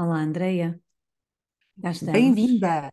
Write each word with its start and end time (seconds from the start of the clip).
Olá, 0.00 0.20
Andreia. 0.20 0.80
Estamos. 1.76 2.02
Bem-vinda. 2.02 2.92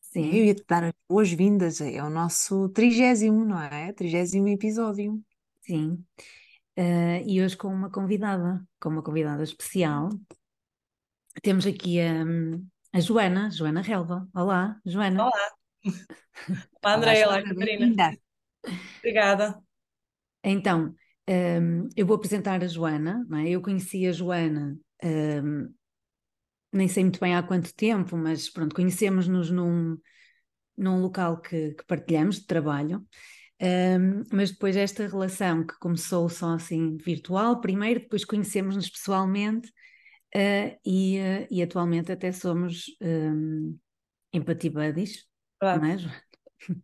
Sim, 0.00 0.26
Eu 0.36 0.44
ia-te 0.46 0.64
dar 0.68 0.82
as 0.82 0.92
boas-vindas. 1.08 1.80
É 1.80 2.02
o 2.02 2.10
nosso 2.10 2.68
trigésimo, 2.70 3.44
não 3.44 3.62
é? 3.62 3.92
Trigésimo 3.92 4.48
episódio. 4.48 5.22
sim. 5.60 6.04
Eh, 6.74 7.22
e 7.24 7.40
hoje 7.40 7.56
com 7.56 7.68
uma 7.68 7.88
convidada, 7.88 8.66
com 8.80 8.88
uma 8.88 9.02
convidada 9.02 9.44
especial. 9.44 10.08
Temos 11.40 11.66
aqui 11.68 12.00
a, 12.00 12.24
a 12.92 12.98
Joana, 12.98 13.48
Joana 13.52 13.80
Relva. 13.80 14.28
Olá, 14.34 14.80
Joana. 14.84 15.22
Olá, 15.22 15.50
Olá, 16.84 16.94
Andréia, 16.96 17.28
olá, 17.28 17.38
Joana, 17.38 17.54
Catarina. 17.54 17.78
bem-vinda. 17.78 18.18
Obrigada. 18.98 19.62
Então, 20.42 20.94
ehm, 21.28 21.88
eu 21.94 22.04
vou 22.04 22.16
apresentar 22.16 22.60
a 22.64 22.66
Joana, 22.66 23.24
não 23.28 23.38
é? 23.38 23.50
Eu 23.50 23.62
conheci 23.62 24.04
a 24.08 24.12
Joana, 24.12 24.76
ehm, 25.00 25.68
nem 26.72 26.88
sei 26.88 27.04
muito 27.04 27.20
bem 27.20 27.34
há 27.34 27.42
quanto 27.42 27.74
tempo, 27.74 28.16
mas 28.16 28.48
pronto, 28.48 28.74
conhecemos-nos 28.74 29.50
num, 29.50 29.98
num 30.76 31.00
local 31.00 31.40
que, 31.40 31.72
que 31.74 31.84
partilhamos 31.86 32.36
de 32.40 32.46
trabalho. 32.46 33.06
Ehm, 33.58 34.24
mas 34.32 34.50
depois 34.50 34.76
esta 34.76 35.06
relação 35.06 35.64
que 35.64 35.78
começou 35.78 36.28
só 36.28 36.54
assim 36.54 36.96
virtual, 36.96 37.60
primeiro, 37.60 38.00
depois 38.00 38.24
conhecemos-nos 38.24 38.90
pessoalmente, 38.90 39.72
eh, 40.34 40.78
e, 40.84 41.18
eh, 41.18 41.46
e 41.50 41.62
atualmente 41.62 42.10
até 42.10 42.32
somos 42.32 42.86
ehm, 43.00 43.76
empathy 44.32 44.70
buddies, 44.70 45.26
não 45.60 45.84
Verdade. 45.84 45.94
é, 45.94 45.98
Joana? 45.98 46.22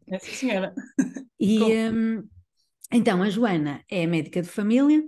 É, 0.08 0.19
senhora. 0.19 0.75
E 1.41 1.61
hum, 1.92 2.28
então 2.92 3.23
a 3.23 3.30
Joana 3.30 3.84
é 3.89 4.06
médica 4.06 4.42
de 4.42 4.48
família, 4.48 5.02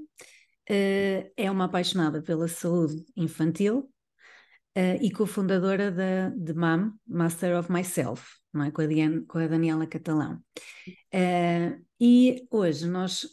eh, 0.69 1.33
é 1.37 1.50
uma 1.50 1.65
apaixonada 1.65 2.22
pela 2.22 2.47
saúde 2.47 3.05
infantil 3.17 3.91
eh, 4.75 4.99
e 5.03 5.11
cofundadora 5.11 5.91
da 5.91 6.31
de 6.31 6.55
MAM, 6.55 6.93
Master 7.07 7.59
of 7.59 7.71
Myself, 7.73 8.25
não 8.53 8.65
é? 8.65 8.71
com, 8.71 8.83
a 8.83 8.87
Diane- 8.87 9.25
com 9.27 9.39
a 9.39 9.47
Daniela 9.47 9.87
Catalão. 9.87 10.43
Eh, 11.12 11.79
e 12.01 12.47
hoje 12.51 12.87
nós 12.87 13.27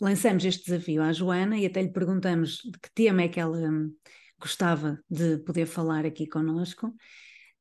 lançamos 0.00 0.44
este 0.44 0.64
desafio 0.64 1.02
à 1.02 1.12
Joana 1.12 1.56
e 1.56 1.66
até 1.66 1.80
lhe 1.80 1.92
perguntamos 1.92 2.58
de 2.64 2.78
que 2.80 2.92
tema 2.94 3.22
é 3.22 3.28
que 3.28 3.38
ela 3.38 3.58
hum, 3.58 3.94
gostava 4.40 4.98
de 5.08 5.38
poder 5.38 5.66
falar 5.66 6.04
aqui 6.04 6.26
connosco. 6.26 6.88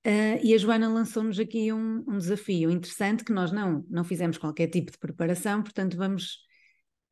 Uh, 0.03 0.41
e 0.41 0.55
a 0.55 0.57
Joana 0.57 0.89
lançou-nos 0.89 1.39
aqui 1.39 1.71
um, 1.71 2.03
um 2.07 2.17
desafio 2.17 2.71
interessante 2.71 3.23
que 3.23 3.31
nós 3.31 3.51
não, 3.51 3.85
não 3.87 4.03
fizemos 4.03 4.39
qualquer 4.39 4.67
tipo 4.67 4.91
de 4.91 4.97
preparação, 4.97 5.61
portanto 5.61 5.95
vamos 5.95 6.39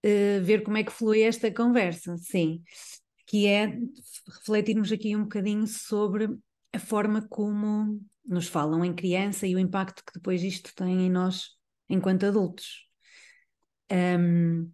uh, 0.03 0.43
ver 0.43 0.63
como 0.63 0.77
é 0.77 0.83
que 0.83 0.91
flui 0.91 1.21
esta 1.21 1.51
conversa, 1.51 2.17
sim, 2.17 2.63
que 3.29 3.45
é 3.45 3.77
refletirmos 4.27 4.91
aqui 4.91 5.15
um 5.15 5.21
bocadinho 5.21 5.67
sobre 5.67 6.35
a 6.73 6.79
forma 6.79 7.27
como 7.29 8.01
nos 8.25 8.47
falam 8.47 8.83
em 8.83 8.91
criança 8.91 9.45
e 9.45 9.55
o 9.55 9.59
impacto 9.59 10.03
que 10.03 10.13
depois 10.15 10.41
isto 10.43 10.73
tem 10.73 11.05
em 11.05 11.11
nós 11.11 11.51
enquanto 11.87 12.25
adultos. 12.25 12.87
Um, 13.91 14.71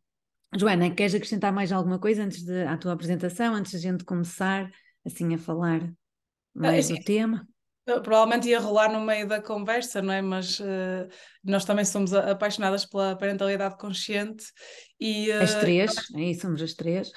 Joana, 0.58 0.90
queres 0.96 1.16
acrescentar 1.16 1.52
mais 1.52 1.74
alguma 1.74 2.00
coisa 2.00 2.24
antes 2.24 2.48
à 2.50 2.78
tua 2.78 2.94
apresentação, 2.94 3.54
antes 3.54 3.72
de 3.72 3.78
a 3.78 3.92
gente 3.92 4.06
começar 4.06 4.72
assim 5.06 5.34
a 5.34 5.38
falar 5.38 5.94
Ah, 6.62 6.72
mais 6.72 6.78
assim, 6.78 6.96
do 6.96 7.04
tema? 7.04 7.46
Provavelmente 7.86 8.50
ia 8.50 8.60
rolar 8.60 8.92
no 8.92 9.00
meio 9.00 9.28
da 9.28 9.42
conversa, 9.42 10.02
não 10.02 10.14
é? 10.14 10.22
Mas 10.22 10.60
eh, 10.60 11.08
nós 11.44 11.66
também 11.66 11.86
somos 11.86 12.14
apaixonadas 12.14 12.86
pela 12.86 13.16
parentalidade 13.16 13.78
consciente 13.78 14.46
e 15.00 15.32
As 15.32 15.54
eh, 15.54 15.60
três, 15.60 15.96
aí 16.16 16.34
somos 16.34 16.62
as 16.62 16.74
três, 16.74 17.12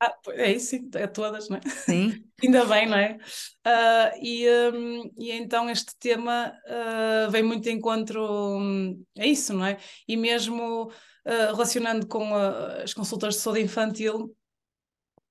ah, 0.00 0.14
é 0.30 0.52
isso, 0.52 0.76
é 0.94 1.06
todas, 1.06 1.48
não 1.48 1.56
é? 1.56 1.60
sim, 1.68 2.24
Ainda 2.42 2.64
bem, 2.66 2.88
não 2.88 2.96
é? 2.96 3.18
Ah, 3.64 4.12
e, 4.20 4.46
hum, 4.72 5.10
e 5.18 5.32
então 5.32 5.68
este 5.68 5.96
tema 5.98 6.52
ah, 6.66 7.28
vem 7.30 7.42
muito 7.42 7.64
de 7.64 7.72
encontro 7.72 8.58
a 9.18 9.26
isso, 9.26 9.52
não 9.52 9.66
é? 9.66 9.78
E 10.06 10.16
mesmo 10.16 10.92
ah, 11.24 11.46
relacionando 11.52 12.06
com 12.06 12.34
as 12.34 12.94
consultas 12.94 13.34
de 13.34 13.40
saúde 13.40 13.62
infantil, 13.62 14.34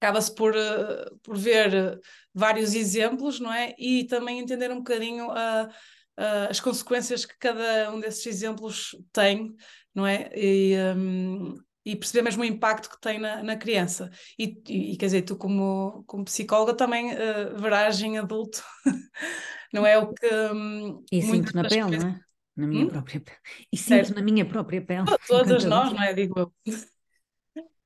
acaba-se 0.02 0.34
por, 0.34 0.56
eh, 0.56 1.06
por 1.24 1.38
ver 1.38 1.74
eh, 1.74 2.00
vários 2.34 2.74
exemplos, 2.74 3.40
não 3.40 3.54
é? 3.54 3.76
E 3.78 4.06
também 4.06 4.40
entender 4.40 4.72
um 4.72 4.78
bocadinho 4.78 5.30
ah, 5.32 5.70
ah, 6.18 6.48
as 6.50 6.60
consequências 6.60 7.24
que 7.26 7.38
cada 7.40 7.92
um 7.94 8.00
desses 8.00 8.26
exemplos 8.26 8.96
tem, 9.14 9.56
não 9.94 10.06
é? 10.08 10.32
E, 10.36 10.76
hum, 10.96 11.56
e 11.86 11.96
perceber 11.96 12.24
mesmo 12.24 12.44
o 12.44 12.46
impacto 12.46 12.90
que 12.90 13.00
tem 13.00 13.20
na, 13.20 13.44
na 13.44 13.56
criança. 13.56 14.10
E, 14.38 14.62
e, 14.70 14.98
quer 14.98 15.06
dizer, 15.08 15.22
tu 15.24 15.36
como, 15.36 16.04
como 16.06 16.26
psicóloga 16.26 16.76
também 16.76 17.12
eh, 17.12 17.46
verás 17.56 18.00
em 18.02 18.18
adulto, 18.18 18.64
não 19.74 19.86
é 19.86 19.98
o 19.98 20.14
que 20.14 20.28
hum, 20.54 21.04
e 21.12 21.22
sinto 21.22 21.56
na 21.56 21.64
pele, 21.64 21.92
não 21.92 22.08
é? 22.08 22.20
Na 22.56 22.68
minha 22.68 22.86
Hum? 22.86 22.88
própria 22.88 23.20
pele, 23.22 23.38
e 23.72 23.78
sinto 23.78 24.10
Certo. 24.10 24.14
na 24.14 24.22
minha 24.22 24.46
própria 24.46 24.82
pele, 24.82 25.08
Todas 25.28 25.66
nós, 25.66 25.94
não 25.94 26.04
é? 26.04 26.14
Digo 26.14 26.40
eu. 26.40 26.54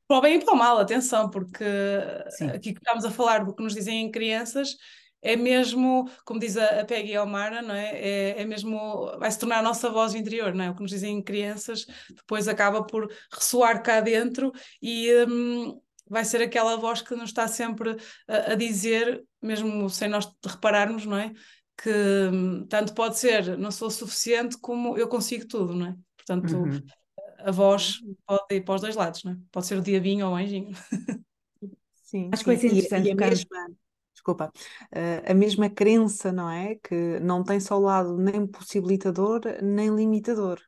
Para 0.07 0.17
o 0.17 0.21
bem 0.21 0.37
e 0.37 0.43
para 0.43 0.53
o 0.53 0.57
mal, 0.57 0.77
atenção, 0.77 1.29
porque 1.29 1.65
sim, 2.29 2.47
aqui 2.47 2.73
que 2.73 2.79
estamos 2.79 3.05
a 3.05 3.11
falar 3.11 3.43
do 3.43 3.55
que 3.55 3.63
nos 3.63 3.73
dizem 3.73 4.01
em 4.01 4.11
crianças 4.11 4.75
é 5.25 5.35
mesmo, 5.35 6.07
como 6.23 6.39
diz 6.39 6.55
a, 6.55 6.81
a 6.81 6.85
Peggy 6.85 7.15
Almara, 7.15 7.59
não 7.59 7.73
é? 7.73 7.99
É, 7.99 8.41
é 8.41 8.45
mesmo, 8.45 9.11
vai 9.17 9.31
se 9.31 9.39
tornar 9.39 9.57
a 9.57 9.63
nossa 9.63 9.89
voz 9.89 10.13
interior, 10.13 10.53
não 10.53 10.65
é? 10.65 10.69
O 10.69 10.75
que 10.75 10.83
nos 10.83 10.91
dizem 10.91 11.17
em 11.17 11.23
crianças 11.23 11.87
depois 12.09 12.47
acaba 12.47 12.85
por 12.85 13.11
ressoar 13.33 13.81
cá 13.81 13.99
dentro 14.01 14.51
e 14.79 15.11
hum, 15.27 15.81
vai 16.07 16.23
ser 16.23 16.43
aquela 16.43 16.77
voz 16.77 17.01
que 17.01 17.15
nos 17.15 17.29
está 17.29 17.47
sempre 17.47 17.97
a, 18.27 18.51
a 18.51 18.55
dizer, 18.55 19.23
mesmo 19.41 19.89
sem 19.89 20.07
nós 20.07 20.31
repararmos, 20.45 21.07
não 21.07 21.17
é? 21.17 21.33
Que 21.75 21.89
hum, 22.31 22.67
tanto 22.69 22.93
pode 22.93 23.17
ser, 23.17 23.57
não 23.57 23.71
sou 23.71 23.89
suficiente, 23.89 24.57
como 24.59 24.95
eu 24.95 25.07
consigo 25.07 25.47
tudo, 25.47 25.73
não 25.73 25.87
é? 25.87 25.95
Portanto, 26.15 26.55
uhum, 26.55 26.81
a 27.45 27.51
voz 27.51 27.99
pode 28.25 28.55
ir 28.55 28.61
para 28.65 28.75
os 28.75 28.81
dois 28.81 28.95
lados, 28.95 29.23
não 29.23 29.33
é? 29.33 29.37
Pode 29.51 29.67
ser 29.67 29.77
o 29.77 29.81
diabinho 29.81 30.27
ou 30.27 30.33
o 30.33 30.35
anjinho. 30.35 30.73
Sim, 31.93 32.33
Acho 32.33 32.43
que 32.43 32.49
vai 32.51 32.57
sim. 32.57 32.61
ser 32.61 32.67
E, 32.71 32.71
interessante 32.71 33.07
e 33.07 33.11
a 33.11 33.15
tocarmos, 33.15 33.45
mesma, 33.55 33.67
desculpa, 34.13 34.51
eh, 34.91 35.23
a 35.31 35.33
mesma 35.33 35.69
crença, 35.69 36.31
não 36.31 36.49
é? 36.49 36.75
Que 36.75 37.19
não 37.19 37.43
tem 37.43 37.59
só 37.59 37.77
o 37.77 37.81
lado 37.81 38.17
nem 38.17 38.45
possibilitador, 38.47 39.41
nem 39.63 39.93
limitador. 39.95 40.61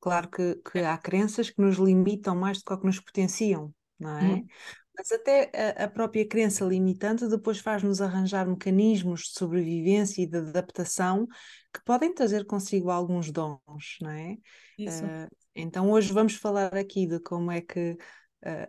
Claro 0.00 0.28
que, 0.30 0.56
que 0.56 0.80
há 0.80 0.98
crenças 0.98 1.50
que 1.50 1.60
nos 1.62 1.76
limitam 1.78 2.36
mais 2.36 2.58
do 2.58 2.64
que 2.64 2.76
que 2.78 2.86
nos 2.86 3.00
potenciam, 3.00 3.74
não 3.98 4.18
é? 4.18 4.42
Uhum. 4.42 4.50
Mas 4.96 5.12
até 5.12 5.50
a, 5.80 5.84
a 5.86 5.88
própria 5.88 6.28
crença 6.28 6.64
limitante 6.64 7.28
depois 7.28 7.58
faz-nos 7.60 8.00
arranjar 8.02 8.46
mecanismos 8.46 9.22
de 9.22 9.38
sobrevivência 9.38 10.22
e 10.22 10.26
de 10.26 10.38
adaptação 10.38 11.26
que 11.72 11.82
podem 11.84 12.14
trazer 12.14 12.46
consigo 12.46 12.90
alguns 12.90 13.30
dons, 13.32 13.98
não 14.02 14.10
é? 14.10 14.36
Isso. 14.78 15.12
Eh, 15.12 15.28
então 15.54 15.90
hoje 15.90 16.12
vamos 16.12 16.34
falar 16.34 16.74
aqui 16.76 17.06
de 17.06 17.20
como 17.20 17.50
é 17.50 17.60
que 17.60 17.96
eh, 18.42 18.68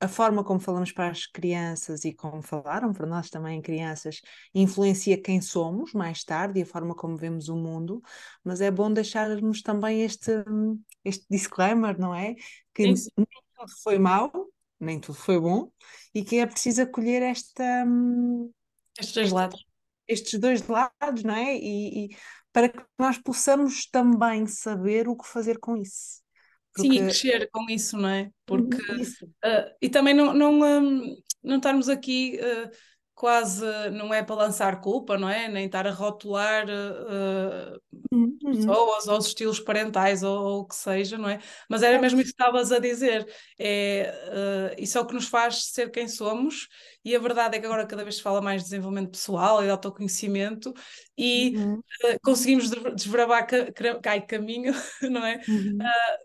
a 0.00 0.08
forma 0.08 0.42
como 0.42 0.58
falamos 0.58 0.90
para 0.92 1.10
as 1.10 1.26
crianças 1.26 2.04
e 2.04 2.12
como 2.12 2.42
falaram 2.42 2.92
para 2.92 3.06
nós 3.06 3.30
também 3.30 3.62
crianças 3.62 4.20
influencia 4.54 5.20
quem 5.20 5.40
somos 5.40 5.92
mais 5.92 6.24
tarde 6.24 6.58
e 6.58 6.62
a 6.64 6.66
forma 6.66 6.94
como 6.94 7.16
vemos 7.16 7.48
o 7.48 7.56
mundo, 7.56 8.02
mas 8.42 8.60
é 8.60 8.70
bom 8.70 8.92
deixarmos 8.92 9.62
também 9.62 10.02
este, 10.02 10.32
este 11.04 11.24
disclaimer, 11.30 11.98
não 11.98 12.14
é? 12.14 12.34
Que 12.74 12.86
Sim, 12.86 12.94
nem 13.16 13.26
tudo 13.56 13.72
foi 13.82 13.98
mau, 13.98 14.30
nem 14.80 14.98
tudo 15.00 15.14
foi 15.18 15.38
bom, 15.38 15.70
e 16.14 16.24
que 16.24 16.38
é 16.38 16.46
preciso 16.46 16.82
acolher 16.82 17.22
esta, 17.22 17.84
hum, 17.86 18.50
Estes 18.98 19.14
dois 19.16 19.32
lados. 19.32 19.60
estes 20.08 20.38
dois 20.40 20.66
lados, 20.66 21.22
não 21.24 21.34
é? 21.34 21.56
E, 21.56 22.06
e 22.12 22.16
para 22.52 22.68
que 22.68 22.82
nós 22.98 23.18
possamos 23.18 23.86
também 23.86 24.46
saber 24.46 25.08
o 25.08 25.16
que 25.16 25.26
fazer 25.26 25.58
com 25.58 25.76
isso. 25.76 26.20
Sim, 26.76 26.86
e 26.86 26.88
Porque 26.88 26.98
crescer 26.98 27.50
com 27.50 27.70
isso, 27.70 27.96
não 27.98 28.08
é? 28.08 28.30
Porque 28.46 28.92
isso, 29.00 29.28
ah, 29.44 29.70
e 29.80 29.88
também 29.88 30.14
não, 30.14 30.32
não, 30.32 30.60
hum, 30.60 31.16
não 31.42 31.56
estarmos 31.56 31.88
aqui 31.88 32.38
ah, 32.40 32.70
quase 33.22 33.64
não 33.92 34.12
é 34.12 34.20
para 34.20 34.34
lançar 34.34 34.80
culpa, 34.80 35.16
não 35.16 35.28
é? 35.28 35.46
Nem 35.46 35.66
estar 35.66 35.86
a 35.86 35.92
rotular 35.92 36.66
uh, 36.66 37.80
uhum. 38.10 38.36
pessoas 38.42 39.06
ou 39.06 39.16
os 39.16 39.26
estilos 39.28 39.60
parentais 39.60 40.24
ou, 40.24 40.42
ou, 40.44 40.60
o 40.62 40.64
que 40.66 40.74
seja, 40.74 41.16
não 41.16 41.28
é? 41.28 41.38
Mas 41.68 41.84
era 41.84 42.00
mesmo 42.00 42.20
isso 42.20 42.34
que 42.34 42.42
estavas 42.42 42.72
a 42.72 42.80
dizer. 42.80 43.24
É, 43.56 44.12
uh, 44.76 44.82
isso 44.82 44.98
é 44.98 45.00
o 45.00 45.06
que 45.06 45.14
nos 45.14 45.28
faz 45.28 45.66
ser 45.66 45.92
quem 45.92 46.08
somos, 46.08 46.66
e 47.04 47.14
a 47.14 47.18
verdade 47.20 47.56
é 47.56 47.60
que 47.60 47.66
agora 47.66 47.86
cada 47.86 48.02
vez 48.02 48.16
se 48.16 48.22
fala 48.22 48.42
mais 48.42 48.62
de 48.62 48.70
desenvolvimento 48.70 49.12
pessoal 49.12 49.62
e 49.62 49.66
de 49.66 49.70
autoconhecimento 49.70 50.74
e 51.16 51.56
uhum. 51.58 51.74
uh, 51.74 52.18
conseguimos 52.24 52.68
desbravar 52.96 53.46
ca, 53.46 54.00
ca, 54.02 54.20
caminho, 54.20 54.74
não 55.00 55.24
é? 55.24 55.40
Uhum. 55.46 55.78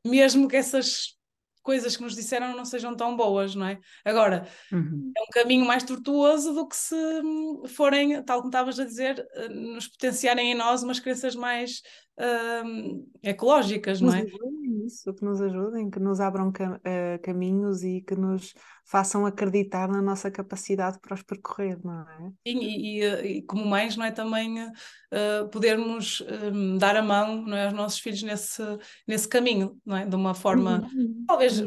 mesmo 0.03 0.47
que 0.47 0.55
essas 0.55 1.15
coisas 1.67 1.97
que 1.97 2.01
nos 2.01 2.15
disseram 2.15 2.55
não 2.55 2.63
sejam 2.63 2.95
tão 2.95 3.13
boas, 3.17 3.53
não 3.53 3.67
é? 3.67 3.77
Agora, 4.05 4.47
uhum. 4.71 5.11
é 5.17 5.21
um 5.21 5.27
caminho 5.33 5.65
mais 5.65 5.83
tortuoso 5.83 6.53
do 6.53 6.65
que 6.65 6.77
se 6.77 6.95
hum, 6.95 7.63
forem, 7.67 8.23
tal 8.23 8.37
como 8.37 8.47
estavas 8.47 8.79
a 8.79 8.85
dizer, 8.85 9.27
eh, 9.33 9.49
nos 9.49 9.85
potenciarem 9.85 10.53
em 10.53 10.55
nós 10.55 10.81
umas 10.81 11.01
crenças 11.01 11.35
mais 11.35 11.81
uh, 12.19 13.07
ecológicas, 13.23 14.01
não 14.01 14.13
é? 14.13 14.25
isso, 14.87 15.13
que 15.13 15.23
nos 15.23 15.41
ajudem, 15.41 15.89
que 15.89 15.99
nos 15.99 16.19
abram 16.19 16.51
cam 16.51 16.75
uh, 16.75 17.21
caminhos 17.21 17.83
e 17.83 18.01
que 18.01 18.15
nos 18.15 18.53
façam 18.85 19.25
acreditar 19.25 19.89
na 19.89 20.01
nossa 20.01 20.31
capacidade 20.31 20.97
para 20.99 21.13
os 21.13 21.21
percorrer, 21.21 21.77
não 21.83 22.01
é? 22.01 22.31
Sim, 22.47 22.59
e, 22.59 23.01
e, 23.01 23.37
e 23.37 23.41
como 23.41 23.65
mães, 23.65 23.97
não 23.97 24.05
é? 24.05 24.11
Também 24.11 24.63
uh, 24.63 25.49
podermos 25.51 26.23
um, 26.53 26.77
dar 26.77 26.95
a 26.95 27.03
mão 27.03 27.41
não 27.41 27.57
é, 27.57 27.65
aos 27.65 27.73
nossos 27.73 27.99
filhos 27.99 28.23
nesse, 28.23 28.63
nesse 29.05 29.27
caminho, 29.27 29.77
não 29.85 29.97
é? 29.97 30.05
De 30.05 30.15
uma 30.15 30.33
forma 30.33 30.89
uhum. 30.93 31.25
talvez 31.27 31.61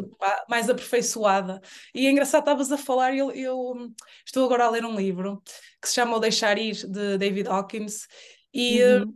mais 0.49 0.71
aperfeiçoada. 0.71 1.61
E 1.95 2.07
é 2.07 2.11
engraçado, 2.11 2.41
estavas 2.41 2.73
a 2.73 2.79
falar, 2.79 3.15
eu, 3.15 3.31
eu 3.33 3.93
estou 4.25 4.45
agora 4.45 4.65
a 4.65 4.71
ler 4.71 4.85
um 4.85 4.97
livro 4.97 5.43
que 5.81 5.89
se 5.89 5.95
chama 5.95 6.17
O 6.17 6.21
Deixar 6.21 6.59
Ir, 6.59 6.87
de 6.89 7.19
David 7.19 7.49
Hawkins, 7.49 8.07
e 8.53 8.83
uhum. 8.83 9.15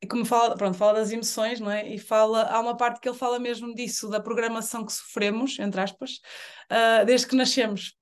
E 0.00 0.06
como 0.06 0.24
fala, 0.24 0.56
pronto, 0.56 0.76
fala 0.76 1.00
das 1.00 1.10
emoções, 1.10 1.58
não 1.58 1.70
é? 1.70 1.88
E 1.88 1.98
fala, 1.98 2.44
há 2.44 2.60
uma 2.60 2.76
parte 2.76 3.00
que 3.00 3.08
ele 3.08 3.16
fala 3.16 3.38
mesmo 3.38 3.74
disso, 3.74 4.08
da 4.08 4.20
programação 4.20 4.84
que 4.84 4.92
sofremos, 4.92 5.58
entre 5.58 5.80
aspas, 5.80 6.20
uh, 6.70 7.04
desde 7.04 7.26
que 7.26 7.34
nascemos. 7.34 7.96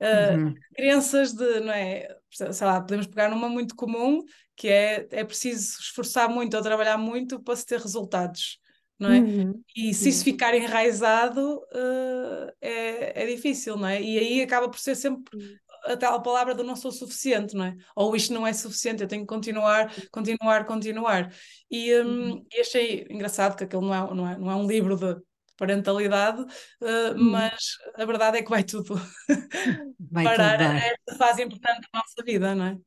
Uh, 0.00 0.38
uhum. 0.38 0.54
Crenças 0.74 1.32
de, 1.34 1.60
não 1.60 1.72
é? 1.72 2.08
Sei 2.30 2.66
lá, 2.66 2.80
podemos 2.80 3.06
pegar 3.06 3.28
numa 3.28 3.48
muito 3.48 3.74
comum, 3.74 4.22
que 4.56 4.68
é, 4.68 5.06
é 5.10 5.24
preciso 5.24 5.78
esforçar 5.80 6.30
muito 6.30 6.56
ou 6.56 6.62
trabalhar 6.62 6.96
muito 6.96 7.40
para 7.40 7.56
se 7.56 7.66
ter 7.66 7.78
resultados, 7.78 8.58
não 8.98 9.12
é? 9.12 9.18
Uhum. 9.18 9.62
E 9.76 9.92
se 9.92 10.08
isso 10.08 10.24
ficar 10.24 10.54
enraizado, 10.54 11.58
uh, 11.58 12.52
é, 12.60 13.22
é 13.22 13.26
difícil, 13.26 13.76
não 13.76 13.86
é? 13.86 14.00
E 14.00 14.18
aí 14.18 14.42
acaba 14.42 14.68
por 14.68 14.78
ser 14.78 14.94
sempre 14.94 15.38
a 15.84 15.96
tal 15.96 16.22
palavra 16.22 16.54
do 16.54 16.64
não 16.64 16.76
sou 16.76 16.92
suficiente, 16.92 17.54
não 17.54 17.64
é? 17.64 17.76
Ou 17.94 18.14
isto 18.14 18.32
não 18.32 18.46
é 18.46 18.52
suficiente, 18.52 19.02
eu 19.02 19.08
tenho 19.08 19.22
que 19.22 19.28
continuar, 19.28 19.92
continuar, 20.10 20.66
continuar. 20.66 21.32
E, 21.70 21.94
um, 21.96 22.32
uhum. 22.32 22.46
e 22.52 22.60
achei 22.60 23.06
engraçado 23.10 23.56
que 23.56 23.64
aquele 23.64 23.82
não 23.82 23.94
é, 23.94 24.14
não 24.14 24.28
é, 24.28 24.38
não 24.38 24.50
é 24.50 24.56
um 24.56 24.66
livro 24.66 24.96
de 24.96 25.20
parentalidade, 25.56 26.40
uh, 26.40 27.14
uhum. 27.16 27.30
mas 27.30 27.76
a 27.96 28.04
verdade 28.04 28.38
é 28.38 28.42
que 28.42 28.50
vai 28.50 28.62
tudo 28.62 28.94
vai 30.10 30.24
parar 30.24 30.76
esta 30.76 31.16
fase 31.16 31.42
importante 31.42 31.80
da 31.92 31.98
nossa 31.98 32.24
vida, 32.24 32.54
não 32.54 32.64
é? 32.64 32.78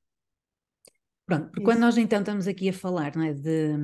Pronto, 1.25 1.45
porque 1.47 1.63
quando 1.63 1.79
nós 1.79 1.97
então 1.97 2.19
estamos 2.19 2.47
aqui 2.47 2.69
a 2.69 2.73
falar 2.73 3.15
não 3.15 3.23
é, 3.23 3.33
de, 3.33 3.77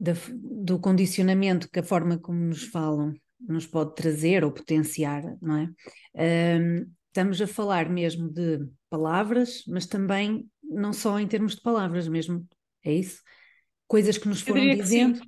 de, 0.00 0.12
do 0.32 0.78
condicionamento 0.78 1.68
que 1.68 1.80
a 1.80 1.84
forma 1.84 2.18
como 2.18 2.38
nos 2.38 2.62
falam 2.64 3.12
nos 3.46 3.66
pode 3.66 3.94
trazer 3.94 4.44
ou 4.44 4.52
potenciar, 4.52 5.22
não 5.40 5.56
é? 6.14 6.58
Um, 6.60 6.90
estamos 7.14 7.40
a 7.40 7.46
falar 7.46 7.88
mesmo 7.88 8.28
de 8.28 8.66
palavras, 8.90 9.62
mas 9.68 9.86
também 9.86 10.50
não 10.60 10.92
só 10.92 11.20
em 11.20 11.28
termos 11.28 11.54
de 11.54 11.62
palavras 11.62 12.08
mesmo, 12.08 12.44
é 12.84 12.92
isso? 12.92 13.22
Coisas 13.86 14.18
que 14.18 14.26
nos 14.26 14.40
foram 14.40 14.68
dizendo, 14.74 15.20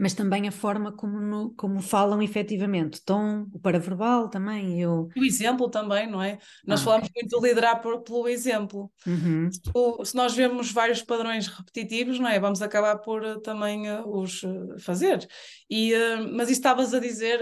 mas 0.00 0.14
também 0.14 0.48
a 0.48 0.52
forma 0.52 0.90
como, 0.90 1.20
no, 1.20 1.50
como 1.50 1.82
falam 1.82 2.22
efetivamente, 2.22 3.02
tom, 3.04 3.46
o 3.52 3.60
paraverbal 3.60 4.30
também. 4.30 4.80
Eu... 4.80 5.10
O 5.14 5.22
exemplo 5.22 5.68
também, 5.68 6.10
não 6.10 6.22
é? 6.22 6.38
Nós 6.66 6.80
ah. 6.80 6.84
falamos 6.84 7.10
muito 7.14 7.38
de 7.38 7.46
liderar 7.46 7.82
por, 7.82 8.00
pelo 8.00 8.26
exemplo. 8.26 8.90
Uhum. 9.06 9.50
Se, 9.52 10.10
se, 10.10 10.16
nós 10.16 10.34
vemos 10.34 10.72
vários 10.72 11.02
padrões 11.02 11.48
repetitivos, 11.48 12.18
não 12.18 12.30
é? 12.30 12.40
Vamos 12.40 12.62
acabar 12.62 12.96
por 12.96 13.22
uh, 13.22 13.40
também 13.42 13.90
uh, 13.90 14.08
os 14.08 14.42
uh, 14.42 14.78
fazer. 14.78 15.28
E, 15.68 15.92
mas 16.32 16.48
isso 16.48 16.60
estavas 16.60 16.94
a 16.94 16.98
dizer 16.98 17.38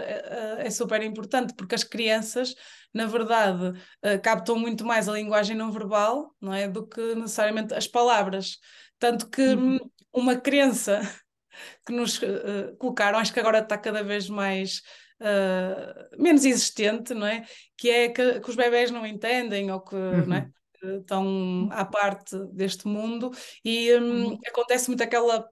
é 0.59 0.69
super 0.69 1.01
importante, 1.03 1.55
porque 1.55 1.77
as 1.77 1.85
crianças, 1.85 2.55
na 2.93 3.07
verdade, 3.07 3.73
captam 4.23 4.59
muito 4.59 4.85
mais 4.85 5.09
a 5.09 5.13
linguagem 5.13 5.57
não 5.57 5.71
verbal, 5.71 6.35
não 6.41 6.53
é? 6.53 6.69
Do 6.69 6.87
que 6.87 7.15
necessariamente 7.15 7.73
as 7.73 7.87
palavras. 7.87 8.59
Tanto 8.99 9.31
que 9.31 9.55
uhum. 9.55 9.79
uma 10.13 10.37
crença 10.37 11.01
que 11.87 11.93
nos 11.93 12.19
uh, 12.19 12.77
colocaram, 12.79 13.19
acho 13.19 13.33
que 13.33 13.41
agora 13.41 13.59
está 13.61 13.79
cada 13.79 14.03
vez 14.03 14.29
mais 14.29 14.83
uh, 15.21 16.23
menos 16.23 16.45
existente, 16.45 17.15
não 17.15 17.27
é? 17.27 17.45
Que 17.77 17.91
é 17.91 18.09
que, 18.09 18.41
que, 18.41 18.51
os 18.51 18.57
bebés 18.57 18.91
não 18.91 19.07
entendem 19.07 19.71
ou 19.71 19.81
que 19.81 19.95
uhum. 19.95 20.27
não 20.27 20.37
é? 20.37 20.51
estão 21.01 21.69
à 21.73 21.85
parte 21.85 22.37
deste 22.53 22.87
mundo 22.87 23.33
e 23.65 23.93
um, 23.97 24.29
uhum. 24.29 24.39
acontece 24.47 24.89
muito 24.89 25.03
aquela 25.03 25.45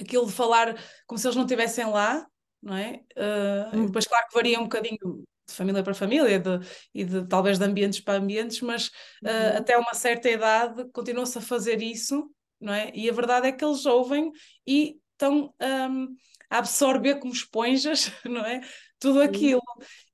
aquilo 0.00 0.26
de 0.26 0.32
falar 0.32 0.76
como 1.06 1.18
se 1.18 1.26
eles 1.26 1.36
não 1.36 1.44
estivessem 1.44 1.86
lá, 1.86 2.24
não 2.62 2.76
é? 2.76 3.00
Uh, 3.16 3.76
uhum. 3.76 3.86
Depois, 3.86 4.06
claro 4.06 4.26
que 4.28 4.34
varia 4.34 4.58
um 4.60 4.64
bocadinho 4.64 5.24
de 5.48 5.54
família 5.54 5.82
para 5.82 5.94
família 5.94 6.38
de, 6.38 6.60
e 6.94 7.04
de 7.04 7.26
talvez 7.26 7.58
de 7.58 7.64
ambientes 7.64 8.00
para 8.00 8.18
ambientes, 8.18 8.60
mas 8.60 8.88
uh, 9.24 9.56
até 9.56 9.76
uma 9.76 9.94
certa 9.94 10.28
idade 10.28 10.88
continua-se 10.92 11.38
a 11.38 11.40
fazer 11.40 11.82
isso, 11.82 12.30
não 12.60 12.72
é? 12.72 12.92
E 12.94 13.08
a 13.08 13.12
verdade 13.12 13.48
é 13.48 13.52
que 13.52 13.64
eles 13.64 13.86
ouvem 13.86 14.30
e 14.66 14.96
estão 15.18 15.52
um, 15.60 16.16
a 16.48 16.58
absorver 16.58 17.16
como 17.16 17.32
esponjas, 17.32 18.12
não 18.24 18.44
é? 18.44 18.60
Tudo 18.98 19.20
aquilo. 19.20 19.62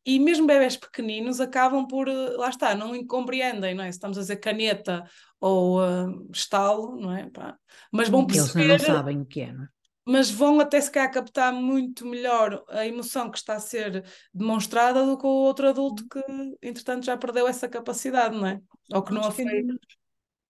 E 0.04 0.18
mesmo 0.18 0.46
bebés 0.46 0.76
pequeninos 0.76 1.40
acabam 1.40 1.86
por, 1.86 2.08
eh, 2.08 2.30
lá 2.36 2.50
está, 2.50 2.74
não 2.74 3.06
compreendem, 3.06 3.74
não 3.74 3.84
é? 3.84 3.90
Se 3.90 3.96
estamos 3.96 4.18
a 4.18 4.20
dizer 4.20 4.36
caneta 4.36 5.04
ou 5.40 5.80
uh, 5.80 6.30
estalo, 6.32 6.96
não 7.00 7.16
é? 7.16 7.30
Pá. 7.30 7.56
Mas 7.90 8.08
vão 8.08 8.26
perceber... 8.26 8.64
Eles 8.64 8.86
não 8.86 8.96
sabem 8.96 9.20
o 9.20 9.24
que 9.24 9.40
é, 9.42 9.52
não 9.52 9.64
é? 9.64 9.68
Mas 10.06 10.30
vão 10.30 10.60
até 10.60 10.78
se 10.78 10.90
calhar 10.90 11.10
captar 11.10 11.50
muito 11.50 12.04
melhor 12.04 12.62
a 12.68 12.86
emoção 12.86 13.30
que 13.30 13.38
está 13.38 13.54
a 13.54 13.58
ser 13.58 14.04
demonstrada 14.34 15.06
do 15.06 15.16
que 15.16 15.26
o 15.26 15.30
outro 15.30 15.66
adulto 15.66 16.06
que, 16.06 16.20
entretanto, 16.62 17.06
já 17.06 17.16
perdeu 17.16 17.48
essa 17.48 17.66
capacidade, 17.66 18.36
não 18.36 18.46
é? 18.46 18.60
Ou 18.92 19.02
que 19.02 19.14
não 19.14 19.24
a 19.24 19.30
fez 19.30 19.48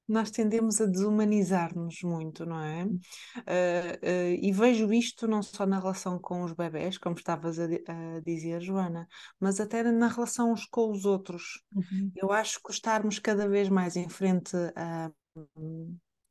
nós 0.06 0.30
tendemos 0.30 0.80
a 0.80 0.86
desumanizar-nos 0.86 2.02
muito, 2.02 2.44
não 2.44 2.60
é? 2.60 2.84
Uh, 2.84 2.88
uh, 2.88 4.38
e 4.40 4.52
vejo 4.52 4.92
isto 4.92 5.26
não 5.26 5.42
só 5.42 5.66
na 5.66 5.78
relação 5.78 6.18
com 6.18 6.42
os 6.42 6.52
bebés, 6.52 6.98
como 6.98 7.16
estavas 7.16 7.58
a, 7.58 7.64
a 7.64 8.20
dizer, 8.20 8.60
Joana, 8.60 9.08
mas 9.40 9.60
até 9.60 9.82
na 9.82 10.08
relação 10.08 10.52
uns 10.52 10.66
com 10.66 10.90
os 10.90 11.04
outros. 11.04 11.62
Uhum. 11.74 12.12
Eu 12.14 12.32
acho 12.32 12.60
que 12.62 12.70
estarmos 12.70 13.18
cada 13.18 13.48
vez 13.48 13.68
mais 13.68 13.96
em 13.96 14.08
frente 14.08 14.56
a, 14.76 15.10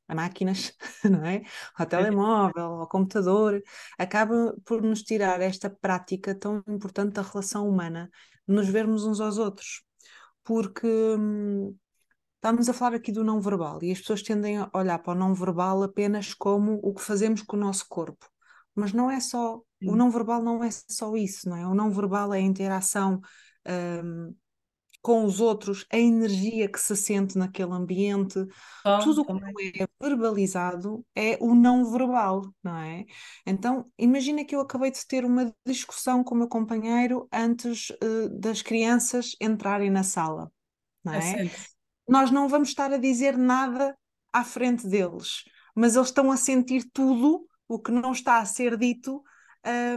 a 0.08 0.16
máquinas, 0.16 0.74
não 1.04 1.26
é? 1.26 1.44
Ao 1.76 1.86
telemóvel, 1.86 2.82
ao 2.82 2.88
computador, 2.88 3.62
acaba 3.98 4.56
por 4.66 4.82
nos 4.82 5.02
tirar 5.02 5.42
esta 5.42 5.70
prática 5.70 6.36
tão 6.36 6.64
importante 6.68 7.14
da 7.14 7.22
relação 7.22 7.68
humana, 7.68 8.10
de 8.48 8.54
nos 8.54 8.68
vermos 8.68 9.04
uns 9.04 9.20
aos 9.20 9.38
outros. 9.38 9.84
Porque 10.44 10.88
hum, 10.88 11.76
Estamos 12.44 12.68
a 12.68 12.74
falar 12.74 12.98
aqui 12.98 13.10
do 13.10 13.24
não 13.24 13.40
verbal 13.40 13.80
e 13.82 13.90
as 13.90 14.00
pessoas 14.00 14.22
tendem 14.22 14.58
a 14.58 14.70
olhar 14.74 15.00
para 15.00 15.14
o 15.14 15.16
não 15.16 15.34
verbal 15.34 15.82
apenas 15.82 16.34
como 16.34 16.78
o 16.84 16.94
que 16.94 17.02
fazemos 17.02 17.42
com 17.42 17.56
o 17.56 17.60
nosso 17.60 17.88
corpo. 17.88 18.30
Mas 18.76 18.92
não 18.92 19.10
é 19.10 19.22
só, 19.22 19.62
o 19.82 19.96
não 19.96 20.12
verbal 20.12 20.44
não 20.44 20.62
é 20.62 20.68
só 20.70 21.16
isso, 21.16 21.48
não 21.48 21.56
é? 21.56 21.66
O 21.66 21.74
não 21.74 21.90
verbal 21.90 22.34
é 22.34 22.40
a 22.40 22.42
interação 22.42 23.22
um, 24.04 24.36
com 25.02 25.24
os 25.24 25.40
outros, 25.40 25.86
a 25.90 25.98
energia 25.98 26.68
que 26.68 26.82
se 26.82 26.98
sente 26.98 27.38
naquele 27.38 27.72
ambiente, 27.72 28.46
tudo 29.02 29.22
o 29.22 29.40
que 29.56 29.82
é 29.82 29.88
verbalizado 30.02 31.06
é 31.16 31.38
o 31.40 31.56
não 31.56 31.90
verbal, 31.90 32.42
não 32.62 32.78
é? 32.78 33.06
Então, 33.46 33.90
imagina 33.98 34.44
que 34.44 34.54
eu 34.54 34.60
acabei 34.60 34.92
de 34.92 35.08
ter 35.08 35.24
uma 35.24 35.56
discussão 35.66 36.22
com 36.26 36.36
o 36.36 36.40
meu 36.40 36.50
companheiro 36.50 37.26
antes 37.32 37.90
uh, 37.92 38.38
das 38.38 38.62
crianças 38.62 39.34
entrarem 39.40 39.90
na 39.90 40.04
sala, 40.04 40.52
não 41.06 41.14
é? 41.14 41.46
é 41.46 41.52
nós 42.08 42.32
não 42.32 42.48
vamos 42.48 42.70
estar 42.70 42.92
a 42.92 42.98
dizer 42.98 43.38
nada 43.38 43.98
à 44.32 44.44
frente 44.44 44.88
deles, 44.88 45.44
mas 45.76 45.96
eles 45.96 46.10
estão 46.10 46.32
a 46.32 46.38
sentir 46.38 46.90
tudo 46.92 47.48
o 47.68 47.80
que 47.80 47.92
não 47.92 48.12
está 48.12 48.40
a 48.40 48.46
ser 48.46 48.78
dito 48.78 49.24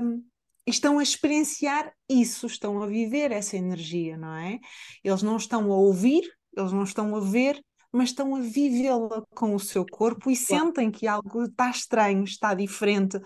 um, 0.02 0.24
e 0.66 0.70
estão 0.70 0.98
a 0.98 1.02
experienciar 1.02 1.92
isso, 2.08 2.46
estão 2.46 2.82
a 2.82 2.86
viver 2.86 3.30
essa 3.30 3.56
energia, 3.56 4.16
não 4.16 4.34
é? 4.34 4.58
Eles 5.02 5.22
não 5.22 5.36
estão 5.36 5.70
a 5.72 5.76
ouvir, 5.76 6.24
eles 6.56 6.72
não 6.72 6.82
estão 6.82 7.14
a 7.14 7.20
ver, 7.20 7.62
mas 7.92 8.10
estão 8.10 8.34
a 8.34 8.40
vivê-la 8.40 9.22
com 9.34 9.54
o 9.54 9.60
seu 9.60 9.86
corpo 9.86 10.30
e 10.30 10.36
sentem 10.36 10.90
que 10.90 11.06
algo 11.06 11.44
está 11.44 11.70
estranho, 11.70 12.24
está 12.24 12.52
diferente. 12.52 13.18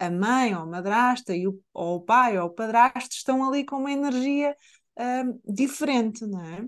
A 0.00 0.10
mãe 0.10 0.54
ou 0.54 0.62
a 0.62 0.66
madrasta 0.66 1.34
e 1.34 1.46
o, 1.46 1.60
ou 1.72 1.96
o 1.96 2.00
pai 2.00 2.38
ou 2.38 2.46
o 2.46 2.54
padrasto 2.54 3.14
estão 3.14 3.46
ali 3.46 3.64
com 3.64 3.76
uma 3.76 3.92
energia 3.92 4.56
uh, 4.98 5.52
diferente, 5.52 6.26
não 6.26 6.40
é? 6.40 6.66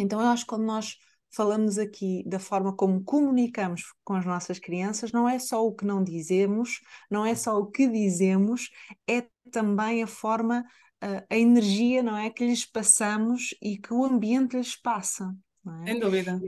Então 0.00 0.20
eu 0.20 0.28
acho 0.28 0.44
que 0.44 0.48
quando 0.48 0.64
nós 0.64 0.96
falamos 1.30 1.78
aqui 1.78 2.24
da 2.26 2.38
forma 2.40 2.74
como 2.74 3.04
comunicamos 3.04 3.82
com 4.02 4.14
as 4.14 4.24
nossas 4.24 4.58
crianças, 4.58 5.12
não 5.12 5.28
é 5.28 5.38
só 5.38 5.64
o 5.64 5.74
que 5.74 5.84
não 5.84 6.02
dizemos, 6.02 6.80
não 7.10 7.24
é 7.24 7.34
só 7.34 7.58
o 7.58 7.66
que 7.66 7.86
dizemos, 7.86 8.70
é 9.08 9.26
também 9.50 10.02
a 10.02 10.06
forma, 10.06 10.64
a 11.28 11.36
energia, 11.36 12.02
não 12.02 12.16
é, 12.16 12.30
que 12.30 12.44
lhes 12.44 12.64
passamos 12.64 13.54
e 13.62 13.78
que 13.78 13.92
o 13.92 14.04
ambiente 14.04 14.56
lhes 14.56 14.74
passa. 14.74 15.34
É? 15.82 15.90
Sem 15.90 16.00
dúvida. 16.00 16.40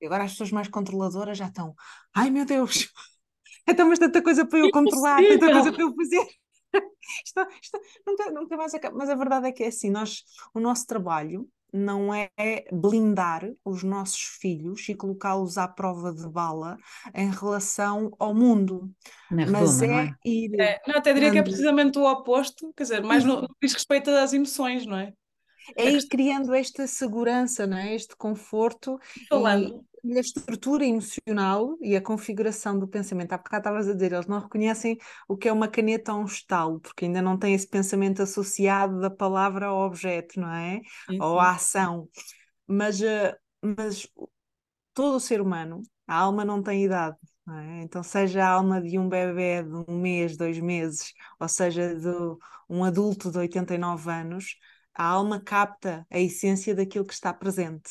E 0.00 0.06
agora 0.06 0.24
as 0.24 0.32
pessoas 0.32 0.52
mais 0.52 0.68
controladoras 0.68 1.36
já 1.36 1.46
estão, 1.46 1.74
ai 2.14 2.30
meu 2.30 2.44
Deus, 2.44 2.88
então 3.68 3.88
mas 3.88 3.98
tanta 3.98 4.22
coisa 4.22 4.46
para 4.46 4.58
eu 4.58 4.70
controlar, 4.70 5.20
tanta 5.22 5.52
coisa 5.52 5.72
para 5.72 5.82
eu 5.82 5.94
fazer. 5.94 6.26
isto, 7.24 7.46
isto, 7.62 7.80
nunca, 8.06 8.30
nunca 8.30 8.56
mais 8.56 8.74
acaba. 8.74 8.96
Mas 8.96 9.08
a 9.08 9.14
verdade 9.14 9.48
é 9.48 9.52
que 9.52 9.62
é 9.62 9.68
assim, 9.68 9.90
nós, 9.90 10.22
o 10.52 10.60
nosso 10.60 10.86
trabalho 10.86 11.48
não 11.74 12.14
é 12.14 12.30
blindar 12.70 13.50
os 13.64 13.82
nossos 13.82 14.20
filhos 14.40 14.88
e 14.88 14.94
colocá-los 14.94 15.58
à 15.58 15.66
prova 15.66 16.12
de 16.12 16.28
bala 16.28 16.76
em 17.12 17.28
relação 17.32 18.12
ao 18.16 18.32
mundo. 18.32 18.88
Na 19.28 19.44
mas 19.46 19.80
redoma, 19.80 20.02
é, 20.02 20.06
é, 20.06 20.14
ir. 20.24 20.60
É, 20.60 20.80
não, 20.86 20.96
até 20.96 21.12
diria 21.12 21.32
que 21.32 21.38
é 21.38 21.42
precisamente 21.42 21.98
o 21.98 22.04
oposto, 22.04 22.72
quer 22.76 22.84
dizer, 22.84 23.02
mais 23.02 23.24
no, 23.24 23.42
no 23.42 23.48
que 23.48 23.66
diz 23.66 23.74
respeito 23.74 24.08
às 24.10 24.32
emoções, 24.32 24.86
não 24.86 24.96
é? 24.96 25.12
É 25.76 25.90
ir 25.90 26.06
criando 26.08 26.52
esta 26.54 26.86
segurança, 26.86 27.66
não 27.66 27.76
é? 27.76 27.94
este 27.94 28.16
conforto. 28.16 28.98
Falando. 29.28 29.84
E 30.02 30.18
a 30.18 30.20
estrutura 30.20 30.84
emocional 30.84 31.78
e 31.80 31.96
a 31.96 32.02
configuração 32.02 32.78
do 32.78 32.86
pensamento. 32.86 33.32
Há 33.32 33.38
bocado 33.38 33.56
estavas 33.56 33.88
a 33.88 33.94
dizer, 33.94 34.12
eles 34.12 34.26
não 34.26 34.38
reconhecem 34.38 34.98
o 35.26 35.34
que 35.34 35.48
é 35.48 35.52
uma 35.52 35.66
caneta 35.66 36.12
ou 36.12 36.20
um 36.20 36.24
estalo, 36.26 36.78
porque 36.78 37.06
ainda 37.06 37.22
não 37.22 37.38
têm 37.38 37.54
esse 37.54 37.66
pensamento 37.66 38.20
associado 38.20 39.00
da 39.00 39.08
palavra 39.08 39.66
ao 39.66 39.78
objeto, 39.86 40.38
não 40.38 40.52
é? 40.52 40.82
Sim, 41.08 41.18
ou 41.22 41.40
à 41.40 41.52
ação. 41.52 42.06
Mas, 42.66 43.00
eh, 43.00 43.34
mas 43.62 44.06
todo 44.92 45.16
o 45.16 45.20
ser 45.20 45.40
humano, 45.40 45.82
a 46.06 46.16
alma 46.16 46.44
não 46.44 46.62
tem 46.62 46.84
idade. 46.84 47.16
Não 47.46 47.58
é? 47.58 47.82
Então, 47.82 48.02
seja 48.02 48.44
a 48.44 48.48
alma 48.48 48.80
de 48.80 48.98
um 48.98 49.08
bebê 49.08 49.62
de 49.62 49.84
um 49.88 50.00
mês, 50.00 50.36
dois 50.36 50.58
meses, 50.58 51.12
ou 51.38 51.48
seja, 51.48 51.94
de 51.94 52.08
um 52.68 52.84
adulto 52.84 53.30
de 53.30 53.38
89 53.38 54.10
anos, 54.10 54.56
a 54.94 55.04
alma 55.04 55.40
capta 55.40 56.06
a 56.10 56.18
essência 56.18 56.74
daquilo 56.74 57.04
que 57.04 57.14
está 57.14 57.32
presente, 57.32 57.90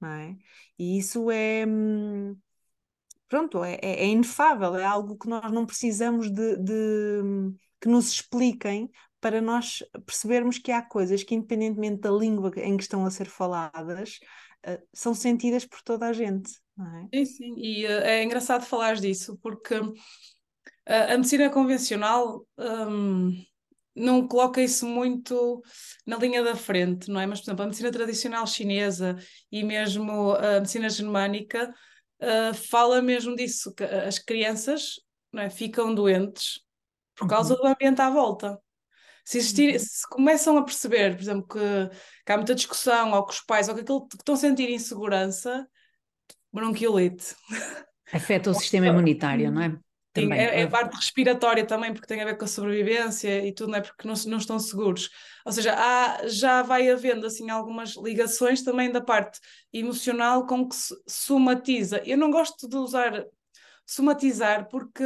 não 0.00 0.10
é? 0.10 0.36
E 0.78 0.98
isso 0.98 1.30
é 1.30 1.64
hum, 1.66 2.36
pronto, 3.28 3.62
é, 3.64 3.74
é, 3.82 4.04
é 4.04 4.06
inefável, 4.06 4.76
é 4.76 4.84
algo 4.84 5.16
que 5.16 5.28
nós 5.28 5.50
não 5.52 5.66
precisamos 5.66 6.30
de, 6.30 6.56
de, 6.56 7.54
que 7.80 7.88
nos 7.88 8.10
expliquem 8.10 8.90
para 9.20 9.40
nós 9.40 9.82
percebermos 10.04 10.58
que 10.58 10.70
há 10.70 10.82
coisas 10.82 11.22
que, 11.22 11.34
independentemente 11.34 12.00
da 12.00 12.10
língua 12.10 12.52
em 12.56 12.76
que 12.76 12.82
estão 12.82 13.04
a 13.04 13.10
ser 13.10 13.26
faladas, 13.26 14.20
uh, 14.66 14.80
são 14.92 15.14
sentidas 15.14 15.64
por 15.64 15.82
toda 15.82 16.06
a 16.06 16.12
gente. 16.12 16.52
É? 17.12 17.18
Sim, 17.18 17.24
sim, 17.24 17.54
e 17.56 17.86
uh, 17.86 18.00
é 18.02 18.22
engraçado 18.22 18.64
falar 18.64 18.96
disso, 18.96 19.38
porque 19.42 19.74
uh, 19.74 19.94
a 20.86 21.16
medicina 21.16 21.50
convencional. 21.50 22.46
Não 23.96 24.28
coloca 24.28 24.60
isso 24.60 24.86
muito 24.86 25.62
na 26.06 26.16
linha 26.16 26.42
da 26.42 26.54
frente, 26.54 27.10
não 27.10 27.18
é? 27.18 27.26
Mas, 27.26 27.40
por 27.40 27.46
exemplo, 27.46 27.62
a 27.62 27.66
medicina 27.66 27.90
tradicional 27.90 28.46
chinesa 28.46 29.16
e 29.50 29.64
mesmo 29.64 30.32
a 30.32 30.60
medicina 30.60 30.88
germânica 30.90 31.72
uh, 32.20 32.54
fala 32.54 33.00
mesmo 33.00 33.34
disso, 33.34 33.74
que 33.74 33.82
as 33.82 34.18
crianças 34.18 35.00
não 35.32 35.42
é, 35.42 35.50
ficam 35.50 35.94
doentes 35.94 36.60
por 37.16 37.26
causa 37.26 37.54
uhum. 37.54 37.60
do 37.60 37.66
ambiente 37.68 38.00
à 38.00 38.10
volta. 38.10 38.60
Se, 39.24 39.38
existir, 39.38 39.72
uhum. 39.72 39.78
se 39.78 40.08
começam 40.08 40.58
a 40.58 40.62
perceber, 40.62 41.16
por 41.16 41.22
exemplo, 41.22 41.46
que, 41.48 41.96
que, 42.24 42.32
há 42.32 42.36
muita 42.36 42.54
discussão 42.54 43.12
ou 43.12 43.24
que 43.24 43.32
os 43.32 43.40
pais 43.40 43.68
ou 43.68 43.74
que, 43.74 43.80
aquilo, 43.80 44.06
que 44.06 44.16
estão 44.16 44.34
a 44.34 44.38
sentir 44.38 44.70
insegurança, 44.70 45.66
bronquiolite. 46.52 47.34
Afeta 48.12 48.50
o 48.50 48.54
sistema 48.54 48.86
imunitário, 48.86 49.50
não 49.50 49.62
é? 49.62 49.78
Sim, 50.20 50.32
é, 50.32 50.60
é, 50.60 50.66
parte 50.66 50.94
respiratória 50.94 51.66
também, 51.66 51.92
porque 51.92 52.06
tem 52.06 52.20
a 52.20 52.24
ver 52.24 52.36
com 52.36 52.44
a 52.44 52.48
sobrevivência 52.48 53.46
e 53.46 53.52
tudo, 53.52 53.70
não 53.70 53.78
é? 53.78 53.80
Porque 53.80 54.06
não, 54.06 54.14
não 54.26 54.38
estão 54.38 54.58
seguros. 54.58 55.10
Ou 55.44 55.52
seja, 55.52 55.74
há, 55.76 56.26
já 56.26 56.62
vai 56.62 56.90
havendo 56.90 57.26
assim 57.26 57.50
algumas 57.50 57.96
ligações 57.96 58.62
também 58.62 58.90
da 58.90 59.00
parte 59.00 59.38
emocional 59.72 60.46
com 60.46 60.68
que 60.68 60.74
se 60.74 60.94
somatiza. 61.06 62.02
Eu 62.04 62.18
não 62.18 62.30
gosto 62.30 62.68
de 62.68 62.76
usar 62.76 63.24
somatizar 63.86 64.68
porque 64.68 65.04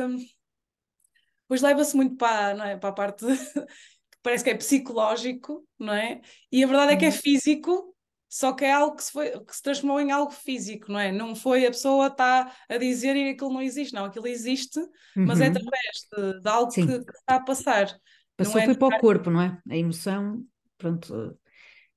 depois 1.43 1.61
leva-se 1.62 1.97
muito 1.97 2.17
para, 2.17 2.55
não 2.55 2.64
é? 2.64 2.76
para 2.76 2.90
a 2.90 2.93
parte 2.93 3.26
que 3.26 4.19
parece 4.23 4.45
que 4.45 4.50
é 4.50 4.55
psicológico, 4.55 5.67
não 5.79 5.93
é? 5.93 6.21
E 6.50 6.62
a 6.62 6.67
verdade 6.67 6.93
é 6.93 6.97
que 6.97 7.05
é 7.05 7.09
uhum. 7.09 7.14
físico 7.14 7.97
só 8.33 8.53
que 8.53 8.65
é 8.65 8.73
algo 8.73 8.95
que 8.95 9.03
se, 9.03 9.11
foi, 9.11 9.31
que 9.45 9.57
se 9.57 9.61
transformou 9.61 10.01
em 10.01 10.13
algo 10.13 10.31
físico, 10.31 10.93
não 10.93 11.01
é? 11.01 11.11
Não 11.11 11.35
foi 11.35 11.67
a 11.67 11.71
pessoa 11.71 12.07
está 12.07 12.55
a 12.69 12.77
dizer 12.77 13.17
e 13.17 13.31
aquilo 13.31 13.53
não 13.53 13.61
existe, 13.61 13.93
não, 13.93 14.05
aquilo 14.05 14.29
existe, 14.29 14.79
uhum. 14.79 15.27
mas 15.27 15.41
é 15.41 15.49
uhum. 15.49 15.51
através 15.51 16.07
de, 16.37 16.41
de 16.41 16.49
algo 16.49 16.73
que, 16.73 16.87
que, 16.87 17.19
está 17.19 17.35
a 17.35 17.41
passar. 17.41 17.93
Passou, 18.37 18.61
é 18.61 18.67
foi 18.67 18.77
para 18.77 18.97
o 18.97 19.01
corpo, 19.01 19.31
não 19.31 19.43
é? 19.43 19.61
A 19.69 19.77
emoção, 19.77 20.45
pronto, 20.79 21.37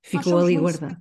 ficou 0.01 0.39
ali 0.39 0.57
guardada. 0.57 0.97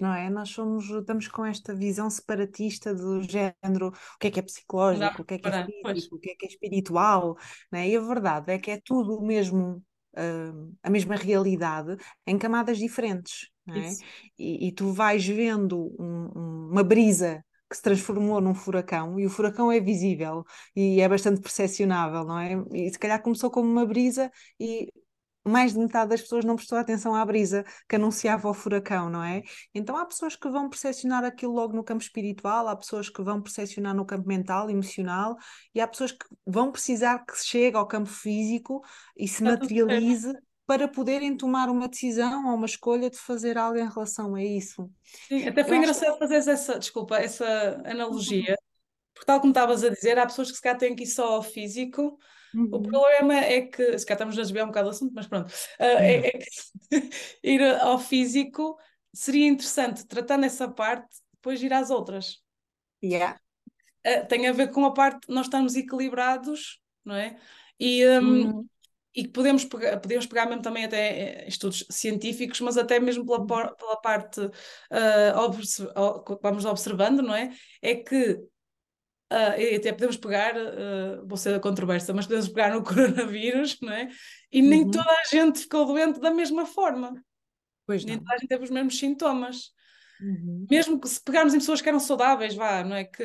Não 0.00 0.14
é? 0.14 0.30
Nós 0.30 0.48
somos, 0.48 0.88
estamos 0.88 1.28
com 1.28 1.44
esta 1.44 1.74
visão 1.74 2.08
separatista 2.08 2.94
do 2.94 3.22
género, 3.22 3.88
o 3.88 4.18
que 4.18 4.28
é 4.28 4.30
que 4.30 4.40
é 4.40 4.42
psicológico, 4.42 5.04
não, 5.04 5.12
o 5.20 5.24
que 5.24 5.34
é 5.34 5.38
que 5.38 5.48
é 5.48 5.64
físico, 5.66 5.80
pois. 5.82 6.12
o 6.12 6.18
que 6.18 6.30
é 6.30 6.34
que 6.34 6.46
é 6.46 6.48
espiritual, 6.48 7.36
não 7.70 7.78
é? 7.78 7.90
E 7.90 7.94
a 7.94 8.00
verdade 8.00 8.52
é 8.52 8.58
que 8.58 8.70
é 8.70 8.80
tudo 8.82 9.18
o 9.18 9.22
mesmo, 9.22 9.84
uh, 10.16 10.76
a 10.82 10.88
mesma 10.88 11.14
realidade 11.14 11.94
em 12.26 12.38
camadas 12.38 12.78
diferentes. 12.78 13.51
É? 13.68 13.90
E, 14.38 14.68
e, 14.68 14.72
tu 14.72 14.92
vais 14.92 15.24
vendo 15.24 15.94
um, 15.98 16.68
uma 16.70 16.82
brisa 16.82 17.44
que 17.70 17.76
se 17.76 17.82
transformou 17.82 18.40
num 18.40 18.54
furacão 18.54 19.18
e 19.18 19.24
o 19.24 19.30
furacão 19.30 19.70
é 19.70 19.80
visível 19.80 20.44
e 20.74 21.00
é 21.00 21.08
bastante 21.08 21.40
percepcionável, 21.40 22.24
não 22.24 22.38
é? 22.38 22.62
E 22.72 22.90
se 22.90 22.98
calhar 22.98 23.22
começou 23.22 23.50
como 23.50 23.70
uma 23.70 23.86
brisa 23.86 24.30
e 24.60 24.88
mais 25.44 25.72
de 25.72 25.78
metade 25.78 26.10
das 26.10 26.22
pessoas 26.22 26.44
não 26.44 26.56
prestou 26.56 26.78
atenção 26.78 27.14
à 27.14 27.24
brisa 27.24 27.64
que 27.88 27.96
anunciava 27.96 28.48
o 28.48 28.54
furacão, 28.54 29.10
não 29.10 29.22
é? 29.22 29.42
Então 29.74 29.96
há 29.96 30.04
pessoas 30.06 30.36
que 30.36 30.48
vão 30.48 30.68
percepcionar 30.68 31.24
aquilo 31.24 31.52
logo 31.52 31.74
no 31.74 31.82
campo 31.82 32.02
espiritual, 32.02 32.68
há 32.68 32.76
pessoas 32.76 33.08
que 33.08 33.22
vão 33.22 33.40
percepcionar 33.40 33.94
no 33.94 34.04
campo 34.04 34.28
mental, 34.28 34.70
emocional, 34.70 35.36
e 35.74 35.80
há 35.80 35.88
pessoas 35.88 36.12
que 36.12 36.26
vão 36.46 36.70
precisar 36.70 37.24
que 37.24 37.36
chegue 37.42 37.76
ao 37.76 37.86
campo 37.86 38.08
físico 38.08 38.82
e 39.16 39.26
se 39.26 39.42
materialize 39.42 40.32
para 40.72 40.88
poderem 40.88 41.36
tomar 41.36 41.68
uma 41.68 41.86
decisão 41.86 42.48
ou 42.48 42.54
uma 42.54 42.64
escolha 42.64 43.10
de 43.10 43.18
fazer 43.18 43.58
algo 43.58 43.78
em 43.78 43.86
relação 43.86 44.34
a 44.34 44.42
isso. 44.42 44.90
Sim, 45.28 45.46
até 45.46 45.62
foi 45.62 45.74
Eu 45.74 45.80
engraçado 45.80 46.14
que... 46.14 46.18
fazer 46.18 46.50
essa, 46.50 46.78
desculpa, 46.78 47.18
essa 47.18 47.82
analogia, 47.84 48.56
porque 49.12 49.26
tal 49.26 49.38
como 49.38 49.50
estavas 49.50 49.84
a 49.84 49.90
dizer, 49.90 50.18
há 50.18 50.24
pessoas 50.24 50.48
que 50.48 50.56
se 50.56 50.62
calhar 50.62 50.78
têm 50.78 50.96
que 50.96 51.02
ir 51.02 51.08
só 51.08 51.34
ao 51.34 51.42
físico. 51.42 52.18
Uhum. 52.54 52.70
O 52.72 52.80
problema 52.80 53.34
é 53.34 53.60
que, 53.60 53.98
se 53.98 54.06
calhar 54.06 54.16
estamos 54.16 54.38
a 54.38 54.40
desviar 54.40 54.64
um 54.64 54.68
bocado 54.68 54.88
do 54.88 54.94
assunto, 54.94 55.12
mas 55.14 55.26
pronto, 55.26 55.50
uh, 55.50 55.52
é, 55.78 56.28
é, 56.28 56.30
que 56.30 56.48
ir 57.44 57.62
ao 57.82 57.98
físico 57.98 58.78
seria 59.12 59.48
interessante, 59.48 60.06
tratando 60.06 60.46
essa 60.46 60.66
parte, 60.66 61.06
depois 61.34 61.62
ir 61.62 61.74
às 61.74 61.90
outras. 61.90 62.38
Yeah. 63.04 63.38
Uh, 64.06 64.26
tem 64.26 64.48
a 64.48 64.52
ver 64.52 64.70
com 64.70 64.86
a 64.86 64.94
parte, 64.94 65.28
nós 65.28 65.48
estamos 65.48 65.76
equilibrados, 65.76 66.80
não 67.04 67.14
é? 67.14 67.38
E, 67.78 68.06
um, 68.08 68.46
uhum 68.46 68.71
e 69.14 69.24
que 69.24 69.30
podemos 69.30 69.64
pegar, 69.64 70.00
podemos 70.00 70.26
pegar 70.26 70.46
mesmo 70.46 70.62
também 70.62 70.84
até 70.84 71.42
eh, 71.42 71.48
estudos 71.48 71.84
científicos, 71.90 72.60
mas 72.60 72.78
até 72.78 72.98
mesmo 72.98 73.26
pela, 73.26 73.74
pela 73.74 73.96
parte 74.00 74.40
uh, 74.40 76.38
vamos 76.42 76.64
observando, 76.64 77.22
não 77.22 77.34
é? 77.34 77.52
É 77.82 77.94
que 77.96 78.32
uh, 78.32 79.76
até 79.76 79.92
podemos 79.92 80.16
pegar, 80.16 80.54
uh, 80.56 81.26
vou 81.26 81.36
ser 81.36 81.54
a 81.54 81.60
controvérsia, 81.60 82.14
mas 82.14 82.26
podemos 82.26 82.48
pegar 82.48 82.72
no 82.72 82.82
coronavírus, 82.84 83.78
não 83.82 83.92
é? 83.92 84.08
E 84.50 84.62
nem 84.62 84.84
uhum. 84.84 84.90
toda 84.90 85.10
a 85.10 85.24
gente 85.30 85.60
ficou 85.60 85.84
doente 85.84 86.18
da 86.18 86.30
mesma 86.30 86.64
forma. 86.64 87.12
Pois 87.86 88.04
nem 88.04 88.16
não. 88.16 88.24
toda 88.24 88.34
a 88.34 88.38
gente 88.38 88.48
teve 88.48 88.64
os 88.64 88.70
mesmos 88.70 88.98
sintomas. 88.98 89.72
Uhum. 90.22 90.66
Mesmo 90.70 91.00
que 91.00 91.08
se 91.08 91.20
pegarmos 91.20 91.52
em 91.52 91.58
pessoas 91.58 91.82
que 91.82 91.88
eram 91.88 91.98
saudáveis, 91.98 92.54
vá, 92.54 92.84
não 92.84 92.94
é 92.94 93.02
que 93.04 93.24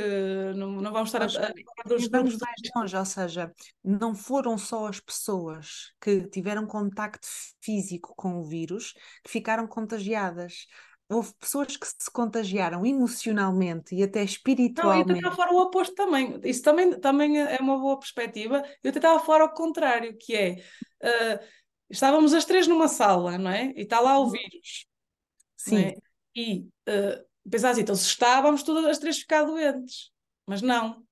não, 0.55 0.71
não 0.71 0.91
vamos 0.91 1.09
estar 1.09 1.19
Mas, 1.19 1.35
a, 1.35 1.49
a, 1.49 1.87
dos 1.87 2.07
grupos 2.07 2.37
mais 2.39 2.59
longe, 2.75 2.97
ou 2.97 3.05
seja, 3.05 3.53
não 3.83 4.15
foram 4.15 4.57
só 4.57 4.87
as 4.87 4.99
pessoas 4.99 5.93
que 6.01 6.27
tiveram 6.27 6.65
contacto 6.65 7.27
físico 7.61 8.15
com 8.17 8.39
o 8.39 8.43
vírus 8.43 8.93
que 9.23 9.29
ficaram 9.29 9.67
contagiadas. 9.67 10.65
Houve 11.07 11.33
pessoas 11.39 11.77
que 11.77 11.85
se 11.85 12.11
contagiaram 12.11 12.85
emocionalmente 12.85 13.95
e 13.95 14.01
até 14.01 14.23
espiritualmente. 14.23 15.07
Não, 15.07 15.15
eu 15.15 15.21
tentava 15.21 15.35
falar 15.35 15.53
o 15.53 15.61
oposto 15.61 15.93
também. 15.93 16.39
Isso 16.43 16.63
também, 16.63 16.99
também 16.99 17.39
é 17.39 17.57
uma 17.61 17.77
boa 17.77 17.99
perspectiva. 17.99 18.63
Eu 18.83 18.91
tentava 18.91 19.23
falar 19.23 19.41
ao 19.41 19.53
contrário, 19.53 20.17
que 20.17 20.35
é 20.35 20.55
uh, 21.03 21.45
estávamos 21.89 22.33
as 22.33 22.43
três 22.43 22.67
numa 22.67 22.87
sala, 22.87 23.37
não 23.37 23.51
é? 23.51 23.71
E 23.75 23.83
está 23.83 23.99
lá 23.99 24.17
o 24.17 24.23
uhum. 24.23 24.31
vírus. 24.31 24.87
É? 24.87 25.69
Sim. 25.69 25.83
É? 25.83 26.06
E 26.37 26.69
uh, 26.87 27.49
pensar 27.49 27.71
assim, 27.71 27.81
então 27.81 27.95
se 27.95 28.05
está, 28.05 28.39
vamos 28.39 28.61
todas 28.61 28.85
as 28.85 28.99
três 28.99 29.17
ficar 29.17 29.43
doentes. 29.43 30.11
Mas 30.45 30.61
não. 30.61 31.03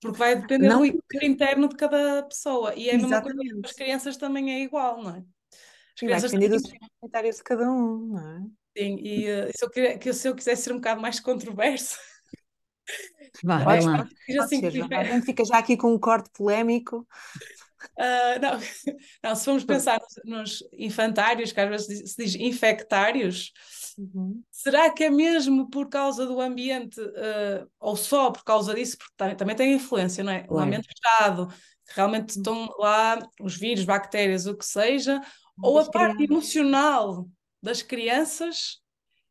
Porque 0.00 0.18
vai 0.18 0.40
depender 0.40 0.68
não, 0.68 0.84
do 0.84 0.92
porque... 0.92 1.26
interno 1.26 1.68
de 1.68 1.76
cada 1.76 2.22
pessoa. 2.22 2.74
E 2.74 2.88
é 2.88 2.94
a 2.94 2.98
mesma 2.98 3.22
coisa 3.22 3.38
as 3.62 3.72
crianças 3.72 4.16
também 4.16 4.52
é 4.52 4.60
igual, 4.60 5.02
não 5.02 5.16
é? 5.16 5.18
As 5.18 6.00
crianças 6.00 6.30
vai 6.32 6.40
depender 6.40 6.60
do 6.60 6.88
comentário 6.98 7.32
de 7.32 7.42
cada 7.42 7.70
um, 7.70 7.98
não 8.08 8.36
é? 8.36 8.40
Sim, 8.76 8.96
e 8.98 9.30
uh, 9.30 9.50
se, 9.54 9.64
eu 9.64 9.70
queria, 9.70 9.98
que, 9.98 10.12
se 10.12 10.28
eu 10.28 10.34
quisesse 10.34 10.62
ser 10.62 10.72
um 10.72 10.76
bocado 10.76 11.00
mais 11.00 11.20
controverso. 11.20 11.96
Vá, 13.44 13.58
vai 13.58 13.80
lá. 13.80 14.08
Assim, 14.40 14.60
ser, 14.60 14.66
a 14.94 15.04
gente 15.04 15.26
fica 15.26 15.44
já 15.44 15.58
aqui 15.58 15.76
com 15.76 15.92
um 15.92 15.98
corte 15.98 16.30
polémico. 16.32 17.06
Uh, 17.98 18.40
não, 18.40 18.58
não, 19.22 19.34
se 19.34 19.44
formos 19.44 19.64
pensar 19.64 20.00
nos, 20.24 20.60
nos, 20.60 20.68
infantários, 20.72 21.52
que 21.52 21.60
às 21.60 21.68
vezes 21.68 22.12
se 22.12 22.24
diz 22.24 22.34
infectários, 22.34 23.52
uhum. 23.98 24.42
será 24.50 24.90
que 24.90 25.04
é 25.04 25.10
mesmo 25.10 25.68
por 25.70 25.88
causa 25.88 26.26
do 26.26 26.40
ambiente, 26.40 27.00
uh, 27.00 27.68
ou 27.78 27.96
só 27.96 28.30
por 28.30 28.44
causa 28.44 28.74
disso? 28.74 28.98
Porque 28.98 29.14
também, 29.16 29.36
também 29.36 29.56
tem 29.56 29.74
influência, 29.74 30.24
não 30.24 30.32
é? 30.32 30.40
Claro. 30.40 30.54
O 30.54 30.66
ambiente 30.66 30.88
fechado, 30.88 31.48
realmente 31.88 32.30
estão 32.30 32.68
lá 32.78 33.18
os 33.40 33.56
vírus, 33.56 33.84
bactérias, 33.84 34.46
o 34.46 34.56
que 34.56 34.64
seja, 34.64 35.20
ou 35.62 35.78
a 35.78 35.90
parte 35.90 36.24
emocional 36.24 37.28
das 37.62 37.82
crianças 37.82 38.80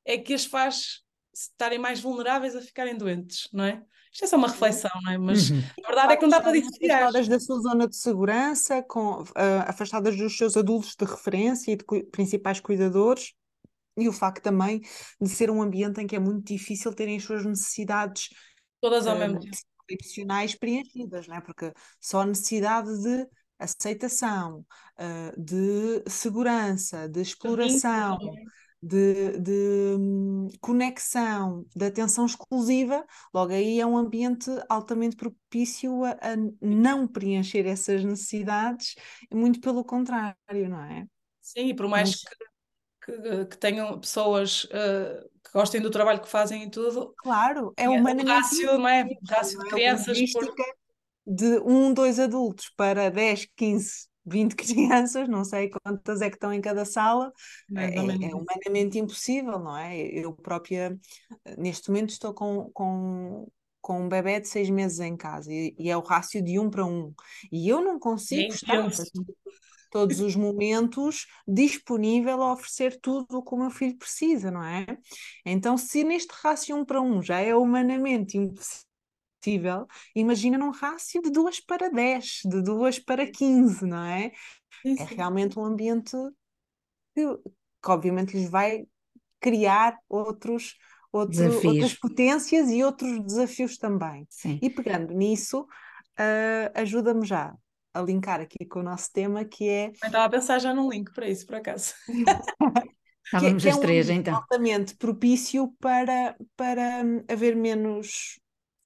é 0.06 0.18
que 0.18 0.34
as 0.34 0.46
faz 0.46 1.02
estarem 1.34 1.80
mais 1.80 2.00
vulneráveis 2.00 2.56
a 2.56 2.62
ficarem 2.62 2.98
doentes, 2.98 3.50
não 3.52 3.64
é? 3.64 3.82
Isto 4.12 4.26
é 4.26 4.28
só 4.28 4.38
uma 4.38 4.48
reflexão, 4.48 4.92
não 5.04 5.12
é? 5.12 5.18
Mas 5.18 5.50
uhum. 5.50 5.64
a 5.84 5.88
verdade 5.88 6.14
é 6.14 6.18
que 6.18 6.22
não 6.22 6.30
dá 6.30 6.40
para 6.40 6.52
dissociar. 6.52 7.02
Afastadas 7.02 7.28
da 7.28 7.40
sua 7.40 7.60
zona 7.60 7.88
de 7.88 7.96
segurança, 7.96 8.84
com, 8.84 9.24
uh, 9.24 9.26
afastadas 9.66 10.16
dos 10.16 10.38
seus 10.38 10.56
adultos 10.56 10.96
de 10.96 11.04
referência 11.04 11.72
e 11.72 11.76
de 11.76 11.84
cu 11.84 12.04
principais 12.12 12.60
cuidadores, 12.60 13.34
e 13.98 14.08
o 14.08 14.14
facto 14.14 14.42
também 14.44 14.82
de 15.22 15.30
ser 15.30 15.50
um 15.50 15.62
ambiente 15.62 16.02
em 16.02 16.08
que 16.08 16.16
é 16.16 16.20
muito 16.20 16.46
difícil 16.46 16.94
terem 16.94 17.18
as 17.18 17.24
suas 17.24 17.46
necessidades 17.46 18.30
todas 18.82 19.08
ao 19.08 19.16
uh, 19.16 19.20
mesmo 19.20 19.40
tempo 19.40 19.58
profissionais 19.86 20.56
preenchidas, 20.56 21.28
não 21.28 21.36
é? 21.36 21.42
Porque 21.42 21.72
só 22.00 22.22
a 22.22 22.26
necessidade 22.26 22.90
de 23.02 23.28
aceitação, 23.60 24.66
uh, 25.00 25.42
de 25.42 26.04
segurança, 26.10 27.08
de 27.08 27.22
exploração, 27.22 28.18
de, 28.82 29.40
de 29.40 29.96
um, 29.98 30.50
conexão, 30.60 31.66
de 31.74 31.86
atenção 31.86 32.26
exclusiva, 32.26 33.06
logo 33.34 33.54
aí 33.54 33.80
é 33.80 33.86
um 33.86 33.98
ambiente 33.98 34.50
altamente 34.68 35.16
propício 35.16 36.04
a, 36.04 36.12
a 36.12 36.36
não 36.62 37.08
preencher 37.08 37.66
essas 37.66 38.04
necessidades, 38.04 38.96
muito 39.34 39.62
pelo 39.62 39.86
contrário, 39.86 40.36
não 40.70 40.82
é? 40.82 41.06
Sim, 41.42 41.68
e 41.68 41.74
por 41.74 41.88
mais 41.88 42.10
Mas... 42.10 42.22
que, 42.22 42.53
que, 43.06 43.46
que, 43.46 43.58
tenham 43.58 44.00
pessoas 44.00 44.66
uh, 44.66 45.30
que 45.44 45.52
gostem 45.54 45.82
do 45.82 45.92
trabalho 45.92 46.22
que 46.22 46.30
fazem 46.30 46.64
e 46.64 46.70
tudo. 46.70 47.14
Claro, 47.18 47.74
é 47.78 47.90
humanamente. 47.90 48.30
O 48.30 48.34
rácio, 48.34 48.78
não 48.78 48.88
é? 48.88 49.08
Rácio 49.30 49.60
de 49.60 49.68
é 49.68 49.70
crianças. 49.70 50.32
Por... 50.32 50.54
De 51.26 51.60
um, 51.60 51.94
dois 51.94 52.20
adultos 52.20 52.72
para 52.76 53.10
10, 53.10 53.48
15 53.56 54.14
20 54.26 54.56
crianças, 54.56 55.28
não 55.28 55.44
sei 55.44 55.70
quantas 55.70 56.22
é 56.22 56.30
que 56.30 56.36
estão 56.36 56.54
em 56.54 56.62
cada 56.62 56.86
sala, 56.86 57.32
é, 57.76 57.96
é, 57.96 58.00
humanamente 58.00 58.98
impossível, 58.98 59.60
não 59.60 59.78
é? 59.78 60.02
Eu 60.02 60.34
própria, 60.34 60.98
neste 61.58 61.90
momento, 61.90 62.12
estou 62.12 62.34
com, 62.34 62.72
com, 62.74 63.48
com 63.82 64.02
um 64.02 64.10
bebê 64.10 64.40
de 64.40 64.48
seis 64.48 64.70
meses 64.70 65.00
em 65.00 65.18
casa 65.18 65.52
e, 65.52 65.76
e 65.78 65.90
é 65.90 65.98
o 65.98 66.02
rácio 66.02 66.42
de 66.42 66.58
um 66.58 66.70
para 66.70 66.86
um. 66.86 67.14
E 67.52 67.68
eu 67.68 67.82
não 67.82 68.00
consigo 68.00 68.54
estar 68.54 68.90
todos 69.94 70.20
os 70.20 70.36
momentos 70.36 71.28
disponível 71.48 72.42
a 72.42 72.54
oferecer 72.54 73.00
tudo 73.00 73.38
o 73.38 73.44
que 73.44 73.54
o 73.54 73.58
meu 73.60 73.70
filho 73.70 73.96
precisa, 73.96 74.50
não 74.50 74.64
é? 74.64 74.88
Então, 75.46 75.78
se 75.78 76.04
neste 76.04 76.34
rácio 76.42 76.76
um 76.76 76.84
para 76.84 77.00
um 77.00 77.22
já 77.22 77.40
é 77.40 77.56
humanamente 77.56 78.36
impossível 78.36 78.92
possível, 79.40 79.86
imagina 80.16 80.58
num 80.58 80.72
rácio 80.72 81.22
de 81.22 81.30
2 81.30 81.60
para 81.60 81.90
10, 81.90 82.44
de 82.46 82.64
2 82.64 83.00
para 83.00 83.30
15, 83.30 83.86
não 83.86 84.02
é? 84.02 84.32
Sim, 84.82 84.96
é 84.98 85.04
realmente 85.04 85.60
um 85.60 85.66
ambiente 85.66 86.16
que, 87.14 87.28
que, 87.36 87.92
obviamente 87.92 88.38
lhes 88.38 88.50
vai 88.50 88.86
criar 89.42 90.00
outros, 90.08 90.78
outro, 91.12 91.44
outras 91.68 91.94
potências 91.94 92.70
e 92.70 92.82
outros 92.82 93.20
desafios 93.20 93.78
também. 93.78 94.26
Sim. 94.30 94.60
E 94.62 94.70
pegando 94.70 95.14
nisso, 95.14 95.64
uh, 95.64 96.72
ajuda-me 96.74 97.26
já 97.26 97.54
a 97.94 98.02
linkar 98.02 98.42
aqui 98.42 98.66
com 98.66 98.80
o 98.80 98.84
nosso 98.84 99.12
tema 99.12 99.46
que 99.46 99.70
é. 99.70 99.88
Eu 99.88 100.08
estava 100.08 100.26
a 100.26 100.30
pensar 100.30 100.60
já 100.60 100.74
num 100.74 100.90
link 100.90 101.14
para 101.14 101.28
isso, 101.28 101.46
por 101.46 101.56
acaso. 101.56 101.94
Estávamos 103.26 103.64
que, 103.64 103.70
as 103.70 103.78
três, 103.80 104.10
é 104.10 104.14
um 104.14 104.16
então. 104.18 104.36
altamente 104.36 104.96
propício 104.96 105.74
para, 105.80 106.36
para 106.56 107.04
hum, 107.04 107.24
haver 107.30 107.56
menos 107.56 108.40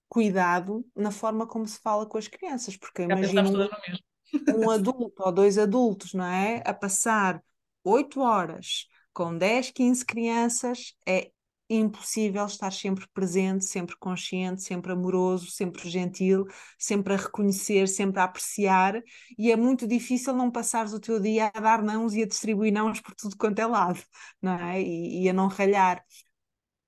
cuidado 0.07 0.85
na 0.95 1.11
forma 1.11 1.47
como 1.47 1.67
se 1.67 1.79
fala 1.79 2.05
com 2.05 2.17
as 2.17 2.27
crianças, 2.27 2.77
porque 2.77 3.01
imagina 3.03 3.43
um, 3.43 4.65
um 4.65 4.69
adulto 4.69 5.23
ou 5.23 5.31
dois 5.31 5.57
adultos, 5.57 6.13
não 6.13 6.25
é? 6.25 6.61
A 6.65 6.73
passar 6.73 7.41
oito 7.83 8.21
horas 8.21 8.87
com 9.11 9.35
10, 9.35 9.71
15 9.71 10.05
crianças 10.05 10.93
é 11.05 11.31
impossível 11.69 12.45
estar 12.45 12.71
sempre 12.71 13.07
presente, 13.13 13.65
sempre 13.65 13.95
consciente, 13.97 14.61
sempre 14.63 14.91
amoroso, 14.91 15.51
sempre 15.51 15.89
gentil, 15.89 16.45
sempre 16.77 17.13
a 17.13 17.17
reconhecer, 17.17 17.87
sempre 17.87 18.19
a 18.19 18.23
apreciar, 18.23 19.01
e 19.37 19.51
é 19.51 19.55
muito 19.55 19.87
difícil 19.87 20.33
não 20.33 20.51
passares 20.51 20.93
o 20.93 20.99
teu 20.99 21.19
dia 21.19 21.51
a 21.53 21.59
dar 21.59 21.83
nãos 21.83 22.13
e 22.13 22.23
a 22.23 22.27
distribuir 22.27 22.71
nãos 22.73 23.01
por 23.01 23.13
tudo 23.15 23.37
quanto 23.37 23.59
é 23.59 23.65
lado, 23.65 24.01
não 24.41 24.53
é? 24.53 24.81
E, 24.81 25.23
e 25.23 25.29
a 25.29 25.33
não 25.33 25.47
ralhar. 25.47 26.03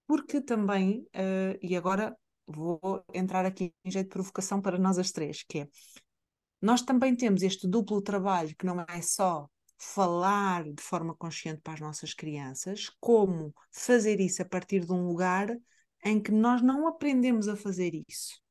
Porque 0.08 0.42
também, 0.42 1.06
uh, 1.15 1.58
e 1.62 1.76
agora 1.76 2.15
vou 2.48 3.04
entrar 3.13 3.46
aqui 3.46 3.74
em 3.86 3.92
jeito 3.92 4.08
de 4.08 4.13
provocação 4.13 4.62
para 4.62 4.78
nós 4.78 4.98
as 4.98 5.12
três, 5.12 5.44
que 5.44 5.60
é 5.60 5.68
nós 6.62 6.82
também 6.82 7.15
temos 7.15 7.42
este 7.42 7.68
duplo 7.68 8.02
trabalho 8.02 8.56
que 8.58 8.65
não 8.65 8.82
é 8.82 9.02
só 9.02 9.48
falar 9.80 10.65
de 10.65 10.84
forma 10.84 11.15
consciente 11.15 11.62
para 11.62 11.74
as 11.74 11.80
nossas 11.80 12.13
crianças, 12.13 12.89
como 13.00 13.56
fazer 13.72 14.20
isso 14.20 14.42
a 14.42 14.46
partir 14.46 14.86
de 14.86 14.92
um 14.92 15.08
lugar 15.08 15.50
em 16.04 16.22
que 16.22 16.32
nós 16.32 16.62
não 16.62 16.86
aprendemos 16.86 17.48
a 17.48 17.56
fazer 17.56 17.94
isso. 18.08 18.42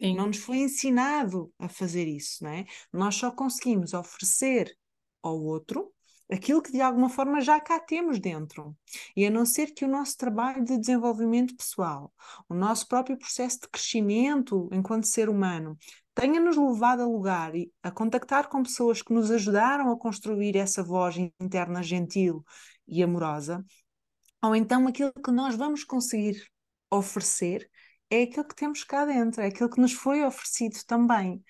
Sim. 0.00 0.14
Não 0.16 0.26
nos 0.26 0.36
foi 0.36 0.58
ensinado 0.58 1.52
a 1.58 1.68
fazer 1.68 2.06
isso, 2.06 2.44
não 2.44 2.50
é? 2.50 2.66
Nós 2.92 3.16
só 3.16 3.30
conseguimos 3.30 3.94
oferecer 3.94 4.76
ao 5.22 5.42
outro 5.42 5.92
aquilo 6.30 6.62
que 6.62 6.70
de 6.70 6.80
alguma 6.80 7.08
forma 7.08 7.40
já 7.40 7.58
cá 7.58 7.80
temos 7.80 8.20
dentro. 8.20 8.76
E 9.16 9.26
a 9.26 9.30
não 9.30 9.46
ser 9.46 9.72
que 9.72 9.84
o 9.84 9.88
nosso 9.88 10.16
trabalho 10.16 10.62
de 10.62 10.78
desenvolvimento 10.78 11.56
pessoal, 11.56 12.12
o 12.48 12.54
nosso 12.54 12.86
próprio 12.86 13.18
processo 13.18 13.60
de 13.62 13.68
crescimento 13.68 14.68
enquanto 14.72 15.06
ser 15.06 15.28
humano, 15.28 15.76
tenha-nos 16.18 16.56
levado 16.56 17.02
a 17.02 17.06
lugar 17.06 17.54
e 17.54 17.72
a 17.80 17.92
contactar 17.92 18.48
com 18.48 18.64
pessoas 18.64 19.00
que 19.00 19.12
nos 19.12 19.30
ajudaram 19.30 19.92
a 19.92 19.96
construir 19.96 20.56
essa 20.56 20.82
voz 20.82 21.16
interna 21.40 21.80
gentil 21.80 22.44
e 22.88 23.04
amorosa, 23.04 23.64
ou 24.42 24.56
então 24.56 24.88
aquilo 24.88 25.12
que 25.12 25.30
nós 25.30 25.54
vamos 25.54 25.84
conseguir 25.84 26.44
oferecer 26.90 27.70
é 28.10 28.22
aquilo 28.22 28.48
que 28.48 28.56
temos 28.56 28.82
cá 28.82 29.04
dentro, 29.04 29.40
é 29.40 29.46
aquilo 29.46 29.70
que 29.70 29.80
nos 29.80 29.92
foi 29.92 30.24
oferecido 30.24 30.76
também. 30.88 31.40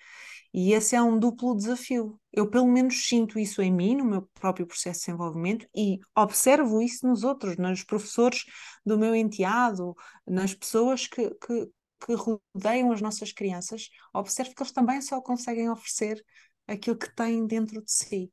E 0.53 0.73
esse 0.73 0.95
é 0.95 1.01
um 1.01 1.17
duplo 1.17 1.55
desafio. 1.55 2.19
Eu, 2.31 2.49
pelo 2.49 2.67
menos, 2.67 3.07
sinto 3.07 3.39
isso 3.39 3.61
em 3.61 3.71
mim, 3.71 3.95
no 3.95 4.05
meu 4.05 4.29
próprio 4.33 4.67
processo 4.67 4.99
de 4.99 5.05
desenvolvimento, 5.07 5.67
e 5.75 5.99
observo 6.15 6.81
isso 6.81 7.07
nos 7.07 7.23
outros, 7.23 7.55
nos 7.57 7.83
professores 7.83 8.43
do 8.85 8.97
meu 8.99 9.15
enteado, 9.15 9.95
nas 10.27 10.53
pessoas 10.53 11.07
que, 11.07 11.29
que, 11.35 11.69
que 11.99 12.13
rodeiam 12.13 12.91
as 12.91 13.01
nossas 13.01 13.31
crianças. 13.31 13.89
Observo 14.13 14.55
que 14.55 14.61
eles 14.61 14.71
também 14.71 15.01
só 15.01 15.21
conseguem 15.21 15.69
oferecer 15.69 16.23
aquilo 16.67 16.97
que 16.97 17.13
têm 17.13 17.45
dentro 17.45 17.83
de 17.83 17.91
si. 17.91 18.31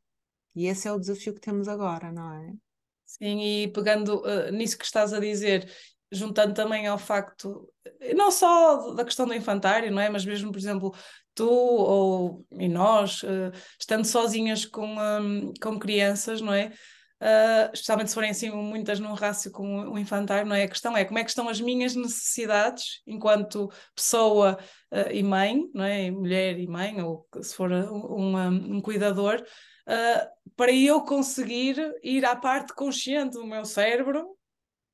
E 0.54 0.66
esse 0.66 0.88
é 0.88 0.92
o 0.92 0.98
desafio 0.98 1.34
que 1.34 1.40
temos 1.40 1.68
agora, 1.68 2.12
não 2.12 2.32
é? 2.32 2.52
Sim, 3.04 3.40
e 3.40 3.68
pegando 3.68 4.22
uh, 4.22 4.50
nisso 4.50 4.78
que 4.78 4.84
estás 4.84 5.12
a 5.12 5.20
dizer, 5.20 5.70
juntando 6.10 6.54
também 6.54 6.86
ao 6.86 6.98
facto, 6.98 7.72
não 8.14 8.30
só 8.30 8.92
da 8.94 9.04
questão 9.04 9.26
do 9.26 9.34
infantário, 9.34 9.90
não 9.92 10.00
é? 10.00 10.08
Mas 10.08 10.24
mesmo, 10.24 10.50
por 10.50 10.58
exemplo, 10.58 10.94
tu 11.34 11.48
ou 11.48 12.44
e 12.52 12.68
nós, 12.68 13.22
uh, 13.22 13.52
estando 13.78 14.04
sozinhas 14.04 14.64
com, 14.64 14.96
um, 14.98 15.52
com 15.60 15.78
crianças, 15.78 16.40
não 16.40 16.52
é? 16.52 16.72
Uh, 17.20 17.72
especialmente 17.72 18.10
se 18.10 18.14
forem 18.14 18.30
assim 18.30 18.50
muitas 18.50 19.00
num 19.00 19.14
rácio 19.14 19.50
com 19.50 19.88
o 19.88 19.98
infantário, 19.98 20.46
não 20.46 20.54
é? 20.54 20.64
A 20.64 20.68
questão 20.68 20.94
é 20.94 21.02
como 21.04 21.18
é 21.18 21.24
que 21.24 21.30
estão 21.30 21.48
as 21.48 21.58
minhas 21.60 21.94
necessidades 21.94 23.00
enquanto 23.06 23.70
pessoa 23.94 24.58
uh, 24.92 25.10
e 25.10 25.22
mãe, 25.22 25.62
não 25.72 25.84
é? 25.84 26.10
Mulher 26.10 26.58
e 26.58 26.66
mãe, 26.66 27.00
ou 27.00 27.26
se 27.40 27.54
for 27.54 27.72
um, 27.72 28.36
um, 28.36 28.76
um 28.76 28.80
cuidador, 28.82 29.42
uh, 29.88 30.52
para 30.54 30.72
eu 30.72 31.00
conseguir 31.02 31.76
ir 32.02 32.24
à 32.26 32.36
parte 32.36 32.74
consciente 32.74 33.38
do 33.38 33.46
meu 33.46 33.64
cérebro, 33.64 34.36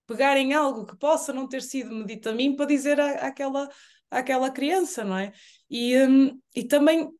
pegar 0.07 0.37
em 0.37 0.53
algo 0.53 0.87
que 0.87 0.97
possa 0.97 1.33
não 1.33 1.49
ter 1.49 1.63
sido 1.63 1.93
medito 1.93 2.29
a 2.29 2.33
mim 2.33 2.55
para 2.55 2.67
dizer 2.67 3.01
àquela, 3.01 3.69
àquela 4.11 4.51
criança, 4.51 5.03
não 5.03 5.17
é? 5.17 5.33
E, 5.69 5.97
um, 5.99 6.41
e 6.55 6.63
também, 6.63 7.11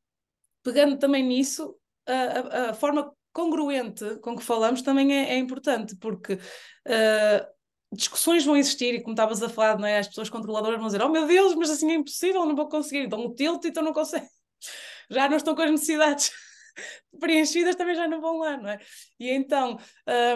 pegando 0.63 0.97
também 0.97 1.25
nisso, 1.25 1.77
a, 2.07 2.13
a, 2.13 2.71
a, 2.71 2.75
forma 2.75 3.13
congruente 3.33 4.17
com 4.21 4.37
que 4.37 4.43
falamos 4.43 4.83
também 4.83 5.13
é, 5.13 5.35
é 5.35 5.39
importante, 5.39 5.97
porque 5.97 6.35
uh, 6.35 7.47
discussões 7.93 8.45
vão 8.45 8.57
existir, 8.57 8.95
e 8.95 9.01
como 9.01 9.13
estavas 9.13 9.43
a 9.43 9.49
falar, 9.49 9.79
não 9.79 9.87
é? 9.87 9.99
as 9.99 10.09
pessoas 10.09 10.31
controladoras 10.31 10.79
vão 10.79 10.87
dizer: 10.87 11.03
Oh 11.03 11.09
meu 11.09 11.27
Deus, 11.27 11.55
mas 11.55 11.71
assim 11.71 11.91
é 11.91 11.95
impossível, 11.95 12.47
não 12.47 12.57
vou 12.57 12.69
conseguir. 12.69 13.05
Então 13.05 13.21
o 13.21 13.35
tilt, 13.35 13.65
então 13.65 13.83
não 13.83 13.93
consegue. 13.93 14.27
Já 15.11 15.29
não 15.29 15.37
estão 15.37 15.55
com 15.55 15.63
as 15.63 15.71
necessidades 15.71 16.31
preenchidas 17.21 17.77
também 17.77 17.95
já 17.95 18.09
não 18.09 18.21
vão 18.21 18.39
lá, 18.39 18.57
não 18.57 18.71
é? 18.71 18.79
E 19.21 19.31
então, 19.31 19.77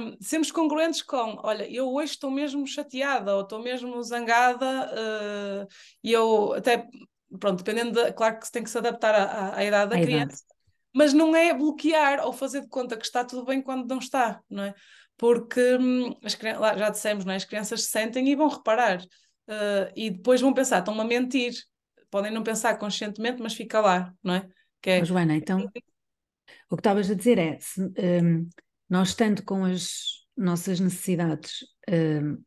um, 0.02 0.16
sermos 0.20 0.50
congruentes 0.50 1.02
com, 1.02 1.38
olha, 1.42 1.70
eu 1.70 1.88
hoje 1.92 2.12
estou 2.12 2.30
mesmo 2.30 2.66
chateada 2.66 3.34
ou 3.34 3.42
estou 3.42 3.62
mesmo 3.62 4.02
zangada 4.02 4.90
uh, 4.92 5.66
e 6.02 6.12
eu 6.12 6.52
até, 6.52 6.86
pronto, 7.40 7.62
dependendo, 7.62 7.92
de, 7.92 8.12
claro 8.12 8.38
que 8.38 8.46
se 8.46 8.52
tem 8.52 8.62
que 8.62 8.70
se 8.70 8.76
adaptar 8.76 9.14
à, 9.14 9.56
à 9.56 9.64
idade 9.64 9.90
da 9.90 9.96
a 9.96 10.00
criança, 10.00 10.24
idade. 10.24 10.55
Mas 10.96 11.12
não 11.12 11.36
é 11.36 11.52
bloquear 11.52 12.24
ou 12.24 12.32
fazer 12.32 12.62
de 12.62 12.68
conta 12.68 12.96
que 12.96 13.04
está 13.04 13.22
tudo 13.22 13.44
bem 13.44 13.60
quando 13.60 13.86
não 13.86 13.98
está, 13.98 14.40
não 14.48 14.62
é? 14.62 14.74
Porque 15.18 15.76
hum, 15.76 16.16
as, 16.24 16.38
lá, 16.58 16.74
já 16.74 16.88
dissemos, 16.88 17.26
não 17.26 17.34
é? 17.34 17.36
As 17.36 17.44
crianças 17.44 17.82
se 17.82 17.90
sentem 17.90 18.26
e 18.26 18.34
vão 18.34 18.48
reparar. 18.48 19.02
Uh, 19.46 19.92
e 19.94 20.08
depois 20.08 20.40
vão 20.40 20.54
pensar, 20.54 20.78
estão-me 20.78 21.02
a 21.02 21.04
mentir. 21.04 21.52
Podem 22.10 22.32
não 22.32 22.42
pensar 22.42 22.78
conscientemente, 22.78 23.42
mas 23.42 23.52
fica 23.52 23.78
lá, 23.78 24.10
não 24.22 24.36
é? 24.36 24.48
Que 24.80 24.88
é... 24.88 25.04
Joana, 25.04 25.36
então 25.36 25.70
o 26.70 26.76
que 26.76 26.80
estavas 26.80 27.10
a 27.10 27.14
dizer 27.14 27.38
é, 27.38 27.58
se, 27.60 27.78
um, 27.82 28.48
nós 28.88 29.08
estando 29.08 29.44
com 29.44 29.66
as 29.66 30.24
nossas 30.34 30.80
necessidades 30.80 31.58
um, 31.90 32.42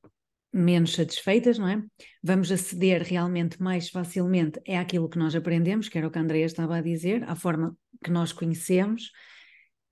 menos 0.51 0.93
satisfeitas, 0.93 1.57
não 1.57 1.67
é? 1.67 1.81
Vamos 2.23 2.51
aceder 2.51 3.03
realmente 3.03 3.61
mais 3.61 3.89
facilmente 3.89 4.59
é 4.65 4.77
aquilo 4.77 5.09
que 5.09 5.19
nós 5.19 5.35
aprendemos, 5.35 5.87
que 5.87 5.97
era 5.97 6.07
o 6.07 6.11
que 6.11 6.17
a 6.17 6.21
Andrea 6.21 6.45
estava 6.45 6.77
a 6.77 6.81
dizer, 6.81 7.23
à 7.29 7.35
forma 7.35 7.75
que 8.03 8.11
nós 8.11 8.31
conhecemos. 8.31 9.11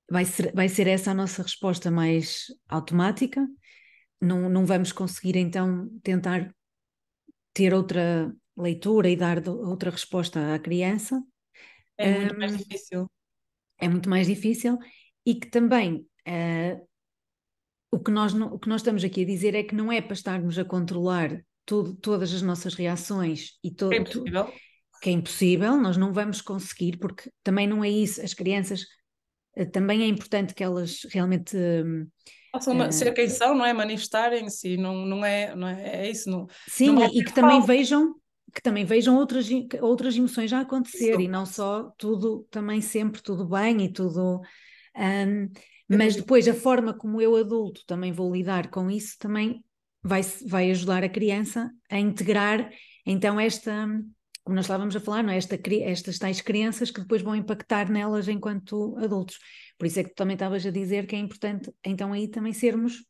Vai 0.09 0.25
ser, 0.25 0.53
vai 0.53 0.69
ser 0.69 0.87
essa 0.87 1.11
a 1.11 1.13
nossa 1.13 1.43
resposta 1.43 1.91
mais 1.91 2.45
automática. 2.67 3.45
Não, 4.19 4.49
não 4.49 4.65
vamos 4.65 4.91
conseguir 4.91 5.35
então 5.35 5.89
tentar 6.01 6.53
ter 7.53 7.73
outra 7.73 8.33
leitura 8.57 9.09
e 9.09 9.15
dar 9.15 9.47
outra 9.47 9.91
resposta 9.91 10.55
à 10.55 10.59
criança. 10.59 11.21
É 11.97 12.19
muito 12.19 12.35
um, 12.35 12.39
mais 12.39 12.57
difícil 12.57 13.07
é 13.79 13.87
muito 13.87 14.09
mais 14.09 14.27
difícil 14.27 14.77
e 15.25 15.35
que 15.35 15.47
também 15.49 16.05
uh, 16.27 16.87
o, 17.91 17.99
que 17.99 18.11
nós 18.11 18.33
o 18.33 18.59
que 18.59 18.69
nós 18.69 18.81
estamos 18.81 19.03
aqui 19.03 19.21
a 19.23 19.25
dizer 19.25 19.55
é 19.55 19.63
que 19.63 19.75
não 19.75 19.91
é 19.91 20.01
para 20.01 20.13
estarmos 20.13 20.57
a 20.57 20.65
controlar 20.65 21.41
tudo, 21.65 21.95
todas 21.95 22.33
as 22.33 22.41
nossas 22.41 22.73
reações 22.73 23.57
e 23.63 23.71
todo, 23.71 23.93
é 23.93 23.97
impossível. 23.97 24.53
que 25.01 25.09
é 25.09 25.13
impossível, 25.13 25.77
nós 25.77 25.97
não 25.97 26.13
vamos 26.13 26.41
conseguir, 26.41 26.97
porque 26.97 27.29
também 27.43 27.67
não 27.67 27.83
é 27.83 27.89
isso, 27.89 28.21
as 28.21 28.33
crianças 28.33 28.81
uh, 29.57 29.69
também 29.71 30.03
é 30.03 30.07
importante 30.07 30.53
que 30.53 30.63
elas 30.63 31.01
realmente 31.11 31.57
Possam 32.51 32.91
ser 32.91 33.13
quem 33.13 33.29
são, 33.29 33.53
não 33.53 33.65
é? 33.65 33.73
Manifestarem-se, 33.73 34.77
não, 34.77 35.05
não, 35.05 35.23
é, 35.23 35.55
não 35.55 35.67
é, 35.67 36.05
é 36.05 36.09
isso. 36.09 36.29
Não, 36.29 36.47
sim, 36.67 36.87
não 36.87 37.05
e 37.05 37.23
que 37.23 37.33
também 37.33 37.61
vejam 37.61 38.15
que 38.53 38.61
também 38.61 38.85
vejam 38.85 39.15
outras, 39.17 39.47
outras 39.81 40.15
emoções 40.15 40.51
a 40.53 40.61
acontecer 40.61 41.19
e 41.19 41.27
não 41.27 41.45
só 41.45 41.91
tudo, 41.97 42.47
também 42.49 42.81
sempre 42.81 43.21
tudo 43.21 43.45
bem 43.45 43.83
e 43.85 43.91
tudo. 43.91 44.41
Um, 44.95 45.51
mas 45.89 46.15
depois 46.15 46.47
a 46.47 46.53
forma 46.53 46.93
como 46.93 47.21
eu 47.21 47.35
adulto 47.35 47.83
também 47.85 48.11
vou 48.11 48.33
lidar 48.33 48.69
com 48.69 48.89
isso 48.89 49.15
também 49.19 49.63
vai, 50.03 50.21
vai 50.45 50.71
ajudar 50.71 51.03
a 51.03 51.09
criança 51.09 51.71
a 51.89 51.99
integrar 51.99 52.69
então 53.05 53.39
esta, 53.39 53.87
como 54.43 54.55
nós 54.55 54.65
estávamos 54.65 54.95
a 54.95 54.99
falar, 54.99 55.23
não 55.23 55.31
é? 55.31 55.37
Esta, 55.37 55.57
estas 55.83 56.17
tais 56.19 56.41
crianças 56.41 56.91
que 56.91 56.99
depois 56.99 57.21
vão 57.21 57.35
impactar 57.35 57.89
nelas 57.89 58.27
enquanto 58.27 58.97
adultos. 58.97 59.39
Por 59.77 59.87
isso 59.87 59.99
é 59.99 60.03
que 60.03 60.09
tu 60.09 60.15
também 60.15 60.33
estavas 60.33 60.65
a 60.65 60.71
dizer 60.71 61.07
que 61.07 61.15
é 61.15 61.19
importante 61.19 61.71
então 61.85 62.11
aí 62.11 62.27
também 62.27 62.51
sermos 62.51 63.05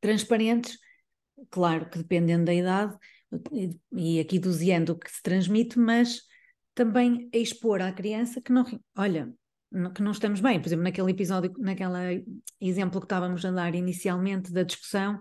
transparentes, 0.00 0.76
claro 1.50 1.88
que 1.88 1.98
dependendo 1.98 2.46
da 2.46 2.54
idade, 2.54 2.96
e 3.92 4.20
aqui 4.20 4.38
dosiando 4.38 4.92
o 4.92 4.98
que 4.98 5.10
se 5.10 5.22
transmite, 5.22 5.78
mas 5.78 6.20
também 6.74 7.30
a 7.32 7.38
expor 7.38 7.80
à 7.80 7.92
criança 7.92 8.40
que 8.40 8.52
não, 8.52 8.64
olha, 8.96 9.32
que 9.94 10.02
não 10.02 10.12
estamos 10.12 10.40
bem. 10.40 10.60
Por 10.60 10.68
exemplo, 10.68 10.84
naquele 10.84 11.10
episódio, 11.10 11.52
naquele 11.58 12.24
exemplo 12.60 13.00
que 13.00 13.06
estávamos 13.06 13.44
a 13.44 13.50
dar 13.50 13.74
inicialmente 13.74 14.52
da 14.52 14.62
discussão, 14.62 15.18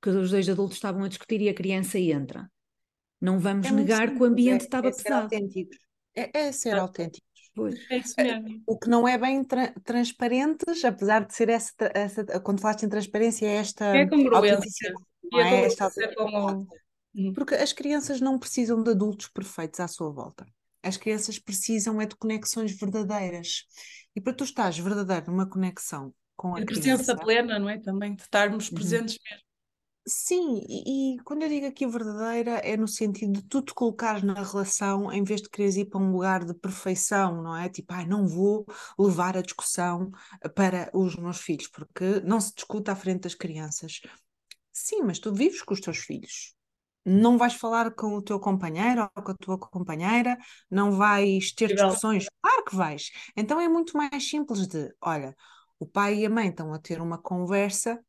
que 0.00 0.10
os 0.10 0.30
dois 0.30 0.48
adultos 0.48 0.76
estavam 0.76 1.04
a 1.04 1.08
discutir 1.08 1.40
e 1.40 1.48
a 1.48 1.54
criança 1.54 1.98
entra. 1.98 2.50
Não 3.20 3.38
vamos 3.38 3.66
é 3.66 3.70
negar 3.70 4.08
simples, 4.08 4.18
que 4.18 4.22
o 4.22 4.26
ambiente 4.26 4.62
é, 4.62 4.64
estava 4.64 4.88
é 4.88 4.90
pesado. 4.90 5.28
É, 6.14 6.38
é 6.40 6.52
ser 6.52 6.74
autênticos. 6.74 7.22
Pois. 7.54 7.78
É 8.16 8.40
mesmo. 8.40 8.62
O 8.66 8.78
que 8.78 8.88
não 8.88 9.06
é 9.06 9.16
bem 9.16 9.44
tra 9.44 9.72
transparentes, 9.84 10.84
apesar 10.84 11.24
de 11.24 11.34
ser 11.34 11.48
essa, 11.48 11.72
essa, 11.94 12.24
quando 12.40 12.60
falaste 12.60 12.84
em 12.84 12.88
transparência, 12.88 13.46
é 13.46 13.56
esta 13.56 13.84
é 13.96 14.06
congruência. 14.06 14.92
Não 15.30 15.40
é, 15.40 15.64
esta 15.66 15.90
como... 16.16 16.66
Uhum. 17.14 17.32
Porque 17.34 17.54
as 17.54 17.72
crianças 17.72 18.20
não 18.20 18.38
precisam 18.38 18.82
de 18.82 18.90
adultos 18.90 19.28
perfeitos 19.28 19.80
à 19.80 19.86
sua 19.86 20.10
volta. 20.10 20.46
As 20.82 20.96
crianças 20.96 21.38
precisam 21.38 22.00
é 22.00 22.06
de 22.06 22.16
conexões 22.16 22.76
verdadeiras. 22.78 23.64
E 24.14 24.20
para 24.20 24.34
tu 24.34 24.44
estás 24.44 24.78
verdadeiro 24.78 25.30
numa 25.30 25.48
conexão 25.48 26.12
com 26.36 26.56
a 26.56 26.64
criança... 26.64 26.72
presença 26.72 27.16
plena, 27.16 27.58
não 27.58 27.68
é? 27.68 27.78
Também, 27.78 28.14
de 28.14 28.22
estarmos 28.22 28.68
uhum. 28.68 28.74
presentes 28.74 29.18
mesmo. 29.24 29.52
Sim, 30.04 30.60
e, 30.68 31.14
e, 31.14 31.22
quando 31.22 31.42
eu 31.44 31.48
digo 31.48 31.66
aqui 31.66 31.86
verdadeira 31.86 32.58
é 32.64 32.76
no 32.76 32.88
sentido 32.88 33.34
de 33.34 33.42
tu 33.44 33.62
te 33.62 33.72
colocares 33.72 34.24
na 34.24 34.34
relação 34.34 35.12
em 35.12 35.22
vez 35.22 35.40
de 35.40 35.48
quereres 35.48 35.76
ir 35.76 35.84
para 35.84 36.00
um 36.00 36.10
lugar 36.10 36.44
de 36.44 36.54
perfeição, 36.54 37.40
não 37.40 37.56
é? 37.56 37.68
Tipo, 37.68 37.92
ai, 37.92 38.04
não 38.04 38.26
vou 38.26 38.66
levar 38.98 39.36
a 39.36 39.42
discussão 39.42 40.10
para 40.56 40.90
os 40.92 41.14
meus 41.14 41.38
filhos, 41.40 41.68
porque 41.68 42.20
não 42.24 42.40
se 42.40 42.52
discute 42.52 42.90
à 42.90 42.96
frente 42.96 43.20
das 43.20 43.36
crianças. 43.36 44.00
Sim, 44.72 45.02
mas 45.02 45.20
tu 45.20 45.32
vives 45.32 45.62
com 45.62 45.72
os 45.72 45.80
teus 45.80 45.98
filhos 45.98 46.52
não 47.04 47.36
vais 47.38 47.54
falar 47.54 47.90
com 47.94 48.14
o 48.14 48.22
teu 48.22 48.38
companheiro 48.38 49.10
ou 49.16 49.22
com 49.22 49.32
a 49.32 49.36
tua 49.36 49.58
companheira, 49.58 50.36
não 50.70 50.92
vais 50.92 51.52
ter 51.52 51.68
discussões, 51.68 52.26
claro 52.40 52.64
que 52.64 52.76
vais. 52.76 53.10
Então 53.36 53.60
é 53.60 53.68
muito 53.68 53.96
mais 53.96 54.28
simples 54.28 54.66
de, 54.66 54.94
olha, 55.00 55.34
o 55.78 55.86
pai 55.86 56.20
e 56.20 56.26
a 56.26 56.30
mãe 56.30 56.48
estão 56.48 56.72
a 56.72 56.78
ter 56.78 57.00
uma 57.00 57.18
conversa, 57.18 58.00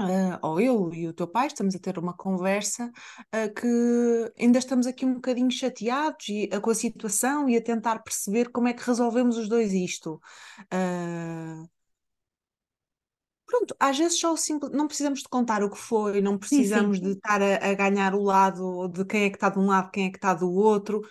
uh, 0.00 0.38
ou 0.42 0.60
eu 0.60 0.92
e 0.92 1.08
o 1.08 1.12
teu 1.12 1.28
pai 1.28 1.46
estamos 1.48 1.74
a 1.74 1.78
ter 1.78 1.98
uma 1.98 2.16
conversa 2.16 2.90
uh, 3.34 3.54
que 3.54 4.32
ainda 4.38 4.58
estamos 4.58 4.86
aqui 4.86 5.04
um 5.04 5.14
bocadinho 5.14 5.50
chateados 5.50 6.28
e, 6.28 6.50
uh, 6.54 6.60
com 6.60 6.70
a 6.70 6.74
situação 6.74 7.48
e 7.48 7.56
a 7.56 7.62
tentar 7.62 8.02
perceber 8.02 8.50
como 8.50 8.68
é 8.68 8.72
que 8.72 8.86
resolvemos 8.86 9.36
os 9.36 9.48
dois 9.48 9.72
isto. 9.72 10.20
Uh, 10.72 11.68
Pronto, 13.46 13.76
às 13.78 13.98
vezes 13.98 14.18
só 14.18 14.34
simples, 14.36 14.72
não 14.72 14.86
precisamos 14.86 15.20
de 15.20 15.28
contar 15.28 15.62
o 15.62 15.70
que 15.70 15.76
foi, 15.76 16.20
não 16.20 16.38
precisamos 16.38 16.96
sim, 16.96 17.04
sim. 17.04 17.10
de 17.10 17.16
estar 17.16 17.42
a, 17.42 17.70
a, 17.70 17.74
ganhar 17.74 18.14
o 18.14 18.22
lado 18.22 18.88
de 18.88 19.04
quem 19.04 19.24
é 19.24 19.30
que 19.30 19.36
está 19.36 19.50
de 19.50 19.58
um 19.58 19.66
lado, 19.66 19.90
quem 19.90 20.06
é 20.06 20.10
que 20.10 20.16
está 20.16 20.32
do 20.32 20.50
outro. 20.50 21.02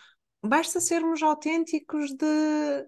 Basta 0.41 0.82
sermos 0.82 1.22
autênticos 1.22 2.12
de, 2.12 2.88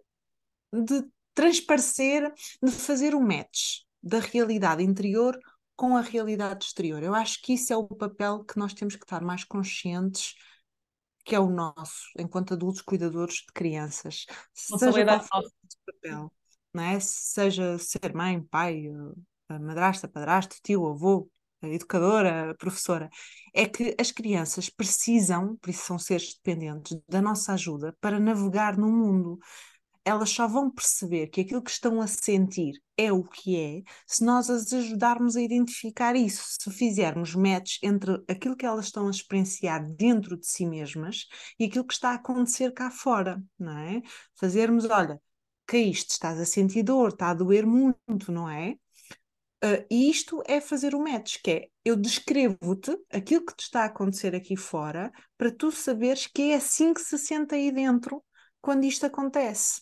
de 0.74 1.06
transparecer, 1.34 2.34
de 2.62 2.72
fazer 2.72 3.14
o 3.14 3.22
match 3.22 3.82
da 4.02 4.20
realidade 4.20 4.84
interior 4.84 5.38
com 5.76 5.96
a 5.96 6.02
realidade 6.02 6.66
exterior. 6.66 7.04
Eu 7.04 7.14
acho 7.14 7.42
que 7.42 7.54
isso 7.54 7.72
é 7.72 7.78
o 7.78 7.86
papel 7.86 8.44
que 8.44 8.58
nós 8.58 8.74
temos 8.74 8.96
que 8.96 9.04
estar 9.04 9.22
mais 9.22 9.44
conscientes 9.44 10.36
que 11.26 11.34
é 11.34 11.40
o 11.40 11.50
nosso, 11.50 12.12
enquanto 12.20 12.54
adultos 12.54 12.82
cuidadores 12.82 13.38
de 13.38 13.52
crianças. 13.52 14.28
Seja 14.54 15.04
qual 15.04 15.20
for 15.24 15.44
o 15.44 15.92
papel, 15.92 16.32
não 16.72 16.84
é? 16.84 17.00
seja 17.00 17.80
ser 17.80 18.14
mãe, 18.14 18.40
pai, 18.44 18.84
a 19.50 19.60
madrasta, 19.60 20.08
padrasto, 20.08 20.58
tio, 20.64 20.88
avô, 20.88 21.30
a 21.62 21.68
educadora, 21.68 22.52
a 22.52 22.56
professora, 22.56 23.10
é 23.54 23.66
que 23.68 23.96
as 24.00 24.12
crianças 24.12 24.70
precisam, 24.70 25.56
por 25.58 25.70
isso 25.70 25.86
são 25.86 26.00
seres 26.00 26.36
dependentes, 26.36 27.00
da 27.08 27.22
nossa 27.22 27.54
ajuda 27.54 27.96
para 28.00 28.20
navegar 28.20 28.78
no 28.78 28.92
mundo. 28.92 29.40
Elas 30.04 30.30
só 30.30 30.48
vão 30.48 30.70
perceber 30.70 31.28
que 31.28 31.42
aquilo 31.42 31.64
que 31.64 31.72
estão 31.72 32.00
a 32.00 32.06
sentir 32.08 32.74
é 32.96 33.12
o 33.12 33.24
que 33.24 33.58
é 33.60 33.82
se 34.06 34.24
nós 34.24 34.50
as 34.52 34.72
ajudarmos 34.72 35.36
a 35.36 35.42
identificar 35.42 36.16
isso, 36.16 36.44
se 36.62 36.72
fizermos 36.72 37.34
match 37.34 37.78
entre 37.82 38.24
aquilo 38.30 38.56
que 38.56 38.66
elas 38.66 38.86
estão 38.86 39.08
a 39.08 39.12
experienciar 39.12 39.84
dentro 39.96 40.38
de 40.38 40.46
si 40.48 40.66
mesmas 40.66 41.26
e 41.60 41.66
aquilo 41.66 41.86
que 41.86 41.94
está 41.94 42.12
a 42.12 42.16
acontecer 42.16 42.72
cá 42.72 42.92
fora, 42.92 43.42
não 43.58 43.78
é? 43.80 44.02
Fazermos, 44.36 44.86
olha, 44.86 45.20
caíste, 45.66 46.12
estás 46.14 46.40
a 46.40 46.46
sentir 46.46 46.84
dor, 46.84 47.10
está 47.10 47.32
a 47.32 47.34
doer 47.34 47.66
muito, 47.66 48.32
não 48.32 48.48
é? 48.48 48.78
Uh, 49.64 49.86
e 49.90 50.10
isto 50.10 50.44
é 50.46 50.60
fazer 50.60 50.94
o 50.94 51.00
match, 51.00 51.38
que 51.44 51.52
é 51.52 51.68
eu 51.84 51.96
descrevo-te 51.96 52.96
aquilo 53.12 53.46
que 53.46 53.56
te 53.56 53.64
está 53.64 53.84
a 53.84 53.86
acontecer 53.86 54.36
aqui 54.36 54.58
fora 54.58 55.12
para 55.38 55.52
tu 55.52 55.72
saberes 55.72 56.28
que 56.28 56.52
é 56.52 56.56
assim 56.56 56.94
que 56.94 57.02
se 57.02 57.18
sente 57.18 57.56
aí 57.56 57.72
dentro 57.72 58.24
quando 58.62 58.84
isto 58.84 59.06
acontece. 59.06 59.82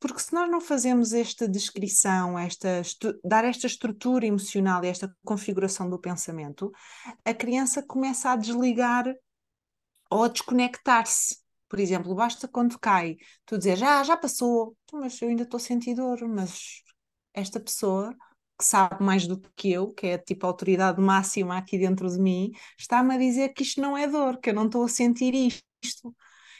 Porque 0.00 0.20
se 0.20 0.32
nós 0.32 0.48
não 0.48 0.60
fazemos 0.60 1.12
esta 1.12 1.48
descrição, 1.48 2.38
esta 2.38 2.82
dar 3.24 3.44
esta 3.44 3.66
estrutura 3.66 4.26
emocional 4.26 4.84
e 4.84 4.88
esta 4.88 5.12
configuração 5.24 5.90
do 5.90 5.98
pensamento, 5.98 6.70
a 7.24 7.34
criança 7.34 7.82
começa 7.82 8.30
a 8.30 8.36
desligar 8.36 9.12
ou 10.10 10.24
a 10.24 10.28
desconectar-se. 10.28 11.38
Por 11.68 11.80
exemplo, 11.80 12.14
basta 12.14 12.48
quando 12.48 12.78
cai, 12.78 13.16
tu 13.44 13.58
dizes, 13.58 13.82
ah, 13.82 14.02
já 14.04 14.16
passou, 14.16 14.76
mas 14.92 15.20
eu 15.20 15.28
ainda 15.28 15.42
estou 15.42 15.58
a 15.58 15.60
sentir 15.60 15.94
dor, 15.94 16.26
mas 16.28 16.82
esta 17.34 17.60
pessoa 17.60 18.16
que 18.58 18.64
sabe 18.64 19.02
mais 19.02 19.26
do 19.26 19.40
que 19.54 19.70
eu, 19.70 19.92
que 19.92 20.08
é 20.08 20.18
tipo 20.18 20.44
a 20.44 20.48
autoridade 20.48 21.00
máxima 21.00 21.56
aqui 21.56 21.78
dentro 21.78 22.10
de 22.10 22.18
mim, 22.18 22.50
está-me 22.76 23.14
a 23.14 23.18
dizer 23.18 23.50
que 23.50 23.62
isto 23.62 23.80
não 23.80 23.96
é 23.96 24.08
dor, 24.08 24.38
que 24.38 24.50
eu 24.50 24.54
não 24.54 24.66
estou 24.66 24.84
a 24.84 24.88
sentir 24.88 25.32
isto. 25.82 26.14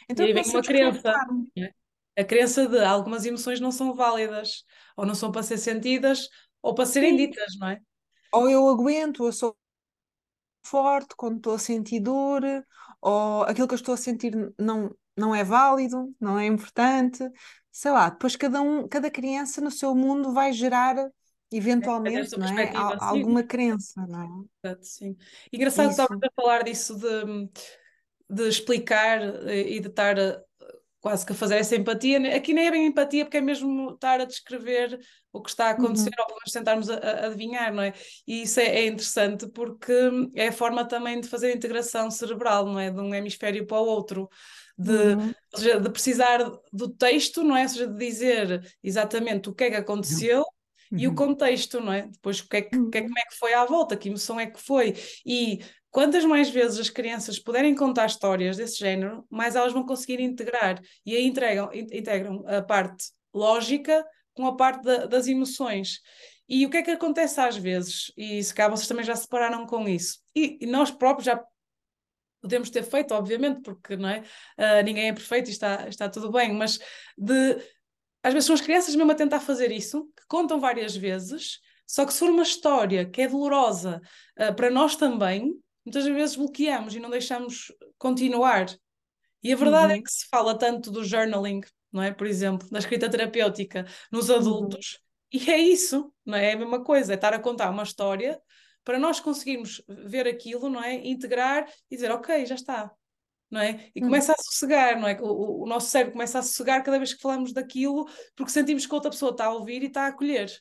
Então, 0.07 0.25
e 0.25 0.33
vem 0.33 0.43
uma 0.43 0.61
criança. 0.61 1.13
A 2.17 2.23
crença 2.23 2.67
de 2.67 2.79
algumas 2.83 3.25
emoções 3.25 3.59
não 3.59 3.71
são 3.71 3.93
válidas, 3.93 4.63
ou 4.97 5.05
não 5.05 5.15
são 5.15 5.31
para 5.31 5.43
ser 5.43 5.57
sentidas, 5.57 6.27
ou 6.61 6.73
para 6.73 6.85
serem 6.85 7.11
Sim. 7.11 7.27
ditas, 7.27 7.53
não 7.59 7.69
é? 7.69 7.79
Ou 8.33 8.49
eu 8.49 8.67
aguento, 8.67 9.25
eu 9.25 9.31
sou 9.31 9.57
forte 10.63 11.15
quando 11.15 11.37
estou 11.37 11.53
a 11.53 11.59
sentir 11.59 11.99
dor, 11.99 12.43
ou 13.01 13.43
aquilo 13.43 13.67
que 13.67 13.73
eu 13.73 13.77
estou 13.77 13.93
a 13.93 13.97
sentir 13.97 14.33
não, 14.57 14.93
não 15.15 15.33
é 15.33 15.43
válido, 15.43 16.13
não 16.19 16.37
é 16.37 16.45
importante. 16.45 17.23
Sei 17.71 17.91
lá, 17.91 18.09
depois 18.09 18.35
cada 18.35 18.61
um, 18.61 18.87
cada 18.87 19.09
criança 19.09 19.61
no 19.61 19.71
seu 19.71 19.95
mundo 19.95 20.33
vai 20.33 20.51
gerar 20.51 20.95
eventualmente, 21.51 22.37
não 22.37 22.47
é? 22.47 22.71
alguma 22.99 23.43
crença, 23.43 24.05
não 24.07 24.21
é? 24.21 24.67
Exato, 24.67 24.85
sim. 24.85 25.17
Engraçado 25.51 25.87
que 25.87 25.91
estavas 25.91 26.19
a 26.21 26.41
falar 26.41 26.63
disso 26.63 26.95
de, 26.97 27.49
de 28.29 28.47
explicar 28.47 29.21
eh, 29.47 29.71
e 29.71 29.79
de 29.79 29.87
estar 29.87 30.15
quase 31.01 31.25
que 31.25 31.31
a 31.31 31.35
fazer 31.35 31.55
essa 31.55 31.75
empatia. 31.75 32.35
Aqui 32.35 32.53
nem 32.53 32.67
é 32.67 32.71
bem 32.71 32.85
empatia, 32.87 33.25
porque 33.25 33.37
é 33.37 33.41
mesmo 33.41 33.91
estar 33.91 34.19
a 34.19 34.25
descrever 34.25 34.99
o 35.31 35.41
que 35.41 35.49
está 35.49 35.67
a 35.67 35.69
acontecer, 35.71 36.09
uhum. 36.09 36.15
ou 36.19 36.25
pelo 36.27 36.39
menos 36.39 36.51
tentarmos 36.51 36.89
a, 36.89 36.95
a 36.97 37.25
adivinhar, 37.27 37.73
não 37.73 37.83
é? 37.83 37.93
E 38.27 38.43
isso 38.43 38.59
é, 38.59 38.65
é, 38.65 38.87
interessante 38.87 39.47
porque 39.47 39.93
é 40.35 40.49
a 40.49 40.53
forma 40.53 40.85
também 40.85 41.21
de 41.21 41.27
fazer 41.27 41.47
a 41.47 41.55
integração 41.55 42.11
cerebral, 42.11 42.65
não 42.65 42.79
é? 42.79 42.91
De 42.91 42.99
um 42.99 43.13
hemisfério 43.13 43.65
para 43.65 43.79
o 43.79 43.85
outro. 43.85 44.29
De, 44.77 44.91
uhum. 44.91 45.33
seja, 45.55 45.79
de 45.79 45.89
precisar 45.89 46.39
do 46.71 46.89
texto, 46.89 47.43
não 47.43 47.55
é? 47.55 47.63
Ou 47.63 47.69
seja, 47.69 47.87
de 47.87 47.97
dizer 47.97 48.77
exatamente 48.83 49.49
o 49.49 49.53
que 49.53 49.65
é 49.65 49.69
que 49.71 49.75
aconteceu 49.75 50.45
uhum. 50.91 50.97
e 50.99 51.07
o 51.07 51.09
uhum. 51.09 51.15
contexto, 51.15 51.79
não 51.79 51.93
é? 51.93 52.03
Depois 52.03 52.39
o 52.39 52.47
que 52.47 52.57
é 52.57 52.61
que, 52.61 52.89
que 52.89 52.97
é, 52.97 53.01
como 53.01 53.19
é 53.19 53.23
que 53.23 53.37
foi 53.37 53.53
à 53.53 53.65
volta, 53.65 53.97
que 53.97 54.09
emoção 54.09 54.39
é 54.39 54.45
que 54.45 54.59
foi. 54.59 54.95
E 55.25 55.59
quantas 55.91 56.25
mais 56.25 56.49
vezes 56.49 56.79
as 56.79 56.89
crianças 56.89 57.39
puderem 57.39 57.75
contar 57.75 58.05
histórias 58.05 58.57
desse 58.57 58.77
género, 58.77 59.25
mais 59.29 59.55
elas 59.55 59.73
vão 59.73 59.85
conseguir 59.85 60.19
integrar. 60.19 60.79
E 61.05 61.15
aí 61.15 61.25
entregam, 61.25 61.69
integram 61.73 62.43
a 62.47 62.61
parte 62.61 63.05
lógica 63.33 64.05
com 64.33 64.45
a 64.45 64.55
parte 64.55 64.83
da, 64.83 65.05
das 65.05 65.27
emoções. 65.27 65.99
E 66.47 66.65
o 66.65 66.69
que 66.69 66.77
é 66.77 66.81
que 66.81 66.91
acontece 66.91 67.39
às 67.39 67.55
vezes? 67.55 68.11
E 68.17 68.43
se 68.43 68.53
calhar 68.53 68.71
vocês 68.71 68.87
também 68.87 69.05
já 69.05 69.15
se 69.15 69.23
separaram 69.23 69.67
com 69.67 69.87
isso. 69.87 70.19
E, 70.35 70.57
e, 70.61 70.65
nós 70.65 70.89
próprios 70.89 71.25
já 71.25 71.43
podemos 72.41 72.69
ter 72.69 72.83
feito, 72.83 73.13
obviamente, 73.13 73.61
porque 73.61 73.95
não 73.95 74.09
é? 74.09 74.23
Uh, 74.57 74.83
ninguém 74.83 75.09
é 75.09 75.13
perfeito 75.13 75.49
e 75.49 75.51
está, 75.51 75.87
está 75.87 76.09
tudo 76.09 76.31
bem, 76.31 76.53
mas 76.53 76.79
de 77.17 77.57
às 78.23 78.33
vezes 78.33 78.47
são 78.47 78.55
as 78.55 78.61
crianças 78.61 78.95
mesmo 78.95 79.11
a 79.11 79.15
tentar 79.15 79.39
fazer 79.39 79.71
isso, 79.71 80.05
que 80.15 80.25
contam 80.27 80.59
várias 80.59 80.95
vezes, 80.95 81.59
só 81.87 82.05
que 82.05 82.13
se 82.13 82.19
for 82.19 82.29
uma 82.29 82.43
história 82.43 83.05
que 83.05 83.21
é 83.21 83.27
dolorosa 83.27 84.01
uh, 84.37 84.53
para 84.53 84.69
nós 84.69 84.95
também, 84.95 85.53
muitas 85.85 86.05
vezes 86.05 86.35
bloqueamos 86.35 86.93
e 86.93 86.99
não 86.99 87.09
deixamos 87.09 87.73
continuar. 87.97 88.67
E 89.41 89.51
a 89.53 89.55
verdade 89.55 89.93
é 89.93 89.95
uhum. 89.95 90.01
é 90.01 90.03
que 90.03 90.11
se 90.11 90.27
fala 90.27 90.57
tanto 90.57 90.91
do 90.91 91.03
journaling, 91.03 91.61
não 91.91 92.03
é? 92.03 92.11
Por 92.11 92.27
exemplo, 92.27 92.69
da 92.69 92.79
escrita 92.79 93.09
terapêutica 93.09 93.87
nos 94.11 94.29
uhum. 94.29 94.35
adultos, 94.35 94.99
uhum. 95.33 95.39
e 95.41 95.49
é 95.49 95.57
isso, 95.57 96.13
não 96.25 96.37
é? 96.37 96.51
É 96.51 96.53
a 96.53 96.57
mesma 96.57 96.83
coisa, 96.83 97.13
é 97.13 97.15
estar 97.15 97.33
a 97.33 97.39
contar 97.39 97.69
uma 97.69 97.83
história 97.83 98.39
para 98.83 98.99
nós 98.99 99.19
conseguirmos 99.19 99.81
ver 99.87 100.27
aquilo, 100.27 100.69
não 100.69 100.83
é? 100.83 100.95
Integrar 101.07 101.67
e 101.89 101.95
dizer, 101.95 102.11
ok, 102.11 102.45
já 102.45 102.55
está, 102.55 102.91
não 103.49 103.61
é? 103.61 103.89
E 103.95 103.99
uhum. 103.99 104.07
começa 104.07 104.33
a 104.33 104.35
sossegar, 104.37 104.99
não 104.99 105.07
é? 105.07 105.17
O, 105.21 105.63
o, 105.63 105.65
nosso 105.67 105.89
cérebro 105.89 106.13
começa 106.13 106.39
a 106.39 106.43
sossegar 106.43 106.83
cada 106.83 106.97
vez 106.97 107.13
que 107.13 107.21
falamos 107.21 107.51
daquilo, 107.51 108.07
porque 108.35 108.51
sentimos 108.51 108.85
que 108.85 108.93
outra 108.93 109.09
pessoa 109.09 109.31
está 109.31 109.45
a 109.45 109.53
ouvir 109.53 109.81
e 109.81 109.87
está 109.87 110.03
a 110.03 110.07
acolher, 110.07 110.51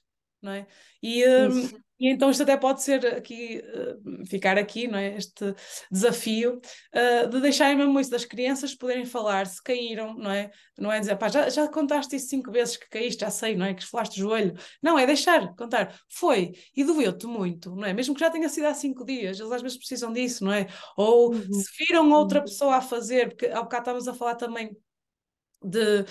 não 0.41 0.53
é? 0.53 0.67
E, 1.03 1.27
um, 1.27 1.69
e 1.99 2.09
então 2.09 2.31
isto 2.31 2.43
até 2.43 2.57
pode 2.57 2.83
ser 2.83 3.05
aqui, 3.07 3.61
uh, 3.61 4.27
ficar 4.27 4.57
aqui, 4.57 4.87
não 4.87 4.99
é? 4.99 5.17
Este 5.17 5.55
desafio 5.91 6.61
uh, 6.95 7.29
de 7.29 7.41
deixarem 7.41 7.77
mesmo 7.77 7.99
isso 7.99 8.11
das 8.11 8.25
crianças 8.25 8.75
poderem 8.75 9.05
falar 9.05 9.47
se 9.47 9.63
caíram, 9.63 10.15
não 10.15 10.31
é? 10.31 10.51
Não 10.79 10.93
é 10.93 11.01
dizer, 11.01 11.17
pá, 11.17 11.29
já, 11.29 11.49
já 11.49 11.67
contaste 11.69 12.15
isso 12.15 12.29
cinco 12.29 12.53
vezes 12.53 12.77
que 12.77 12.89
caíste, 12.89 13.21
já 13.21 13.31
sei, 13.31 13.57
não 13.57 13.67
é? 13.67 13.75
Que 13.75 13.83
esfolaste 13.83 14.21
o 14.21 14.29
joelho. 14.29 14.55
Não, 14.83 14.99
é 14.99 15.07
deixar 15.07 15.55
contar. 15.57 15.99
Foi 16.09 16.53
e 16.77 16.85
doeu-te 16.85 17.27
muito, 17.27 17.75
não 17.75 17.85
é? 17.85 17.93
Mesmo 17.93 18.15
que 18.15 18.21
já 18.21 18.31
tenha 18.31 18.49
sido 18.49 18.67
há 18.67 18.75
cinco 18.75 19.05
dias, 19.05 19.41
eles 19.41 19.53
às 19.53 19.63
vezes 19.63 19.77
precisam 19.77 20.13
disso, 20.13 20.45
não 20.45 20.53
é? 20.53 20.67
Ou 20.97 21.35
uhum. 21.35 21.53
se 21.53 21.71
viram 21.79 22.11
outra 22.13 22.41
pessoa 22.41 22.77
a 22.77 22.81
fazer, 22.81 23.31
porque 23.31 23.47
ao 23.47 23.65
bocado 23.65 23.83
estávamos 23.83 24.09
a 24.09 24.15
falar 24.15 24.37
também 24.37 24.77
de 25.63 26.05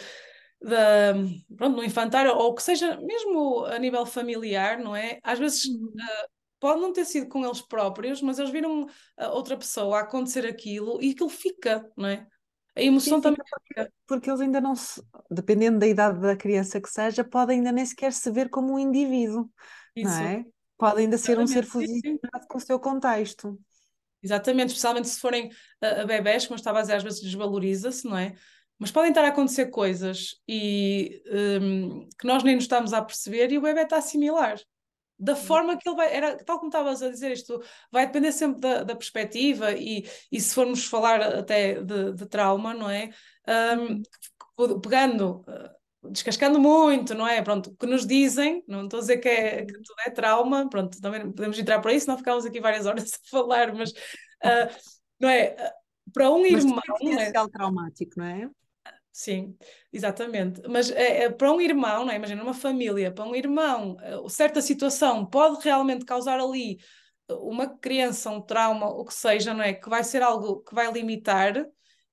da, 0.62 1.13
pronto, 1.56 1.78
no 1.78 1.84
infantário, 1.84 2.36
ou 2.36 2.54
que 2.54 2.63
seja 2.63 3.00
mesmo 3.02 3.65
a 3.65 3.78
nível 3.78 4.06
familiar, 4.06 4.80
não 4.80 4.96
é? 4.96 5.20
Às 5.24 5.39
vezes 5.39 5.65
uh, 5.65 6.30
pode 6.60 6.82
não 6.82 6.91
ter 6.91 7.06
sido 7.06 7.28
com 7.28 7.46
eles 7.46 7.62
próprios, 7.62 8.22
mas 8.22 8.39
eles 8.39 8.52
viram 8.52 8.84
uh, 8.84 8.89
outra 9.32 9.58
pessoa 9.58 10.00
a 10.00 10.02
acontecer 10.02 10.46
aquilo 10.46 11.02
e 11.02 11.12
aquilo 11.12 11.30
fica, 11.30 11.89
não 11.96 12.10
é? 12.10 12.28
A 12.76 12.82
emoção 12.82 13.17
Sim, 13.17 13.22
também 13.22 13.46
fica. 13.67 13.91
Porque 14.06 14.30
eles 14.30 14.41
ainda 14.41 14.62
não 14.62 14.76
se, 14.76 15.02
dependendo 15.32 15.80
da 15.80 15.88
idade 15.88 16.20
da 16.20 16.36
criança 16.36 16.80
que 16.80 16.89
seja, 16.89 17.24
podem 17.24 17.58
ainda 17.58 17.72
nem 17.72 17.86
sequer 17.86 18.13
se 18.13 18.30
ver 18.32 18.50
como 18.50 18.74
um 18.74 18.80
indivíduo, 18.80 19.50
Isso. 19.96 20.12
não 20.12 20.20
é? 20.20 20.46
Pode 20.78 21.02
ainda 21.02 21.17
ser 21.17 21.39
um 21.39 21.48
ser 21.48 21.65
fusionado 21.65 22.48
com 22.48 22.60
o 22.60 22.62
seu 22.62 22.80
contexto. 22.80 23.60
Exatamente, 24.22 24.70
especialmente 24.70 25.08
se 25.08 25.20
forem 25.20 25.48
uh, 25.48 26.06
bebés, 26.06 26.46
como 26.46 26.56
eu 26.56 26.60
estava 26.60 26.80
a 26.80 26.82
dizer, 26.82 26.96
às 26.96 27.04
vezes 27.04 27.22
desvaloriza-se, 27.22 28.06
não 28.06 28.17
é? 28.17 28.36
Mas 28.80 28.92
podem 28.92 29.10
estar 29.10 29.26
a 29.26 29.30
acontecer 29.30 29.68
coisas 29.68 30.36
e 30.48 31.22
um, 31.62 32.08
que 32.18 32.28
nós 32.28 32.44
nem 32.44 32.56
nos 32.56 32.66
estamos 32.66 32.94
a 32.94 33.02
perceber 33.02 33.52
e 33.52 33.58
o 33.58 33.62
bebê 33.62 33.82
está 33.82 33.96
a 33.96 34.00
assimilar. 34.00 34.60
Da 35.20 35.36
forma 35.36 35.76
que 35.76 35.90
ele 35.90 35.96
vai, 35.96 36.16
era 36.16 36.38
tal 36.38 36.58
como 36.60 36.70
estavas 36.70 37.02
a 37.02 37.10
dizer, 37.10 37.32
isto 37.32 37.60
vai 37.92 38.06
depender 38.06 38.32
sempre 38.32 38.60
da, 38.62 38.84
da 38.84 38.96
perspectiva, 38.96 39.72
e, 39.72 40.08
e 40.32 40.40
se 40.40 40.54
formos 40.54 40.86
falar 40.86 41.20
até 41.22 41.82
de, 41.82 42.13
de 42.13 42.26
trauma, 42.28 42.72
não 42.72 42.88
é? 42.88 43.10
Um, 43.48 44.80
pegando, 44.80 45.44
uh, 45.48 46.12
descascando 46.12 46.60
muito, 46.60 47.16
não 47.16 47.28
é? 47.28 47.42
Pronto, 47.42 47.72
o 47.72 47.76
que 47.76 47.88
nos 47.88 48.06
dizem, 48.06 48.63
não 48.68 48.84
estou 48.84 49.00
a 49.00 49.02
dizer 49.02 49.18
que, 49.18 49.28
é, 49.28 49.66
que 49.66 49.74
tudo 49.74 50.00
é 50.06 50.12
trauma, 50.12 50.70
pronto, 50.70 51.02
também 51.02 51.32
podemos 51.32 51.58
entrar 51.58 51.80
para 51.80 51.94
isso, 51.94 52.08
não 52.08 52.18
ficamos 52.18 52.46
aqui 52.46 52.60
várias 52.60 52.86
horas 52.86 53.13
a 53.13 53.30
falar, 53.30 53.74
mas 53.74 53.90
uh, 53.92 54.70
não 55.20 55.30
é? 55.30 55.56
Uh, 55.56 55.88
para 56.13 56.30
um 56.30 56.42
mas 56.42 56.63
irmão. 56.63 56.82
Não 57.02 57.20
é? 57.20 57.32
traumático, 57.32 58.13
não 58.18 58.26
é? 58.26 58.50
Sim, 59.17 59.58
exatamente. 59.91 60.62
Mas 60.69 60.91
é, 60.91 61.23
é, 61.23 61.30
para 61.32 61.51
um 61.51 61.60
irmão, 61.60 62.06
não 62.06 62.12
é? 62.12 62.17
imagina 62.17 62.43
uma 62.43 62.53
família, 62.53 63.12
para 63.12 63.25
um 63.25 63.34
irmão, 63.34 63.97
eh, 63.99 64.30
certa 64.30 64.62
situação 64.62 65.25
pode 65.25 65.63
realmente 65.63 66.06
causar 66.06 66.39
ali 66.39 66.77
uma 67.27 67.67
criança, 67.67 68.30
um 68.30 68.39
trauma, 68.39 68.86
o 68.86 69.03
que 69.03 69.15
seja, 69.15 69.56
não 69.56 69.63
é? 69.63 69.73
Que 69.73 69.89
vai 69.89 70.03
ser 70.03 70.21
algo 70.21 70.62
que 70.62 70.75
vai 70.75 70.91
limitar, 70.91 71.65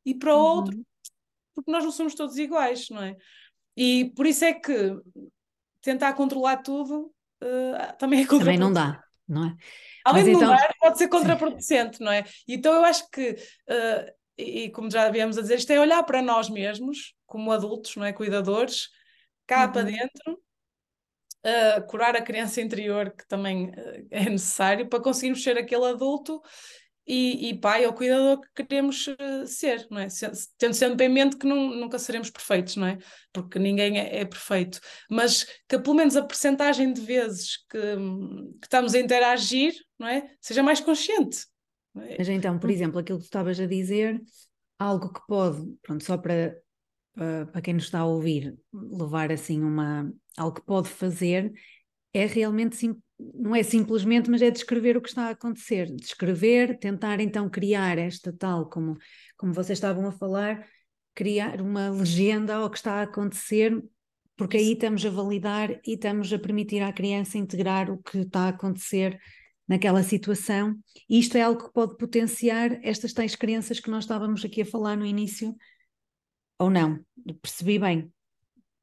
e 0.03 0.15
para 0.15 0.35
uhum. 0.35 0.41
outro, 0.41 0.87
porque 1.55 1.71
nós 1.71 1.85
não 1.85 1.93
somos 1.93 2.15
todos 2.15 2.39
iguais, 2.39 2.89
não 2.89 3.03
é? 3.03 3.15
E 3.77 4.11
por 4.17 4.27
isso 4.27 4.47
é 4.47 4.55
que 4.55 4.97
tentar 5.83 6.15
controlar 6.15 6.63
tudo 6.63 7.13
uh, 7.43 7.99
também 7.99 8.23
é 8.23 8.27
Também 8.27 8.57
não 8.57 8.73
dá, 8.73 9.05
não 9.29 9.45
é? 9.49 9.57
Além 10.07 10.23
Mas 10.23 10.25
de 10.25 10.31
então... 10.31 10.49
não 10.49 10.57
dar, 10.57 10.75
pode 10.81 10.97
ser 10.97 11.09
contraproducente, 11.09 12.01
não 12.01 12.13
é? 12.13 12.25
Então 12.49 12.73
eu 12.73 12.83
acho 12.83 13.07
que 13.11 13.33
uh, 13.33 14.24
e, 14.37 14.71
como 14.71 14.91
já 14.91 15.09
viemos 15.11 15.39
a 15.39 15.43
dizer, 15.43 15.59
isto 15.59 15.73
é 15.73 15.81
olhar 15.81 16.03
para 16.03 16.23
nós 16.23 16.49
mesmos, 16.49 17.15
como 17.27 17.53
adultos, 17.53 17.97
não 17.97 18.05
é? 18.05 18.13
Cuidadores, 18.13 18.89
cá 19.47 19.67
uhum. 19.67 19.73
para 19.73 19.83
dentro, 19.83 20.43
uh, 21.45 21.87
curar 21.87 22.17
a 22.17 22.23
criança 22.23 22.61
interior, 22.61 23.11
que 23.11 23.27
também 23.29 23.71
uh, 23.71 24.07
é 24.11 24.29
necessário, 24.29 24.89
para 24.89 25.01
conseguirmos 25.01 25.43
ser 25.43 25.57
aquele 25.57 25.87
adulto 25.87 26.43
e, 27.07 27.51
e 27.51 27.61
pai 27.61 27.85
ou 27.87 27.93
cuidador 27.93 28.41
que 28.55 28.65
queremos 28.65 29.07
uh, 29.07 29.47
ser, 29.47 29.87
não 29.91 30.01
é? 30.01 30.09
Tendo 30.59 30.75
sempre 30.75 31.07
em 31.07 31.09
mente 31.09 31.37
que 31.37 31.47
não, 31.47 31.69
nunca 31.69 31.99
seremos 31.99 32.31
perfeitos, 32.31 32.77
não 32.77 32.87
é? 32.87 32.99
Porque 33.33 33.59
ninguém 33.59 33.99
é, 33.99 34.21
é 34.21 34.25
perfeito, 34.25 34.81
mas 35.11 35.45
que 35.69 35.79
pelo 35.79 35.95
menos 35.95 36.17
a 36.17 36.23
percentagem 36.23 36.93
de 36.93 37.01
vezes 37.01 37.59
que, 37.69 37.79
que 37.79 38.67
estamos 38.67 38.95
a 38.95 38.99
interagir, 38.99 39.75
não 39.99 40.09
é? 40.09 40.29
Seja 40.41 40.63
mais 40.63 40.81
consciente? 40.81 41.47
Mas 41.95 42.29
então, 42.29 42.59
por 42.59 42.71
exemplo, 42.71 42.99
aquilo 42.99 43.19
que 43.19 43.25
tu 43.25 43.29
estavas 43.29 43.61
a 43.61 43.67
dizer, 43.67 44.21
algo 44.79 45.13
que 45.13 45.21
pode, 45.27 45.65
pronto, 45.83 46.03
só 46.03 46.19
para, 46.19 46.57
para 47.15 47.63
quem 47.63 47.75
nos 47.75 47.85
está 47.85 48.01
a 48.01 48.07
ouvir, 48.07 48.57
levar 48.73 49.31
assim 49.31 49.63
uma. 49.63 50.13
algo 50.37 50.57
que 50.57 50.67
pode 50.67 50.89
fazer 50.89 51.53
é 52.13 52.27
realmente 52.27 52.77
sim, 52.77 52.97
não 53.19 53.55
é 53.55 53.63
simplesmente, 53.63 54.31
mas 54.31 54.43
é 54.43 54.51
descrever 54.51 54.97
o 54.97 55.01
que 55.01 55.09
está 55.09 55.27
a 55.27 55.31
acontecer. 55.31 55.87
Descrever, 55.95 56.79
tentar 56.79 57.21
então 57.21 57.49
criar 57.49 57.99
esta 57.99 58.33
tal, 58.33 58.69
como, 58.69 58.97
como 59.37 59.53
vocês 59.53 59.79
estavam 59.79 60.07
a 60.07 60.13
falar, 60.13 60.67
criar 61.15 61.61
uma 61.61 61.91
legenda 61.91 62.57
ao 62.57 62.71
que 62.71 62.77
está 62.77 62.95
a 62.95 63.03
acontecer, 63.03 63.81
porque 64.37 64.57
aí 64.57 64.73
estamos 64.73 65.05
a 65.07 65.11
validar 65.11 65.71
e 65.87 65.95
estamos 65.95 66.33
a 66.33 66.39
permitir 66.39 66.83
à 66.83 66.93
criança 66.93 67.39
integrar 67.39 67.91
o 67.91 67.99
que 67.99 68.19
está 68.19 68.47
a 68.47 68.49
acontecer 68.49 69.19
naquela 69.67 70.03
situação. 70.03 70.77
E 71.09 71.19
isto 71.19 71.37
é 71.37 71.43
algo 71.43 71.65
que 71.65 71.73
pode 71.73 71.97
potenciar 71.97 72.79
estas 72.83 73.13
tais 73.13 73.35
crenças 73.35 73.81
que 73.81 73.91
nós 73.91 74.05
estávamos 74.05 74.45
aqui 74.45 74.63
a 74.63 74.67
falar 74.67 74.97
no 74.97 75.07
início, 75.07 75.55
ou 76.59 76.71
não? 76.71 77.01
Percebi 77.43 77.79
bem. 77.79 78.13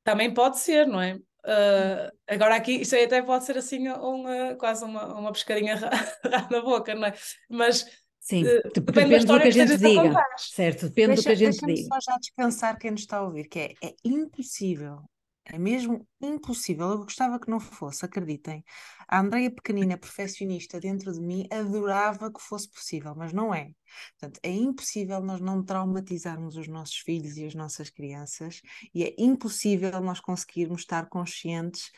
Também 0.03 0.33
pode 0.33 0.59
ser, 0.59 0.87
não 0.87 1.01
é? 1.01 1.15
Uh, 1.43 2.11
agora 2.27 2.55
aqui, 2.55 2.81
isso 2.81 2.95
aí 2.95 3.05
até 3.05 3.21
pode 3.21 3.45
ser 3.45 3.57
assim 3.57 3.87
uma, 3.89 4.55
quase 4.55 4.85
uma, 4.85 5.07
uma 5.17 5.31
pescadinha 5.31 5.75
na 6.51 6.61
boca, 6.61 6.93
não 6.93 7.07
é? 7.07 7.13
Mas 7.49 7.85
Sim, 8.19 8.43
dep- 8.43 8.85
depende 8.85 8.93
da 8.93 8.93
depende 8.93 9.25
do 9.25 9.41
que 9.41 9.47
a 9.47 9.51
gente 9.51 9.77
diga. 9.77 10.25
Certo, 10.37 10.87
depende 10.87 11.15
do 11.15 11.23
que 11.23 11.29
a 11.29 11.35
Deixa, 11.35 11.51
gente 11.51 11.75
diga. 11.75 11.87
só 11.95 11.99
já 12.11 12.17
descansar 12.19 12.77
quem 12.77 12.91
nos 12.91 13.01
está 13.01 13.17
a 13.17 13.23
ouvir, 13.23 13.47
que 13.47 13.59
é, 13.59 13.73
é 13.81 13.95
impossível, 14.03 15.01
é 15.45 15.57
mesmo 15.57 16.07
impossível. 16.21 16.89
Eu 16.89 16.97
gostava 16.99 17.39
que 17.39 17.49
não 17.49 17.59
fosse, 17.59 18.05
acreditem. 18.05 18.63
A 19.07 19.19
Andreia 19.19 19.51
pequenina, 19.51 19.97
perfeccionista 19.97 20.79
dentro 20.79 21.11
de 21.11 21.19
mim, 21.19 21.47
adorava 21.51 22.31
que 22.31 22.41
fosse 22.41 22.69
possível, 22.69 23.13
mas 23.15 23.33
não 23.33 23.53
é. 23.53 23.71
Portanto, 24.19 24.39
é 24.43 24.49
impossível 24.51 25.21
nós 25.21 25.41
não 25.41 25.63
traumatizarmos 25.63 26.55
os 26.55 26.67
nossos 26.67 26.97
filhos 26.97 27.37
e 27.37 27.45
as 27.45 27.55
nossas 27.55 27.89
crianças, 27.89 28.61
e 28.93 29.03
é 29.03 29.13
impossível 29.17 29.99
nós 30.01 30.19
conseguirmos 30.19 30.81
estar 30.81 31.07
conscientes 31.09 31.91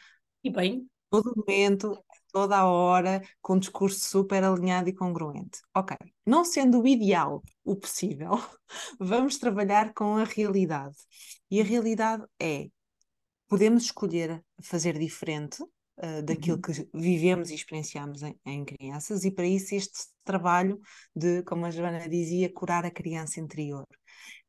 E 0.43 0.49
bem, 0.49 0.89
todo 1.09 1.33
momento, 1.35 2.03
toda 2.31 2.57
a 2.57 2.65
hora, 2.67 3.21
com 3.41 3.53
um 3.55 3.59
discurso 3.59 3.99
super 3.99 4.43
alinhado 4.43 4.89
e 4.89 4.93
congruente. 4.93 5.59
Ok, 5.75 5.95
não 6.25 6.43
sendo 6.43 6.81
o 6.81 6.87
ideal 6.87 7.43
o 7.63 7.75
possível, 7.75 8.31
vamos 8.99 9.37
trabalhar 9.37 9.93
com 9.93 10.17
a 10.17 10.23
realidade. 10.23 10.95
E 11.49 11.61
a 11.61 11.63
realidade 11.63 12.25
é: 12.39 12.67
podemos 13.53 13.83
escolher 13.83 14.43
fazer 14.63 14.97
diferente 14.97 15.61
uh, 15.61 16.23
daquilo 16.23 16.55
Uhum. 16.55 16.61
que 16.61 16.89
vivemos 16.91 17.51
e 17.51 17.53
experienciamos 17.53 18.23
em, 18.23 18.35
em 18.43 18.65
crianças, 18.65 19.23
e 19.23 19.29
para 19.29 19.45
isso 19.45 19.75
este 19.75 20.07
trabalho 20.23 20.79
de, 21.15 21.43
como 21.43 21.63
a 21.67 21.69
Joana 21.69 22.09
dizia, 22.09 22.51
curar 22.51 22.83
a 22.83 22.89
criança 22.89 23.39
interior, 23.39 23.85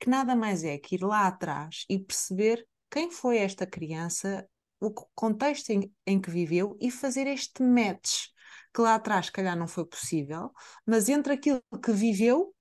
que 0.00 0.08
nada 0.08 0.34
mais 0.34 0.64
é 0.64 0.78
que 0.78 0.94
ir 0.94 1.02
lá 1.02 1.26
atrás 1.26 1.84
e 1.86 1.98
perceber 1.98 2.66
quem 2.90 3.10
foi 3.10 3.36
esta 3.36 3.66
criança, 3.66 4.48
o 4.80 4.90
co- 4.90 5.10
contexto 5.14 5.68
em, 5.68 5.92
em 6.06 6.18
que 6.18 6.30
viveu 6.30 6.74
e 6.80 6.90
fazer 6.90 7.26
este 7.26 7.62
match, 7.62 8.28
que 8.74 8.80
lá 8.80 8.94
atrás, 8.94 9.26
se 9.26 9.32
calhar, 9.32 9.54
não 9.54 9.68
foi 9.68 9.84
possível, 9.84 10.50
mas 10.86 11.10
entre 11.10 11.34
aquilo 11.34 11.62
que 11.82 11.92
viveu, 11.92 12.54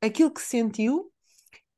aquilo 0.00 0.32
que 0.32 0.40
sentiu 0.40 1.12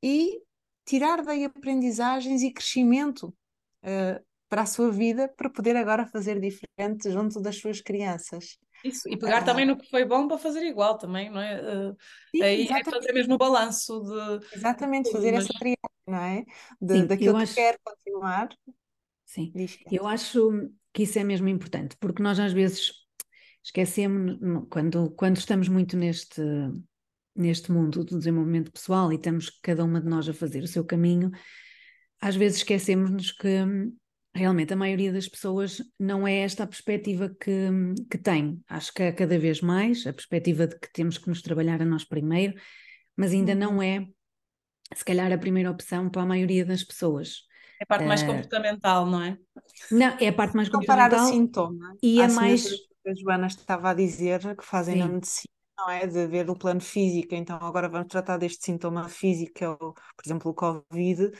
e 0.01 0.41
tirar 0.85 1.21
daí 1.23 1.43
aprendizagens 1.43 2.41
e 2.41 2.53
crescimento 2.53 3.35
uh, 3.83 4.23
para 4.49 4.63
a 4.63 4.65
sua 4.65 4.91
vida, 4.91 5.29
para 5.37 5.49
poder 5.49 5.75
agora 5.77 6.05
fazer 6.05 6.39
diferente 6.39 7.09
junto 7.09 7.41
das 7.41 7.57
suas 7.57 7.79
crianças. 7.81 8.57
isso. 8.83 9.07
E 9.07 9.17
pegar 9.17 9.39
Ah. 9.39 9.43
também 9.43 9.65
no 9.65 9.77
que 9.77 9.89
foi 9.89 10.03
bom 10.05 10.27
para 10.27 10.37
fazer 10.37 10.63
igual 10.63 10.97
também, 10.97 11.29
não 11.29 11.39
é? 11.39 11.53
Eh, 11.53 11.93
Sim, 12.35 12.43
aí 12.43 12.61
é 12.61 12.63
exatamente. 12.63 12.91
fazer 12.95 13.13
mesmo 13.13 13.35
o 13.35 13.37
balanço 13.37 14.01
de. 14.01 14.55
Exatamente, 14.57 15.11
fazer 15.11 15.31
mas- 15.33 15.45
essa 15.45 15.53
triagem, 15.53 15.77
não 16.07 16.17
é? 16.17 16.43
De, 16.81 16.93
Sim, 16.95 17.05
daquilo 17.07 17.29
eu 17.31 17.35
que 17.37 17.43
acho- 17.43 17.55
quer 17.55 17.79
continuar. 17.83 18.49
Sim. 19.25 19.53
Eu 19.89 20.05
acho 20.07 20.69
que 20.93 21.03
isso 21.03 21.17
é 21.17 21.23
mesmo 21.23 21.47
importante, 21.47 21.95
porque 21.99 22.21
nós 22.21 22.37
às 22.39 22.51
vezes 22.51 22.91
esquecemos, 23.63 24.37
quando, 24.69 25.11
quando 25.11 25.37
estamos 25.37 25.69
muito 25.69 25.95
neste, 25.95 26.41
neste 27.35 27.71
mundo 27.71 28.03
do 28.03 28.17
desenvolvimento 28.17 28.71
pessoal 28.71 29.11
e 29.11 29.15
estamos 29.15 29.49
cada 29.61 29.83
uma 29.85 30.01
de 30.01 30.09
nós 30.09 30.27
a 30.27 30.33
fazer 30.33 30.63
o 30.63 30.67
seu 30.67 30.83
caminho, 30.83 31.31
às 32.21 32.35
vezes 32.35 32.59
esquecemos-nos 32.59 33.31
que 33.31 33.47
hum, 33.47 33.95
realmente 34.33 34.73
a 34.73 34.77
maioria 34.77 35.11
das 35.11 35.27
pessoas 35.27 35.81
não 35.99 36.27
é 36.27 36.37
esta 36.39 36.63
a 36.63 36.67
perspectiva 36.67 37.29
que, 37.39 37.51
hum, 37.51 37.95
que 38.09 38.17
tem. 38.17 38.61
Acho 38.67 38.93
que 38.93 39.03
é 39.03 39.11
cada 39.11 39.37
vez 39.39 39.61
mais 39.61 40.05
a 40.07 40.13
perspectiva 40.13 40.67
de 40.67 40.79
que 40.79 40.91
temos 40.93 41.17
que 41.17 41.27
nos 41.29 41.41
trabalhar 41.41 41.81
a 41.81 41.85
nós 41.85 42.03
primeiro, 42.05 42.53
mas 43.17 43.31
ainda 43.33 43.55
não 43.55 43.81
é, 43.81 44.07
se 44.95 45.05
calhar, 45.05 45.31
a 45.31 45.37
primeira 45.37 45.71
opção 45.71 46.09
para 46.09 46.21
a 46.21 46.25
maioria 46.25 46.65
das 46.65 46.83
pessoas. 46.83 47.43
É 47.79 47.83
a 47.83 47.87
parte 47.87 48.05
mais 48.05 48.21
Eh, 48.21 48.27
comportamental, 48.27 49.05
não 49.05 49.21
é? 49.23 49.37
Não, 49.89 50.17
é 50.19 50.27
a 50.27 50.33
parte 50.33 50.55
mais 50.55 50.69
Não 50.69 50.79
parar 50.85 51.13
o 51.13 51.15
comportamental 51.15 51.27
sintoma. 51.33 51.97
e 52.03 52.21
é 52.21 52.27
mais. 52.27 52.63
que 53.03 53.09
a 53.09 53.13
Joana 53.15 53.47
estava 53.47 53.89
a 53.89 53.93
dizer, 53.93 54.55
que 54.55 54.63
fazem 54.63 54.95
na 54.95 55.07
Sim. 55.07 55.13
medicina, 55.13 55.50
não 55.77 55.89
é? 55.89 56.05
De 56.07 56.27
ver 56.27 56.49
o 56.49 56.55
plano 56.55 56.81
físico, 56.81 57.33
então 57.35 57.57
agora 57.57 57.89
vamos 57.89 58.07
tratar 58.07 58.37
deste 58.37 58.63
sintoma 58.65 59.07
físico, 59.09 59.53
que 59.53 59.63
é, 59.63 59.69
o, 59.69 59.77
por 59.77 60.23
exemplo, 60.25 60.51
o 60.51 60.53
Covid, 60.53 61.31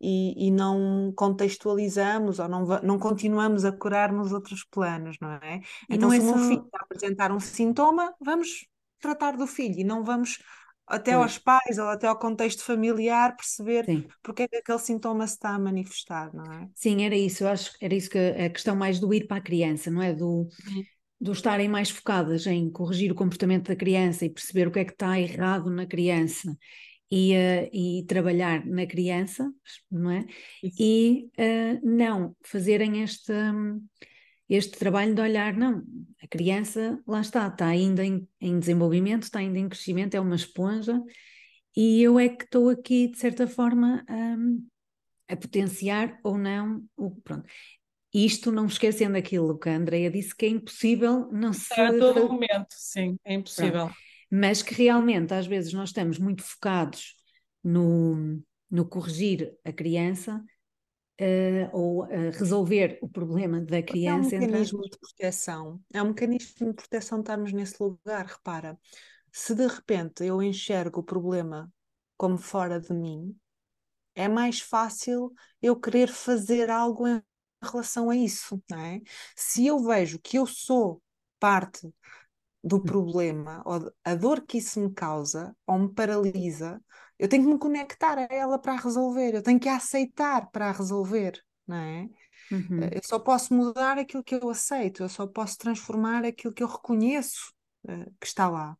e, 0.00 0.46
e 0.48 0.50
não 0.50 1.12
contextualizamos 1.14 2.38
ou 2.38 2.48
não, 2.48 2.64
não 2.82 2.98
continuamos 2.98 3.64
a 3.64 3.72
curar 3.72 4.12
nos 4.12 4.32
outros 4.32 4.64
planos, 4.64 5.16
não 5.20 5.32
é? 5.32 5.60
E 5.88 5.96
Então, 5.96 5.98
não 5.98 6.10
se 6.10 6.20
é 6.20 6.20
o 6.20 6.24
meu 6.24 6.38
só- 6.38 6.38
filho 6.38 6.64
está 6.64 6.78
a 6.80 6.84
apresentar 6.84 7.32
um 7.32 7.40
sintoma, 7.40 8.14
vamos 8.20 8.66
tratar 9.00 9.36
do 9.36 9.46
filho 9.46 9.78
e 9.80 9.84
não 9.84 10.04
vamos 10.04 10.38
até 10.86 11.12
Pois. 11.12 11.14
aos 11.14 11.38
pais 11.38 11.78
ou 11.78 11.88
até 11.88 12.06
ao 12.06 12.18
contexto 12.18 12.62
familiar 12.64 13.36
perceber 13.36 13.86
Sim. 13.86 14.12
porque 14.22 14.42
é 14.44 14.48
que 14.48 14.56
aquele 14.56 14.78
sintoma 14.78 15.26
se 15.26 15.34
está 15.34 15.50
a 15.54 15.58
manifestar, 15.58 16.34
não 16.34 16.52
é? 16.52 16.68
Sim, 16.74 17.04
era 17.04 17.16
isso. 17.16 17.44
Eu 17.44 17.48
acho 17.48 17.76
que 17.78 17.84
era 17.84 17.94
isso 17.94 18.08
que 18.10 18.18
a 18.18 18.48
questão 18.50 18.74
mais 18.76 18.98
do 18.98 19.12
ir 19.12 19.26
para 19.26 19.36
a 19.38 19.40
criança, 19.40 19.90
não 19.90 20.02
é? 20.02 20.14
Do, 20.14 20.48
Uhum. 20.64 20.86
Do 21.20 21.32
estarem 21.32 21.68
mais 21.68 21.90
focadas 21.90 22.46
em 22.46 22.70
corrigir 22.70 23.12
o 23.12 23.14
comportamento 23.14 23.68
da 23.68 23.76
criança 23.76 24.24
e 24.24 24.30
perceber 24.30 24.68
o 24.68 24.70
que 24.70 24.78
é 24.78 24.84
que 24.84 24.92
está 24.92 25.20
errado 25.20 25.70
na 25.70 25.86
criança 25.86 26.56
e, 27.10 27.32
eh, 27.34 27.70
e 27.72 28.04
trabalhar 28.06 28.64
na 28.64 28.86
criança, 28.86 29.52
não 29.90 30.10
é? 30.10 30.24
Isso. 30.62 30.76
E 30.80 31.30
eh, 31.36 31.78
não 31.82 32.34
fazerem 32.42 33.02
este, 33.02 33.32
este 34.48 34.78
trabalho 34.78 35.14
de 35.14 35.20
olhar, 35.20 35.56
não, 35.56 35.82
a 36.22 36.26
criança 36.26 36.98
lá 37.06 37.20
está, 37.20 37.48
está 37.48 37.66
ainda 37.66 38.04
em, 38.04 38.26
em 38.40 38.58
desenvolvimento, 38.58 39.24
está 39.24 39.40
ainda 39.40 39.58
em 39.58 39.68
crescimento, 39.68 40.14
é 40.14 40.20
uma 40.20 40.36
esponja, 40.36 41.02
e 41.76 42.02
eu 42.02 42.18
é 42.18 42.28
que 42.28 42.44
estou 42.44 42.68
aqui, 42.68 43.08
de 43.08 43.18
certa 43.18 43.46
forma, 43.46 44.04
hum, 44.08 44.66
a 45.28 45.36
potenciar 45.36 46.18
ou 46.24 46.36
não 46.36 46.84
o 46.96 47.10
pronto. 47.22 47.48
Isto 48.12 48.50
não 48.50 48.66
esquecendo 48.66 49.16
aquilo 49.16 49.58
que 49.58 49.68
a 49.68 49.76
Andrea 49.76 50.10
disse, 50.10 50.34
que 50.34 50.46
é 50.46 50.48
impossível 50.48 51.28
não 51.30 51.52
se 51.52 51.80
a 51.80 51.92
todo 51.92 52.28
momento, 52.28 52.66
sim, 52.70 53.16
é 53.24 53.34
impossível. 53.34 53.90
mas 54.30 54.62
que 54.62 54.74
realmente 54.74 55.34
às 55.34 55.46
vezes 55.46 55.72
nós 55.72 55.90
estamos 55.90 56.18
muito 56.18 56.42
focados 56.42 57.14
no, 57.62 58.42
no 58.70 58.84
corrigir 58.86 59.56
a 59.64 59.72
criança 59.72 60.42
eh, 61.18 61.68
ou 61.72 62.06
eh, 62.06 62.30
resolver 62.30 62.98
o 63.02 63.08
problema 63.08 63.60
da 63.60 63.78
É 63.78 63.80
um 63.80 63.84
criança. 63.86 64.36
entre 64.36 64.46
mecanismo 64.46 64.82
de 64.82 64.98
proteção. 64.98 65.80
É 65.92 66.02
um 66.02 66.08
mecanismo 66.08 66.68
de 66.68 66.74
proteção 66.74 67.20
estarmos 67.20 67.52
nesse 67.52 67.82
lugar. 67.82 68.26
Repara, 68.26 68.78
se 69.32 69.54
de 69.54 69.66
repente 69.66 70.24
eu 70.24 70.42
enxergo 70.42 71.00
o 71.00 71.04
problema 71.04 71.72
como 72.16 72.38
fora 72.38 72.80
de 72.80 72.92
mim, 72.92 73.36
é 74.14 74.28
mais 74.28 74.60
fácil 74.60 75.32
eu 75.62 75.78
querer 75.78 76.08
fazer 76.08 76.70
algo 76.70 77.06
em 77.06 77.22
relação 77.68 78.10
a 78.10 78.16
isso, 78.16 78.62
não 78.70 78.78
é? 78.80 79.00
Se 79.36 79.66
eu 79.66 79.78
vejo 79.80 80.18
que 80.20 80.38
eu 80.38 80.46
sou 80.46 81.02
parte 81.38 81.92
do 82.62 82.82
problema, 82.84 83.62
ou 83.66 83.92
a 84.04 84.14
dor 84.14 84.42
que 84.46 84.58
isso 84.58 84.80
me 84.80 84.92
causa, 84.92 85.56
ou 85.66 85.78
me 85.78 85.94
paralisa, 85.94 86.82
eu 87.18 87.28
tenho 87.28 87.44
que 87.44 87.52
me 87.52 87.58
conectar 87.58 88.18
a 88.18 88.28
ela 88.30 88.58
para 88.58 88.74
a 88.74 88.76
resolver, 88.76 89.34
eu 89.34 89.42
tenho 89.42 89.60
que 89.60 89.68
a 89.68 89.76
aceitar 89.76 90.50
para 90.50 90.68
a 90.68 90.72
resolver, 90.72 91.42
não 91.66 91.76
é? 91.76 92.08
Uhum. 92.50 92.90
Eu 92.92 93.00
só 93.04 93.18
posso 93.18 93.54
mudar 93.54 93.98
aquilo 93.98 94.24
que 94.24 94.34
eu 94.34 94.48
aceito, 94.50 95.02
eu 95.02 95.08
só 95.08 95.26
posso 95.26 95.58
transformar 95.58 96.24
aquilo 96.24 96.52
que 96.54 96.62
eu 96.62 96.68
reconheço 96.68 97.52
eh, 97.88 98.06
que 98.20 98.26
está 98.26 98.48
lá. 98.48 98.76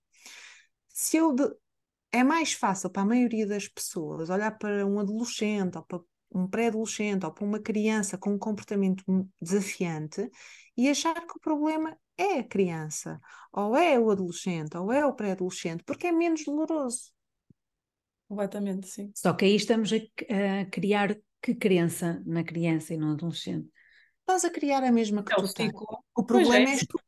Se 0.88 1.16
eu 1.18 1.34
de- 1.34 1.54
É 2.12 2.24
mais 2.24 2.52
fácil 2.54 2.90
para 2.90 3.02
a 3.02 3.06
maioria 3.06 3.46
das 3.46 3.68
pessoas 3.68 4.30
olhar 4.30 4.52
para 4.58 4.86
um 4.86 5.00
adolescente 5.00 5.76
ou 5.78 5.84
para 5.84 6.00
um 6.32 6.46
pré-adolescente 6.46 7.24
ou 7.24 7.32
para 7.32 7.44
uma 7.44 7.60
criança 7.60 8.16
com 8.16 8.30
um 8.32 8.38
comportamento 8.38 9.04
desafiante 9.40 10.30
e 10.76 10.88
achar 10.88 11.14
que 11.26 11.36
o 11.36 11.40
problema 11.40 11.96
é 12.16 12.40
a 12.40 12.44
criança, 12.44 13.20
ou 13.52 13.76
é 13.76 13.98
o 13.98 14.10
adolescente, 14.10 14.76
ou 14.76 14.92
é 14.92 15.04
o 15.04 15.14
pré-adolescente, 15.14 15.82
porque 15.84 16.06
é 16.06 16.12
menos 16.12 16.44
doloroso. 16.44 17.12
Completamente, 18.28 18.86
sim. 18.88 19.10
Só 19.14 19.32
que 19.32 19.44
aí 19.44 19.56
estamos 19.56 19.90
a, 19.92 19.96
a 20.60 20.64
criar 20.66 21.16
que 21.42 21.54
crença 21.54 22.22
na 22.26 22.44
criança 22.44 22.94
e 22.94 22.96
no 22.96 23.12
adolescente. 23.12 23.68
Estás 24.20 24.44
a 24.44 24.50
criar 24.50 24.84
a 24.84 24.92
mesma 24.92 25.24
que 25.24 25.32
É 25.32 25.36
o 25.36 25.42
tu 25.42 25.54
tens. 25.54 25.72
O 26.14 26.22
problema 26.22 26.68
é. 26.68 26.72
és 26.74 26.86
tu. 26.86 27.00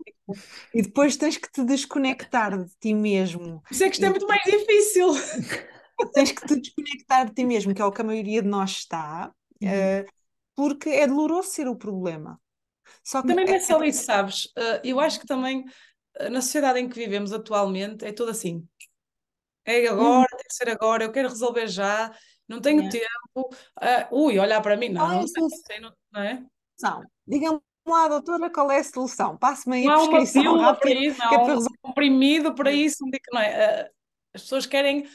E 0.74 0.82
depois 0.82 1.16
tens 1.16 1.36
que 1.36 1.50
te 1.50 1.64
desconectar 1.64 2.56
de 2.56 2.70
ti 2.80 2.94
mesmo. 2.94 3.60
Por 3.62 3.74
isso 3.74 3.84
é 3.84 3.88
que 3.88 3.94
isto 3.94 4.06
é 4.06 4.10
muito 4.10 4.26
mais 4.26 4.42
difícil. 4.42 5.08
Tens 6.10 6.32
que 6.32 6.46
te 6.46 6.60
desconectar 6.60 7.26
de 7.26 7.34
ti 7.34 7.44
mesmo, 7.44 7.74
que 7.74 7.82
é 7.82 7.84
o 7.84 7.92
que 7.92 8.00
a 8.00 8.04
maioria 8.04 8.42
de 8.42 8.48
nós 8.48 8.70
está, 8.70 9.32
Uhum. 9.60 9.70
eh, 9.70 10.06
porque 10.54 10.88
é 10.90 11.06
doloroso 11.06 11.50
ser 11.50 11.68
o 11.68 11.76
problema. 11.76 12.40
Só 13.04 13.22
que 13.22 13.28
Também 13.28 13.44
não 13.46 13.52
é- 13.52 13.56
é 13.56 13.60
só 13.60 13.82
isso, 13.84 14.04
sabes? 14.04 14.46
Uh, 14.46 14.80
eu 14.84 15.00
acho 15.00 15.20
que 15.20 15.26
também 15.26 15.60
uh, 16.20 16.30
na 16.30 16.40
sociedade 16.40 16.78
em 16.80 16.88
que 16.88 16.96
vivemos 16.96 17.32
atualmente 17.32 18.04
é 18.04 18.12
tudo 18.12 18.30
assim. 18.30 18.66
É 19.64 19.86
agora, 19.86 20.26
tem 20.28 20.46
que 20.48 20.54
ser 20.54 20.68
agora, 20.68 21.04
eu 21.04 21.12
quero 21.12 21.28
resolver 21.28 21.68
já, 21.68 22.12
não 22.48 22.60
tenho 22.60 22.80
Yeah. 22.88 22.98
tempo. 23.34 23.50
Ui, 24.10 24.38
olhar 24.38 24.60
para 24.60 24.76
mim, 24.76 24.88
não, 24.88 25.06
Qual 25.06 25.12
é 25.12 25.18
a 25.18 25.20
não 25.20 25.48
sei, 25.48 25.80
não, 25.80 25.92
não 26.12 26.20
é? 26.20 26.44
solução. 26.76 27.10
Diga-me 27.26 27.60
lá, 27.86 28.08
doutora, 28.08 28.50
qual 28.50 28.70
é 28.72 28.78
a 28.80 28.84
solução? 28.84 29.36
Passe-me 29.38 29.76
aí 29.76 29.86
Não 29.86 29.92
a 29.94 29.96
prescrição 29.98 30.56
rápida, 30.56 30.94
é 31.00 31.12
não 31.12 31.26
há 31.26 31.28
para 31.30 31.38
um 31.42 31.46
resolver. 31.54 31.78
comprimido 31.80 32.54
para 32.54 32.72
isso, 32.72 32.96
não 33.02 33.10
não 33.32 33.40
é. 33.40 33.90
As 34.34 34.42
pessoas 34.42 34.66
querem. 34.66 35.06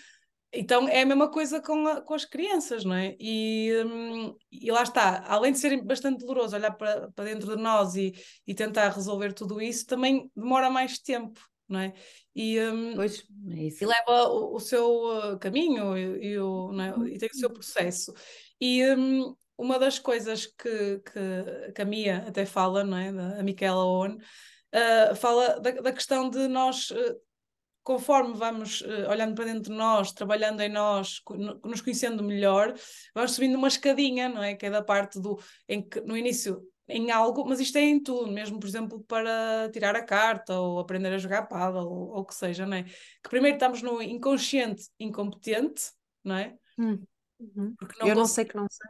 Então 0.53 0.87
é 0.87 1.01
a 1.01 1.05
mesma 1.05 1.29
coisa 1.29 1.61
com, 1.61 1.87
a- 1.87 2.01
com 2.01 2.13
as 2.13 2.23
crianças, 2.23 2.85
não 2.85 2.95
é? 2.95 3.15
E, 3.19 3.71
hum, 3.85 4.35
e 4.51 4.71
lá 4.71 4.83
está, 4.83 5.23
além 5.27 5.51
de 5.51 5.59
ser 5.59 5.81
bastante 5.83 6.19
doloroso 6.19 6.55
olhar 6.55 6.71
para, 6.71 7.11
para 7.11 7.25
dentro 7.25 7.55
de 7.55 7.61
nós 7.61 7.95
e, 7.95 8.13
e 8.45 8.55
tentar 8.55 8.89
resolver 8.89 9.33
tudo 9.33 9.61
isso, 9.61 9.85
também 9.85 10.31
demora 10.35 10.69
mais 10.69 10.99
tempo. 10.99 11.39
não 11.67 11.81
é? 11.81 11.93
E, 12.33 12.59
um, 12.61 12.95
pois, 12.95 13.25
é 13.51 13.63
isso. 13.63 13.83
e 13.83 13.87
leva 13.87 14.29
o, 14.29 14.55
o 14.55 14.59
seu 14.59 15.33
uh, 15.33 15.39
caminho 15.39 15.97
e, 15.97 16.31
e, 16.31 16.39
o, 16.39 16.71
é? 16.81 17.09
e, 17.09 17.17
tem 17.17 17.29
o 17.33 17.37
seu 17.37 17.49
processo. 17.49 18.13
E 18.59 18.85
um, 18.95 19.35
uma 19.57 19.77
das 19.77 19.99
coisas 19.99 20.45
que, 20.45 20.99
que, 20.99 21.71
que, 21.73 21.81
a 21.81 21.85
Mia 21.85 22.23
até 22.27 22.45
fala, 22.45 22.83
não 22.83 22.97
é? 22.97 23.09
a 23.09 23.43
Micaela 23.43 23.83
Owen, 23.83 24.15
uh, 24.15 25.15
fala 25.15 25.59
da, 25.59 25.71
da, 25.71 25.91
questão 25.91 26.29
de 26.29 26.47
nós. 26.47 26.89
Conforme 27.87 28.33
vamos 28.33 28.81
uh, 28.81 29.09
olhando 29.09 29.33
para 29.33 29.45
dentro 29.45 29.71
de 29.71 29.77
nós, 29.77 30.11
trabalhando 30.11 30.59
em 30.59 30.67
nós, 30.67 31.21
nos 31.63 31.79
conhecendo 31.79 32.21
melhor, 32.21 32.73
vamos 33.15 33.31
subindo 33.31 33.55
uma 33.55 33.69
escadinha, 33.69 34.27
não 34.27 34.43
é? 34.43 34.55
Que 34.55 34.65
é 34.65 34.69
da 34.69 34.83
parte 34.83 35.21
do 35.21 35.39
em 35.69 35.87
que 35.87 36.01
no 36.01 36.17
início 36.17 36.61
em 36.85 37.11
algo, 37.11 37.45
mas 37.47 37.61
isto 37.61 37.77
é 37.77 37.81
em 37.83 38.03
tudo, 38.03 38.29
mesmo 38.29 38.59
por 38.59 38.67
exemplo 38.67 38.99
para 39.05 39.69
tirar 39.71 39.95
a 39.95 40.03
carta 40.03 40.59
ou 40.59 40.79
aprender 40.79 41.13
a 41.13 41.17
jogar 41.17 41.47
paddle 41.47 41.87
ou 41.87 42.19
o 42.19 42.25
que 42.25 42.35
seja, 42.35 42.65
não 42.65 42.75
é? 42.75 42.83
Que 42.83 43.29
primeiro 43.29 43.55
estamos 43.55 43.81
no 43.81 44.01
inconsciente 44.01 44.89
incompetente, 44.99 45.83
não 46.25 46.35
é? 46.35 46.57
Hum. 46.77 47.01
Uhum. 47.39 47.73
Porque 47.79 47.97
não 48.01 48.07
Eu 48.09 48.15
não 48.15 48.25
sei 48.25 48.43
que 48.43 48.57
não 48.57 48.67
sei. 48.69 48.89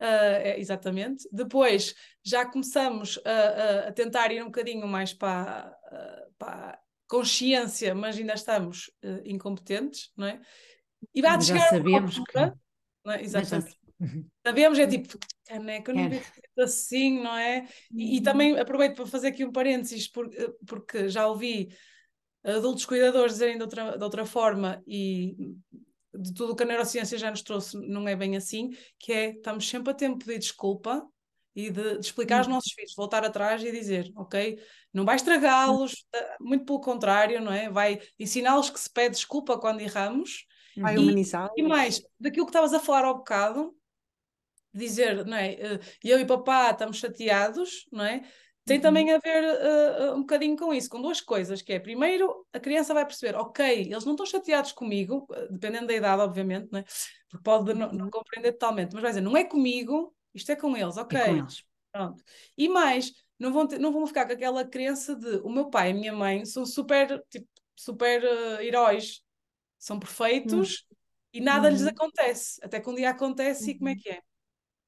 Uh, 0.00 0.40
é, 0.44 0.58
exatamente. 0.58 1.28
Depois 1.30 1.94
já 2.24 2.46
começamos 2.46 3.20
a, 3.22 3.30
a, 3.30 3.88
a, 3.88 3.92
tentar 3.92 4.32
ir 4.32 4.40
um 4.40 4.46
bocadinho 4.46 4.88
mais 4.88 5.12
para, 5.12 5.76
uh, 5.92 6.32
para 6.38 6.80
consciência, 7.08 7.94
mas 7.94 8.16
ainda 8.16 8.34
estamos 8.34 8.88
uh, 9.02 9.22
incompetentes, 9.24 10.12
não 10.16 10.26
é? 10.26 10.40
E 11.14 11.22
vai 11.22 11.40
já 11.40 11.58
sabemos 11.60 12.18
altura, 12.18 12.50
que... 12.50 12.58
não 13.04 13.12
é? 13.12 13.22
Exatamente. 13.22 13.78
Sabemos, 14.46 14.78
é 14.78 14.86
tipo, 14.86 15.18
caneca, 15.44 15.90
eu 15.90 15.96
não 15.96 16.08
vi 16.08 16.22
assim, 16.56 17.20
não 17.20 17.36
é? 17.36 17.66
E, 17.92 18.14
e, 18.14 18.18
uhum. 18.18 18.22
também 18.22 18.56
aproveito 18.56 18.94
para 18.94 19.06
fazer 19.06 19.28
aqui 19.28 19.44
um 19.44 19.50
parênteses, 19.50 20.06
porque, 20.06 20.54
porque 20.64 21.08
já 21.08 21.26
ouvi 21.26 21.68
adultos 22.44 22.86
cuidadores 22.86 23.32
dizerem 23.32 23.56
de 23.56 23.62
outra, 23.62 23.98
de 23.98 24.04
outra 24.04 24.24
forma 24.24 24.80
e 24.86 25.36
de 26.14 26.32
tudo 26.32 26.52
o 26.52 26.56
que 26.56 26.62
a 26.62 26.66
neurociência 26.66 27.18
já 27.18 27.28
nos 27.28 27.42
trouxe 27.42 27.76
não 27.88 28.06
é 28.06 28.14
bem 28.14 28.36
assim, 28.36 28.70
que 28.98 29.12
é, 29.12 29.30
estamos 29.30 29.68
sempre 29.68 29.90
a 29.90 29.94
tempo 29.94 30.18
de 30.18 30.24
pedir 30.24 30.38
desculpa 30.38 31.04
e 31.58 31.72
de, 31.72 31.98
de 31.98 32.06
explicar 32.06 32.38
aos 32.38 32.46
uhum. 32.46 32.52
nossos 32.52 32.72
filhos, 32.72 32.94
voltar 32.96 33.24
atrás 33.24 33.64
e 33.64 33.72
dizer, 33.72 34.12
ok, 34.14 34.62
não 34.94 35.04
vai 35.04 35.16
estragá-los, 35.16 36.06
eh, 36.14 36.36
muito 36.38 36.64
pelo 36.64 36.80
contrário, 36.80 37.40
não 37.40 37.52
é? 37.52 37.68
Vai 37.68 38.00
ensiná-los 38.16 38.70
que 38.70 38.78
se 38.78 38.88
pede 38.88 39.16
desculpa 39.16 39.58
quando 39.58 39.80
erramos. 39.80 40.46
Vai 40.76 40.96
humanizá-los. 40.96 41.50
E 41.56 41.62
mais, 41.64 42.00
daquilo 42.20 42.46
que 42.46 42.50
estavas 42.50 42.72
a 42.72 42.78
falar 42.78 43.04
ao 43.04 43.16
bocado, 43.16 43.74
dizer, 44.72 45.26
não 45.26 45.36
é? 45.36 45.54
Eh, 45.54 45.80
eu 46.04 46.20
e 46.20 46.24
papá 46.24 46.70
estamos 46.70 46.98
chateados, 46.98 47.88
não 47.90 48.04
é? 48.04 48.22
Tem 48.64 48.76
uhum. 48.76 48.82
também 48.82 49.10
a 49.10 49.18
ver 49.18 49.42
uh, 49.42 50.14
um 50.14 50.20
bocadinho 50.20 50.56
com 50.56 50.72
isso, 50.72 50.88
com 50.88 51.02
duas 51.02 51.20
coisas, 51.20 51.60
que 51.60 51.72
é, 51.72 51.80
primeiro, 51.80 52.46
a 52.52 52.60
criança 52.60 52.94
vai 52.94 53.04
perceber, 53.04 53.34
ok, 53.34 53.80
eles 53.80 54.04
não 54.04 54.12
estão 54.12 54.26
chateados 54.26 54.70
comigo, 54.70 55.26
dependendo 55.50 55.88
da 55.88 55.94
idade, 55.94 56.22
obviamente, 56.22 56.68
não 56.70 56.78
é? 56.78 56.84
porque 57.28 57.42
pode 57.42 57.74
não, 57.74 57.90
não, 57.90 58.04
uhum. 58.04 58.10
compreender 58.10 58.52
totalmente, 58.52 58.92
mas 58.92 59.02
vai 59.02 59.10
dizer, 59.10 59.22
não 59.22 59.36
é 59.36 59.42
comigo, 59.42 60.14
isto 60.38 60.50
é 60.50 60.56
com 60.56 60.76
eles, 60.76 60.96
ok. 60.96 61.18
É 61.18 61.24
com 61.26 61.36
eles. 61.36 61.64
Pronto. 61.92 62.22
E 62.56 62.68
mais, 62.68 63.12
não 63.38 63.52
vão, 63.52 63.66
ter, 63.66 63.78
não 63.78 63.92
vão 63.92 64.06
ficar 64.06 64.26
com 64.26 64.32
aquela 64.32 64.64
crença 64.64 65.14
de 65.14 65.36
o 65.38 65.48
meu 65.48 65.70
pai 65.70 65.88
e 65.88 65.92
a 65.92 65.94
minha 65.94 66.12
mãe 66.12 66.44
são 66.44 66.66
super, 66.66 67.22
tipo, 67.30 67.46
super 67.76 68.22
uh, 68.22 68.60
heróis, 68.60 69.22
são 69.78 69.98
perfeitos 69.98 70.80
uhum. 70.90 70.96
e 71.34 71.40
nada 71.40 71.68
uhum. 71.68 71.74
lhes 71.74 71.86
acontece, 71.86 72.60
até 72.62 72.80
que 72.80 72.90
um 72.90 72.94
dia 72.94 73.10
acontece 73.10 73.64
uhum. 73.64 73.70
e 73.70 73.78
como 73.78 73.88
é 73.88 73.92
uhum. 73.92 73.98
que 73.98 74.08
é, 74.10 74.20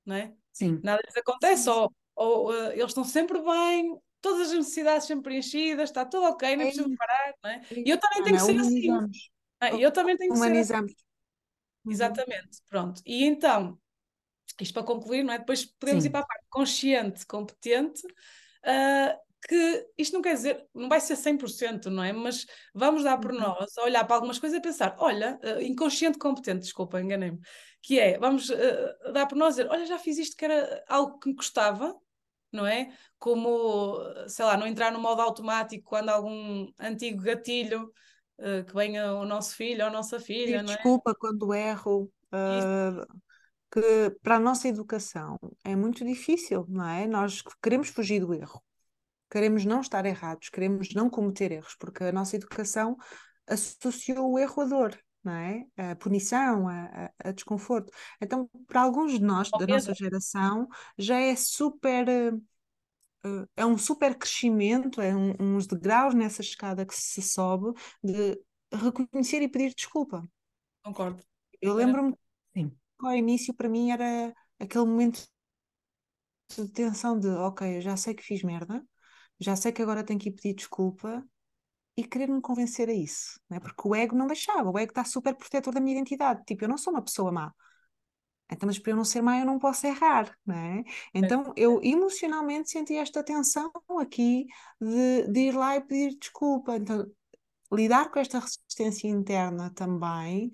não 0.05 0.17
é? 0.17 0.35
Sim. 0.53 0.81
Nada 0.83 1.01
lhes 1.05 1.17
acontece, 1.17 1.65
Sim. 1.65 1.71
ou, 1.71 1.93
ou 2.17 2.51
uh, 2.51 2.73
eles 2.73 2.91
estão 2.91 3.05
sempre 3.05 3.41
bem, 3.41 3.97
todas 4.21 4.49
as 4.49 4.57
necessidades 4.57 5.07
sempre 5.07 5.25
preenchidas, 5.25 5.89
está 5.89 6.05
tudo 6.05 6.27
ok, 6.27 6.57
não 6.57 6.63
é 6.63 6.67
preciso 6.67 6.97
parar, 6.97 7.35
não 7.43 7.51
é? 7.51 7.63
E 7.71 7.91
eu 7.91 7.99
também 7.99 8.23
tenho 8.25 8.37
que 8.37 8.43
ser 8.43 8.59
assim. 8.59 8.91
É? 9.63 9.77
Eu 9.77 9.93
também 9.93 10.17
tenho 10.17 10.33
que 10.33 10.39
ser 10.39 10.57
assim. 10.57 10.75
Uhum. 10.75 11.93
Exatamente, 11.93 12.59
pronto. 12.69 13.01
E 13.07 13.25
então, 13.25 13.79
isto 14.63 14.75
para 14.75 14.83
concluir, 14.83 15.23
não 15.23 15.33
é? 15.33 15.39
Depois 15.39 15.65
podemos 15.65 16.03
Sim. 16.03 16.09
ir 16.09 16.13
para 16.13 16.21
a 16.21 16.27
parte 16.27 16.45
consciente, 16.49 17.27
competente, 17.27 18.07
uh, 18.07 19.31
que 19.49 19.87
isto 19.97 20.13
não 20.13 20.23
quer 20.23 20.35
dizer, 20.35 20.67
não 20.75 20.89
vai 20.89 21.01
ser 21.01 21.17
100%, 21.17 21.87
não 21.87 22.03
é? 22.03 22.13
Mas 22.13 22.47
vamos 22.75 23.05
dar 23.05 23.19
por 23.19 23.33
uhum. 23.33 23.41
nós, 23.41 23.77
olhar 23.79 24.05
para 24.05 24.17
algumas 24.17 24.39
coisas 24.39 24.59
e 24.59 24.63
pensar, 24.63 24.97
olha, 24.99 25.39
uh, 25.43 25.63
inconsciente 25.63 26.19
competente, 26.19 26.61
desculpa, 26.61 27.01
enganei-me, 27.01 27.41
que 27.83 27.99
é, 27.99 28.19
vamos 28.19 28.51
uh, 28.51 29.13
dar 29.13 29.27
por 29.27 29.37
nós 29.37 29.57
dizer, 29.57 29.69
olha, 29.71 29.87
já 29.87 29.99
fiz 29.99 30.19
isto 30.19 30.37
que 30.37 30.45
era 30.45 30.85
algo 30.89 31.19
que 31.19 31.29
me 31.29 31.37
custava, 31.37 31.97
não 32.53 32.67
é? 32.67 32.93
Como, 33.19 33.99
sei 34.27 34.45
lá, 34.45 34.57
não 34.57 34.67
entrar 34.67 34.93
no 34.93 35.01
modo 35.01 35.23
automático 35.23 35.89
quando 35.89 36.09
algum 36.09 36.71
antigo 36.79 37.23
gatilho 37.23 37.93
uh, 38.39 38.65
que 38.65 38.75
venha 38.75 39.15
o 39.15 39.25
nosso 39.25 39.55
filho 39.55 39.83
ou 39.83 39.89
a 39.89 39.93
nossa 39.93 40.19
filha, 40.19 40.63
não 40.63 40.73
é? 40.73 40.77
Desculpa 40.77 41.15
quando 41.15 41.55
erro. 41.55 42.11
Uh, 42.33 43.07
que 43.71 44.11
para 44.23 44.37
a 44.37 44.41
nossa 44.41 44.69
educação 44.69 45.39
é 45.65 45.77
muito 45.77 46.05
difícil, 46.05 46.67
não 46.69 46.89
é? 46.89 47.07
Nós 47.07 47.43
queremos 47.63 47.89
fugir 47.89 48.21
do 48.21 48.35
erro, 48.35 48.63
queremos 49.31 49.65
não 49.65 49.81
estar 49.81 50.05
errados, 50.05 50.49
queremos 50.49 50.93
não 50.93 51.09
cometer 51.09 51.53
erros, 51.53 51.77
porque 51.79 52.05
a 52.05 52.13
nossa 52.13 52.37
educação 52.37 52.97
associou 53.47 54.33
o 54.33 54.39
erro 54.39 54.63
à 54.63 54.65
dor, 54.65 55.01
não 55.23 55.33
é? 55.33 55.67
A 55.77 55.95
punição, 55.97 56.69
a, 56.69 56.85
a, 56.85 57.29
a 57.29 57.33
desconforto. 57.33 57.93
Então, 58.21 58.51
para 58.67 58.83
alguns 58.83 59.13
de 59.13 59.23
nós, 59.23 59.51
da 59.51 59.67
nossa 59.67 59.95
geração, 59.95 60.67
já 60.99 61.21
é 61.21 61.37
super. 61.37 62.35
Uh, 63.23 63.47
é 63.55 63.67
um 63.67 63.77
super 63.77 64.17
crescimento, 64.17 64.99
é 64.99 65.15
um, 65.15 65.35
uns 65.39 65.67
degraus 65.67 66.15
nessa 66.15 66.41
escada 66.41 66.87
que 66.87 66.95
se 66.95 67.21
sobe 67.21 67.79
de 68.03 68.41
reconhecer 68.73 69.43
e 69.43 69.49
pedir 69.49 69.75
desculpa. 69.75 70.27
Concordo. 70.83 71.23
Eu 71.61 71.75
lembro-me 71.75 72.17
ao 73.07 73.15
início 73.15 73.55
para 73.55 73.69
mim 73.69 73.91
era 73.91 74.35
aquele 74.59 74.85
momento 74.85 75.27
de 76.57 76.69
tensão 76.69 77.19
de 77.19 77.29
ok, 77.29 77.79
eu 77.79 77.81
já 77.81 77.97
sei 77.97 78.15
que 78.15 78.23
fiz 78.23 78.43
merda, 78.43 78.85
já 79.39 79.57
sei 79.57 79.73
que 79.73 79.83
agora 79.83 80.05
tenho 80.05 80.19
que 80.19 80.29
ir 80.29 80.33
pedir 80.33 80.55
desculpa 80.55 81.25
e 81.97 82.05
querer 82.05 82.29
me 82.29 82.41
convencer 82.41 82.89
a 82.89 82.93
isso, 82.93 83.41
né? 83.49 83.61
porque 83.61 83.89
o 83.89 83.95
ego 83.95 84.17
não 84.17 84.27
deixava, 84.27 84.71
o 84.71 84.79
ego 84.79 84.93
está 84.93 85.05
super 85.05 85.35
protetor 85.37 85.75
da 85.75 85.81
minha 85.81 85.97
identidade, 85.97 86.43
tipo, 86.47 86.65
eu 86.65 86.69
não 86.69 86.79
sou 86.79 86.93
uma 86.93 87.03
pessoa 87.03 87.33
má. 87.33 87.53
Então, 88.53 88.67
mas 88.67 88.79
para 88.79 88.93
eu 88.93 88.97
não 88.97 89.05
ser 89.05 89.23
má, 89.23 89.39
eu 89.39 89.47
não 89.47 89.61
posso 89.61 89.87
errar, 89.87 90.37
né? 90.45 90.83
Então, 91.15 91.53
eu 91.57 91.81
emocionalmente 91.85 92.69
senti 92.71 92.97
esta 92.97 93.23
tensão 93.23 93.71
aqui 94.01 94.47
de, 94.81 95.29
de 95.29 95.41
ir 95.41 95.53
lá 95.55 95.77
e 95.77 95.81
pedir 95.81 96.19
desculpa. 96.19 96.77
Então, 96.77 97.07
lidar 97.73 98.11
com 98.11 98.19
esta 98.19 98.41
resistência 98.41 99.09
interna 99.09 99.71
também 99.73 100.53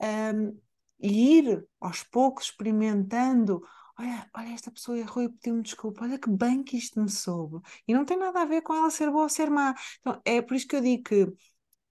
um, 0.00 0.58
e 0.98 1.38
ir 1.38 1.66
aos 1.80 2.02
poucos 2.02 2.46
experimentando. 2.46 3.62
Olha, 3.98 4.28
olha, 4.34 4.48
esta 4.54 4.70
pessoa 4.70 4.98
errou 4.98 5.24
e 5.24 5.28
pediu-me 5.28 5.62
desculpa. 5.62 6.04
Olha 6.04 6.18
que 6.18 6.30
bem 6.30 6.62
que 6.62 6.76
isto 6.76 7.00
me 7.00 7.10
soube. 7.10 7.60
E 7.86 7.94
não 7.94 8.04
tem 8.04 8.16
nada 8.16 8.42
a 8.42 8.44
ver 8.44 8.62
com 8.62 8.74
ela 8.74 8.90
ser 8.90 9.10
boa 9.10 9.24
ou 9.24 9.28
ser 9.28 9.50
má. 9.50 9.74
Então, 10.00 10.20
é 10.24 10.42
por 10.42 10.54
isso 10.56 10.66
que 10.66 10.76
eu 10.76 10.80
digo 10.80 11.04
que 11.04 11.32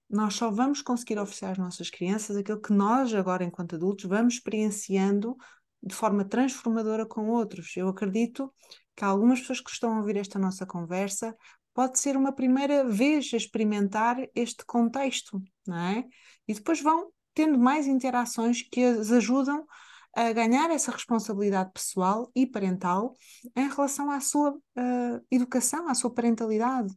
nós 0.08 0.34
só 0.34 0.50
vamos 0.50 0.82
conseguir 0.82 1.18
oferecer 1.18 1.46
às 1.46 1.58
nossas 1.58 1.90
crianças 1.90 2.36
aquilo 2.36 2.60
que 2.60 2.72
nós, 2.72 3.12
agora, 3.14 3.44
enquanto 3.44 3.76
adultos, 3.76 4.04
vamos 4.04 4.34
experienciando 4.34 5.36
de 5.82 5.94
forma 5.94 6.24
transformadora 6.24 7.06
com 7.06 7.28
outros. 7.28 7.76
Eu 7.76 7.88
acredito 7.88 8.52
que 8.96 9.04
algumas 9.04 9.40
pessoas 9.40 9.60
que 9.60 9.70
estão 9.70 9.94
a 9.94 9.98
ouvir 9.98 10.16
esta 10.16 10.38
nossa 10.38 10.66
conversa 10.66 11.36
pode 11.74 11.98
ser 11.98 12.16
uma 12.16 12.32
primeira 12.32 12.88
vez 12.88 13.30
a 13.34 13.36
experimentar 13.36 14.16
este 14.34 14.64
contexto, 14.64 15.42
não 15.66 15.76
é? 15.76 16.04
E 16.46 16.54
depois 16.54 16.80
vão 16.80 17.10
tendo 17.34 17.58
mais 17.58 17.86
interações 17.86 18.62
que 18.62 18.82
as 18.82 19.10
ajudam 19.10 19.66
a 20.14 20.32
ganhar 20.32 20.70
essa 20.70 20.92
responsabilidade 20.92 21.72
pessoal 21.72 22.30
e 22.34 22.46
parental 22.46 23.14
em 23.56 23.68
relação 23.68 24.10
à 24.10 24.20
sua 24.20 24.52
uh, 24.52 25.26
educação, 25.30 25.88
à 25.88 25.94
sua 25.94 26.12
parentalidade. 26.12 26.94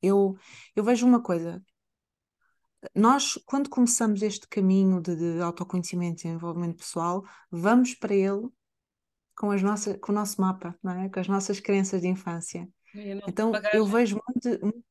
Eu, 0.00 0.36
eu 0.74 0.84
vejo 0.84 1.06
uma 1.06 1.20
coisa. 1.20 1.62
Nós, 2.94 3.34
quando 3.46 3.68
começamos 3.68 4.22
este 4.22 4.46
caminho 4.46 5.00
de, 5.00 5.16
de 5.16 5.40
autoconhecimento 5.40 6.20
e 6.20 6.28
desenvolvimento 6.28 6.76
pessoal, 6.76 7.24
vamos 7.50 7.94
para 7.94 8.14
ele 8.14 8.48
com, 9.34 9.50
as 9.50 9.62
nossas, 9.62 9.96
com 10.00 10.12
o 10.12 10.14
nosso 10.14 10.40
mapa, 10.40 10.78
não 10.82 10.92
é? 10.92 11.08
com 11.08 11.18
as 11.18 11.26
nossas 11.26 11.58
crenças 11.58 12.00
de 12.00 12.08
infância. 12.08 12.68
Então, 13.26 13.52
eu 13.72 13.84
vejo 13.84 14.20
muito, 14.28 14.84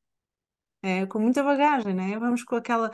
é, 0.84 1.06
com 1.06 1.20
muita 1.20 1.42
bagagem, 1.42 1.94
né? 1.94 2.20
vamos 2.20 2.44
com 2.44 2.56
aquela 2.56 2.92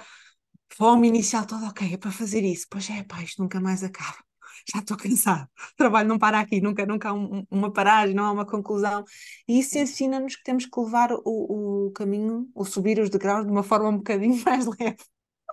fome 0.76 1.07
inicial 1.07 1.45
toda, 1.45 1.67
ok, 1.67 1.93
é 1.93 1.97
para 1.97 2.11
fazer 2.11 2.43
isso, 2.43 2.65
pois 2.69 2.89
é, 2.89 3.03
pá, 3.03 3.22
isto 3.22 3.41
nunca 3.41 3.59
mais 3.59 3.84
acaba, 3.84 4.17
já 4.74 4.80
estou 4.80 4.97
cansado, 4.97 5.47
o 5.74 5.76
trabalho 5.76 6.07
não 6.07 6.17
para 6.17 6.39
aqui, 6.39 6.61
nunca, 6.61 6.86
nunca 6.86 7.09
há 7.09 7.13
um, 7.13 7.45
uma 7.49 7.72
paragem, 7.72 8.15
não 8.15 8.26
há 8.26 8.32
uma 8.32 8.45
conclusão, 8.45 9.03
e 9.47 9.59
isso 9.59 9.78
ensina-nos 9.78 10.36
que 10.36 10.43
temos 10.43 10.65
que 10.65 10.80
levar 10.80 11.11
o, 11.11 11.88
o 11.88 11.91
caminho, 11.91 12.49
ou 12.55 12.65
subir 12.65 12.99
os 12.99 13.09
degraus 13.09 13.45
de 13.45 13.51
uma 13.51 13.63
forma 13.63 13.89
um 13.89 13.97
bocadinho 13.97 14.41
mais 14.45 14.65
leve. 14.65 14.97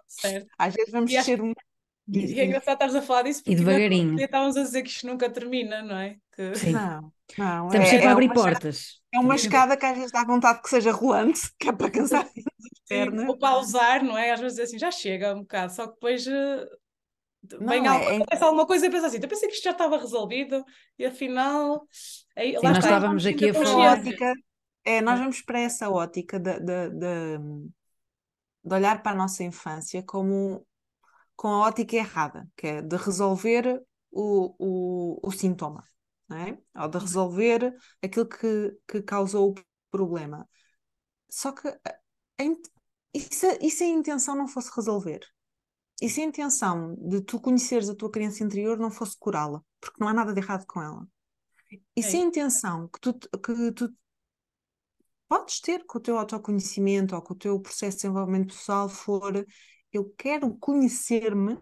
Certo. 0.06 0.48
Às 0.58 0.74
vezes 0.74 0.90
vamos 0.90 1.12
e 1.12 1.22
ser 1.22 1.42
um... 1.42 1.52
E 2.10 2.40
é 2.40 2.46
engraçado 2.46 2.72
estares 2.72 2.94
a 2.94 3.02
falar 3.02 3.22
disso 3.22 3.40
porque 3.40 3.52
e 3.52 3.56
devagarinho. 3.56 4.18
estávamos 4.18 4.56
a 4.56 4.62
dizer 4.62 4.82
que 4.82 4.88
isto 4.88 5.06
nunca 5.06 5.28
termina, 5.28 5.82
não 5.82 5.96
é? 5.96 6.16
Que... 6.34 6.54
Sim. 6.54 6.72
Não, 6.72 7.12
não. 7.36 7.66
Estamos 7.66 7.86
é, 7.86 7.90
sempre 7.90 8.06
a 8.06 8.08
é 8.08 8.12
abrir 8.12 8.32
portas. 8.32 9.02
É 9.12 9.18
uma 9.18 9.34
escada 9.34 9.76
que 9.76 9.84
às 9.84 9.94
vezes 9.94 10.10
dá 10.10 10.24
vontade 10.24 10.62
que 10.62 10.70
seja 10.70 10.90
rolante, 10.90 11.50
que 11.60 11.68
é 11.68 11.72
para 11.72 11.90
cansar 11.90 12.26
eterna. 12.88 13.22
Sim, 13.22 13.28
ou 13.28 13.38
pausar, 13.38 14.04
não 14.04 14.16
é? 14.16 14.32
Às 14.32 14.40
vezes 14.40 14.58
é 14.58 14.62
assim, 14.64 14.78
já 14.78 14.90
chega 14.90 15.34
um 15.34 15.40
bocado, 15.40 15.72
só 15.74 15.86
que 15.86 15.94
depois 15.94 16.26
vem 17.60 17.86
Não, 17.86 17.86
algo, 17.86 18.04
é- 18.04 18.16
é- 18.16 18.16
acontece 18.16 18.44
alguma 18.44 18.66
coisa 18.66 18.86
e 18.86 18.90
pensa 18.90 19.06
assim, 19.06 19.18
eu 19.22 19.28
pensei 19.28 19.48
que 19.48 19.54
isto 19.54 19.64
já 19.64 19.70
estava 19.70 19.98
resolvido 19.98 20.64
e 20.98 21.04
afinal. 21.06 21.86
Aí, 22.36 22.52
lá 22.52 22.60
nós 22.62 22.72
está, 22.72 22.88
estávamos 22.88 23.26
aqui 23.26 23.50
a 23.50 23.54
falar- 23.54 23.92
ótica, 23.94 24.32
é, 24.84 25.00
nós 25.00 25.18
vamos 25.18 25.42
para 25.42 25.60
essa 25.60 25.90
ótica 25.90 26.38
de, 26.40 26.58
de, 26.60 26.90
de, 26.90 27.38
de 28.64 28.74
olhar 28.74 29.02
para 29.02 29.12
a 29.12 29.14
nossa 29.14 29.42
infância 29.44 30.02
como 30.02 30.66
com 31.36 31.48
a 31.48 31.60
ótica 31.68 31.96
errada, 31.96 32.48
que 32.56 32.66
é 32.68 32.82
de 32.82 32.96
resolver 32.96 33.82
o, 34.10 34.54
o, 34.58 35.28
o 35.28 35.32
sintoma, 35.32 35.84
não 36.28 36.38
é? 36.38 36.58
Ou 36.76 36.88
de 36.88 36.98
resolver 36.98 37.76
aquilo 38.02 38.28
que, 38.28 38.76
que 38.88 39.02
causou 39.02 39.52
o 39.52 39.54
problema. 39.90 40.48
Só 41.30 41.52
que 41.52 41.68
in- 42.40 42.60
e 43.14 43.20
se, 43.20 43.58
e 43.60 43.70
se 43.70 43.84
a 43.84 43.88
intenção 43.88 44.36
não 44.36 44.48
fosse 44.48 44.70
resolver? 44.74 45.20
E 46.00 46.08
se 46.08 46.20
a 46.20 46.24
intenção 46.24 46.94
de 46.96 47.20
tu 47.22 47.40
conheceres 47.40 47.88
a 47.88 47.94
tua 47.94 48.10
criança 48.10 48.44
interior 48.44 48.78
não 48.78 48.90
fosse 48.90 49.16
curá-la? 49.18 49.62
Porque 49.80 49.96
não 50.00 50.08
há 50.08 50.14
nada 50.14 50.32
de 50.32 50.40
errado 50.40 50.64
com 50.66 50.80
ela. 50.80 51.06
E 51.96 52.02
se 52.02 52.16
a 52.16 52.20
É. 52.20 52.22
intenção 52.22 52.88
que 52.88 53.00
tu, 53.00 53.14
que 53.14 53.72
tu 53.72 53.92
podes 55.28 55.60
ter 55.60 55.84
com 55.86 55.98
o 55.98 56.00
teu 56.00 56.18
autoconhecimento 56.18 57.14
ou 57.14 57.22
com 57.22 57.34
o 57.34 57.36
teu 57.36 57.60
processo 57.60 57.96
de 57.96 58.02
desenvolvimento 58.02 58.54
pessoal 58.54 58.88
for 58.88 59.44
eu 59.92 60.12
quero 60.16 60.54
conhecer-me 60.58 61.58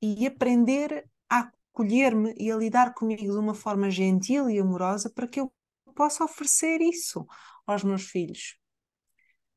e 0.00 0.26
aprender 0.26 1.08
a 1.28 1.50
acolher-me 1.72 2.34
e 2.36 2.50
a 2.50 2.56
lidar 2.56 2.92
comigo 2.92 3.22
de 3.22 3.38
uma 3.38 3.54
forma 3.54 3.90
gentil 3.90 4.50
e 4.50 4.58
amorosa 4.58 5.10
para 5.10 5.26
que 5.26 5.40
eu 5.40 5.52
possa 5.94 6.24
oferecer 6.24 6.80
isso 6.80 7.26
aos 7.66 7.82
meus 7.82 8.02
filhos. 8.02 8.58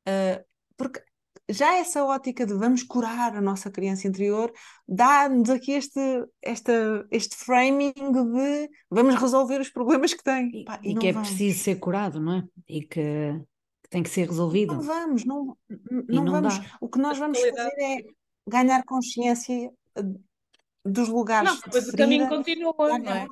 Uh, 0.08 0.42
porque 0.76 1.02
já 1.48 1.74
essa 1.76 2.04
ótica 2.04 2.44
de 2.44 2.54
vamos 2.54 2.82
curar 2.82 3.36
a 3.36 3.40
nossa 3.40 3.70
criança 3.70 4.08
interior 4.08 4.52
dá-nos 4.86 5.48
aqui 5.48 5.72
este, 5.72 6.00
esta, 6.42 7.06
este 7.10 7.36
framing 7.36 7.92
de 7.92 8.68
vamos 8.90 9.14
resolver 9.14 9.60
os 9.60 9.70
problemas 9.70 10.12
que 10.12 10.24
tem. 10.24 10.50
E, 10.52 10.64
Pá, 10.64 10.80
e 10.82 10.94
não 10.94 11.00
que 11.00 11.08
é 11.08 11.12
vamos. 11.12 11.28
preciso 11.28 11.62
ser 11.62 11.76
curado, 11.76 12.20
não 12.20 12.38
é? 12.38 12.44
E 12.68 12.82
que, 12.82 13.40
que 13.82 13.88
tem 13.90 14.02
que 14.02 14.10
ser 14.10 14.28
resolvido. 14.28 14.74
Não 14.74 14.82
vamos, 14.82 15.24
não, 15.24 15.56
E 15.70 16.14
não 16.16 16.24
não 16.24 16.32
vamos. 16.32 16.58
dá. 16.58 16.78
O 16.80 16.88
que 16.88 16.98
nós 16.98 17.16
vamos 17.16 17.38
fazer 17.38 17.72
é 17.80 17.98
ganhar 18.48 18.84
consciência 18.84 19.70
eh, 19.96 20.02
dos 20.84 21.08
lugares 21.08 21.48
Não, 21.48 21.56
de 21.56 21.62
depois 21.62 21.88
o 21.88 21.96
caminho 21.96 22.28
continua, 22.28 22.74
não 22.78 23.12
é? 23.12 23.26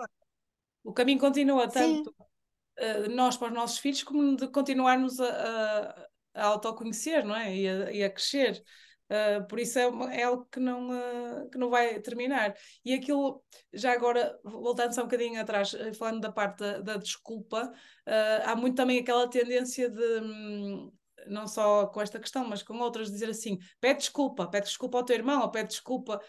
O 0.85 0.93
caminho 0.93 1.19
continua 1.19 1.67
tanto 1.69 2.11
uh, 2.11 3.11
nós 3.15 3.37
para 3.37 3.49
os 3.49 3.55
nossos 3.55 3.79
filhos 3.79 4.03
como 4.03 4.37
de 4.37 4.49
continuarmos 4.49 5.19
a, 5.19 5.27
a, 5.27 6.07
a 6.35 6.47
autoconhecer, 6.47 7.25
não 7.25 7.37
é? 7.37 7.57
E 7.57 7.69
a, 7.69 7.93
e 7.93 8.05
a 8.05 8.11
crescer. 8.11 8.63
Uh, 9.11 9.47
por 9.47 9.61
isso 9.61 9.79
é, 9.79 9.83
é 10.19 10.23
algo 10.23 10.49
que 10.51 10.59
não, 10.59 10.89
uh, 10.91 11.51
que 11.51 11.59
não 11.59 11.69
vai 11.71 12.01
terminar. 12.01 12.55
E 12.85 12.95
aquilo, 12.95 13.43
já 13.73 13.93
agora, 13.93 14.39
voltando 14.43 14.95
só 14.95 15.03
um 15.03 15.05
bocadinho 15.05 15.41
atrás, 15.41 15.75
eh, 15.75 15.93
falando 15.93 16.21
da 16.21 16.33
parte 16.33 16.59
da, 16.59 16.81
da 16.81 16.97
desculpa, 16.97 17.71
uh, 17.71 18.43
há 18.45 18.57
muito 18.57 18.77
também 18.77 18.99
aquela 18.99 19.29
tendência 19.29 19.91
de, 19.91 20.21
hum, 20.21 20.91
não 21.27 21.47
só 21.47 21.87
com 21.87 22.01
esta 22.01 22.19
questão, 22.19 22.47
mas 22.49 22.63
com 22.63 22.79
outras, 22.79 23.11
dizer 23.11 23.29
assim: 23.29 23.59
pede 23.81 24.01
desculpa, 24.01 24.49
pede 24.49 24.67
desculpa 24.67 24.99
ao 24.99 25.05
teu 25.05 25.17
irmão, 25.17 25.43
ou 25.43 25.51
pede 25.51 25.69
desculpa. 25.69 26.21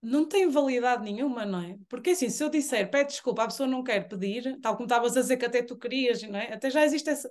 Não 0.00 0.28
tem 0.28 0.48
validade 0.48 1.02
nenhuma, 1.02 1.44
não 1.44 1.60
é? 1.60 1.76
Porque 1.88 2.10
assim, 2.10 2.28
se 2.30 2.42
eu 2.44 2.48
disser 2.48 2.88
pede 2.90 3.10
desculpa, 3.10 3.42
a 3.42 3.46
pessoa 3.46 3.68
não 3.68 3.82
quer 3.82 4.06
pedir, 4.08 4.58
tal 4.60 4.74
como 4.74 4.86
estavas 4.86 5.16
a 5.16 5.20
dizer 5.20 5.36
que 5.36 5.46
até 5.46 5.60
tu 5.62 5.76
querias, 5.76 6.22
não 6.22 6.38
é? 6.38 6.52
Até 6.52 6.70
já 6.70 6.84
existe 6.84 7.10
essa 7.10 7.28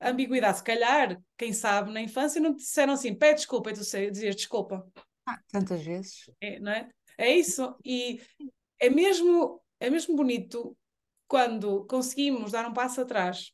ambiguidade. 0.00 0.58
Se 0.58 0.64
calhar, 0.64 1.20
quem 1.36 1.52
sabe, 1.52 1.92
na 1.92 2.00
infância 2.00 2.40
não 2.40 2.54
te 2.54 2.58
disseram 2.60 2.94
assim, 2.94 3.14
pede 3.14 3.36
desculpa, 3.36 3.70
e 3.70 3.74
tu 3.74 3.80
dizias 3.80 4.36
desculpa, 4.36 4.86
Ah, 5.26 5.42
tantas 5.48 5.82
vezes. 5.82 6.30
é, 6.40 6.58
não 6.60 6.72
é? 6.72 6.90
É 7.18 7.30
isso. 7.36 7.76
E 7.84 8.20
é 8.80 8.90
mesmo, 8.90 9.62
é 9.80 9.90
mesmo 9.90 10.16
bonito 10.16 10.76
quando 11.28 11.86
conseguimos 11.86 12.52
dar 12.52 12.68
um 12.68 12.74
passo 12.74 13.00
atrás 13.02 13.52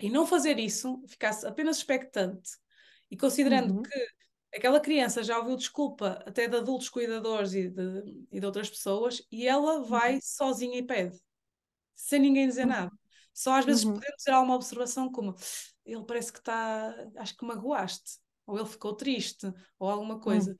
e 0.00 0.10
não 0.10 0.26
fazer 0.26 0.58
isso, 0.58 1.02
ficar 1.08 1.32
apenas 1.46 1.78
expectante 1.78 2.50
e 3.10 3.16
considerando 3.16 3.74
Uhum. 3.74 3.82
que 3.82 4.08
aquela 4.58 4.80
criança 4.80 5.22
já 5.24 5.38
ouviu 5.38 5.56
desculpa 5.56 6.22
até 6.26 6.48
de 6.48 6.56
adultos 6.56 6.88
cuidadores 6.88 7.54
e 7.54 7.70
de, 7.70 8.26
e 8.32 8.40
de 8.40 8.46
outras 8.46 8.70
pessoas 8.70 9.22
e 9.32 9.46
ela 9.48 9.82
vai 9.84 10.20
sozinha 10.22 10.78
e 10.78 10.84
pede, 10.86 11.20
sem 11.94 12.20
ninguém 12.20 12.48
dizer 12.48 12.64
Uhum. 12.64 12.66
nada. 12.66 12.92
Só 13.36 13.52
às 13.52 13.66
vezes 13.66 13.84
Uhum. 13.84 13.92
podemos 13.94 14.22
ter 14.24 14.30
alguma 14.30 14.54
observação 14.56 15.12
como 15.12 15.34
ele 15.84 16.04
parece 16.04 16.32
que 16.32 16.38
está, 16.38 16.94
acho 17.16 17.36
que 17.36 17.44
magoaste, 17.44 18.18
ou 18.46 18.58
ele 18.58 18.66
ficou 18.66 18.94
triste, 18.96 19.52
ou 19.78 19.90
alguma 19.90 20.18
coisa. 20.18 20.56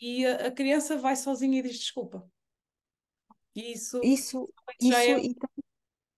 E 0.00 0.26
a, 0.26 0.48
a 0.48 0.50
criança 0.50 0.96
vai 0.98 1.14
sozinha 1.14 1.60
e 1.60 1.62
diz 1.62 1.78
desculpa. 1.78 2.28
E 3.54 3.72
isso, 3.72 4.00
Isso, 4.02 4.52
isso 4.80 4.92
é 4.92 5.20
e, 5.20 5.36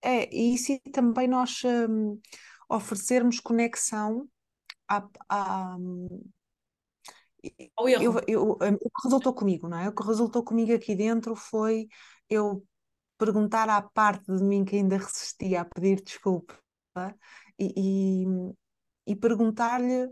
é, 0.01 0.35
e 0.35 0.55
isso 0.55 0.71
e 0.71 0.79
também 0.91 1.27
nós 1.27 1.61
hum, 1.63 2.19
oferecermos 2.67 3.39
conexão 3.39 4.27
à, 4.87 5.07
à, 5.29 5.77
eu, 7.85 8.13
eu, 8.27 8.43
um, 8.61 8.73
o 8.75 8.89
que 8.89 9.03
resultou 9.03 9.33
comigo, 9.33 9.67
não 9.69 9.77
é? 9.77 9.89
O 9.89 9.93
que 9.95 10.03
resultou 10.03 10.43
comigo 10.43 10.73
aqui 10.73 10.95
dentro 10.95 11.35
foi 11.35 11.87
eu 12.29 12.65
perguntar 13.19 13.69
à 13.69 13.81
parte 13.81 14.25
de 14.35 14.43
mim 14.43 14.65
que 14.65 14.77
ainda 14.77 14.97
resistia 14.97 15.61
a 15.61 15.65
pedir 15.65 16.01
desculpa 16.01 16.57
e, 17.59 18.23
e, 18.25 18.25
e 19.05 19.15
perguntar-lhe 19.15 20.11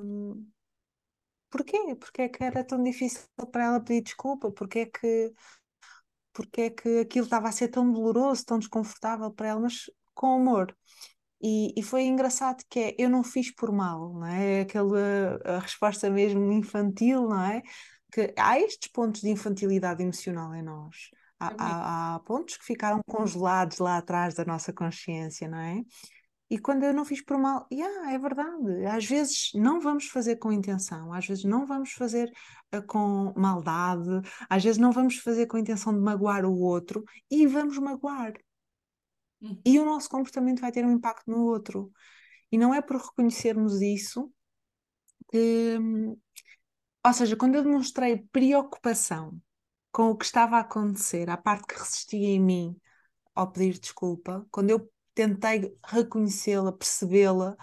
hum, 0.00 0.48
porquê? 1.50 1.76
É 2.18 2.28
que 2.28 2.42
era 2.44 2.64
tão 2.64 2.82
difícil 2.82 3.22
para 3.52 3.64
ela 3.64 3.80
pedir 3.80 4.02
desculpa? 4.02 4.50
Porquê 4.50 4.80
é 4.80 4.86
que, 4.86 5.32
porquê 6.32 6.62
é 6.62 6.70
que 6.70 7.00
aquilo 7.00 7.24
estava 7.24 7.48
a 7.48 7.52
ser 7.52 7.68
tão 7.68 7.90
doloroso, 7.92 8.44
tão 8.44 8.58
desconfortável 8.58 9.30
para 9.30 9.48
ela, 9.48 9.60
mas 9.60 9.90
com 10.14 10.34
amor. 10.34 10.76
E, 11.40 11.72
e 11.78 11.82
foi 11.82 12.02
engraçado 12.04 12.64
que 12.68 12.80
é, 12.80 12.94
eu 12.98 13.08
não 13.10 13.22
fiz 13.22 13.54
por 13.54 13.70
mal, 13.72 14.12
não 14.14 14.26
é? 14.26 14.62
Aquela 14.62 15.40
a 15.44 15.58
resposta 15.60 16.10
mesmo 16.10 16.50
infantil, 16.52 17.28
não 17.28 17.42
é? 17.44 17.62
Que 18.12 18.34
há 18.36 18.58
estes 18.60 18.90
pontos 18.90 19.20
de 19.20 19.30
infantilidade 19.30 20.02
emocional 20.02 20.54
em 20.54 20.62
nós. 20.62 21.10
Há, 21.40 21.48
É 21.48 21.54
há, 21.58 22.14
há 22.14 22.18
pontos 22.20 22.56
que 22.56 22.64
ficaram 22.64 23.00
congelados 23.06 23.78
lá 23.78 23.98
atrás 23.98 24.34
da 24.34 24.44
nossa 24.44 24.72
consciência, 24.72 25.48
não 25.48 25.58
é? 25.58 25.82
E 26.50 26.58
quando 26.58 26.82
eu 26.84 26.94
não 26.94 27.04
fiz 27.04 27.22
por 27.22 27.38
mal, 27.38 27.66
yeah, 27.70 28.12
é 28.12 28.18
verdade. 28.18 28.86
Às 28.86 29.04
vezes 29.04 29.50
não 29.54 29.80
vamos 29.80 30.06
fazer 30.06 30.36
com 30.36 30.50
intenção, 30.50 31.12
às 31.12 31.26
vezes 31.26 31.44
não 31.44 31.66
vamos 31.66 31.92
fazer 31.92 32.32
uh, 32.74 32.82
com 32.86 33.34
maldade, 33.36 34.08
às 34.48 34.64
vezes 34.64 34.78
não 34.78 34.90
vamos 34.90 35.18
fazer 35.18 35.46
com 35.46 35.58
a 35.58 35.60
intenção 35.60 35.92
de 35.92 36.00
magoar 36.00 36.46
o 36.46 36.58
outro 36.58 37.04
e 37.30 37.46
vamos 37.46 37.78
magoar. 37.78 38.32
Uhum. 39.42 39.60
E 39.64 39.78
o 39.78 39.84
nosso 39.84 40.08
comportamento 40.08 40.60
vai 40.60 40.72
ter 40.72 40.86
um 40.86 40.92
impacto 40.92 41.30
no 41.30 41.44
outro. 41.44 41.92
E 42.50 42.56
não 42.56 42.74
é 42.74 42.80
por 42.80 42.96
reconhecermos 42.96 43.82
isso 43.82 44.32
que. 45.30 45.78
Ou 47.06 47.12
seja, 47.12 47.36
quando 47.36 47.56
eu 47.56 47.62
demonstrei 47.62 48.26
preocupação 48.32 49.38
com 49.92 50.10
o 50.10 50.16
que 50.16 50.24
estava 50.24 50.56
a 50.56 50.60
acontecer, 50.60 51.30
a 51.30 51.36
parte 51.36 51.66
que 51.66 51.78
resistia 51.78 52.28
em 52.28 52.40
mim 52.40 52.76
ao 53.34 53.50
pedir 53.50 53.78
desculpa, 53.78 54.46
quando 54.50 54.70
eu 54.70 54.90
tentei 55.14 55.74
reconhecê-la, 55.86 56.72
percebê-la, 56.72 57.56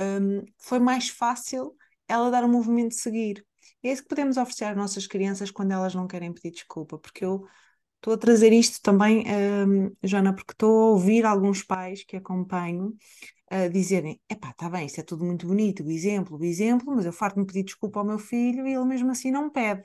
um, 0.00 0.44
foi 0.58 0.78
mais 0.78 1.08
fácil 1.08 1.74
ela 2.08 2.30
dar 2.30 2.44
o 2.44 2.48
movimento 2.48 2.90
de 2.90 3.00
seguir. 3.00 3.44
É 3.82 3.92
isso 3.92 4.02
que 4.02 4.08
podemos 4.08 4.36
oferecer 4.36 4.64
às 4.64 4.76
nossas 4.76 5.06
crianças 5.06 5.50
quando 5.50 5.72
elas 5.72 5.94
não 5.94 6.06
querem 6.06 6.32
pedir 6.32 6.50
desculpa, 6.52 6.98
porque 6.98 7.24
eu 7.24 7.46
estou 7.96 8.14
a 8.14 8.18
trazer 8.18 8.52
isto 8.52 8.80
também, 8.82 9.24
um, 9.66 9.92
Joana, 10.02 10.34
porque 10.34 10.52
estou 10.52 10.70
a 10.70 10.90
ouvir 10.92 11.24
alguns 11.24 11.62
pais 11.62 12.04
que 12.04 12.16
acompanho 12.16 12.96
a 13.50 13.68
dizerem: 13.68 14.20
epá, 14.28 14.50
está 14.50 14.70
bem, 14.70 14.86
isso 14.86 15.00
é 15.00 15.04
tudo 15.04 15.24
muito 15.24 15.46
bonito, 15.46 15.84
o 15.84 15.90
exemplo, 15.90 16.38
o 16.38 16.44
exemplo, 16.44 16.94
mas 16.94 17.06
eu 17.06 17.12
farto-me 17.12 17.46
pedir 17.46 17.64
desculpa 17.64 18.00
ao 18.00 18.06
meu 18.06 18.18
filho 18.18 18.66
e 18.66 18.74
ele 18.74 18.84
mesmo 18.84 19.10
assim 19.10 19.30
não 19.30 19.50
pede. 19.50 19.84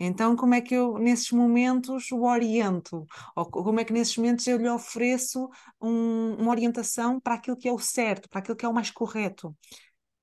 Então, 0.00 0.34
como 0.34 0.54
é 0.54 0.60
que 0.62 0.74
eu, 0.74 0.98
nesses 0.98 1.30
momentos, 1.30 2.10
o 2.10 2.22
oriento? 2.24 3.06
Ou 3.36 3.44
como 3.50 3.80
é 3.80 3.84
que, 3.84 3.92
nesses 3.92 4.16
momentos, 4.16 4.46
eu 4.46 4.56
lhe 4.58 4.68
ofereço 4.68 5.48
um, 5.80 6.34
uma 6.36 6.50
orientação 6.50 7.20
para 7.20 7.34
aquilo 7.34 7.56
que 7.56 7.68
é 7.68 7.72
o 7.72 7.78
certo, 7.78 8.28
para 8.28 8.40
aquilo 8.40 8.56
que 8.56 8.64
é 8.64 8.68
o 8.68 8.74
mais 8.74 8.90
correto? 8.90 9.54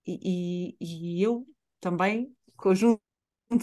E, 0.05 0.75
e, 0.81 1.19
e 1.19 1.23
eu 1.23 1.45
também, 1.79 2.35
conjunto 2.57 3.01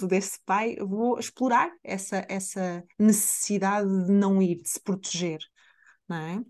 desse 0.08 0.38
pai, 0.44 0.76
vou 0.76 1.18
explorar 1.18 1.70
essa, 1.82 2.24
essa 2.28 2.84
necessidade 2.98 3.88
de 4.06 4.12
não 4.12 4.40
ir, 4.42 4.62
de 4.62 4.68
se 4.70 4.80
proteger, 4.80 5.40
não 6.08 6.16
é? 6.16 6.44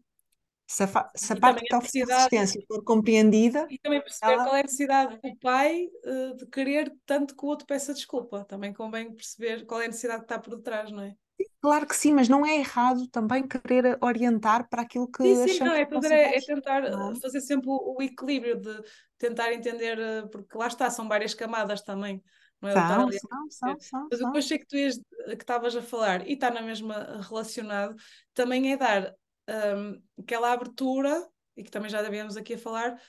Se 0.66 0.82
a, 0.82 1.10
se 1.14 1.32
a 1.32 1.36
parte 1.36 1.58
também 1.58 1.68
que 1.68 1.74
a 1.74 1.78
oferece 1.78 1.98
necessidade- 1.98 2.34
resistência 2.34 2.62
for 2.66 2.82
compreendida, 2.84 3.66
E 3.70 3.78
também 3.78 4.00
perceber 4.00 4.32
Ela- 4.32 4.44
qual 4.44 4.56
é 4.56 4.60
a 4.60 4.62
necessidade 4.62 5.16
do 5.20 5.36
pai 5.36 5.86
eh, 6.04 6.34
de 6.34 6.46
querer 6.46 6.92
tanto 7.06 7.36
que 7.36 7.44
o 7.44 7.48
outro 7.48 7.66
peça 7.66 7.92
desculpa. 7.92 8.44
Também 8.44 8.72
convém 8.72 9.12
perceber 9.14 9.66
qual 9.66 9.80
é 9.80 9.84
a 9.84 9.88
necessidade 9.88 10.20
que 10.20 10.24
está 10.24 10.38
por 10.38 10.56
detrás, 10.56 10.90
não 10.90 11.02
é? 11.02 11.14
Claro 11.60 11.86
que 11.86 11.96
sim, 11.96 12.12
mas 12.12 12.28
não 12.28 12.44
é 12.44 12.56
errado 12.58 13.08
também 13.08 13.46
querer 13.46 13.98
orientar 14.02 14.68
para 14.68 14.82
aquilo 14.82 15.08
que 15.10 15.22
Sim, 15.22 15.48
sim, 15.48 15.60
não, 15.60 15.72
é, 15.72 15.84
possa 15.86 16.14
é, 16.14 16.36
é 16.36 16.40
ser, 16.40 16.54
tentar 16.54 16.82
não 16.90 17.10
é? 17.10 17.12
uh, 17.12 17.20
fazer 17.20 17.40
sempre 17.40 17.70
o, 17.70 17.96
o 17.96 18.02
equilíbrio 18.02 18.60
de 18.60 18.82
tentar 19.18 19.52
entender, 19.52 19.98
uh, 19.98 20.28
porque 20.28 20.56
lá 20.56 20.66
está, 20.66 20.90
são 20.90 21.08
várias 21.08 21.32
camadas 21.34 21.80
também, 21.82 22.22
não 22.60 22.68
é? 22.68 22.74
São, 22.74 23.10
são, 23.10 23.50
são, 23.50 23.80
são, 23.80 24.08
Mas 24.10 24.20
depois 24.20 24.44
sei 24.46 24.58
que 24.58 24.66
tu 24.66 24.76
que 24.76 25.32
estavas 25.42 25.74
a 25.74 25.82
falar 25.82 26.26
e 26.28 26.34
está 26.34 26.50
na 26.50 26.60
mesma 26.60 27.20
relacionado, 27.28 27.94
também 28.34 28.72
é 28.72 28.76
dar 28.76 29.14
um, 29.48 30.02
aquela 30.22 30.52
abertura, 30.52 31.28
e 31.56 31.62
que 31.64 31.70
também 31.70 31.90
já 31.90 32.02
devemos 32.02 32.36
aqui 32.36 32.54
a 32.54 32.58
falar, 32.58 33.00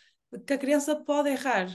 que 0.46 0.54
a 0.54 0.58
criança 0.58 0.96
pode 1.04 1.30
errar. 1.30 1.68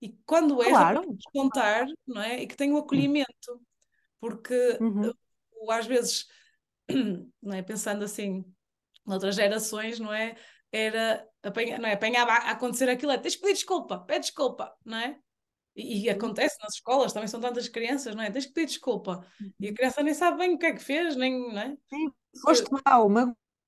E 0.00 0.16
quando 0.26 0.62
erra, 0.62 0.86
Claro. 0.88 1.02
descontar, 1.16 1.86
não 2.06 2.20
é? 2.22 2.42
E 2.42 2.46
que 2.46 2.56
tem 2.56 2.72
o 2.72 2.78
acolhimento. 2.78 3.60
Porque 4.20 4.54
Uhum. 4.80 5.10
uh, 5.52 5.70
às 5.72 5.86
vezes, 5.86 6.26
não 7.42 7.54
é? 7.54 7.62
pensando 7.62 8.04
assim, 8.04 8.44
noutras 9.06 9.36
gerações, 9.36 9.98
não 10.00 10.12
é? 10.12 10.36
Era 10.70 11.26
apanha, 11.42 11.78
não 11.78 11.88
é? 11.88 11.94
apanhava 11.94 12.32
a 12.32 12.50
acontecer 12.52 12.88
aquilo, 12.88 13.12
é, 13.12 13.18
tens 13.18 13.36
que 13.36 13.42
pedir 13.42 13.54
desculpa, 13.54 13.98
pede 14.00 14.20
desculpa, 14.26 14.74
não 14.84 14.98
é? 14.98 15.18
E, 15.76 16.04
e 16.06 16.10
Uhum. 16.10 16.16
acontece 16.16 16.56
nas 16.62 16.74
escolas, 16.74 17.12
também 17.12 17.28
são 17.28 17.40
tantas 17.40 17.68
crianças, 17.68 18.14
não 18.14 18.22
é? 18.22 18.30
Tens 18.30 18.46
que 18.46 18.52
pedir 18.52 18.66
desculpa. 18.68 19.26
E 19.60 19.68
a 19.68 19.68
Uhum. 19.68 19.74
criança 19.74 20.02
nem 20.02 20.14
sabe 20.14 20.38
bem 20.38 20.54
o 20.54 20.58
que 20.58 20.66
é 20.66 20.72
que 20.72 20.80
fez, 20.82 21.16
nem, 21.16 21.38
não 21.52 21.60
é? 21.60 21.76
Sim, 21.88 22.12
foste 22.42 22.70
mau, 22.86 23.08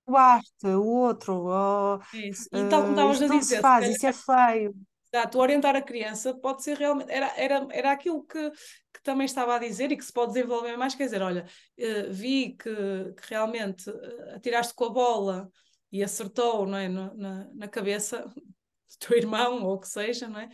magoaste 0.07 0.67
o 0.67 0.85
outro, 0.85 1.35
ou, 1.35 2.01
isso. 2.13 2.49
E 2.53 2.69
tal 2.69 2.83
como 2.83 2.99
eh, 3.01 3.13
estavas 3.13 3.23
a 3.23 3.39
dizer, 3.39 3.57
se 3.57 3.61
faz, 3.61 3.89
isso 3.89 4.07
é 4.07 4.13
feio. 4.13 4.75
Exato, 5.13 5.39
orientar 5.39 5.77
a 5.77 5.83
criança 5.83 6.35
pode 6.35 6.65
ser 6.65 6.77
realmente, 6.77 7.11
era, 7.11 7.33
era, 7.37 7.67
era 7.71 7.93
aquilo 7.93 8.25
que, 8.25 8.51
que 8.51 9.03
também 9.03 9.27
estava 9.27 9.55
a 9.55 9.59
dizer 9.59 9.93
e 9.93 9.97
que 9.97 10.05
se 10.05 10.13
pode 10.13 10.33
desenvolver 10.33 10.77
mais, 10.77 10.95
quer 10.95 11.05
dizer, 11.05 11.23
olha, 11.23 11.47
eh, 11.79 12.09
vi 12.09 12.57
que, 12.57 12.75
que 13.17 13.31
realmente 13.31 13.89
eh, 13.89 14.35
atiraste 14.35 14.75
com 14.75 14.87
a 14.87 14.91
bola 14.91 15.49
e 15.93 16.03
acertou, 16.03 16.67
não 16.67 16.77
é, 16.77 16.89
na, 16.89 17.49
na 17.55 17.69
cabeça 17.69 18.25
do 18.35 18.99
teu 18.99 19.17
irmão 19.17 19.63
ou 19.63 19.75
o 19.75 19.79
que 19.79 19.89
seja, 19.89 20.29
não 20.29 20.41
é? 20.41 20.49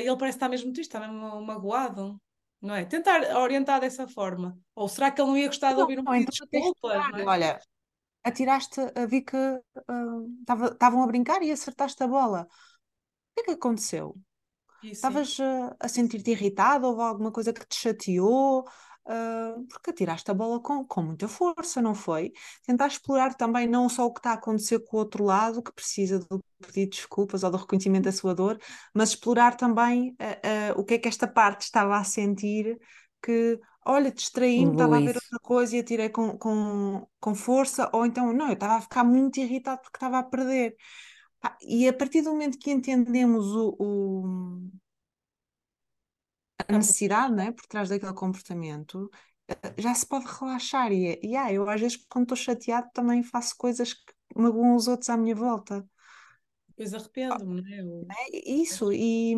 Ele 0.00 0.16
parece 0.16 0.36
estar 0.38 0.48
mesmo 0.48 0.72
triste, 0.72 0.88
está 0.88 0.98
mesmo 0.98 1.42
magoado, 1.42 2.18
não 2.62 2.74
é? 2.74 2.84
Tentar 2.84 3.36
orientar 3.36 3.80
dessa 3.80 4.08
forma. 4.08 4.58
Ou 4.74 4.88
será 4.88 5.10
que 5.10 5.20
ele 5.20 5.28
não 5.28 5.36
ia 5.36 5.46
gostar 5.46 5.70
de 5.70 5.74
Não, 5.74 5.82
ouvir 5.82 6.00
um 6.00 6.04
pedido 6.04 6.32
então 6.32 6.46
de 6.46 6.58
desculpa, 6.58 6.94
é? 6.94 7.24
Olha, 7.24 7.60
atiraste, 8.28 8.80
vi 9.08 9.22
que 9.22 9.36
estavam 10.72 11.02
a 11.02 11.06
brincar 11.06 11.42
e 11.42 11.50
acertaste 11.50 12.02
a 12.02 12.06
bola. 12.06 12.42
O 12.42 13.34
que 13.34 13.40
é 13.40 13.44
que 13.44 13.50
aconteceu? 13.52 14.16
E 14.82 14.86
sim, 14.88 14.92
Estavas 14.92 15.38
eh, 15.40 15.76
a 15.80 15.88
sentir-te 15.88 16.30
irritado? 16.30 16.86
Houve 16.86 17.02
alguma 17.02 17.32
coisa 17.32 17.52
que 17.52 17.66
te 17.66 17.76
chateou? 17.76 18.64
Ah, 19.08 19.54
porque 19.68 19.90
atiraste 19.90 20.30
a 20.30 20.34
bola 20.34 20.60
com, 20.60 20.84
com 20.84 21.02
muita 21.02 21.28
força, 21.28 21.80
não 21.80 21.94
foi? 21.94 22.32
Tentar 22.64 22.88
explorar 22.88 23.34
também 23.34 23.66
não 23.68 23.88
só 23.88 24.04
o 24.04 24.12
que 24.12 24.18
está 24.18 24.32
a 24.32 24.34
acontecer 24.34 24.80
com 24.80 24.96
o 24.96 25.00
outro 25.00 25.24
lado, 25.24 25.62
que 25.62 25.72
precisa 25.72 26.18
do 26.18 26.44
pedido 26.58 26.90
de 26.90 26.96
desculpas 26.96 27.44
ou 27.44 27.50
do 27.50 27.56
reconhecimento 27.56 28.04
da 28.04 28.12
sua 28.12 28.34
dor, 28.34 28.58
mas 28.92 29.10
explorar 29.10 29.56
também 29.56 30.16
ah, 30.18 30.70
ah, 30.72 30.74
o 30.76 30.84
que 30.84 30.94
é 30.94 30.98
que 30.98 31.08
esta 31.08 31.28
parte 31.28 31.62
estava 31.62 31.96
a 31.96 32.04
sentir, 32.04 32.76
que, 33.22 33.58
olha, 33.86 34.10
distraí-me, 34.12 34.72
estava 34.72 34.98
a 34.98 35.00
ver 35.00 35.16
outra 35.16 35.38
coisa 35.40 35.76
e 35.76 35.80
atirei 35.80 36.08
com, 36.10 36.36
com, 36.38 37.06
com 37.20 37.34
força, 37.34 37.90
ou 37.92 38.06
então, 38.06 38.32
não, 38.32 38.48
eu 38.48 38.54
estava 38.54 38.74
a 38.76 38.80
ficar 38.82 39.04
muito 39.04 39.38
irritado 39.40 39.80
porque 39.82 39.96
estava 39.96 40.18
a 40.18 40.22
perder. 40.22 40.76
E 41.62 41.88
a 41.88 41.92
partir 41.94 42.22
do 42.22 42.30
momento 42.32 42.58
que 42.58 42.70
entendemos 42.72 43.46
o, 43.54 43.76
o- 43.80 44.70
a 46.68 46.72
necessidade, 46.72 47.34
né, 47.34 47.52
por 47.52 47.66
trás 47.66 47.88
daquele 47.88 48.12
comportamento, 48.14 49.10
eh, 49.48 49.74
já 49.78 49.94
se 49.94 50.06
pode 50.06 50.26
relaxar. 50.26 50.92
E, 50.92 51.18
e 51.22 51.36
ah, 51.36 51.52
eu 51.52 51.68
às 51.68 51.80
vezes, 51.80 51.96
quando 52.08 52.24
estou 52.24 52.36
chateado, 52.36 52.88
também 52.92 53.22
faço 53.22 53.54
coisas 53.56 53.92
que 53.94 54.12
magoam 54.36 54.74
os 54.76 54.88
outros 54.88 55.08
à 55.10 55.16
minha 55.16 55.34
volta. 55.34 55.86
depois 56.68 56.94
arrependo-me, 56.94 57.62
não 57.62 57.74
é? 57.74 57.84
Ou- 57.84 58.16
É 58.18 58.52
isso, 58.52 58.92
e 58.92 59.34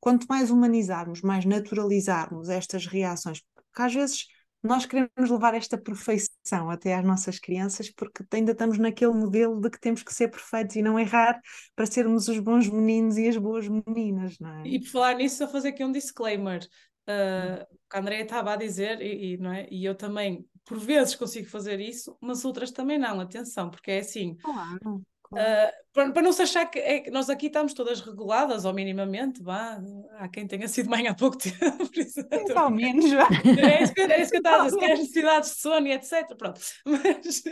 quanto 0.00 0.26
mais 0.28 0.50
humanizarmos, 0.50 1.20
mais 1.22 1.44
naturalizarmos 1.44 2.48
estas 2.48 2.86
reações, 2.86 3.42
porque 3.74 3.82
às 3.82 3.92
vezes 3.92 4.26
nós 4.62 4.86
queremos 4.86 5.30
levar 5.30 5.52
esta 5.52 5.76
perfeição 5.76 6.70
até 6.70 6.94
às 6.94 7.04
nossas 7.04 7.38
crianças, 7.38 7.90
porque 7.90 8.24
ainda 8.32 8.52
estamos 8.52 8.78
naquele 8.78 9.12
modelo 9.12 9.60
de 9.60 9.68
que 9.68 9.80
temos 9.80 10.02
que 10.02 10.14
ser 10.14 10.28
perfeitos 10.28 10.76
e 10.76 10.82
não 10.82 10.98
errar 10.98 11.38
para 11.74 11.84
sermos 11.84 12.28
os 12.28 12.38
bons 12.38 12.68
meninos 12.70 13.18
e 13.18 13.28
as 13.28 13.36
boas 13.36 13.68
meninas, 13.68 14.38
não 14.38 14.60
é? 14.60 14.66
E 14.66 14.80
por 14.80 14.88
falar 14.88 15.16
nisso, 15.16 15.38
só 15.38 15.48
fazer 15.48 15.68
aqui 15.68 15.84
um 15.84 15.92
disclaimer. 15.92 16.66
Uh, 17.06 17.62
o 17.70 17.90
que 17.90 17.96
a 17.96 18.00
Andrea 18.00 18.22
estava 18.22 18.54
a 18.54 18.56
dizer, 18.56 19.02
e, 19.02 19.34
e, 19.34 19.36
não 19.36 19.52
é? 19.52 19.68
e 19.70 19.84
eu 19.84 19.94
também, 19.94 20.46
por 20.64 20.78
vezes, 20.78 21.14
consigo 21.14 21.46
fazer 21.50 21.78
isso, 21.78 22.16
mas 22.18 22.42
outras 22.46 22.70
também 22.70 22.98
não. 22.98 23.20
Atenção, 23.20 23.68
porque 23.68 23.90
é 23.90 23.98
assim. 23.98 24.34
Claro, 24.36 25.04
claro. 25.34 25.68
Uh, 25.68 25.72
para, 25.92 26.12
para 26.12 26.22
não 26.22 26.32
se 26.32 26.42
achar 26.42 26.66
que, 26.66 26.78
é 26.78 27.00
que 27.00 27.10
nós 27.10 27.30
aqui 27.30 27.46
estamos 27.46 27.72
todas 27.72 28.00
reguladas, 28.00 28.64
ou 28.64 28.72
minimamente, 28.72 29.42
vá, 29.42 29.80
há 30.18 30.28
quem 30.28 30.46
tenha 30.46 30.66
sido 30.66 30.90
mãe 30.90 31.06
há 31.06 31.14
pouco 31.14 31.36
tempo, 31.38 31.90
Mais 32.30 32.64
ou 32.64 32.70
menos, 32.70 33.10
já. 33.10 33.28
é 33.28 33.82
isso 33.82 33.94
que, 33.94 34.00
é 34.00 34.20
isso 34.20 34.30
que 34.30 34.36
eu 34.36 34.40
estava 34.40 34.62
a 34.64 34.66
dizer, 34.66 34.92
as 34.92 34.98
necessidades 34.98 35.50
de 35.50 35.60
sono 35.60 35.86
e 35.86 35.92
etc. 35.92 36.36
Pronto. 36.36 36.60
Mas, 36.84 37.42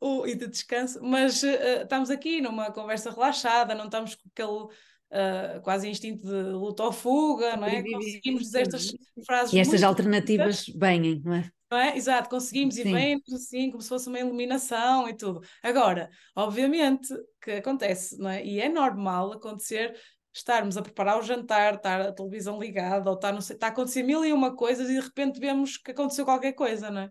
o, 0.00 0.26
e 0.26 0.34
de 0.34 0.46
descanso, 0.46 1.00
mas 1.02 1.42
uh, 1.42 1.82
estamos 1.82 2.08
aqui 2.08 2.40
numa 2.40 2.70
conversa 2.70 3.10
relaxada, 3.10 3.74
não 3.74 3.86
estamos 3.86 4.14
com 4.14 4.28
aquele 4.28 4.62
uh, 5.10 5.60
quase 5.62 5.88
instinto 5.88 6.26
de 6.26 6.52
luta 6.52 6.84
ou 6.84 6.92
fuga, 6.92 7.56
não 7.56 7.66
é? 7.66 7.82
Conseguimos 7.82 8.42
dizer 8.42 8.62
estas 8.62 8.92
frases. 9.26 9.52
E 9.52 9.58
estas 9.58 9.82
alternativas 9.82 10.66
vêm, 10.74 11.20
não 11.24 11.34
é? 11.34 11.50
Não 11.70 11.78
é? 11.78 11.96
Exato, 11.96 12.28
conseguimos 12.28 12.76
e 12.76 12.84
vem 12.84 13.20
assim, 13.32 13.70
como 13.70 13.82
se 13.82 13.88
fosse 13.88 14.08
uma 14.08 14.18
iluminação 14.18 15.08
e 15.08 15.16
tudo. 15.16 15.40
Agora, 15.62 16.10
obviamente 16.34 17.08
que 17.42 17.52
acontece, 17.52 18.18
não 18.18 18.28
é? 18.30 18.44
E 18.44 18.60
é 18.60 18.68
normal 18.68 19.32
acontecer 19.32 19.98
estarmos 20.32 20.76
a 20.76 20.82
preparar 20.82 21.18
o 21.18 21.22
jantar, 21.22 21.74
estar 21.74 22.00
a 22.00 22.12
televisão 22.12 22.58
ligada, 22.60 23.08
ou 23.10 23.16
estar, 23.16 23.32
não 23.32 23.40
sei, 23.40 23.56
está 23.56 23.66
a 23.66 23.70
acontecer 23.70 24.02
mil 24.02 24.24
e 24.24 24.32
uma 24.32 24.54
coisas 24.54 24.88
e 24.88 24.94
de 24.94 25.00
repente 25.00 25.40
vemos 25.40 25.76
que 25.76 25.90
aconteceu 25.90 26.24
qualquer 26.24 26.52
coisa, 26.52 26.90
não 26.90 27.02
é? 27.02 27.10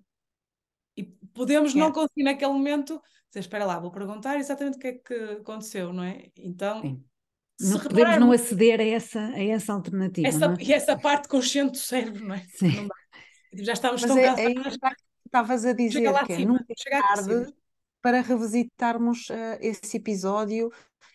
E 0.96 1.04
podemos 1.34 1.74
não 1.74 1.88
É. 1.88 1.94
conseguir 1.94 2.24
naquele 2.24 2.52
momento 2.54 3.02
dizer, 3.30 3.40
espera 3.42 3.66
lá, 3.66 3.80
vou 3.80 3.92
perguntar 3.92 4.38
exatamente 4.38 4.78
o 4.78 4.80
que 4.80 4.88
é 4.88 4.94
que 4.94 5.14
aconteceu, 5.40 5.94
não 5.94 6.04
é? 6.04 6.26
Então, 6.38 6.82
Sim. 6.82 7.04
se 7.60 7.72
Não, 7.74 7.80
podemos 7.82 8.18
não 8.18 8.32
aceder 8.32 8.80
a 8.80 8.84
essa, 8.84 9.20
a 9.20 9.44
essa 9.44 9.74
alternativa, 9.74 10.28
essa, 10.28 10.48
não 10.48 10.54
é? 10.56 10.58
e 10.62 10.74
essa 10.74 10.98
parte 10.98 11.28
consciente 11.28 11.72
do 11.74 11.78
cérebro, 11.78 12.26
não 12.26 12.36
é? 12.36 12.46
Sim. 12.56 12.76
Não 12.76 12.88
dá. 12.88 12.96
Tipo, 13.50 13.64
Já 13.66 13.74
estamos 13.74 14.02
Mas 14.02 14.10
tão 14.10 14.18
é, 14.18 14.26
é 14.26 14.54
cansados, 14.54 14.78
que 14.78 14.88
estavas 15.26 15.66
a 15.66 15.74
chega 15.92 16.10
dizer, 16.10 16.12
lá 16.12 16.26
que 16.26 16.34
é 16.34 16.40
nunca 16.46 16.66
é 16.72 16.76
chega 16.78 17.02
tarde 17.02 17.54
para 18.02 18.22
revisitarmos 18.22 19.30
eh, 19.30 19.60
esse 19.62 19.98
episódio 19.98 20.72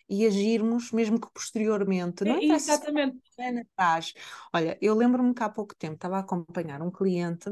e 0.09 0.26
agirmos, 0.26 0.93
mesmo 0.93 1.20
que 1.20 1.28
posteriormente. 1.32 2.24
Não 2.24 2.37
É, 2.37 2.41
se 2.41 2.55
exatamente. 2.55 3.18
atrás. 3.76 4.12
Olha, 4.53 4.78
eu 4.80 4.95
lembro-me 4.95 5.35
que 5.35 5.43
há 5.43 5.49
pouco 5.49 5.74
tempo 5.76 5.95
estava 5.95 6.16
a 6.16 6.20
acompanhar 6.20 6.82
um 6.82 6.91
cliente 6.91 7.51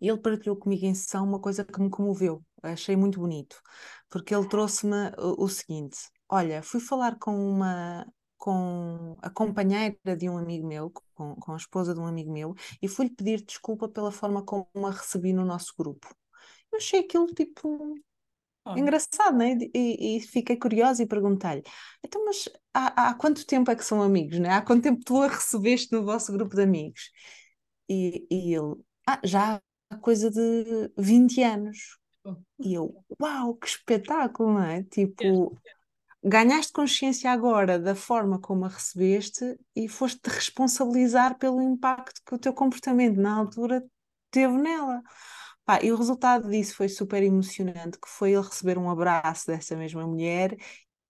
e 0.00 0.08
ele 0.08 0.18
partilhou 0.18 0.56
comigo 0.56 0.84
em 0.86 0.94
sessão 0.94 1.24
uma 1.24 1.40
coisa 1.40 1.64
que 1.64 1.80
me 1.80 1.90
comoveu. 1.90 2.42
Achei 2.62 2.96
muito 2.96 3.20
bonito, 3.20 3.60
porque 4.08 4.34
ele 4.34 4.48
trouxe-me 4.48 5.10
o, 5.18 5.44
o 5.44 5.48
seguinte: 5.48 5.98
olha, 6.28 6.62
fui 6.62 6.80
falar 6.80 7.18
com 7.18 7.34
uma 7.36 8.06
com 8.44 9.16
a 9.22 9.30
companheira 9.30 10.14
de 10.18 10.28
um 10.28 10.36
amigo 10.36 10.68
meu, 10.68 10.92
com, 11.14 11.34
com 11.36 11.52
a 11.54 11.56
esposa 11.56 11.94
de 11.94 12.00
um 12.00 12.04
amigo 12.06 12.30
meu, 12.30 12.54
e 12.82 12.86
fui-lhe 12.86 13.08
pedir 13.10 13.42
desculpa 13.42 13.88
pela 13.88 14.12
forma 14.12 14.44
como 14.44 14.86
a 14.86 14.90
recebi 14.90 15.32
no 15.32 15.46
nosso 15.46 15.72
grupo. 15.78 16.14
Eu 16.70 16.76
achei 16.76 17.00
aquilo 17.00 17.24
tipo 17.28 17.94
Olha, 18.66 18.78
engraçado, 18.78 19.34
né? 19.38 19.56
E, 19.74 20.18
e 20.18 20.20
fiquei 20.20 20.58
curiosa 20.58 21.02
e 21.02 21.06
perguntei-lhe: 21.06 21.62
então, 22.04 22.22
mas 22.26 22.46
há, 22.74 23.08
há 23.08 23.14
quanto 23.14 23.46
tempo 23.46 23.70
é 23.70 23.76
que 23.76 23.82
são 23.82 24.02
amigos, 24.02 24.38
né? 24.38 24.50
Há 24.50 24.60
quanto 24.60 24.82
tempo 24.82 25.02
tu 25.02 25.22
a 25.22 25.28
recebeste 25.28 25.90
no 25.90 26.04
vosso 26.04 26.30
grupo 26.30 26.54
de 26.54 26.64
amigos? 26.64 27.10
E, 27.88 28.26
e 28.30 28.54
ele: 28.54 28.74
ah, 29.06 29.20
já 29.24 29.58
há 29.88 29.96
coisa 29.96 30.30
de 30.30 30.92
20 30.98 31.42
anos. 31.42 31.78
E 32.60 32.74
eu: 32.74 32.94
uau, 33.18 33.54
que 33.54 33.68
espetáculo, 33.68 34.52
não 34.52 34.62
é? 34.62 34.82
Tipo, 34.82 35.58
ganhaste 36.24 36.72
consciência 36.72 37.30
agora 37.30 37.78
da 37.78 37.94
forma 37.94 38.40
como 38.40 38.64
a 38.64 38.68
recebeste 38.68 39.58
e 39.76 39.88
foste-te 39.88 40.30
responsabilizar 40.30 41.38
pelo 41.38 41.60
impacto 41.60 42.22
que 42.26 42.34
o 42.34 42.38
teu 42.38 42.54
comportamento 42.54 43.16
na 43.20 43.36
altura 43.36 43.84
teve 44.30 44.56
nela. 44.56 45.02
Pá, 45.64 45.80
e 45.82 45.92
o 45.92 45.96
resultado 45.96 46.48
disso 46.50 46.76
foi 46.76 46.88
super 46.88 47.22
emocionante, 47.22 47.98
que 47.98 48.08
foi 48.08 48.32
ele 48.32 48.42
receber 48.42 48.78
um 48.78 48.90
abraço 48.90 49.46
dessa 49.46 49.76
mesma 49.76 50.06
mulher 50.06 50.56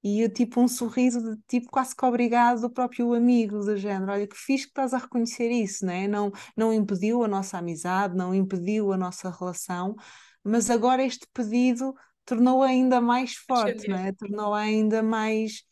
e 0.03 0.29
tipo 0.29 0.61
um 0.61 0.69
sorriso 0.69 1.21
de 1.23 1.41
tipo 1.49 1.71
quase 1.71 1.97
que 1.97 2.05
obrigado 2.05 2.61
do 2.61 2.71
próprio 2.71 3.15
amigo 3.15 3.61
do 3.61 3.77
género, 3.77 4.13
olha 4.13 4.27
que 4.27 4.37
fixe 4.37 4.65
que 4.65 4.71
estás 4.71 4.93
a 4.93 4.99
reconhecer 4.99 5.51
isso, 5.51 5.87
né? 5.87 6.07
não, 6.07 6.31
não 6.57 6.75
impediu 6.75 7.25
a 7.25 7.29
nossa 7.29 7.59
amizade, 7.59 8.15
não 8.15 8.35
impediu 8.35 8.93
a 8.93 8.99
nossa 8.99 9.31
relação, 9.31 9.97
mas 10.45 10.69
agora 10.71 11.03
este 11.03 11.27
pedido 11.33 11.95
tornou 12.25 12.63
ainda 12.63 13.01
mais 13.01 13.35
forte, 13.35 13.89
não 13.89 13.99
é? 13.99 14.13
Tornou 14.13 14.55
ainda 14.55 15.03
mais. 15.03 15.63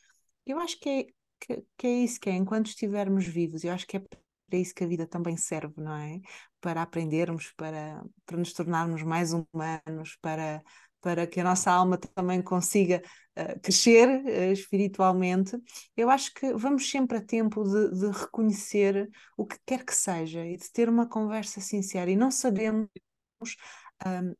Eu 0.46 0.59
acho 0.59 0.78
que 0.78 0.88
é, 0.88 1.05
que, 1.40 1.64
que 1.76 1.86
é 1.86 2.05
isso 2.05 2.20
que 2.20 2.30
é, 2.30 2.34
enquanto 2.34 2.66
estivermos 2.66 3.26
vivos, 3.26 3.64
eu 3.64 3.72
acho 3.72 3.86
que 3.86 3.96
é 3.96 4.00
para 4.00 4.59
isso 4.59 4.74
que 4.74 4.84
a 4.84 4.86
vida 4.86 5.07
também 5.07 5.36
serve, 5.36 5.74
não 5.78 5.94
é? 5.94 6.20
Para 6.61 6.82
aprendermos, 6.82 7.53
para, 7.57 8.05
para 8.26 8.36
nos 8.36 8.53
tornarmos 8.53 9.03
mais 9.03 9.32
humanos, 9.32 10.18
para, 10.20 10.62
para 11.00 11.26
que 11.26 11.40
a 11.40 11.44
nossa 11.44 11.70
alma 11.70 11.96
também 11.96 12.42
consiga 12.42 13.03
uh, 13.36 13.61
crescer 13.61 14.09
uh, 14.09 14.53
espiritualmente. 14.53 15.57
Eu 15.96 16.11
acho 16.11 16.34
que 16.34 16.53
vamos 16.53 16.90
sempre 16.90 17.16
a 17.16 17.24
tempo 17.24 17.64
de, 17.64 17.98
de 17.98 18.11
reconhecer 18.11 19.09
o 19.36 19.46
que 19.46 19.57
quer 19.64 19.84
que 19.84 19.94
seja 19.94 20.44
e 20.44 20.57
de 20.57 20.70
ter 20.70 20.88
uma 20.88 21.09
conversa 21.09 21.61
sincera 21.61 22.11
e 22.11 22.16
não 22.16 22.30
sabemos 22.30 22.88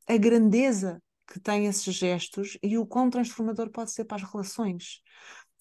a 0.09 0.17
grandeza 0.17 1.01
que 1.33 1.41
tem 1.41 1.67
esses 1.67 1.95
gestos 1.95 2.59
e 2.63 2.77
o 2.77 2.87
quão 2.87 3.09
transformador 3.09 3.71
pode 3.71 3.91
ser 3.91 4.05
para 4.05 4.23
as 4.23 4.31
relações. 4.31 5.01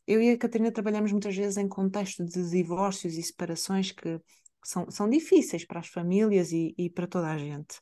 Eu 0.05 0.21
e 0.21 0.31
a 0.31 0.37
Catarina 0.37 0.69
trabalhamos 0.69 1.13
muitas 1.13 1.33
vezes 1.33 1.55
em 1.55 1.69
contexto 1.69 2.25
de 2.25 2.49
divórcios 2.49 3.13
e 3.17 3.23
separações 3.23 3.91
que 3.93 4.19
são, 4.65 4.91
são 4.91 5.09
difíceis 5.09 5.63
para 5.65 5.79
as 5.79 5.87
famílias 5.87 6.51
e, 6.51 6.75
e 6.77 6.89
para 6.89 7.07
toda 7.07 7.27
a 7.29 7.37
gente. 7.37 7.79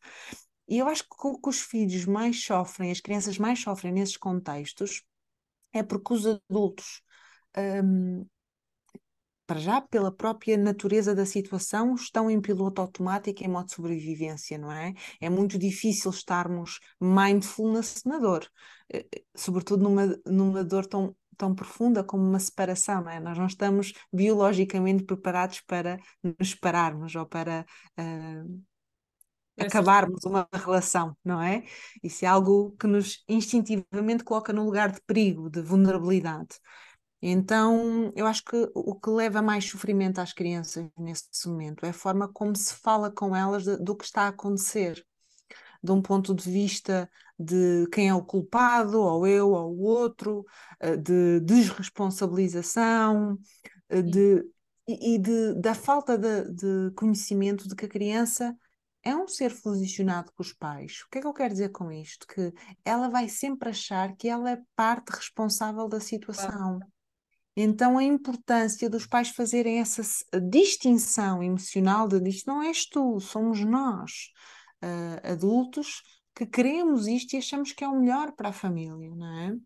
E 0.68 0.78
eu 0.78 0.88
acho 0.88 1.04
que 1.04 1.28
o 1.28 1.40
que 1.42 1.50
os 1.50 1.62
filhos 1.62 2.06
mais 2.06 2.44
sofrem, 2.44 2.92
as 2.92 3.02
crianças 3.02 3.40
mais 3.40 3.60
sofrem 3.60 3.92
nesses 3.92 4.18
contextos, 4.18 5.02
é 5.74 5.82
porque 5.82 6.14
os 6.14 6.28
adultos 6.28 7.02
um, 7.84 8.24
para 9.50 9.60
já, 9.60 9.82
pela 9.82 10.12
própria 10.12 10.56
natureza 10.56 11.16
da 11.16 11.26
situação, 11.26 11.96
estão 11.96 12.30
em 12.30 12.40
piloto 12.40 12.80
automático 12.80 13.44
em 13.44 13.48
modo 13.48 13.66
de 13.66 13.74
sobrevivência, 13.74 14.60
não 14.60 14.72
é? 14.72 14.94
É 15.20 15.28
muito 15.28 15.58
difícil 15.58 16.12
estarmos 16.12 16.80
mindfulness 17.02 18.04
na 18.06 18.20
dor, 18.20 18.48
eh, 18.94 19.08
eh, 19.12 19.24
sobretudo 19.36 19.82
numa, 19.84 20.16
numa 20.24 20.64
dor 20.64 20.86
tão, 20.86 21.16
tão 21.36 21.56
profunda 21.56 22.04
como 22.04 22.24
uma 22.24 22.40
separação, 22.40 23.02
não 23.02 23.10
é? 23.10 23.20
Nós 23.20 23.40
não 23.40 23.48
estamos 23.48 23.92
biologicamente 24.14 25.04
preparados 25.04 25.62
para 25.62 25.98
nos 26.22 26.52
separarmos 26.52 27.16
ou 27.16 27.26
para. 27.26 27.66
Uh, 28.00 28.62
acabarmos 29.60 30.24
uma 30.24 30.48
relação, 30.54 31.18
não 31.26 31.42
é? 31.42 31.64
Isso 32.02 32.24
é 32.24 32.28
algo 32.28 32.76
que 32.80 32.88
nos 32.88 33.24
instintivamente 33.28 34.24
coloca 34.24 34.54
no 34.54 34.64
lugar 34.64 34.92
de 34.92 35.02
perigo, 35.06 35.50
de 35.50 35.62
vulnerabilidade. 35.62 36.60
Então, 37.22 38.14
eu 38.16 38.26
acho 38.26 38.44
que 38.46 38.72
o 38.74 38.96
que 38.96 39.10
leva 39.10 39.42
mais 39.42 39.66
sofrimento 39.66 40.20
às 40.20 40.32
crianças 40.32 40.88
nesse 40.98 41.48
momento 41.48 41.86
é 41.86 41.90
a 41.90 41.94
forma 41.94 42.32
como 42.32 42.56
se 42.56 42.74
fala 42.76 43.12
com 43.12 43.36
elas 43.36 43.64
de, 43.64 43.78
do 43.78 43.96
que 43.96 44.06
está 44.06 44.24
a 44.24 44.28
acontecer, 44.30 45.06
de 45.84 45.92
um 45.92 46.02
ponto 46.02 46.34
de 46.34 46.50
vista 46.50 47.10
de 47.38 47.88
quem 47.92 48.10
é 48.10 48.14
o 48.14 48.24
culpado, 48.24 49.02
ou 49.02 49.28
eu, 49.28 49.52
ou 49.52 49.74
o 49.76 49.82
outro, 49.82 50.46
eh, 50.80 50.98
de 50.98 51.40
desresponsabilização, 51.42 53.38
eh, 53.90 54.02
de, 54.02 54.46
e, 54.88 55.18
de, 55.18 55.56
da 55.56 55.74
falta 55.74 56.18
de, 56.18 56.54
de 56.54 56.92
conhecimento 56.96 57.68
de 57.68 57.76
que 57.76 57.86
a 57.86 57.90
criança 57.90 58.56
é 59.04 59.16
um 59.16 59.28
ser 59.28 59.52
fusionado 59.52 60.32
com 60.34 60.44
os 60.44 60.54
pais. 60.54 61.02
O 61.06 61.10
que 61.10 61.20
é 61.20 61.22
que 61.22 61.28
eu 61.28 61.34
quero 61.34 61.54
dizer 61.54 61.70
com 61.70 61.92
isto? 61.92 62.28
Que 62.28 62.54
ela 62.84 63.10
vai 63.10 63.30
sempre 63.30 63.70
achar 63.70 64.16
que 64.16 64.28
ela 64.28 64.52
é 64.52 64.62
parte 64.76 65.10
responsável 65.10 65.88
da 65.88 66.00
situação. 66.00 66.80
Então, 67.62 67.98
a 67.98 68.04
importância 68.06 68.90
dos 68.90 69.06
pais 69.06 69.32
fazerem 69.32 69.82
essa 69.82 70.02
distinção 70.50 71.44
emocional 71.44 72.08
de 72.08 72.30
isto 72.30 72.48
não 72.48 72.64
és 72.64 72.86
tu, 72.86 73.20
somos 73.20 73.60
nós, 73.66 74.32
uh, 74.82 75.32
adultos, 75.34 76.02
que 76.34 76.46
queremos 76.46 77.06
isto 77.06 77.34
e 77.34 77.38
achamos 77.38 77.74
que 77.74 77.84
é 77.84 77.88
o 77.90 78.00
melhor 78.00 78.32
para 78.32 78.48
a 78.48 78.54
família, 78.54 79.14
não 79.14 79.40
é? 79.40 79.58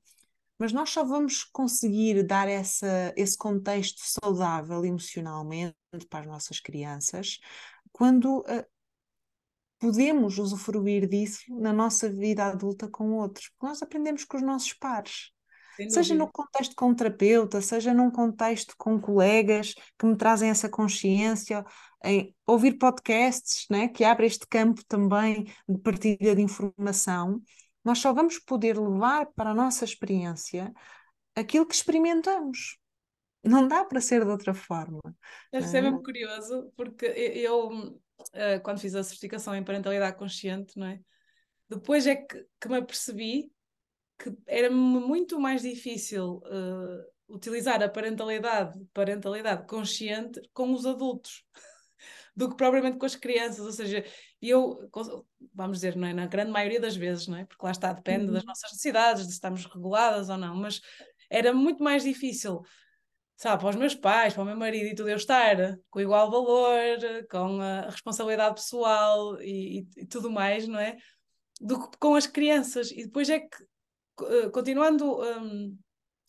Mas 0.58 0.74
nós 0.74 0.90
só 0.90 1.04
vamos 1.04 1.44
conseguir 1.44 2.24
dar 2.26 2.48
essa, 2.48 3.14
esse 3.16 3.38
contexto 3.38 4.02
saudável 4.04 4.84
emocionalmente 4.84 5.76
para 6.10 6.22
as 6.22 6.26
nossas 6.26 6.60
crianças 6.60 7.38
quando 7.92 8.40
uh, 8.40 8.66
podemos 9.78 10.40
usufruir 10.40 11.08
disso 11.08 11.44
na 11.60 11.72
nossa 11.72 12.10
vida 12.10 12.46
adulta 12.46 12.88
com 12.88 13.12
outros, 13.20 13.50
porque 13.50 13.68
nós 13.68 13.84
aprendemos 13.84 14.24
com 14.24 14.38
os 14.38 14.44
nossos 14.44 14.74
pares 14.74 15.32
seja 15.90 16.16
no 16.16 16.32
contexto 16.32 16.76
com 16.76 16.88
um 16.88 16.96
terapeuta, 16.96 17.62
seja 17.62 17.94
num 17.94 18.12
contexto 18.12 18.74
com 18.78 19.00
colegas 19.00 19.74
que 19.98 20.06
me 20.06 20.16
trazem 20.16 20.50
essa 20.50 20.70
consciência, 20.70 21.66
em 22.04 22.36
ouvir 22.46 22.78
podcasts, 22.78 23.66
né, 23.70 23.88
que 23.88 24.04
abre 24.04 24.26
este 24.26 24.48
campo 24.48 24.84
também 24.88 25.46
de 25.68 25.80
partilha 25.80 26.36
de 26.36 26.42
informação, 26.42 27.42
nós 27.84 28.00
só 28.00 28.14
vamos 28.14 28.40
poder 28.40 28.78
levar 28.78 29.28
para 29.36 29.52
a 29.52 29.56
nossa 29.56 29.86
experiência 29.86 30.72
aquilo 31.36 31.66
que 31.66 31.76
experimentamos. 31.76 32.78
Não 33.44 33.68
dá 33.68 33.84
para 33.84 34.00
ser 34.00 34.24
de 34.24 34.32
outra 34.32 34.54
forma. 34.54 35.02
Ser 35.70 35.78
é? 35.78 35.82
mesmo 35.82 36.02
curioso, 36.02 36.72
porque 36.78 37.06
eu, 37.06 38.00
eh, 38.34 38.60
quando 38.60 38.80
fiz 38.80 38.96
a 38.96 39.04
certificação 39.04 39.54
em 39.54 39.64
parentalidade 39.64 40.18
consciente, 40.18 40.78
não 40.78 40.88
é? 40.88 41.00
depois 41.70 42.08
é 42.08 42.16
que, 42.16 42.46
que 42.60 42.70
me 42.70 42.78
apercebi 42.78 43.52
que 44.24 44.34
era 44.48 44.72
muito 44.72 45.38
mais 45.38 45.62
difícil 45.62 46.42
uh, 46.46 47.36
utilizar 47.36 47.84
a 47.84 47.90
parentalidade, 47.90 48.80
parentalidade 48.94 49.68
consciente 49.68 50.42
com 50.54 50.72
os 50.72 50.86
adultos 50.86 51.44
do 52.34 52.50
que 52.50 52.56
propriamente 52.56 52.98
com 52.98 53.06
as 53.06 53.18
crianças, 53.18 53.60
ou 53.60 53.72
seja, 53.72 54.06
eu, 54.42 54.90
vamos 55.54 55.78
dizer, 55.78 55.98
não 55.98 56.08
é, 56.08 56.14
na 56.14 56.26
grande 56.26 56.52
maioria 56.52 56.80
das 56.80 56.96
vezes, 56.96 57.28
não 57.28 57.38
é? 57.38 57.46
porque 57.46 57.66
lá 57.66 57.72
está, 57.72 57.92
depende 57.92 58.28
uhum. 58.28 58.32
das 58.34 58.46
nossas 58.46 58.72
necessidades, 58.72 59.24
de 59.24 59.30
se 59.30 59.34
estamos 59.34 59.66
reguladas 59.66 60.30
ou 60.30 60.38
não, 60.38 60.56
mas 60.56 60.80
era 61.30 61.54
muito 61.54 61.84
mais 61.84 62.04
difícil, 62.04 62.62
sabe, 63.36 63.62
para 63.62 63.72
os 63.72 63.76
meus 63.76 63.94
pais, 63.94 64.34
para 64.34 64.44
o 64.44 64.46
meu 64.46 64.56
marido 64.56 64.86
e 64.86 64.96
tudo, 64.96 65.10
eu 65.10 65.18
estar 65.18 65.78
com 65.90 66.00
igual 66.00 66.32
valor, 66.32 66.98
com 67.30 67.60
a 67.60 67.82
responsabilidade 67.90 68.56
pessoal 68.56 69.42
e, 69.42 69.80
e, 69.80 70.02
e 70.04 70.06
tudo 70.06 70.32
mais, 70.32 70.66
não 70.66 70.80
é? 70.80 70.96
Do 71.60 71.90
que 71.90 71.98
com 71.98 72.16
as 72.16 72.26
crianças, 72.26 72.90
e 72.90 73.04
depois 73.04 73.30
é 73.30 73.40
que 73.40 73.73
continuando 74.52 75.22
um, 75.22 75.78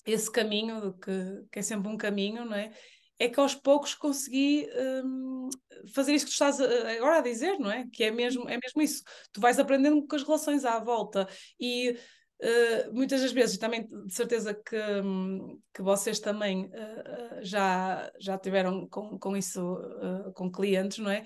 esse 0.07 0.31
caminho, 0.31 0.95
que, 0.95 1.45
que, 1.53 1.59
é 1.59 1.63
sempre 1.63 1.89
um 1.89 1.97
caminho, 1.97 2.45
não 2.45 2.55
é? 2.55 2.73
É 3.19 3.29
que 3.29 3.39
aos 3.39 3.55
poucos 3.55 3.95
consegui 3.95 4.69
um, 5.05 5.49
fazer 5.95 6.15
isso 6.15 6.27
que 6.27 6.31
tu 6.31 6.35
estás 6.35 6.61
agora 6.61 7.19
a 7.19 7.23
dizer, 7.23 7.59
não 7.59 7.71
é? 7.71 7.87
Que 7.93 8.05
é 8.05 8.11
mesmo, 8.11 8.49
é 8.49 8.59
mesmo 8.59 8.83
isso. 8.83 9.03
Tu 9.33 9.41
vais 9.41 9.59
aprendendo 9.59 10.05
com 10.07 10.17
as 10.17 10.23
relações 10.23 10.65
à 10.65 10.79
volta 10.79 11.29
e 11.59 11.97
Uh, 12.43 12.93
muitas 12.93 13.23
das 13.23 13.33
vezes, 13.33 13.57
também 13.57 13.87
de 13.87 14.13
certeza 14.13 14.53
que, 14.53 14.77
um, 15.03 15.59
que 15.73 15.81
vocês 15.81 16.19
também 16.19 16.67
uh, 16.67 17.43
já, 17.43 18.11
já 18.21 18.37
tiveram 18.37 18.87
com, 18.89 19.19
com 19.19 19.37
isso 19.37 19.63
uh, 19.63 20.33
com 20.35 20.51
clientes, 20.51 20.99
não 20.99 21.11
é? 21.11 21.25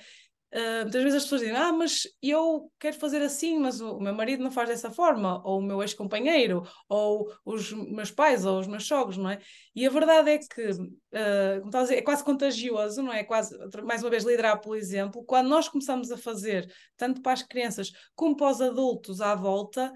Uh, 0.50 0.82
muitas 0.82 1.02
vezes 1.02 1.16
as 1.18 1.22
pessoas 1.24 1.42
dizem, 1.42 1.56
ah, 1.56 1.72
mas 1.72 2.08
eu 2.22 2.72
quero 2.80 2.96
fazer 2.98 3.20
assim, 3.20 3.58
mas 3.58 3.82
o, 3.82 4.00
meu 4.00 4.14
marido 4.14 4.42
não 4.42 4.50
faz 4.50 4.70
dessa 4.70 4.90
forma, 4.90 5.42
ou 5.46 5.58
o 5.58 5.62
meu 5.62 5.82
ex-companheiro, 5.82 6.62
ou 6.88 7.30
os 7.44 7.70
meus 7.72 8.10
pais, 8.10 8.46
ou 8.46 8.58
os 8.58 8.66
meus 8.66 8.86
sogros, 8.86 9.18
não 9.18 9.28
é? 9.28 9.38
E 9.74 9.86
a 9.86 9.90
verdade 9.90 10.30
é 10.30 10.38
que, 10.38 10.70
uh, 10.70 11.60
como 11.60 11.70
dizer, 11.70 11.96
é 11.96 12.02
quase 12.02 12.24
contagioso, 12.24 13.02
não 13.02 13.12
é? 13.12 13.18
é? 13.20 13.24
Quase, 13.24 13.56
mais 13.84 14.02
uma 14.02 14.10
vez, 14.10 14.24
liderar 14.24 14.58
pelo 14.60 14.74
exemplo, 14.74 15.22
quando 15.24 15.48
nós 15.48 15.68
começamos 15.68 16.10
a 16.10 16.16
fazer, 16.16 16.66
tanto 16.96 17.20
para 17.20 17.32
as 17.32 17.42
crianças 17.42 17.92
como 18.14 18.34
para 18.36 18.50
os 18.50 18.60
adultos 18.60 19.20
à 19.20 19.34
volta, 19.34 19.92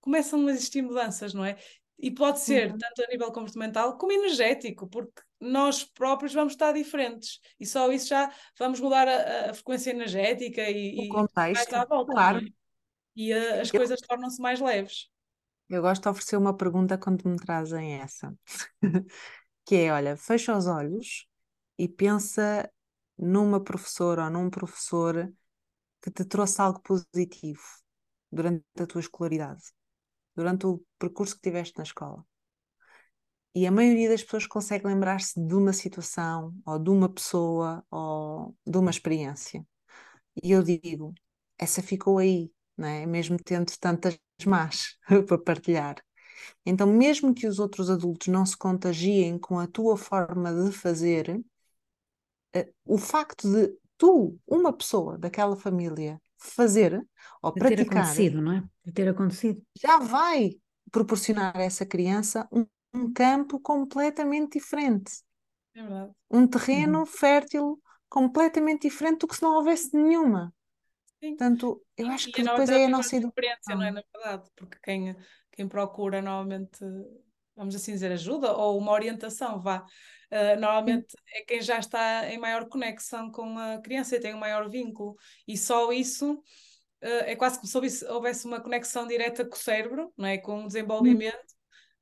começam 0.00 0.46
a 0.46 0.50
existir 0.50 0.82
mudanças, 0.82 1.32
não 1.32 1.44
é? 1.44 1.56
E 2.02 2.10
pode 2.10 2.40
ser 2.40 2.70
uhum. 2.70 2.78
tanto 2.78 3.02
a 3.02 3.06
nível 3.08 3.30
comportamental 3.30 3.98
como 3.98 4.12
energético, 4.12 4.88
porque 4.88 5.20
nós 5.38 5.84
próprios 5.84 6.32
vamos 6.32 6.54
estar 6.54 6.72
diferentes 6.72 7.40
e 7.58 7.66
só 7.66 7.92
isso 7.92 8.08
já 8.08 8.32
vamos 8.58 8.80
mudar 8.80 9.06
a, 9.06 9.50
a 9.50 9.54
frequência 9.54 9.90
energética 9.90 10.62
e, 10.68 11.08
o 11.08 11.08
contexto, 11.08 11.74
à 11.74 11.84
volta, 11.84 12.12
claro. 12.12 12.38
É? 12.38 12.48
E 13.14 13.32
a, 13.32 13.60
as 13.60 13.72
eu, 13.72 13.80
coisas 13.80 14.00
tornam-se 14.00 14.40
mais 14.40 14.60
leves. 14.60 15.10
Eu 15.68 15.82
gosto 15.82 16.02
de 16.02 16.08
oferecer 16.08 16.36
uma 16.36 16.56
pergunta 16.56 16.96
quando 16.96 17.28
me 17.28 17.36
trazem 17.36 18.00
essa, 18.00 18.34
que 19.64 19.76
é, 19.76 19.92
olha, 19.92 20.16
fecha 20.16 20.56
os 20.56 20.66
olhos 20.66 21.26
e 21.78 21.86
pensa 21.86 22.70
numa 23.16 23.62
professora 23.62 24.24
ou 24.24 24.30
num 24.30 24.48
professor 24.48 25.30
que 26.02 26.10
te 26.10 26.24
trouxe 26.24 26.60
algo 26.60 26.80
positivo 26.80 27.62
durante 28.32 28.64
a 28.80 28.86
tua 28.86 29.00
escolaridade, 29.00 29.62
durante 30.34 30.66
o 30.66 30.82
percurso 30.98 31.34
que 31.36 31.42
tiveste 31.42 31.76
na 31.78 31.84
escola. 31.84 32.24
E 33.54 33.66
a 33.66 33.70
maioria 33.72 34.08
das 34.08 34.22
pessoas 34.22 34.46
consegue 34.46 34.86
lembrar-se 34.86 35.40
de 35.40 35.54
uma 35.54 35.72
situação, 35.72 36.54
ou 36.64 36.78
de 36.78 36.90
uma 36.90 37.08
pessoa, 37.08 37.84
ou 37.90 38.54
de 38.66 38.78
uma 38.78 38.90
experiência. 38.90 39.66
E 40.42 40.52
eu 40.52 40.62
digo, 40.62 41.12
essa 41.58 41.82
ficou 41.82 42.18
aí, 42.18 42.50
não 42.76 42.86
é? 42.88 43.06
mesmo 43.06 43.36
tendo 43.42 43.72
tantas 43.78 44.18
más 44.46 44.96
para 45.26 45.38
partilhar. 45.38 45.96
Então, 46.64 46.86
mesmo 46.86 47.34
que 47.34 47.46
os 47.46 47.58
outros 47.58 47.90
adultos 47.90 48.28
não 48.28 48.46
se 48.46 48.56
contagiem 48.56 49.38
com 49.38 49.58
a 49.58 49.66
tua 49.66 49.96
forma 49.96 50.52
de 50.54 50.72
fazer, 50.72 51.42
eh, 52.54 52.72
o 52.84 52.98
facto 52.98 53.50
de 53.50 53.76
tu, 53.98 54.38
uma 54.46 54.72
pessoa 54.72 55.18
daquela 55.18 55.56
família, 55.56 56.20
fazer 56.38 57.04
ou 57.42 57.52
de 57.52 57.58
praticar. 57.58 57.84
ter 57.84 57.90
acontecido, 57.92 58.40
não 58.42 58.52
é? 58.52 58.64
Ter 58.92 59.08
acontecido. 59.08 59.62
Já 59.80 59.98
vai 59.98 60.50
proporcionar 60.90 61.56
a 61.56 61.62
essa 61.62 61.86
criança 61.86 62.48
um 62.50 62.66
um 62.92 63.12
campo 63.12 63.60
completamente 63.60 64.58
diferente. 64.58 65.12
É 65.74 65.82
verdade. 65.82 66.12
Um 66.30 66.46
terreno 66.46 67.00
uhum. 67.00 67.06
fértil 67.06 67.80
completamente 68.08 68.88
diferente 68.88 69.20
do 69.20 69.28
que 69.28 69.36
se 69.36 69.42
não 69.42 69.54
houvesse 69.54 69.96
nenhuma. 69.96 70.52
Sim. 71.22 71.36
Portanto, 71.36 71.82
eu 71.96 72.08
acho 72.08 72.28
E 72.28 72.32
que 72.32 72.42
depois 72.42 72.68
é 72.68 72.86
a 72.86 72.88
nossa 72.88 73.16
experiência, 73.16 73.74
não 73.74 73.82
é? 73.82 73.90
Na 73.90 74.02
verdade, 74.12 74.50
porque 74.56 74.78
quem, 74.82 75.16
quem 75.52 75.68
procura 75.68 76.20
normalmente, 76.20 76.80
vamos 77.54 77.74
assim 77.74 77.92
dizer, 77.92 78.10
ajuda 78.10 78.52
ou 78.52 78.78
uma 78.78 78.92
orientação, 78.92 79.60
vá. 79.60 79.84
Uh, 80.32 80.60
normalmente 80.60 81.16
é 81.34 81.42
quem 81.42 81.60
já 81.60 81.78
está 81.78 82.32
em 82.32 82.38
maior 82.38 82.68
conexão 82.68 83.30
com 83.30 83.58
a 83.58 83.78
criança 83.78 84.16
e 84.16 84.20
tem 84.20 84.34
um 84.34 84.38
maior 84.38 84.68
vínculo, 84.70 85.16
e 85.46 85.58
só 85.58 85.92
isso 85.92 86.40
é 87.00 87.36
quase 87.36 87.56
como 87.56 87.66
se 87.88 88.06
houvesse, 88.06 88.46
uma 88.46 88.60
conexão 88.60 89.06
direta 89.06 89.44
com 89.44 89.54
o 89.54 89.58
cérebro, 89.58 90.12
não 90.16 90.26
é? 90.26 90.38
com 90.38 90.64
o 90.64 90.66
desenvolvimento. 90.66 91.54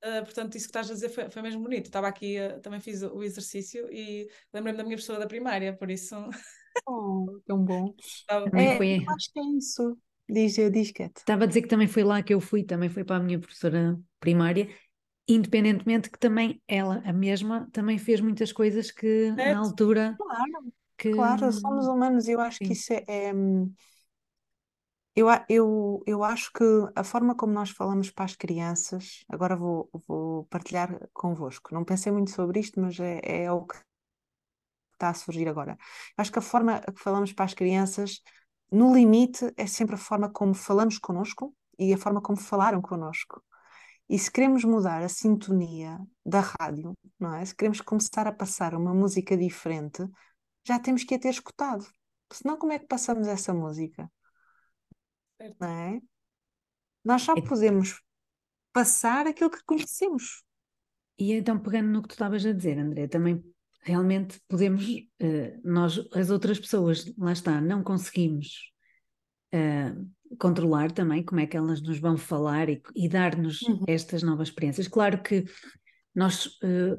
Uh, 0.04 0.22
portanto, 0.24 0.54
isso 0.56 0.66
que 0.66 0.70
estás 0.70 0.90
a 0.90 0.94
dizer 0.94 1.08
foi, 1.08 1.28
foi 1.28 1.42
mesmo 1.42 1.62
bonito. 1.62 1.86
Estava 1.86 2.06
aqui, 2.06 2.36
também 2.62 2.80
fiz 2.80 3.02
o 3.02 3.22
exercício 3.22 3.88
e 3.92 4.28
lembrei-me 4.52 4.78
da 4.78 4.84
minha 4.84 4.96
professora 4.96 5.18
da 5.18 5.26
primária, 5.26 5.76
por 5.76 5.90
isso. 5.90 6.14
Oh, 6.86 7.40
tão 7.44 7.64
bom. 7.64 7.92
estava- 7.98 8.48
É, 8.56 8.76
foi. 8.76 9.04
eu 9.04 9.10
acho 9.10 9.32
que 9.32 9.40
é 9.40 9.42
isso. 9.58 9.98
Diz, 10.28 10.54
diz, 10.54 10.92
Cat. 10.92 11.12
Estava 11.18 11.44
a 11.44 11.46
dizer 11.46 11.62
que 11.62 11.68
também 11.68 11.88
foi 11.88 12.04
lá 12.04 12.22
que 12.22 12.32
eu 12.32 12.40
fui, 12.40 12.62
também 12.62 12.88
foi 12.88 13.02
para 13.02 13.16
a 13.16 13.20
minha 13.20 13.38
professora 13.38 13.98
primária, 14.20 14.68
independentemente 15.26 16.10
que 16.10 16.18
também 16.18 16.62
ela, 16.68 17.02
a 17.04 17.12
mesma, 17.12 17.68
também 17.72 17.98
fez 17.98 18.20
muitas 18.20 18.52
coisas 18.52 18.90
que 18.90 19.30
na 19.32 19.58
altura 19.58 20.16
Claro, 20.16 20.72
que 20.96 21.10
claro, 21.12 21.52
somos 21.52 21.86
humanos 21.86 22.28
e 22.28 22.32
eu 22.32 22.40
acho 22.40 22.58
que 22.58 22.66
sim. 22.66 22.72
isso 22.72 22.92
é, 22.92 23.04
é, 23.08 23.32
eu, 25.18 25.26
eu, 25.48 26.02
eu 26.06 26.22
acho 26.22 26.52
que 26.52 26.64
a 26.94 27.02
forma 27.02 27.34
como 27.34 27.52
nós 27.52 27.70
falamos 27.70 28.10
para 28.10 28.24
as 28.24 28.36
crianças, 28.36 29.24
agora 29.28 29.56
vou, 29.56 29.90
vou 30.06 30.44
partilhar 30.44 31.08
convosco. 31.12 31.74
Não 31.74 31.84
pensei 31.84 32.12
muito 32.12 32.30
sobre 32.30 32.60
isto, 32.60 32.80
mas 32.80 32.98
é, 33.00 33.20
é 33.24 33.52
o 33.52 33.66
que 33.66 33.76
está 34.92 35.10
a 35.10 35.14
surgir 35.14 35.48
agora. 35.48 35.76
Acho 36.16 36.32
que 36.32 36.38
a 36.38 36.42
forma 36.42 36.80
que 36.80 37.00
falamos 37.02 37.32
para 37.32 37.46
as 37.46 37.54
crianças, 37.54 38.20
no 38.70 38.94
limite, 38.94 39.52
é 39.56 39.66
sempre 39.66 39.96
a 39.96 39.98
forma 39.98 40.30
como 40.30 40.54
falamos 40.54 40.98
connosco 40.98 41.54
e 41.78 41.92
a 41.92 41.98
forma 41.98 42.20
como 42.22 42.38
falaram 42.38 42.80
connosco. 42.80 43.42
E 44.08 44.18
se 44.18 44.30
queremos 44.30 44.64
mudar 44.64 45.02
a 45.02 45.08
sintonia 45.08 45.98
da 46.24 46.40
rádio, 46.40 46.96
não 47.18 47.34
é? 47.34 47.44
Se 47.44 47.54
queremos 47.54 47.80
começar 47.80 48.26
a 48.26 48.32
passar 48.32 48.74
uma 48.74 48.94
música 48.94 49.36
diferente, 49.36 50.06
já 50.64 50.78
temos 50.78 51.04
que 51.04 51.14
a 51.14 51.18
ter 51.18 51.30
escutado. 51.30 51.86
Senão, 52.32 52.56
como 52.56 52.72
é 52.72 52.78
que 52.78 52.86
passamos 52.86 53.26
essa 53.26 53.52
música? 53.54 54.10
Certo. 55.40 55.56
Não 55.60 55.68
é? 55.68 56.00
Nós 57.04 57.22
só 57.22 57.34
É- 57.34 57.40
podemos 57.40 58.00
passar 58.72 59.26
aquilo 59.26 59.50
que 59.50 59.64
conhecemos. 59.64 60.42
E 61.18 61.32
então, 61.32 61.58
pegando 61.58 61.88
no 61.88 62.02
que 62.02 62.08
tu 62.08 62.12
estavas 62.12 62.44
a 62.44 62.52
dizer, 62.52 62.78
André, 62.78 63.08
também 63.08 63.42
realmente 63.82 64.40
podemos, 64.48 64.84
eh, 65.18 65.58
nós, 65.64 65.98
as 66.12 66.30
outras 66.30 66.58
pessoas, 66.60 67.12
lá 67.16 67.32
está, 67.32 67.60
não 67.60 67.82
conseguimos 67.82 68.72
eh, 69.52 69.94
controlar 70.38 70.92
também 70.92 71.24
como 71.24 71.40
é 71.40 71.46
que 71.46 71.56
elas 71.56 71.80
nos 71.80 71.98
vão 71.98 72.16
falar 72.16 72.68
e, 72.68 72.82
e 72.94 73.08
dar-nos 73.08 73.62
Uhum. 73.62 73.84
estas 73.88 74.22
novas 74.22 74.48
experiências. 74.48 74.86
Claro 74.86 75.22
que 75.22 75.44
nós, 76.14 76.58
eh, 76.62 76.96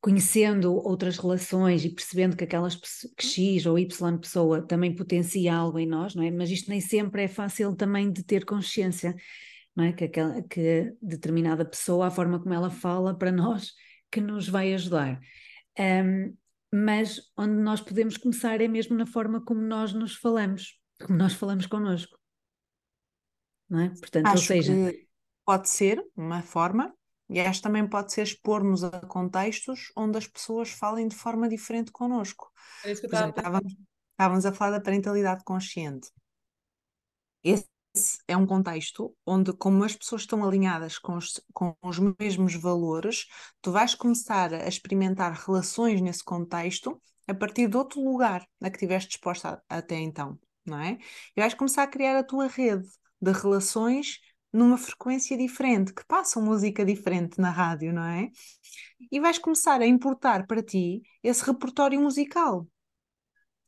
conhecendo 0.00 0.74
outras 0.74 1.18
relações 1.18 1.84
e 1.84 1.90
percebendo 1.90 2.36
que 2.36 2.44
aquelas 2.44 2.74
que 2.74 3.26
X 3.26 3.66
ou 3.66 3.78
Y 3.78 4.18
pessoa 4.18 4.66
também 4.66 4.94
potencia 4.94 5.54
algo 5.54 5.78
em 5.78 5.86
nós, 5.86 6.14
não 6.14 6.22
é? 6.22 6.30
Mas 6.30 6.50
isto 6.50 6.70
nem 6.70 6.80
sempre 6.80 7.24
é 7.24 7.28
fácil 7.28 7.76
também 7.76 8.10
de 8.10 8.24
ter 8.24 8.44
consciência, 8.46 9.14
não 9.76 9.84
é? 9.84 9.92
Que, 9.92 10.04
aquela, 10.04 10.42
que 10.42 10.94
determinada 11.02 11.64
pessoa, 11.64 12.06
a 12.06 12.10
forma 12.10 12.40
como 12.40 12.54
ela 12.54 12.70
fala 12.70 13.16
para 13.16 13.30
nós, 13.30 13.72
que 14.10 14.20
nos 14.20 14.48
vai 14.48 14.72
ajudar. 14.72 15.20
Um, 15.78 16.34
mas 16.72 17.20
onde 17.36 17.60
nós 17.62 17.80
podemos 17.80 18.16
começar 18.16 18.60
é 18.60 18.68
mesmo 18.68 18.96
na 18.96 19.06
forma 19.06 19.44
como 19.44 19.60
nós 19.60 19.92
nos 19.92 20.14
falamos, 20.14 20.78
como 21.04 21.18
nós 21.18 21.34
falamos 21.34 21.66
connosco. 21.66 22.18
Não 23.68 23.80
é? 23.80 23.88
Portanto, 23.90 24.26
ou 24.26 24.32
Acho 24.32 24.46
seja, 24.46 24.72
que 24.72 25.06
pode 25.44 25.68
ser 25.68 26.02
uma 26.16 26.42
forma, 26.42 26.94
e 27.30 27.40
acho 27.40 27.60
que 27.60 27.64
também 27.68 27.88
pode 27.88 28.12
ser 28.12 28.22
expor-nos 28.22 28.84
a 28.84 28.90
contextos 29.02 29.92
onde 29.96 30.18
as 30.18 30.26
pessoas 30.26 30.70
falem 30.70 31.08
de 31.08 31.16
forma 31.16 31.48
diferente 31.48 31.92
connosco. 31.92 32.50
Era 32.82 32.92
isso 32.92 33.00
que 33.02 33.06
eu 33.06 33.10
estava 33.10 33.30
estávamos, 33.30 33.76
estávamos 34.12 34.46
a 34.46 34.52
falar 34.52 34.72
da 34.72 34.80
parentalidade 34.82 35.44
consciente. 35.44 36.08
Esse 37.42 37.66
é 38.28 38.36
um 38.36 38.46
contexto 38.46 39.16
onde, 39.26 39.52
como 39.52 39.82
as 39.84 39.96
pessoas 39.96 40.22
estão 40.22 40.44
alinhadas 40.44 40.98
com 40.98 41.16
os, 41.16 41.40
com 41.52 41.76
os 41.82 41.98
mesmos 42.20 42.54
valores, 42.54 43.26
tu 43.60 43.72
vais 43.72 43.94
começar 43.94 44.52
a 44.54 44.68
experimentar 44.68 45.32
relações 45.32 46.00
nesse 46.00 46.22
contexto 46.24 47.00
a 47.26 47.34
partir 47.34 47.68
de 47.68 47.76
outro 47.76 48.00
lugar 48.02 48.46
a 48.62 48.70
que 48.70 48.76
estiveste 48.76 49.10
disposta 49.10 49.62
a- 49.68 49.78
até 49.78 49.96
então, 49.98 50.38
não 50.64 50.78
é? 50.78 50.98
E 51.36 51.40
vais 51.40 51.54
começar 51.54 51.82
a 51.84 51.86
criar 51.88 52.16
a 52.18 52.24
tua 52.24 52.46
rede 52.46 52.88
de 53.20 53.32
relações 53.32 54.20
numa 54.52 54.76
frequência 54.76 55.36
diferente, 55.36 55.94
que 55.94 56.04
passam 56.06 56.42
música 56.42 56.84
diferente 56.84 57.40
na 57.40 57.50
rádio, 57.50 57.92
não 57.92 58.04
é? 58.04 58.30
E 59.10 59.20
vais 59.20 59.38
começar 59.38 59.80
a 59.80 59.86
importar 59.86 60.46
para 60.46 60.62
ti 60.62 61.02
esse 61.22 61.44
repertório 61.44 62.00
musical. 62.00 62.66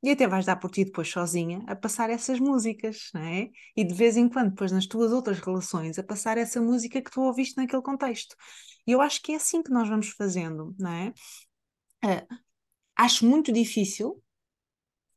E 0.03 0.11
até 0.11 0.26
vais 0.26 0.45
dar 0.45 0.57
por 0.57 0.70
ti 0.70 0.85
depois 0.85 1.09
sozinha 1.09 1.62
a 1.68 1.76
passar 1.76 2.11
essas 2.11 2.41
músicas, 2.41 3.11
não 3.14 3.22
é? 3.22 3.51
E 3.76 3.85
de 3.85 3.95
vez 3.95 4.16
em 4.16 4.28
quando, 4.28 4.51
depois 4.51 4.72
nas 4.72 4.87
tuas 4.87 5.12
outras 5.12 5.39
relações, 5.39 5.97
a 5.99 6.03
passar 6.03 6.37
essa 6.39 6.61
música 6.61 7.01
que 7.01 7.11
tu 7.11 7.20
ouviste 7.20 7.57
naquele 7.57 7.83
contexto. 7.83 8.35
E 8.85 8.91
eu 8.91 9.01
acho 9.01 9.22
que 9.22 9.33
é 9.33 9.37
assim 9.37 9.62
que 9.62 9.70
nós 9.70 9.89
vamos 9.89 10.09
fazendo, 10.09 10.74
não 10.78 10.91
é? 10.91 11.12
Ah, 12.05 12.26
acho 12.97 13.26
muito 13.26 13.53
difícil 13.53 14.20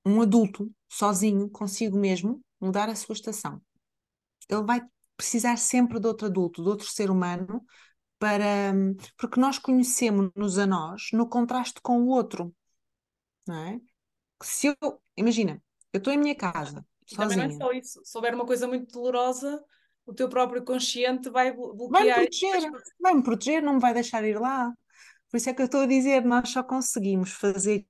um 0.06 0.22
adulto, 0.22 0.72
sozinho, 0.88 1.50
consigo 1.50 1.98
mesmo, 1.98 2.42
mudar 2.62 2.90
a 2.90 2.96
sua 2.96 3.14
estação. 3.14 3.60
Ele 4.48 4.64
vai 4.64 4.82
precisar 5.18 5.58
sempre 5.58 6.00
de 6.00 6.08
outro 6.08 6.28
adulto, 6.28 6.64
de 6.64 6.70
outro 6.70 6.88
ser 6.88 7.10
humano, 7.12 7.64
para, 8.20 8.74
porque 9.18 9.40
nós 9.40 9.60
conhecemos-nos 9.60 10.58
a 10.60 10.68
nós 10.68 11.10
no 11.14 11.28
contraste 11.30 11.82
com 11.82 12.02
o 12.04 12.08
outro, 12.10 12.54
não 13.48 13.56
é? 13.56 13.82
Se 14.44 14.68
eu, 14.68 15.02
imagina, 15.18 15.62
eu 15.94 16.00
estou 16.00 16.14
em 16.14 16.18
minha 16.18 16.36
casa, 16.36 16.86
E 17.12 17.16
também 17.16 17.38
não 17.38 17.44
é 17.46 17.50
sozinha. 17.50 17.58
só 17.58 17.72
isso. 17.72 18.02
Se 18.04 18.18
houver 18.18 18.34
uma 18.34 18.46
coisa 18.46 18.68
muito 18.68 18.92
dolorosa, 18.92 19.64
o 20.06 20.14
teu 20.14 20.30
próprio 20.30 20.64
consciente 20.64 21.30
vai 21.30 21.52
blo- 21.52 21.74
Vai-me 21.90 22.12
bloquear. 22.12 22.20
proteger, 22.20 22.72
vai-me 23.00 23.24
proteger, 23.24 23.62
não 23.62 23.76
me 23.76 23.80
vai 23.80 23.94
deixar 23.94 24.24
ir 24.24 24.40
lá. 24.40 24.72
Por 25.30 25.38
isso 25.38 25.50
é 25.50 25.54
que 25.54 25.62
eu 25.62 25.66
estou 25.66 25.82
a 25.82 25.86
dizer, 25.88 26.24
nós 26.26 26.50
só 26.50 26.64
conseguimos 26.64 27.32
fazer 27.32 27.86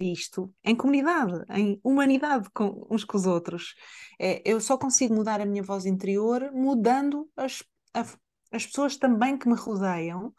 isto 0.00 0.52
em 0.64 0.74
comunidade, 0.76 1.44
em 1.50 1.80
humanidade 1.84 2.48
com, 2.52 2.86
uns 2.90 3.04
com 3.04 3.16
os 3.16 3.26
outros. 3.26 3.74
É, 4.20 4.42
eu 4.44 4.60
só 4.60 4.76
consigo 4.78 5.14
mudar 5.14 5.40
a 5.40 5.46
minha 5.46 5.62
voz 5.62 5.86
interior 5.86 6.50
mudando 6.52 7.30
as, 7.36 7.62
a- 7.94 8.04
as 8.52 8.66
pessoas 8.66 8.96
também 8.96 9.38
que 9.38 9.48
me 9.48 9.54
rodeiam 9.54 10.34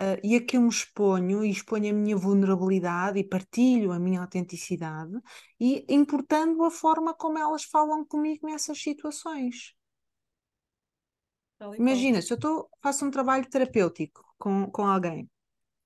ah, 0.00 0.18
e 0.22 0.36
a 0.36 0.44
que 0.44 0.56
eu 0.56 0.62
me 0.62 0.68
exponho 0.68 1.44
e 1.44 1.50
exponho 1.50 1.90
a 1.90 1.92
minha 1.94 2.16
vulnerabilidade 2.16 3.18
e 3.18 3.24
partilho 3.24 3.92
a 3.92 3.98
minha 3.98 4.20
autenticidade 4.20 5.12
e 5.60 5.84
importando 5.88 6.64
a 6.64 6.70
forma 6.70 7.14
como 7.14 7.38
elas 7.38 7.64
falam 7.64 8.04
comigo 8.04 8.46
nessas 8.46 8.80
situações. 8.82 9.74
Imagina, 11.78 12.20
se 12.22 12.32
eu 12.32 12.38
tô, 12.38 12.68
faço 12.82 13.04
um 13.04 13.10
trabalho 13.10 13.48
terapêutico 13.48 14.24
com, 14.38 14.70
com 14.70 14.86
alguém 14.86 15.30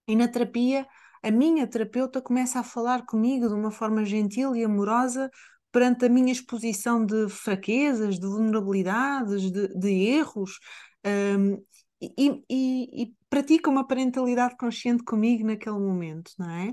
e 0.09 0.17
na 0.17 0.29
terapia 0.29 0.87
a 1.27 1.31
minha 1.33 1.67
terapeuta 1.67 2.23
começa 2.23 2.61
a 2.61 2.63
falar 2.63 3.05
comigo 3.05 3.49
de 3.49 3.55
uma 3.55 3.73
forma 3.73 4.05
gentil 4.05 4.55
e 4.55 4.63
amorosa 4.63 5.29
perante 5.73 6.05
a 6.05 6.09
minha 6.09 6.31
exposição 6.31 7.05
de 7.05 7.29
fraquezas, 7.29 8.21
de 8.21 8.27
vulnerabilidades, 8.27 9.51
de, 9.51 9.69
de 9.77 9.91
erros, 9.91 10.61
hum, 11.05 11.61
e, 12.01 12.45
e, 12.49 13.03
e 13.03 13.15
pratica 13.29 13.69
uma 13.69 13.85
parentalidade 13.85 14.57
consciente 14.57 15.03
comigo 15.03 15.45
naquele 15.45 15.79
momento, 15.79 16.31
não 16.39 16.49
é? 16.49 16.73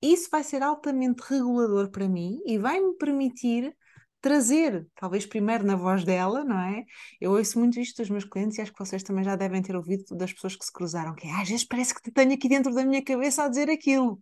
Isso 0.00 0.30
vai 0.30 0.42
ser 0.42 0.62
altamente 0.62 1.22
regulador 1.28 1.90
para 1.90 2.08
mim 2.08 2.40
e 2.46 2.56
vai-me 2.56 2.96
permitir 2.96 3.76
trazer, 4.20 4.86
talvez 4.94 5.26
primeiro 5.26 5.64
na 5.64 5.76
voz 5.76 6.04
dela, 6.04 6.44
não 6.44 6.58
é? 6.58 6.84
Eu 7.20 7.32
ouço 7.32 7.58
muito 7.58 7.78
isto 7.80 7.96
dos 8.02 8.10
meus 8.10 8.24
clientes 8.24 8.58
e 8.58 8.60
acho 8.60 8.72
que 8.72 8.78
vocês 8.78 9.02
também 9.02 9.24
já 9.24 9.36
devem 9.36 9.62
ter 9.62 9.74
ouvido 9.76 10.04
das 10.16 10.32
pessoas 10.32 10.56
que 10.56 10.64
se 10.64 10.72
cruzaram, 10.72 11.14
que 11.14 11.26
é, 11.26 11.32
às 11.32 11.48
vezes 11.48 11.64
parece 11.64 11.94
que 11.94 12.02
te 12.02 12.10
tenho 12.12 12.32
aqui 12.34 12.48
dentro 12.48 12.74
da 12.74 12.84
minha 12.84 13.02
cabeça 13.02 13.44
a 13.44 13.48
dizer 13.48 13.70
aquilo, 13.70 14.20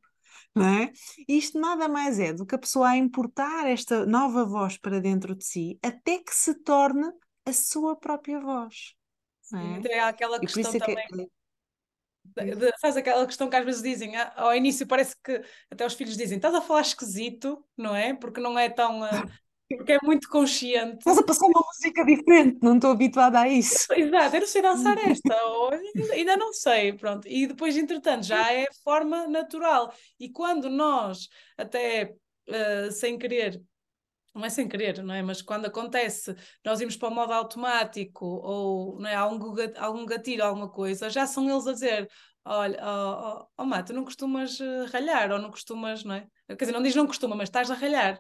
não 0.54 0.66
é? 0.66 0.92
E 1.28 1.38
isto 1.38 1.58
nada 1.58 1.88
mais 1.88 2.18
é 2.18 2.32
do 2.32 2.46
que 2.46 2.54
a 2.54 2.58
pessoa 2.58 2.90
a 2.90 2.96
importar 2.96 3.66
esta 3.66 4.06
nova 4.06 4.44
voz 4.44 4.76
para 4.78 5.00
dentro 5.00 5.34
de 5.34 5.44
si 5.44 5.78
até 5.82 6.18
que 6.18 6.34
se 6.34 6.54
torne 6.54 7.10
a 7.44 7.52
sua 7.52 7.96
própria 7.96 8.40
voz, 8.40 8.94
não 9.50 9.60
é? 9.60 9.78
até 9.78 10.00
há 10.00 10.08
aquela 10.08 10.38
questão 10.40 10.70
é 10.70 10.72
que 10.74 10.78
também. 10.78 11.30
de- 12.24 12.54
de- 12.56 12.78
sabes 12.78 12.96
aquela 12.96 13.26
questão 13.26 13.48
que 13.48 13.56
às 13.56 13.64
vezes 13.64 13.82
dizem, 13.82 14.16
ah, 14.16 14.32
ao 14.36 14.54
início 14.54 14.86
parece 14.86 15.16
que 15.22 15.42
até 15.70 15.84
os 15.86 15.94
filhos 15.94 16.16
dizem, 16.16 16.36
estás 16.36 16.54
a 16.54 16.60
falar 16.60 16.82
esquisito, 16.82 17.64
não 17.76 17.94
é? 17.96 18.14
Porque 18.14 18.40
não 18.40 18.58
é 18.58 18.68
tão, 18.68 19.02
ah, 19.02 19.26
porque 19.76 19.92
é 19.92 19.98
muito 20.02 20.28
consciente. 20.28 20.98
Estás 20.98 21.18
a 21.18 21.22
passar 21.22 21.46
uma 21.46 21.62
música 21.66 22.04
diferente, 22.04 22.58
não 22.62 22.76
estou 22.76 22.90
habituada 22.90 23.40
a 23.40 23.48
isso. 23.48 23.86
Exato, 23.92 24.36
eu 24.36 24.40
não 24.40 24.46
sei 24.46 24.62
dançar 24.62 24.98
esta, 24.98 25.44
ou 25.44 25.70
ainda 26.12 26.36
não 26.36 26.52
sei, 26.52 26.92
pronto. 26.94 27.28
E 27.28 27.46
depois, 27.46 27.76
entretanto, 27.76 28.24
já 28.24 28.52
é 28.52 28.66
forma 28.82 29.26
natural. 29.28 29.92
E 30.18 30.30
quando 30.30 30.70
nós, 30.70 31.28
até 31.56 32.14
uh, 32.48 32.90
sem 32.90 33.18
querer, 33.18 33.62
não 34.34 34.44
é 34.44 34.48
sem 34.50 34.68
querer, 34.68 35.02
não 35.02 35.14
é? 35.14 35.22
Mas 35.22 35.42
quando 35.42 35.66
acontece, 35.66 36.34
nós 36.64 36.80
irmos 36.80 36.96
para 36.96 37.08
o 37.08 37.14
modo 37.14 37.32
automático 37.32 38.24
ou 38.24 38.98
não 39.00 39.08
é, 39.08 39.14
algum, 39.14 39.54
algum 39.76 40.06
gatilho, 40.06 40.44
alguma 40.44 40.70
coisa, 40.70 41.10
já 41.10 41.26
são 41.26 41.48
eles 41.50 41.66
a 41.66 41.72
dizer: 41.72 42.08
olha, 42.44 42.78
oh, 42.82 43.40
oh, 43.42 43.48
oh 43.58 43.64
Má, 43.66 43.82
tu 43.82 43.92
não 43.92 44.04
costumas 44.04 44.58
uh, 44.60 44.86
ralhar, 44.92 45.30
ou 45.32 45.38
não 45.38 45.50
costumas, 45.50 46.04
não 46.04 46.14
é? 46.14 46.26
Quer 46.48 46.56
dizer, 46.56 46.72
não 46.72 46.82
diz 46.82 46.94
não 46.94 47.06
costuma, 47.06 47.36
mas 47.36 47.48
estás 47.48 47.70
a 47.70 47.74
ralhar. 47.74 48.18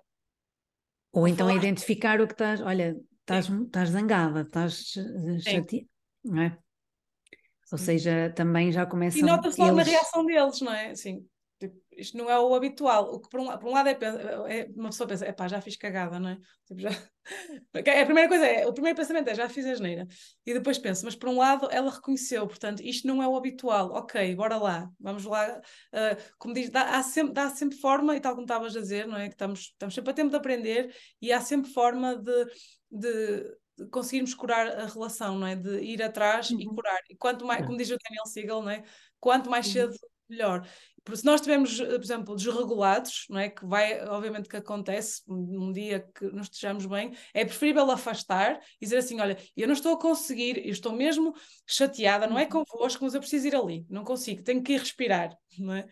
Ou 1.12 1.26
então 1.26 1.48
a 1.48 1.54
identificar 1.54 2.20
o 2.20 2.26
que 2.26 2.34
estás, 2.34 2.60
olha, 2.60 2.96
estás, 3.20 3.48
estás 3.48 3.90
zangada, 3.90 4.42
estás 4.42 4.92
chateada, 5.42 5.86
não 6.24 6.42
é? 6.42 6.58
Ou 7.70 7.78
seja, 7.78 8.32
também 8.34 8.72
já 8.72 8.86
começam. 8.86 9.20
E 9.20 9.22
nota-se 9.22 9.60
logo 9.60 9.72
eles... 9.72 9.86
na 9.86 9.92
reação 9.92 10.24
deles, 10.24 10.60
não 10.60 10.72
é? 10.72 10.94
Sim. 10.94 11.26
Tipo, 11.58 11.76
isto 11.96 12.16
não 12.16 12.30
é 12.30 12.38
o 12.38 12.54
habitual. 12.54 13.12
O 13.14 13.20
que 13.20 13.28
por 13.28 13.40
um, 13.40 13.46
por 13.58 13.68
um 13.68 13.72
lado 13.72 13.88
é, 13.88 13.98
é, 14.48 14.70
uma 14.76 14.90
pessoa 14.90 15.08
pensa, 15.08 15.26
é 15.26 15.32
pá, 15.32 15.48
já 15.48 15.60
fiz 15.60 15.76
cagada, 15.76 16.20
não 16.20 16.30
é? 16.30 16.38
Tipo, 16.66 16.80
já... 16.80 16.90
A 17.74 18.04
primeira 18.06 18.28
coisa 18.28 18.46
é, 18.46 18.66
o 18.66 18.72
primeiro 18.72 18.96
pensamento 18.96 19.28
é 19.28 19.34
já 19.34 19.48
fiz 19.50 19.66
a 19.66 19.74
geneira. 19.74 20.06
E 20.46 20.54
depois 20.54 20.78
penso, 20.78 21.04
mas 21.04 21.14
por 21.14 21.28
um 21.28 21.36
lado 21.36 21.68
ela 21.70 21.90
reconheceu, 21.90 22.46
portanto, 22.46 22.80
isto 22.80 23.06
não 23.06 23.22
é 23.22 23.28
o 23.28 23.36
habitual. 23.36 23.90
Ok, 23.92 24.34
bora 24.34 24.56
lá, 24.56 24.88
vamos 24.98 25.24
lá. 25.24 25.60
Uh, 25.92 26.16
como 26.38 26.54
diz, 26.54 26.70
dá, 26.70 26.96
há 26.96 27.02
sempre, 27.02 27.34
dá 27.34 27.50
sempre 27.50 27.76
forma, 27.76 28.16
e 28.16 28.20
tal 28.20 28.32
como 28.32 28.44
estavas 28.44 28.74
a 28.74 28.80
dizer, 28.80 29.06
não 29.06 29.18
é? 29.18 29.28
Que 29.28 29.34
estamos, 29.34 29.60
estamos 29.60 29.94
sempre 29.94 30.10
a 30.10 30.14
tempo 30.14 30.30
de 30.30 30.36
aprender 30.36 30.94
e 31.20 31.30
há 31.30 31.40
sempre 31.40 31.70
forma 31.70 32.16
de, 32.16 32.46
de 32.90 33.58
conseguirmos 33.90 34.34
curar 34.34 34.66
a 34.68 34.86
relação, 34.86 35.38
não 35.38 35.46
é? 35.46 35.54
De 35.54 35.80
ir 35.80 36.02
atrás 36.02 36.50
uhum. 36.50 36.60
e 36.60 36.66
curar. 36.66 37.00
E 37.10 37.16
quanto 37.16 37.44
mais, 37.44 37.64
como 37.64 37.76
diz 37.76 37.90
o 37.90 37.98
Daniel 38.02 38.26
Siegel, 38.26 38.62
não 38.62 38.70
é? 38.70 38.82
Quanto 39.20 39.50
mais 39.50 39.66
cedo, 39.66 39.94
melhor. 40.28 40.66
Porque 41.04 41.20
se 41.20 41.24
nós 41.24 41.40
estivermos, 41.40 41.80
por 41.80 42.02
exemplo, 42.02 42.36
desregulados, 42.36 43.24
não 43.30 43.38
é? 43.38 43.48
que 43.48 43.64
vai, 43.64 44.04
obviamente 44.06 44.48
que 44.48 44.56
acontece 44.56 45.22
um 45.26 45.72
dia 45.72 46.06
que 46.14 46.26
não 46.26 46.42
estejamos 46.42 46.84
bem, 46.86 47.14
é 47.32 47.44
preferível 47.44 47.90
afastar 47.90 48.60
e 48.80 48.84
dizer 48.84 48.98
assim, 48.98 49.20
olha, 49.20 49.38
eu 49.56 49.66
não 49.66 49.74
estou 49.74 49.94
a 49.94 49.98
conseguir, 49.98 50.58
eu 50.58 50.72
estou 50.72 50.92
mesmo 50.92 51.34
chateada, 51.66 52.26
não 52.26 52.38
é 52.38 52.44
uhum. 52.44 52.64
convosco, 52.64 53.04
mas 53.04 53.14
eu 53.14 53.20
preciso 53.20 53.48
ir 53.48 53.56
ali, 53.56 53.86
não 53.88 54.04
consigo, 54.04 54.42
tenho 54.42 54.62
que 54.62 54.74
ir 54.74 54.80
respirar, 54.80 55.34
não 55.58 55.74
é? 55.74 55.86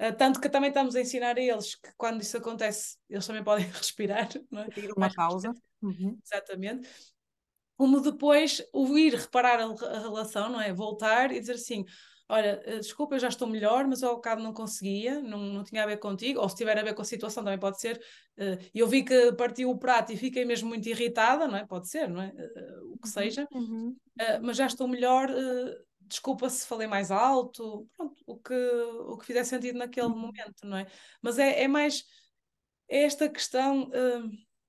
Uh, 0.00 0.16
tanto 0.16 0.40
que 0.40 0.48
também 0.48 0.68
estamos 0.68 0.96
a 0.96 1.00
ensinar 1.00 1.36
a 1.36 1.42
eles 1.42 1.74
que 1.74 1.90
quando 1.96 2.22
isso 2.22 2.36
acontece, 2.36 2.96
eles 3.08 3.26
também 3.26 3.44
podem 3.44 3.66
respirar, 3.70 4.28
não 4.50 4.62
é? 4.62 4.68
Pedir 4.68 4.92
uma 4.96 5.12
pausa. 5.12 5.52
Uhum. 5.82 6.18
Exatamente 6.24 6.88
como 7.80 7.98
depois 7.98 8.62
o 8.74 8.98
ir 8.98 9.14
reparar 9.14 9.58
a, 9.58 9.98
relação, 10.00 10.50
não 10.50 10.60
é? 10.60 10.70
Voltar 10.70 11.32
e 11.32 11.40
dizer 11.40 11.54
assim: 11.54 11.86
olha, 12.30 12.62
eh, 12.64 12.78
desculpa, 12.78 13.16
eu 13.16 13.18
já 13.18 13.28
estou 13.28 13.48
melhor, 13.48 13.86
mas 13.86 14.02
ao 14.02 14.14
bocado 14.14 14.42
não 14.42 14.52
conseguia, 14.52 15.20
não, 15.20 15.38
não 15.38 15.64
tinha 15.64 15.82
a 15.82 15.86
ver 15.86 15.98
contigo, 15.98 16.40
ou 16.40 16.48
se 16.48 16.56
tiver 16.56 16.78
a 16.78 16.82
ver 16.82 16.94
com 16.94 17.02
a 17.02 17.04
situação 17.04 17.42
também 17.42 17.58
pode 17.58 17.80
ser. 17.80 18.00
Uh, 18.38 18.56
eu 18.72 18.86
vi 18.86 19.04
que 19.04 19.32
partiu 19.32 19.68
o 19.70 19.78
prato 19.78 20.12
e 20.12 20.16
fiquei 20.16 20.44
mesmo 20.44 20.68
muito 20.68 20.88
irritada, 20.88 21.48
não 21.48 21.58
é? 21.58 21.66
Pode 21.66 21.88
ser, 21.88 22.08
não 22.08 22.22
é? 22.22 22.28
Uh, 22.28 22.92
o 22.92 22.98
que 22.98 23.06
uhum, 23.06 23.12
seja, 23.12 23.48
uhum. 23.52 23.96
uh, 24.20 24.40
mas 24.42 24.56
já 24.56 24.66
estou 24.66 24.86
melhor. 24.86 25.28
desculpa 26.02 26.48
se 26.48 26.66
falei 26.66 26.86
mais 26.86 27.10
alto, 27.10 27.86
pronto, 27.96 28.22
o 28.26 28.36
que, 28.36 28.54
o 28.54 29.18
que 29.18 29.26
fizer 29.26 29.44
sentido 29.44 29.78
naquele 29.78 30.06
uhum. 30.06 30.18
momento, 30.18 30.64
não 30.64 30.76
é? 30.76 30.86
Mas 31.20 31.38
é, 31.38 31.62
é 31.62 31.68
mais 31.68 32.04
esta 32.88 33.28
questão 33.28 33.90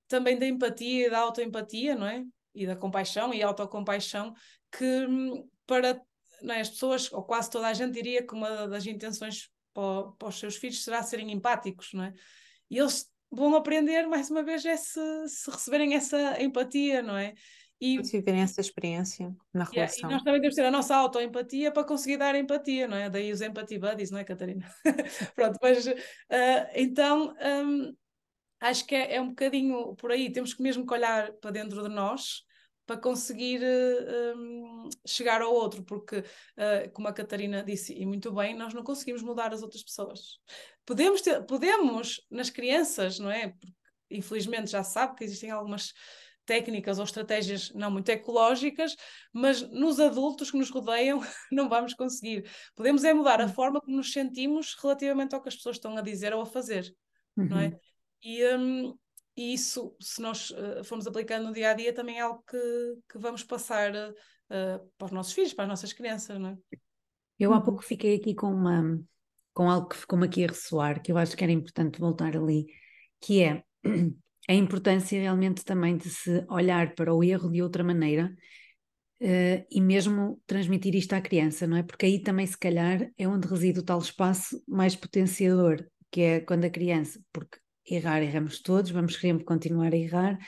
também 0.08 0.38
da 0.38 0.46
empatia 0.46 1.06
e 1.06 1.10
da 1.10 1.20
autoempatia, 1.20 1.94
não 1.94 2.06
é? 2.06 2.24
E 2.54 2.66
da 2.66 2.76
compaixão 2.76 3.32
e 3.32 3.42
autocompaixão 3.42 4.34
que 4.70 4.84
hum, 4.84 5.48
para 6.42 6.56
é? 6.56 6.60
as 6.60 6.70
pessoas, 6.70 7.12
ou 7.12 7.22
quase 7.22 7.50
toda 7.50 7.66
a 7.66 7.72
gente 7.72 7.92
diria 7.92 8.26
que 8.26 8.34
uma 8.34 8.66
das 8.68 8.86
intenções 8.86 9.50
para, 9.72 10.04
para, 10.18 10.28
os 10.28 10.38
seus 10.38 10.56
filhos 10.56 10.82
será 10.82 11.02
serem 11.02 11.32
empáticos, 11.32 11.92
não 11.92 12.04
é? 12.04 12.12
E 12.70 12.78
eles 12.78 13.10
vão 13.30 13.54
aprender, 13.54 14.06
mais 14.06 14.30
uma 14.30 14.42
vez, 14.42 14.64
é 14.64 14.76
se, 14.76 15.00
se 15.28 15.50
receberem 15.50 15.94
essa 15.94 16.42
empatia, 16.42 17.02
não 17.02 17.16
é? 17.16 17.34
E 17.80 18.04
se 18.04 18.18
viverem 18.18 18.42
essa 18.42 18.60
experiência 18.60 19.34
na 19.52 19.64
yeah, 19.64 19.74
relação. 19.74 20.08
E 20.08 20.12
nós 20.12 20.22
também 20.22 20.40
temos 20.40 20.54
que 20.54 20.62
ter 20.62 20.68
a 20.68 20.70
nossa 20.70 20.94
autoempatia 20.94 21.72
para 21.72 21.82
conseguir 21.82 22.16
dar 22.16 22.34
empatia, 22.36 22.86
não 22.86 22.96
é? 22.96 23.10
Daí 23.10 23.32
os 23.32 23.40
empathy 23.40 23.78
buddies, 23.78 24.10
não 24.10 24.20
é, 24.20 24.24
Catarina? 24.24 24.72
Pronto, 25.34 25.58
mas 25.60 25.86
uh, 25.86 25.92
então 26.76 27.34
um, 27.64 27.92
acho 28.60 28.86
que 28.86 28.94
é, 28.94 29.16
é 29.16 29.20
um 29.20 29.30
bocadinho 29.30 29.96
por 29.96 30.12
aí, 30.12 30.30
temos 30.30 30.54
que 30.54 30.62
mesmo 30.62 30.86
que 30.86 30.94
olhar 30.94 31.32
para 31.32 31.50
dentro 31.50 31.82
de 31.82 31.88
nós 31.88 32.44
para 32.92 33.00
conseguir 33.00 33.62
um, 34.36 34.88
chegar 35.06 35.40
ao 35.40 35.54
outro, 35.54 35.82
porque, 35.82 36.18
uh, 36.18 36.90
como 36.92 37.08
a 37.08 37.12
Catarina 37.12 37.62
disse, 37.62 37.94
e 37.94 38.04
muito 38.04 38.30
bem, 38.32 38.54
nós 38.54 38.74
não 38.74 38.84
conseguimos 38.84 39.22
mudar 39.22 39.54
as 39.54 39.62
outras 39.62 39.82
pessoas. 39.82 40.38
Podemos, 40.84 41.22
ter, 41.22 41.42
podemos 41.46 42.20
nas 42.30 42.50
crianças, 42.50 43.18
não 43.18 43.30
é? 43.30 43.48
Porque, 43.48 43.72
infelizmente 44.10 44.70
já 44.70 44.84
sabe 44.84 45.16
que 45.16 45.24
existem 45.24 45.50
algumas 45.50 45.94
técnicas 46.44 46.98
ou 46.98 47.04
estratégias 47.04 47.72
não 47.72 47.90
muito 47.90 48.10
ecológicas, 48.10 48.94
mas 49.32 49.62
nos 49.70 49.98
adultos 49.98 50.50
que 50.50 50.58
nos 50.58 50.68
rodeiam 50.68 51.18
não 51.50 51.70
vamos 51.70 51.94
conseguir. 51.94 52.46
Podemos 52.76 53.04
é 53.04 53.14
mudar 53.14 53.40
a 53.40 53.46
hum. 53.46 53.48
forma 53.48 53.80
como 53.80 53.96
nos 53.96 54.12
sentimos 54.12 54.76
relativamente 54.82 55.34
ao 55.34 55.40
que 55.40 55.48
as 55.48 55.56
pessoas 55.56 55.76
estão 55.76 55.96
a 55.96 56.02
dizer 56.02 56.34
ou 56.34 56.42
a 56.42 56.46
fazer, 56.46 56.94
uhum. 57.38 57.48
não 57.48 57.58
é? 57.58 57.68
Uhum. 57.68 57.78
E, 58.22 58.54
um, 58.54 58.98
e 59.36 59.54
isso, 59.54 59.94
se 60.00 60.20
nós 60.20 60.50
uh, 60.50 60.84
formos 60.84 61.06
aplicando 61.06 61.46
no 61.46 61.52
dia 61.52 61.70
a 61.70 61.74
dia, 61.74 61.92
também 61.92 62.18
é 62.18 62.20
algo 62.20 62.44
que, 62.48 62.58
que 63.10 63.18
vamos 63.18 63.42
passar 63.42 63.92
uh, 63.94 64.90
para 64.98 65.06
os 65.06 65.12
nossos 65.12 65.32
filhos, 65.32 65.54
para 65.54 65.64
as 65.64 65.70
nossas 65.70 65.92
crianças, 65.92 66.38
não 66.38 66.50
é? 66.50 66.56
Eu 67.38 67.52
há 67.52 67.60
pouco 67.60 67.82
fiquei 67.82 68.16
aqui 68.16 68.34
com 68.34 68.52
uma 68.52 68.98
com 69.54 69.70
algo 69.70 69.88
que 69.88 69.96
ficou-me 69.96 70.26
aqui 70.26 70.44
a 70.44 70.48
ressoar, 70.48 71.02
que 71.02 71.12
eu 71.12 71.18
acho 71.18 71.36
que 71.36 71.44
era 71.44 71.52
importante 71.52 72.00
voltar 72.00 72.36
ali, 72.36 72.66
que 73.20 73.42
é 73.42 73.62
a 74.48 74.54
importância 74.54 75.20
realmente 75.20 75.64
também 75.64 75.96
de 75.96 76.08
se 76.08 76.44
olhar 76.48 76.94
para 76.94 77.14
o 77.14 77.22
erro 77.22 77.50
de 77.50 77.62
outra 77.62 77.84
maneira 77.84 78.34
uh, 79.20 79.66
e 79.70 79.80
mesmo 79.80 80.40
transmitir 80.46 80.94
isto 80.94 81.12
à 81.12 81.20
criança, 81.20 81.66
não 81.66 81.76
é? 81.76 81.82
Porque 81.82 82.06
aí 82.06 82.22
também, 82.22 82.46
se 82.46 82.56
calhar, 82.56 83.10
é 83.16 83.28
onde 83.28 83.46
reside 83.46 83.80
o 83.80 83.84
tal 83.84 83.98
espaço 83.98 84.62
mais 84.66 84.96
potenciador, 84.96 85.84
que 86.10 86.20
é 86.20 86.40
quando 86.40 86.64
a 86.64 86.70
criança, 86.70 87.20
porque 87.32 87.58
errar, 87.86 88.22
erramos 88.22 88.60
todos, 88.60 88.90
vamos 88.90 89.16
querer 89.16 89.42
continuar 89.44 89.92
a 89.92 89.96
errar, 89.96 90.38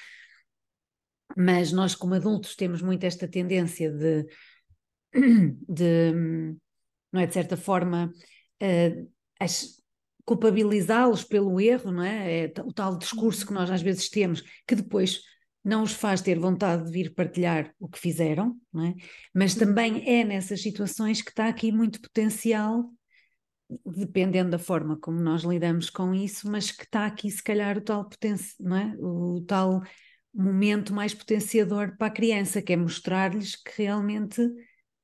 mas 1.36 1.72
nós, 1.72 1.94
como 1.94 2.14
adultos, 2.14 2.54
temos 2.54 2.80
muito 2.82 3.04
esta 3.04 3.26
tendência 3.26 3.90
de, 3.90 4.26
de 5.68 6.12
não 7.12 7.20
é, 7.20 7.26
de 7.26 7.34
certa 7.34 7.56
forma, 7.56 8.12
uh, 8.62 9.08
culpabilizá-los 10.24 11.22
pelo 11.22 11.60
erro, 11.60 11.92
não 11.92 12.02
é? 12.02 12.44
é? 12.44 12.52
O 12.64 12.72
tal 12.72 12.98
discurso 12.98 13.46
que 13.46 13.52
nós 13.52 13.70
às 13.70 13.82
vezes 13.82 14.08
temos, 14.08 14.42
que 14.66 14.74
depois 14.74 15.20
não 15.62 15.82
os 15.82 15.92
faz 15.92 16.20
ter 16.20 16.38
vontade 16.38 16.84
de 16.84 16.90
vir 16.90 17.14
partilhar 17.14 17.72
o 17.78 17.88
que 17.88 17.98
fizeram, 17.98 18.58
não 18.72 18.86
é? 18.86 18.94
Mas 19.32 19.54
também 19.54 20.06
é 20.08 20.24
nessas 20.24 20.60
situações 20.60 21.22
que 21.22 21.30
está 21.30 21.48
aqui 21.48 21.72
muito 21.72 22.00
potencial 22.00 22.90
dependendo 23.86 24.50
da 24.50 24.58
forma 24.58 24.96
como 24.98 25.20
nós 25.20 25.42
lidamos 25.42 25.90
com 25.90 26.14
isso, 26.14 26.50
mas 26.50 26.70
que 26.70 26.84
está 26.84 27.06
aqui 27.06 27.30
se 27.30 27.42
calhar 27.42 27.78
o 27.78 27.80
tal 27.80 28.08
não 28.60 28.76
é? 28.76 28.96
O 28.98 29.40
tal 29.46 29.82
momento 30.32 30.92
mais 30.92 31.14
potenciador 31.14 31.96
para 31.96 32.08
a 32.08 32.10
criança, 32.10 32.60
que 32.60 32.72
é 32.72 32.76
mostrar-lhes 32.76 33.56
que 33.56 33.82
realmente 33.82 34.40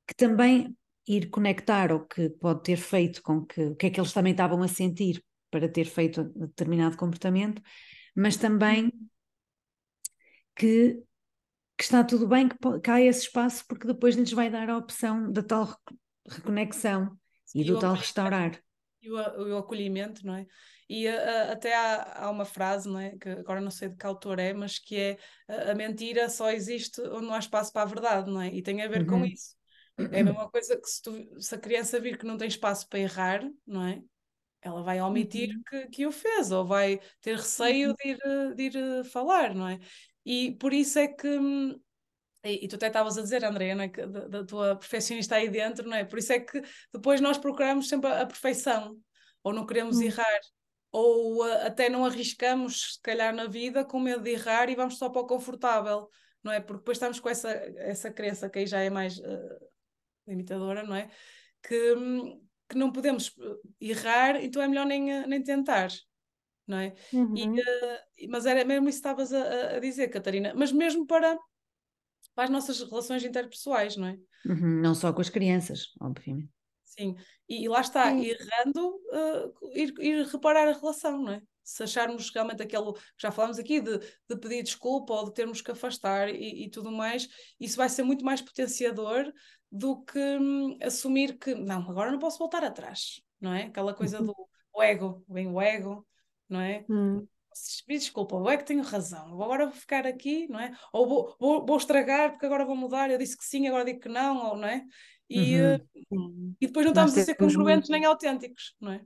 que 0.07 0.15
também 0.15 0.77
ir 1.07 1.31
conectar 1.31 1.93
o 1.93 2.07
que 2.07 2.31
pode 2.31 2.63
ter 2.65 2.77
feito 2.77 3.23
com 3.23 3.45
que 3.45 3.61
o 3.63 3.77
que 3.77 3.87
é 3.87 3.91
que 3.91 4.01
eles 4.01 4.13
também 4.13 4.33
estavam 4.33 4.63
a 4.63 4.69
sentir 4.69 5.25
para 5.51 5.69
ter 5.69 5.85
feito 5.87 6.25
determinado 6.25 6.97
comportamento, 6.97 7.63
mas 8.15 8.37
também 8.37 8.93
que, 10.55 11.01
que 11.77 11.85
está 11.85 12.05
tudo 12.05 12.27
bem 12.27 12.49
que, 12.49 12.57
que 12.83 12.91
há 12.91 13.01
esse 13.01 13.23
espaço 13.23 13.65
porque 13.69 13.87
depois 13.87 14.17
lhes 14.17 14.33
vai 14.33 14.51
dar 14.51 14.69
a 14.69 14.77
opção 14.77 15.31
da 15.33 15.43
tal 15.43 15.77
reconexão 16.29 17.19
e, 17.55 17.65
do 17.65 17.79
tal 17.79 17.95
restaurar. 17.95 18.63
E 19.03 19.11
o, 19.11 19.15
o, 19.17 19.57
acolhimento, 19.59 20.27
não 20.27 20.35
é? 20.35 20.47
E 20.89 21.09
uh, 21.09 21.53
até 21.53 21.75
há, 21.75 22.25
há, 22.25 22.31
uma 22.31 22.45
frase, 22.45 22.89
não 22.89 22.99
é? 22.99 23.17
Que 23.19 23.29
agora 23.29 23.61
não 23.61 23.71
sei 23.71 23.89
de 23.89 23.97
que 23.97 24.07
autor 24.07 24.39
é, 24.39 24.53
mas 24.53 24.79
que 24.79 24.97
é 24.97 25.19
a 25.71 25.75
mentira 25.75 26.29
só 26.29 26.51
existe 26.51 27.01
onde 27.03 27.27
não 27.27 27.35
há 27.35 27.39
espaço 27.39 27.73
para 27.73 27.83
a 27.83 27.87
verdade, 27.87 28.31
não 28.31 28.41
é? 28.41 28.49
E 28.49 28.63
tem 28.63 28.83
a 28.83 28.89
ver 28.89 29.03
uhum. 29.03 29.21
com 29.21 29.25
isso. 29.25 29.55
É 30.13 30.21
a 30.21 30.25
mesma 30.25 30.51
coisa 30.51 30.81
que 30.81 30.89
se, 30.89 31.03
tu, 31.03 31.41
se, 31.41 31.55
a 31.55 31.59
criança 31.59 32.01
vir 32.01 32.17
que 32.17 32.27
não 32.27 32.39
tem 32.39 32.49
espaço 32.49 32.89
para 32.89 33.01
errar, 33.01 33.43
não 33.67 33.87
é? 33.87 34.03
Ela 34.63 34.83
vai 34.83 35.01
omitir 35.01 35.51
uhum. 35.51 35.63
que, 35.69 35.87
que 35.89 36.07
o 36.07 36.13
fez, 36.13 36.51
ou 36.51 36.65
vai 36.65 37.01
ter 37.21 37.37
receio 37.37 37.91
uhum. 37.91 37.95
de 37.95 38.09
ir, 38.09 38.55
de 38.55 38.79
ir 38.79 39.05
falar, 39.05 39.55
não 39.55 39.69
é? 39.69 39.79
E 40.25 40.53
por 40.53 40.73
isso 40.73 40.99
é 40.99 41.09
que 41.09 41.29
hum, 41.29 41.79
e, 42.45 42.65
e, 42.65 42.69
tu 42.69 42.77
até 42.77 42.87
estavas 42.87 43.19
a 43.19 43.23
dizer, 43.23 43.45
Andréia, 43.45 43.75
é? 43.83 43.89
que 43.89 44.07
da, 44.07 44.29
da, 44.29 44.45
tua 44.45 44.77
perfeccionista 44.77 45.37
aí 45.37 45.49
dentro, 45.49 45.89
não 45.89 45.97
é? 45.97 46.05
Por 46.05 46.19
isso 46.19 46.33
é 46.33 46.41
que 46.41 46.63
depois 46.93 47.21
nós 47.21 47.37
procuramos 47.37 47.89
sempre 47.89 48.11
a, 48.11 48.23
a 48.23 48.27
perfeição, 48.27 48.97
ou 49.43 49.53
não 49.53 49.67
queremos 49.67 49.99
hum. 49.99 50.05
errar. 50.05 50.41
ou 50.91 51.45
uh, 51.45 51.67
até 51.67 51.89
não 51.89 52.05
arriscamos, 52.05 52.95
se 52.95 53.03
calhar, 53.03 53.35
na 53.35 53.47
vida 53.47 53.85
com 53.85 54.01
medo 54.01 54.23
de 54.23 54.31
errar 54.31 54.71
e 54.71 54.75
vamos 54.75 54.97
só 54.97 55.11
para 55.11 55.21
o 55.23 55.27
confortável, 55.27 56.09
não 56.43 56.53
é? 56.53 56.61
Porque 56.61 56.79
depois 56.79 56.97
estamos 56.97 57.21
com 57.21 57.29
essa, 57.29 57.51
essa 57.77 58.11
crença 58.11 58.49
que 58.49 58.61
aí 58.61 58.67
já 58.67 58.81
é 58.81 58.89
mais 58.89 59.19
uh, 59.19 59.71
limitadora, 60.27 60.83
não 60.83 60.97
é? 60.97 61.11
Que, 61.63 61.95
que 62.69 62.77
não 62.77 62.91
podemos 62.91 63.29
uh, 63.37 63.61
errar, 63.81 64.43
então 64.43 64.63
é 64.63 64.69
melhor 64.69 64.87
nem, 64.87 65.27
nem 65.27 65.43
tentar, 65.43 65.89
não 66.67 66.79
é? 66.79 66.95
Uhum. 67.13 67.37
E, 67.37 67.49
uh, 67.49 68.31
mas 68.31 68.47
era 68.47 68.65
mesmo 68.65 68.89
isso 68.89 69.03
que 69.03 69.09
estavas 69.09 69.33
a, 69.33 69.77
a, 69.77 69.79
dizer, 69.79 70.09
Catarina, 70.09 70.55
mas 70.55 70.73
mesmo 70.73 71.07
para, 71.07 71.37
para 72.41 72.45
as 72.47 72.51
nossas 72.51 72.81
relações 72.81 73.23
interpessoais, 73.23 73.99
não 73.99 74.09
é? 74.09 74.19
Uhum, 74.47 74.81
não 74.81 74.95
só 74.95 75.13
com 75.13 75.21
as 75.21 75.29
crianças, 75.29 75.93
obviamente. 76.01 76.49
Sim, 76.87 77.15
e, 77.47 77.65
e 77.65 77.69
lá 77.69 77.83
está, 77.83 78.11
Sim. 78.11 78.25
errando, 78.25 78.89
uh, 78.89 79.71
ir, 79.75 79.93
ir 80.01 80.27
reparar 80.27 80.67
a 80.67 80.73
relação, 80.73 81.21
não 81.21 81.35
é? 81.35 81.43
Se 81.63 81.83
acharmos 81.83 82.31
realmente 82.31 82.63
aquele, 82.63 82.95
já 83.19 83.31
falámos 83.31 83.59
aqui, 83.59 83.79
de, 83.79 83.99
de 83.99 84.37
pedir 84.39 84.63
desculpa 84.63 85.13
ou 85.13 85.27
de 85.27 85.35
termos 85.35 85.61
que 85.61 85.71
afastar 85.71 86.31
e, 86.31 86.65
e 86.65 86.71
tudo 86.71 86.91
mais, 86.91 87.29
isso 87.61 87.77
vai 87.77 87.91
ser 87.91 88.05
muito 88.05 88.25
mais 88.25 88.41
potenciador 88.41 89.31
do 89.71 90.03
que 90.03 90.19
hum, 90.19 90.79
assumir 90.81 91.37
que, 91.37 91.55
não, 91.55 91.91
agora 91.91 92.11
não 92.11 92.19
posso 92.19 92.39
voltar 92.39 92.65
atrás, 92.65 93.21
não 93.39 93.53
é? 93.53 93.65
Aquela 93.65 93.93
coisa 93.93 94.19
uhum. 94.19 94.33
do 94.75 94.83
ego, 94.83 95.23
vem 95.29 95.47
o 95.47 95.61
ego, 95.61 96.07
não 96.49 96.63
é? 96.63 96.87
Hum. 96.89 97.27
Desculpa, 97.89 98.37
eu 98.37 98.49
é 98.49 98.57
que 98.57 98.65
tenho 98.65 98.83
razão, 98.83 99.27
agora 99.43 99.67
vou 99.67 99.75
ficar 99.75 100.07
aqui, 100.07 100.47
não 100.49 100.61
é? 100.61 100.73
Ou 100.93 101.09
vou, 101.09 101.37
vou, 101.39 101.67
vou, 101.67 101.77
estragar 101.77 102.31
porque 102.31 102.47
agora 102.47 102.65
vou 102.65 102.77
mudar, 102.77 103.11
eu 103.11 103.19
disse 103.19 103.37
que 103.37 103.45
sim, 103.45 103.67
agora 103.67 103.85
digo 103.85 104.01
que 104.01 104.09
não, 104.09 104.51
ou 104.51 104.57
não 104.57 104.69
é? 104.69 104.85
E, 105.29 105.57
uhum. 106.11 106.55
e 106.61 106.67
depois 106.67 106.85
não 106.85 106.93
estamos 106.93 107.17
a 107.17 107.25
ser 107.25 107.35
congruentes 107.35 107.89
muito... 107.89 107.93
nem 107.93 108.05
autênticos, 108.05 108.75
não 108.81 108.93
é? 108.93 109.05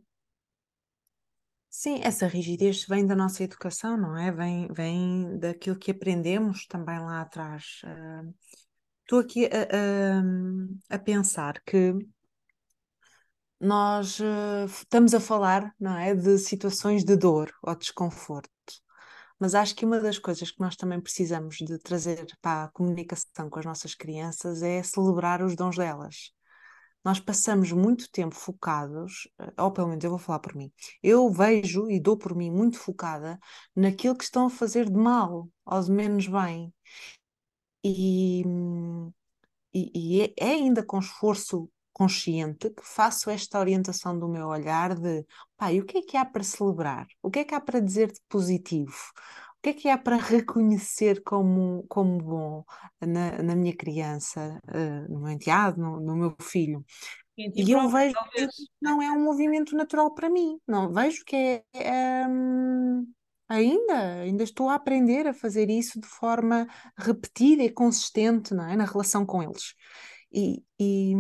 Sim, 1.69 2.01
essa 2.03 2.29
rigidez 2.29 2.87
vem 2.87 3.05
da 3.05 3.17
nossa 3.17 3.43
educação, 3.43 3.97
não 3.97 4.17
é? 4.17 4.31
Vem, 4.31 4.69
vem 4.73 5.39
daquilo 5.41 5.77
que 5.77 5.91
aprendemos 5.91 6.67
também 6.67 7.01
lá 7.01 7.21
atrás. 7.21 7.81
Estou 9.03 9.19
uh, 9.19 9.23
aqui 9.23 9.47
a, 9.47 10.93
a, 10.93 10.97
a, 10.97 10.99
pensar 11.01 11.61
que 11.65 11.93
nós 13.65 14.21
uh, 14.21 14.67
estamos 14.67 15.15
a 15.15 15.21
falar, 15.21 15.75
não 15.81 15.97
é, 15.97 16.15
de 16.15 16.39
situações 16.39 17.05
de 17.05 17.17
dor 17.17 17.51
ou 17.63 17.75
desconforto. 17.75 18.51
Mas 19.39 19.55
acho 19.55 19.75
que 19.75 19.85
uma 19.85 20.01
das 20.01 20.19
coisas 20.19 20.51
que 20.51 20.61
nós 20.61 20.77
também 20.77 21.01
precisamos 21.01 21.57
de 21.57 21.79
trazer 21.79 22.27
para 22.41 22.65
a 22.65 22.69
comunicação 22.73 23.51
com 23.51 23.59
as 23.59 23.65
nossas 23.65 23.95
crianças 23.95 24.63
é 24.63 24.83
celebrar 24.83 25.43
os 25.43 25.57
dons 25.57 25.77
delas. 25.77 26.31
Nós 27.05 27.21
passamos 27.21 27.73
muito 27.73 28.11
tempo 28.11 28.35
focados, 28.35 29.29
eh, 29.41 29.53
ou 29.63 29.73
pelo 29.73 29.89
menos 29.89 30.05
eu 30.05 30.11
vou 30.11 30.19
falar 30.19 30.41
por 30.41 30.55
mim, 30.55 30.73
eu 31.03 31.31
vejo 31.31 31.91
e 31.91 32.01
dou 32.01 32.17
por 32.17 32.35
mim 32.35 32.51
muito 32.51 32.79
focada 32.79 33.39
naquilo 33.77 34.17
que 34.17 34.25
estão 34.25 34.47
a 34.47 34.51
fazer 34.51 34.87
de 34.91 34.97
mal 34.97 35.49
ou 35.67 35.81
de 35.83 35.91
menos 35.91 36.27
bem. 36.29 36.73
E, 37.83 38.43
e, 39.75 39.91
e 39.95 40.23
é, 40.23 40.35
é 40.39 40.51
ainda 40.53 40.85
com 40.85 40.99
esforço 40.99 41.69
consciente 41.95 42.69
que 42.71 42.83
faço 42.85 43.31
esta 43.31 43.59
orientação 43.59 44.19
do 44.19 44.29
meu 44.29 44.49
olhar 44.49 44.95
de 44.95 45.25
pai, 45.57 45.81
o 45.81 45.87
que 45.87 45.99
é 45.99 46.03
que 46.03 46.17
há 46.17 46.25
para 46.25 46.43
celebrar? 46.43 47.07
O 47.23 47.31
que 47.31 47.39
é 47.39 47.45
que 47.45 47.55
há 47.55 47.61
para 47.61 47.81
dizer 47.81 48.13
de 48.13 48.21
positivo? 48.29 48.93
O 49.59 49.63
que 49.63 49.71
é 49.71 49.73
que 49.73 49.89
há 49.89 49.97
para 49.97 50.17
reconhecer 50.17 51.23
como, 51.23 51.87
como 51.89 52.19
bom 52.19 52.65
na, 53.01 53.43
na 53.43 53.57
minha 53.57 53.75
criança, 53.75 54.61
uh, 54.69 55.13
no 55.13 55.21
meu 55.21 55.31
enteado, 55.31 55.81
no, 55.81 56.01
no 56.01 56.17
meu 56.17 56.37
filho? 56.41 56.85
E 57.37 57.71
eu 57.71 57.89
vejo 57.89 58.15
que 58.33 58.47
não 58.81 59.01
é 59.01 59.11
um 59.11 59.25
movimento 59.25 59.75
natural 59.75 60.15
para 60.15 60.29
mim, 60.29 60.59
não 60.69 60.93
vejo 60.93 61.25
que 61.25 61.35
é, 61.35 61.65
é 61.75 62.27
ainda, 63.49 64.21
ainda 64.23 64.45
estou 64.45 64.69
a 64.69 64.75
aprender 64.75 65.27
a 65.27 65.35
fazer 65.35 65.71
isso 65.71 66.01
de 66.01 66.07
forma 66.07 66.67
repetida 66.97 67.63
e 67.63 67.71
consistente 67.71 68.55
não 68.55 68.69
é? 68.69 68.77
na 68.77 68.85
relação 68.85 69.25
com 69.27 69.43
eles. 69.43 69.75
E, 70.37 70.65
e 70.81 71.15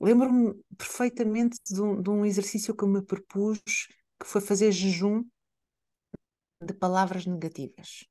lembro-me 0.00 0.54
perfeitamente 0.78 1.58
de 1.66 1.82
um, 1.82 2.00
de 2.00 2.08
um, 2.08 2.24
exercício 2.24 2.74
que 2.74 2.82
eu 2.82 2.88
me 2.88 3.02
propus, 3.02 3.60
que 4.18 4.26
foi 4.26 4.40
fazer 4.40 4.72
jejum 4.72 5.22
de 6.64 6.72
palavras 6.72 7.26
negativas. 7.26 8.06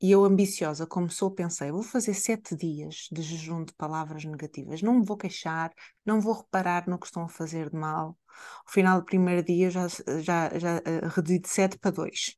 E 0.00 0.10
eu, 0.10 0.24
ambiciosa 0.24 0.86
como 0.86 1.10
sou, 1.10 1.30
pensei: 1.30 1.70
vou 1.70 1.82
fazer 1.82 2.14
sete 2.14 2.56
dias 2.56 3.06
de 3.12 3.20
jejum 3.20 3.62
de 3.62 3.74
palavras 3.74 4.24
negativas, 4.24 4.80
não 4.80 4.98
me 4.98 5.04
vou 5.04 5.18
queixar, 5.18 5.70
não 6.06 6.22
vou 6.22 6.32
reparar 6.32 6.88
no 6.88 6.98
que 6.98 7.06
estão 7.06 7.24
a 7.24 7.28
fazer 7.28 7.68
de 7.68 7.76
mal. 7.76 8.16
Ao 8.64 8.72
final 8.72 9.00
do 9.00 9.04
primeiro 9.04 9.44
dia 9.44 9.70
já, 9.70 9.86
já, 9.88 10.58
já 10.58 10.78
uh, 10.78 11.08
reduzi 11.14 11.38
de 11.38 11.48
sete 11.48 11.78
para 11.78 11.90
dois. 11.90 12.34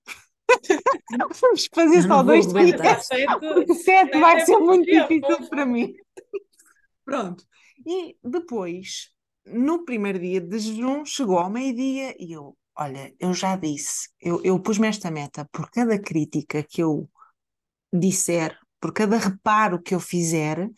Vamos 1.40 1.68
fazer 1.72 2.02
só 2.02 2.22
dois 2.22 2.46
dias. 2.48 3.06
Sete 3.84 4.18
vai 4.18 4.44
ser 4.44 4.58
muito 4.58 4.84
difícil 4.84 5.48
para 5.48 5.64
mim. 5.64 5.94
Pronto. 7.04 7.44
E 7.86 8.16
depois, 8.22 9.10
no 9.46 9.84
primeiro 9.84 10.18
dia 10.18 10.40
de 10.40 10.58
jejum, 10.58 11.04
chegou 11.04 11.38
ao 11.38 11.50
meio-dia 11.50 12.14
e 12.18 12.32
eu, 12.32 12.56
olha, 12.76 13.12
eu 13.18 13.34
já 13.34 13.56
disse, 13.56 14.08
eu, 14.20 14.40
eu 14.44 14.60
pus-me 14.60 14.86
esta 14.88 15.10
meta, 15.10 15.48
por 15.52 15.70
cada 15.70 15.98
crítica 16.00 16.62
que 16.62 16.82
eu 16.82 17.10
disser, 17.92 18.58
por 18.80 18.92
cada 18.92 19.18
reparo 19.18 19.82
que 19.82 19.94
eu 19.94 20.00
fizer 20.00 20.66
uh, 20.66 20.72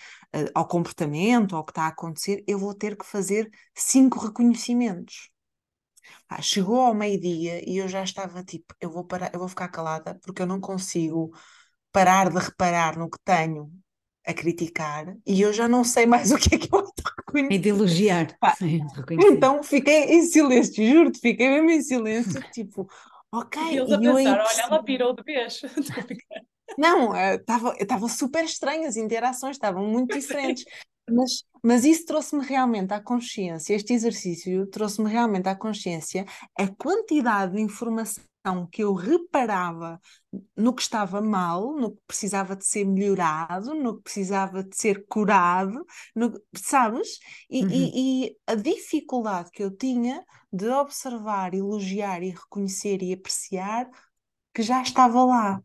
ao 0.55 0.69
comportamento, 0.69 1.57
ao 1.57 1.65
que 1.65 1.73
está 1.73 1.85
a 1.85 1.89
acontecer, 1.89 2.45
eu 2.47 2.59
vou 2.59 2.75
ter 2.75 2.97
que 2.97 3.07
fazer 3.07 3.51
cinco 3.75 4.19
reconhecimentos. 4.21 5.31
Ah, 6.29 6.43
chegou 6.43 6.81
ao 6.81 6.95
meio-dia 6.95 7.63
e 7.69 7.79
eu 7.79 7.89
já 7.89 8.03
estava 8.03 8.43
tipo, 8.45 8.75
eu 8.81 8.91
vou 8.91 9.05
parar, 9.05 9.31
eu 9.33 9.39
vou 9.41 9.49
ficar 9.49 9.69
calada 9.69 10.19
porque 10.23 10.43
eu 10.43 10.47
não 10.47 10.61
consigo 10.61 11.33
parar 11.93 12.31
de 12.31 12.39
reparar 12.41 12.99
no 12.99 13.11
que 13.11 13.19
tenho 13.25 13.73
a 14.27 14.33
criticar 14.33 15.15
e 15.27 15.41
eu 15.41 15.53
já 15.53 15.69
não 15.69 15.85
sei 15.85 16.07
mais 16.07 16.31
o 16.33 16.39
que 16.39 16.55
é 16.55 16.59
que 16.59 16.75
eu 16.75 16.85
reconhecer. 17.19 17.55
E 17.55 17.59
de 17.59 17.69
elogiar. 17.69 18.37
Sim, 18.57 18.81
então 19.21 19.63
fiquei 19.63 20.05
em 20.05 20.23
silêncio, 20.23 20.87
juro-te, 20.87 21.21
fiquei 21.21 21.49
mesmo 21.49 21.71
em 21.71 21.83
silêncio, 21.83 22.43
tipo, 22.53 22.89
ok. 23.33 23.63
E 23.63 23.77
eles 23.77 23.93
a 23.93 23.99
pensar, 23.99 24.41
olha, 24.41 24.63
ela 24.63 24.83
pirou 24.83 25.15
de 25.15 25.23
vez. 25.23 25.61
não, 26.79 27.15
eh, 27.15 27.37
estava 27.37 28.09
super 28.09 28.45
estranho, 28.45 28.87
as 28.87 28.97
interações 28.97 29.57
estavam 29.57 29.87
muito 29.87 30.17
diferentes. 30.19 30.65
Mas, 31.11 31.45
mas 31.63 31.85
isso 31.85 32.07
trouxe-me 32.07 32.45
realmente 32.45 32.93
à 32.95 33.01
consciência, 33.01 33.75
este 33.75 33.93
exercício 33.93 34.67
trouxe-me 34.69 35.11
realmente 35.11 35.49
à 35.49 35.55
consciência 35.55 36.25
a 36.59 36.67
quantidade 36.67 37.55
de 37.57 37.61
informação 37.61 38.25
que 38.71 38.83
eu 38.83 38.95
reparava 38.95 40.01
no 40.57 40.75
que 40.75 40.83
estava 40.83 41.21
mal, 41.21 41.75
no 41.77 41.93
que 41.93 42.03
precisava 42.07 42.55
de 42.57 42.67
ser 42.67 42.85
melhorado, 42.85 43.75
no 43.75 43.97
que 43.97 44.03
precisava 44.03 44.63
de 44.63 44.77
ser 44.77 45.07
curado, 45.07 45.85
no, 46.15 46.33
sabes? 46.55 47.19
E, 47.49 47.63
uhum. 47.65 47.71
e, 47.71 48.27
e 48.27 48.37
a 48.47 48.55
dificuldade 48.55 49.51
que 49.51 49.63
eu 49.63 49.71
tinha 49.75 50.25
de 50.53 50.69
observar, 50.69 51.55
elogiar 51.55 52.23
e 52.23 52.31
reconhecer 52.31 53.03
e 53.03 53.13
apreciar 53.13 53.89
que 54.55 54.63
já 54.63 54.83
estava 54.83 55.25
lá. 55.25 55.61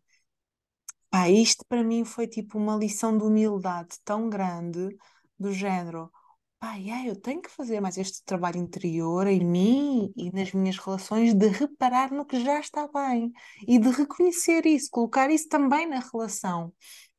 Pá, 1.09 1.29
isto 1.29 1.65
para 1.67 1.83
mim 1.83 2.05
foi 2.05 2.27
tipo 2.27 2.57
uma 2.57 2.75
lição 2.75 3.17
de 3.17 3.23
humildade 3.23 3.97
tão 4.03 4.29
grande, 4.29 4.95
do 5.39 5.51
género 5.53 6.11
pai, 6.59 6.89
é, 6.89 7.09
eu 7.09 7.15
tenho 7.15 7.41
que 7.41 7.49
fazer 7.49 7.79
mais 7.79 7.97
este 7.97 8.23
trabalho 8.25 8.57
interior 8.57 9.25
em 9.27 9.39
mim 9.39 10.11
e 10.15 10.29
nas 10.31 10.51
minhhas 10.51 10.77
relações 10.77 11.33
de 11.33 11.47
reparar 11.47 12.11
no 12.11 12.25
que 12.25 12.43
já 12.43 12.59
está 12.59 12.87
bem 12.87 13.31
e 13.65 13.79
de 13.79 13.89
reconhecer 13.89 14.65
isso, 14.65 14.89
colocar 14.91 15.31
isso 15.31 15.47
também 15.47 15.87
na 15.87 15.99
relação. 15.99 16.73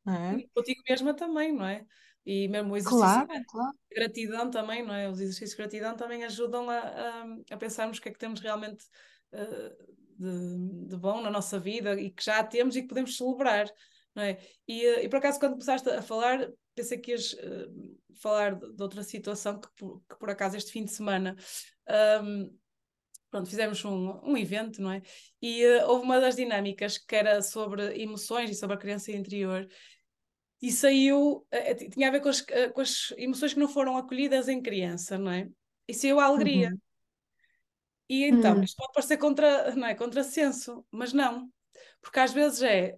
Não 0.05 0.15
é? 0.15 0.45
contigo 0.55 0.83
mesma 0.89 1.15
também, 1.15 1.53
não 1.53 1.67
é? 1.67 1.85
E 2.25 2.49
mesmo 2.49 2.75
o 2.75 2.77
exercício 2.77 3.07
claro, 3.07 3.29
de 3.29 3.45
claro. 3.45 3.79
gratidão 3.91 4.51
também, 4.51 4.87
não 4.87 4.95
é? 4.95 5.09
Os 5.09 5.21
exercícios 5.21 5.51
de 5.51 5.57
gratidão 5.57 5.97
também 5.97 6.23
ajudam 6.25 6.69
a, 6.69 6.79
a, 6.79 7.25
a 7.51 7.57
pensarmos 7.57 7.99
o 7.99 8.03
que 8.03 8.11
é 8.11 8.13
que 8.13 8.19
temos 8.19 8.41
realmente 8.41 8.85
uh, 9.33 9.95
de, 10.19 10.89
de, 10.89 10.97
bom 10.97 11.23
na 11.23 11.31
nossa 11.31 11.59
vida 11.59 11.99
e 11.99 12.11
que 12.11 12.23
já 12.23 12.45
temos 12.45 12.77
e 12.77 12.83
que 12.83 12.89
podemos 12.89 13.17
celebrar, 13.17 13.71
não 14.15 14.23
é? 14.23 14.39
E, 14.69 14.87
uh, 14.87 15.01
e 15.01 15.09
por 15.09 15.17
acaso, 15.17 15.41
quando 15.41 15.53
começaste 15.53 15.89
a 15.89 16.03
falar, 16.03 16.47
pensei 16.75 16.99
que 16.99 17.13
ias 17.13 17.33
uh, 17.33 17.99
falar 18.21 18.55
de, 18.55 18.73
de, 18.73 18.83
outra 18.83 19.03
situação 19.03 19.61
que 19.61 19.69
por, 19.77 20.03
que 20.09 20.17
por, 20.19 20.31
acaso 20.31 20.57
este 20.57 20.73
fim 20.73 20.85
de 20.85 20.93
semana 20.93 21.37
um, 22.23 22.59
pronto, 23.31 23.49
fizemos 23.49 23.85
um, 23.85 24.21
um 24.23 24.37
evento, 24.37 24.83
não 24.83 24.93
é? 24.93 25.03
E 25.41 25.65
uh, 25.65 25.89
houve 25.89 26.05
uma 26.05 26.21
das 26.21 26.37
dinâmicas 26.37 26.99
que 26.99 27.15
era 27.15 27.43
sobre 27.43 28.01
emoções 28.01 28.51
e 28.51 28.55
sobre 28.55 28.77
a 28.77 28.79
criança 28.79 29.13
interior 29.13 29.69
e 30.61 30.71
saiu, 30.71 31.47
uh, 31.53 31.91
tinha 31.91 32.09
a 32.09 32.11
ver 32.11 32.21
com 32.21 32.29
as, 32.29 32.41
com 32.43 32.81
as, 32.81 33.13
emoções 33.17 33.55
que 33.55 33.61
não 33.61 33.69
foram 33.69 33.97
acolhidas 33.97 34.49
em 34.49 34.63
criança, 34.63 35.17
não 35.19 35.33
é? 35.33 35.49
E 35.89 35.95
saiu 35.95 36.21
a 36.21 36.25
alegria. 36.25 36.69
Uhum. 36.69 36.79
E 38.09 38.25
então, 38.25 38.57
uhum. 38.57 38.63
isto 38.65 38.77
pode 38.77 38.93
parecer 38.93 39.17
contra, 39.19 39.75
não 39.77 39.87
é, 39.87 39.95
contrassenso, 39.95 40.85
mas 40.91 41.13
não, 41.13 41.49
porque 42.03 42.19
às 42.19 42.33
vezes 42.33 42.61
é 42.63 42.97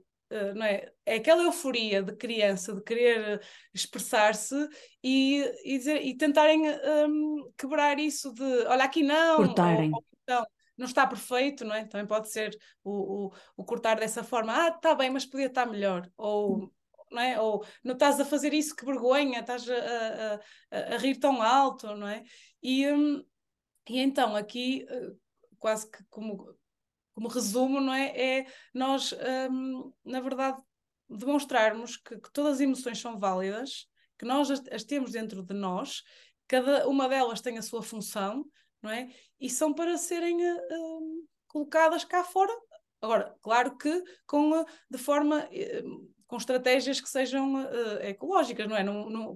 não 0.55 0.65
é? 0.65 0.93
É 1.05 1.17
aquela 1.17 1.43
euforia 1.43 2.03
de 2.03 2.15
criança 2.17 2.75
de 2.75 2.83
querer 2.83 3.43
expressar-se 3.75 4.55
e, 5.03 5.43
e, 5.65 5.79
dizer, 5.79 6.05
e 6.05 6.17
tentarem 6.17 6.63
um, 7.09 7.53
quebrar 7.57 7.99
isso 7.99 8.33
de 8.33 8.43
olha 8.67 8.85
aqui 8.85 9.03
não, 9.03 9.37
Cortarem. 9.37 9.91
Ou, 9.91 9.97
ou, 9.97 10.05
então, 10.23 10.47
não 10.77 10.87
está 10.87 11.07
perfeito, 11.07 11.65
não 11.65 11.75
é? 11.75 11.85
Também 11.85 12.07
pode 12.07 12.31
ser 12.31 12.57
o, 12.83 13.27
o, 13.27 13.33
o 13.57 13.65
cortar 13.65 13.97
dessa 13.99 14.25
forma, 14.25 14.53
ah, 14.53 14.69
está 14.69 14.95
bem, 14.95 15.11
mas 15.11 15.27
podia 15.27 15.47
estar 15.47 15.67
melhor, 15.67 16.11
ou 16.17 16.73
não 17.11 17.21
é? 17.21 17.41
Ou 17.41 17.65
não 17.85 17.93
estás 17.93 18.19
a 18.19 18.25
fazer 18.25 18.53
isso, 18.55 18.75
que 18.75 18.85
vergonha, 18.85 19.41
estás 19.41 19.69
a, 19.69 20.41
a, 20.71 20.95
a, 20.95 20.99
rir 20.99 21.17
tão 21.19 21.43
alto, 21.43 21.95
não 21.95 22.09
é? 22.09 22.25
E, 22.63 22.91
hum, 22.91 23.23
e 23.89 23.99
então 24.01 24.35
aqui, 24.35 24.87
eh, 24.89 25.13
quase 25.59 25.91
que 25.91 26.03
como, 26.09 26.55
como 27.15 27.29
resumo, 27.29 27.81
não 27.81 27.93
é? 27.93 28.39
É 28.41 28.47
nós, 28.73 29.15
um, 29.51 29.93
na 30.05 30.21
verdade, 30.21 30.61
demonstrarmos 31.09 31.97
que, 31.97 32.19
que, 32.19 32.33
todas 32.33 32.55
as 32.55 32.61
emoções 32.61 33.01
são 33.01 33.19
válidas, 33.19 33.87
que 34.19 34.25
nós 34.25 34.51
as, 34.51 34.63
as, 34.71 34.85
temos 34.85 35.13
dentro 35.13 35.43
de 35.43 35.55
nós, 35.55 36.03
cada 36.49 36.89
uma 36.89 37.09
delas 37.09 37.41
tem 37.41 37.59
a 37.59 37.63
sua 37.63 37.83
função, 37.83 38.45
não 38.81 38.91
é? 38.91 39.09
E 39.41 39.51
são 39.51 39.73
para 39.73 39.97
serem 39.99 40.37
uh, 40.45 41.29
colocadas 41.47 42.05
cá 42.05 42.25
fora. 42.25 42.53
Agora, 43.01 43.37
claro 43.43 43.77
que 43.77 44.03
com, 44.27 44.61
uh, 44.61 44.67
de 44.91 44.99
forma 44.99 45.45
uh, 45.45 46.13
com 46.27 46.37
estratégias 46.37 47.01
que 47.01 47.09
sejam 47.09 47.55
uh, 47.55 48.01
ecológicas, 48.01 48.67
não 48.67 48.77
é? 48.77 48.85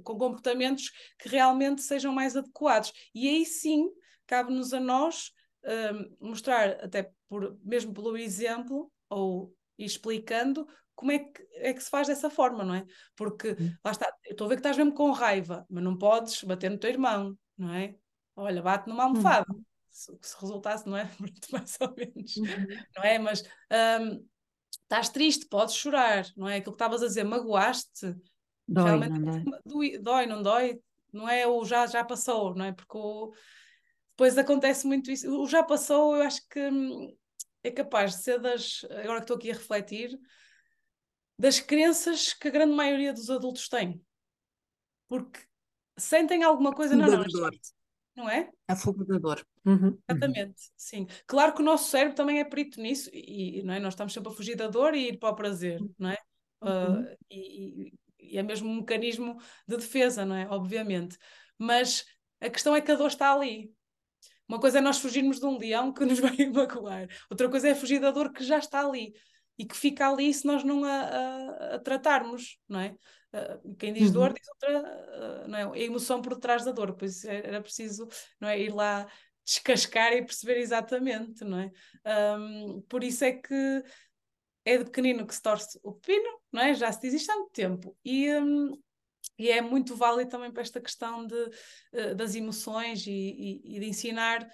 Com 0.02 0.18
comportamentos 0.18 0.90
que 1.18 1.28
realmente 1.28 1.82
sejam 1.82 2.12
mais 2.12 2.36
adequados. 2.36 2.92
E 3.14 3.28
aí 3.28 3.44
sim, 3.44 3.90
cabe-nos 4.26 4.72
a 4.72 4.80
nós 4.80 5.30
uh, 5.66 6.26
mostrar, 6.26 6.70
até 6.84 7.10
por, 7.28 7.58
mesmo 7.62 7.92
pelo 7.92 8.16
exemplo, 8.16 8.90
ou 9.08 9.54
explicando 9.78 10.66
como 10.94 11.12
é 11.12 11.18
que, 11.18 11.46
é 11.56 11.74
que 11.74 11.82
se 11.82 11.90
faz 11.90 12.08
dessa 12.08 12.30
forma, 12.30 12.64
não 12.64 12.74
é? 12.74 12.86
Porque 13.14 13.54
lá 13.84 13.90
está, 13.90 14.10
eu 14.24 14.32
estou 14.32 14.46
a 14.46 14.48
ver 14.48 14.56
que 14.56 14.60
estás 14.60 14.76
mesmo 14.78 14.94
com 14.94 15.10
raiva, 15.10 15.66
mas 15.68 15.84
não 15.84 15.96
podes 15.96 16.42
bater 16.42 16.70
no 16.70 16.78
teu 16.78 16.90
irmão, 16.90 17.36
não 17.56 17.72
é? 17.74 17.94
Olha, 18.34 18.62
bate 18.62 18.88
numa 18.88 19.04
almofada. 19.04 19.46
Uhum. 19.52 19.62
Se, 19.90 20.12
se, 20.22 20.36
resultasse, 20.40 20.88
não 20.88 20.96
é? 20.96 21.10
Mais 21.52 21.76
ou 21.80 21.94
menos, 21.94 22.36
uhum. 22.36 22.66
não 22.96 23.04
é? 23.04 23.18
Mas 23.18 23.42
um, 24.00 24.26
estás 24.82 25.10
triste, 25.10 25.46
podes 25.46 25.74
chorar, 25.74 26.26
não 26.36 26.48
é? 26.48 26.56
Aquilo 26.56 26.72
que 26.72 26.76
estavas 26.76 27.02
a 27.02 27.06
dizer, 27.06 27.24
magoaste. 27.24 28.14
Dói, 28.66 28.84
Realmente, 28.84 29.18
não 29.18 29.60
dói. 29.64 29.98
dói, 29.98 30.26
não 30.26 30.42
dói? 30.42 30.80
Não 31.12 31.28
é 31.28 31.46
o 31.46 31.64
já, 31.64 31.86
já 31.86 32.04
passou, 32.04 32.54
não 32.54 32.64
é? 32.64 32.72
Porque 32.72 32.96
o... 32.96 33.32
depois 34.16 34.38
acontece 34.38 34.86
muito 34.86 35.10
isso. 35.10 35.30
O 35.30 35.46
já 35.46 35.62
passou, 35.62 36.16
eu 36.16 36.22
acho 36.22 36.40
que 36.48 36.58
hum, 36.58 37.14
é 37.62 37.70
capaz 37.70 38.12
de 38.12 38.22
ser 38.22 38.40
das, 38.40 38.82
agora 38.84 39.18
que 39.18 39.24
estou 39.24 39.36
aqui 39.36 39.50
a 39.50 39.54
refletir, 39.54 40.18
das 41.38 41.60
crenças 41.60 42.32
que 42.32 42.48
a 42.48 42.50
grande 42.50 42.74
maioria 42.74 43.12
dos 43.12 43.28
adultos 43.28 43.68
tem. 43.68 44.02
Porque 45.06 45.38
sentem 45.98 46.42
alguma 46.42 46.72
coisa, 46.72 46.96
não, 46.96 47.06
não, 47.06 47.24
não 48.16 48.30
é? 48.30 48.50
A 48.66 48.74
fuga 48.74 49.04
da 49.04 49.18
dor. 49.18 49.46
Uhum. 49.66 49.98
Exatamente, 50.08 50.62
sim. 50.78 51.06
Claro 51.26 51.52
que 51.52 51.60
o 51.60 51.64
nosso 51.64 51.90
cérebro 51.90 52.16
também 52.16 52.40
é 52.40 52.44
perito 52.44 52.80
nisso 52.80 53.10
e, 53.12 53.62
não 53.64 53.74
é? 53.74 53.78
nós 53.78 53.92
estamos 53.92 54.14
sempre 54.14 54.32
a 54.32 54.34
fugir 54.34 54.56
da 54.56 54.68
dor 54.68 54.94
e 54.94 55.10
ir 55.10 55.18
para 55.18 55.28
o 55.28 55.36
prazer, 55.36 55.78
não 55.98 56.08
é? 56.08 56.18
Uhum. 56.62 57.02
Uh, 57.02 57.16
e, 57.30 57.92
e, 58.18 58.38
é 58.38 58.42
mesmo 58.42 58.70
um 58.70 58.76
mecanismo 58.76 59.36
de 59.68 59.76
defesa, 59.76 60.24
não 60.24 60.34
é? 60.34 60.48
Obviamente. 60.48 61.18
Mas 61.58 62.06
a 62.40 62.48
questão 62.48 62.74
é 62.74 62.80
que 62.80 62.90
a 62.90 62.96
dor 62.96 63.08
está 63.08 63.34
ali. 63.34 63.75
Uma 64.48 64.60
coisa 64.60 64.78
é 64.78 64.80
nós 64.80 64.98
fugirmos 64.98 65.40
de 65.40 65.46
um 65.46 65.58
leão 65.58 65.92
que 65.92 66.04
nos 66.04 66.18
vai 66.20 66.36
magoar, 66.52 67.08
outra 67.30 67.48
coisa 67.48 67.68
é 67.68 67.74
fugir 67.74 68.00
da 68.00 68.10
dor 68.10 68.32
que 68.32 68.44
já 68.44 68.58
está 68.58 68.86
ali 68.86 69.14
e 69.58 69.64
que 69.64 69.76
fica 69.76 70.08
ali 70.08 70.32
se 70.32 70.46
nós 70.46 70.62
não 70.62 70.84
a, 70.84 70.90
a, 70.90 71.74
a 71.76 71.78
tratarmos, 71.78 72.58
não 72.68 72.80
é? 72.80 72.94
Uh, 73.32 73.74
quem 73.76 73.92
diz 73.92 74.10
dor 74.10 74.28
uhum. 74.28 74.34
diz 74.34 74.48
outra, 74.48 75.44
uh, 75.44 75.48
não 75.48 75.58
é? 75.58 75.62
A 75.64 75.84
emoção 75.84 76.22
por 76.22 76.36
trás 76.36 76.64
da 76.64 76.72
dor, 76.72 76.94
pois 76.94 77.24
era 77.24 77.60
preciso 77.60 78.06
não 78.40 78.48
é? 78.48 78.60
ir 78.60 78.72
lá 78.72 79.06
descascar 79.44 80.12
e 80.12 80.24
perceber 80.24 80.58
exatamente, 80.58 81.44
não 81.44 81.60
é? 81.60 81.70
Um, 82.38 82.82
por 82.82 83.04
isso 83.04 83.24
é 83.24 83.32
que 83.32 83.82
é 84.64 84.78
de 84.78 84.84
pequenino 84.84 85.24
que 85.24 85.34
se 85.34 85.40
torce 85.40 85.78
o 85.82 85.92
pepino, 85.92 86.40
não 86.52 86.62
é? 86.62 86.74
Já 86.74 86.90
se 86.90 87.00
diz 87.00 87.14
isto 87.14 87.30
há 87.30 87.36
muito 87.36 87.52
tempo. 87.52 87.96
E, 88.04 88.34
um, 88.34 88.76
e 89.38 89.50
é 89.50 89.60
muito 89.60 89.94
válido 89.94 90.30
também 90.30 90.50
para 90.50 90.62
esta 90.62 90.80
questão 90.80 91.26
de, 91.26 91.34
uh, 91.34 92.14
das 92.14 92.34
emoções 92.34 93.06
e, 93.06 93.10
e, 93.10 93.76
e 93.76 93.80
de 93.80 93.86
ensinar 93.86 94.48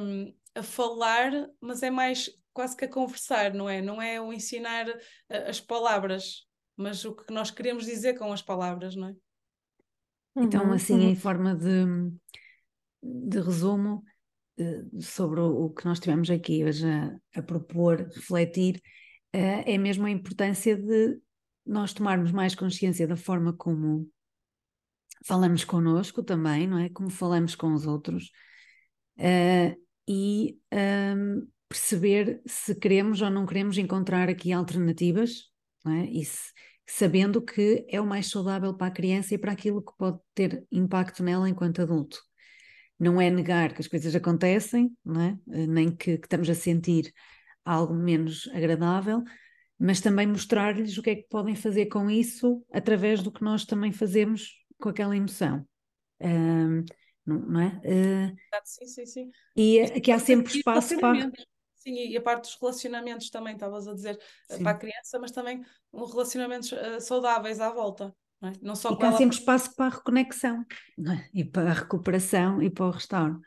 um, 0.00 0.32
a 0.54 0.62
falar, 0.62 1.32
mas 1.60 1.82
é 1.82 1.90
mais 1.90 2.30
quase 2.52 2.76
que 2.76 2.84
a 2.84 2.90
conversar, 2.90 3.52
não 3.52 3.68
é? 3.68 3.82
Não 3.82 4.00
é 4.00 4.20
o 4.20 4.32
ensinar 4.32 4.88
uh, 4.88 5.48
as 5.48 5.60
palavras, 5.60 6.46
mas 6.76 7.04
o 7.04 7.14
que 7.14 7.32
nós 7.32 7.50
queremos 7.50 7.84
dizer 7.84 8.18
com 8.18 8.32
as 8.32 8.42
palavras, 8.42 8.94
não 8.94 9.08
é? 9.08 9.14
Então, 10.36 10.66
uhum, 10.66 10.72
assim, 10.72 10.94
uhum. 10.94 11.10
em 11.10 11.16
forma 11.16 11.54
de, 11.54 11.84
de 13.02 13.40
resumo 13.40 14.04
uh, 14.60 15.02
sobre 15.02 15.40
o, 15.40 15.70
que 15.70 15.84
nós 15.84 15.98
tivemos 15.98 16.30
aqui 16.30 16.64
hoje 16.64 16.86
a, 16.88 17.40
a 17.40 17.42
propor, 17.42 18.08
refletir, 18.14 18.80
é 19.32 19.76
mesmo 19.76 20.06
a 20.06 20.10
importância 20.10 20.74
de 20.74 21.20
nós 21.66 21.92
tomarmos 21.92 22.32
mais 22.32 22.54
consciência 22.54 23.06
da 23.06 23.16
forma 23.16 23.52
como 23.52 24.08
falamos 25.24 25.64
connosco 25.64 26.22
também, 26.22 26.66
não 26.66 26.78
é? 26.78 26.88
Como 26.88 27.10
falamos 27.10 27.54
com 27.54 27.72
os 27.72 27.86
outros. 27.86 28.30
Uh, 29.18 29.76
e 30.08 30.58
um, 30.72 31.48
perceber 31.68 32.40
se 32.46 32.74
queremos 32.74 33.20
ou 33.20 33.30
não 33.30 33.46
queremos 33.46 33.76
encontrar 33.78 34.28
aqui 34.28 34.52
alternativas, 34.52 35.50
não 35.84 35.92
é? 35.92 36.04
E 36.06 36.24
se, 36.24 36.52
sabendo 36.86 37.42
que 37.42 37.84
é 37.88 38.00
o 38.00 38.06
mais 38.06 38.28
saudável 38.28 38.74
para 38.74 38.86
a 38.86 38.90
criança 38.90 39.34
e 39.34 39.38
para 39.38 39.52
aquilo 39.52 39.82
que 39.82 39.92
pode 39.98 40.18
ter 40.34 40.64
impacto 40.70 41.22
nela 41.22 41.48
enquanto 41.48 41.82
adulto. 41.82 42.18
Não 42.98 43.20
é 43.20 43.28
negar 43.28 43.74
que 43.74 43.80
as 43.80 43.88
coisas 43.88 44.14
acontecem, 44.14 44.96
não 45.04 45.20
é? 45.20 45.38
Eh, 45.50 45.66
nem 45.66 45.94
que, 45.94 46.16
que 46.18 46.26
estamos 46.26 46.48
a 46.48 46.54
sentir 46.54 47.12
algo 47.64 47.92
menos 47.92 48.48
agradável, 48.54 49.22
mas 49.78 50.00
também 50.00 50.26
mostrar-lhes 50.26 50.96
o 50.96 51.02
que 51.02 51.10
é 51.10 51.16
que 51.16 51.28
podem 51.28 51.54
fazer 51.54 51.86
com 51.86 52.10
isso 52.10 52.64
através 52.72 53.22
do 53.22 53.30
que 53.30 53.44
nós 53.44 53.64
também 53.64 53.92
fazemos 53.92 54.64
com 54.78 54.88
aquela 54.88 55.16
emoção. 55.16 55.66
Um, 56.20 56.84
não, 57.26 57.38
não, 57.40 57.60
é? 57.60 57.80
Uh, 57.84 58.36
sim, 58.64 58.86
sim, 58.86 59.06
sim. 59.06 59.30
E 59.56 60.00
que 60.00 60.10
há 60.10 60.18
sempre 60.18 60.56
espaço 60.56 60.98
para. 60.98 61.30
Sim, 61.74 61.94
e 61.94 62.16
a 62.16 62.20
parte 62.20 62.42
dos 62.42 62.58
relacionamentos 62.60 63.30
também, 63.30 63.54
estavas 63.54 63.86
a 63.86 63.94
dizer, 63.94 64.18
eh, 64.50 64.56
Sim. 64.56 64.62
para 64.64 64.72
a 64.72 64.78
criança, 64.78 65.20
mas 65.20 65.30
também 65.30 65.62
relacionamentos 65.94 66.72
uh, 66.72 67.00
saudáveis 67.00 67.60
à 67.60 67.70
volta. 67.70 68.12
Não, 68.40 68.48
é? 68.48 68.52
não 68.60 68.74
só 68.74 68.90
e 68.90 68.96
que 68.96 69.04
há 69.04 69.08
ela... 69.08 69.16
sempre 69.16 69.36
espaço 69.36 69.72
para 69.76 69.86
a 69.86 69.96
reconexão, 69.96 70.66
é? 70.98 71.28
e 71.32 71.44
para 71.44 71.70
a 71.70 71.74
recuperação 71.74 72.60
e 72.60 72.68
para 72.70 72.86
o 72.86 72.90
restauro. 72.90 73.40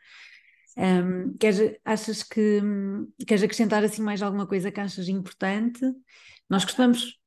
Um, 0.77 1.35
queres, 1.37 1.77
achas 1.83 2.23
que 2.23 2.61
queres 3.25 3.43
acrescentar 3.43 3.83
assim 3.83 4.01
mais 4.01 4.21
alguma 4.21 4.47
coisa 4.47 4.71
que 4.71 4.79
achas 4.79 5.07
importante? 5.07 5.81
Nós 6.49 6.63
costumamos. 6.63 7.19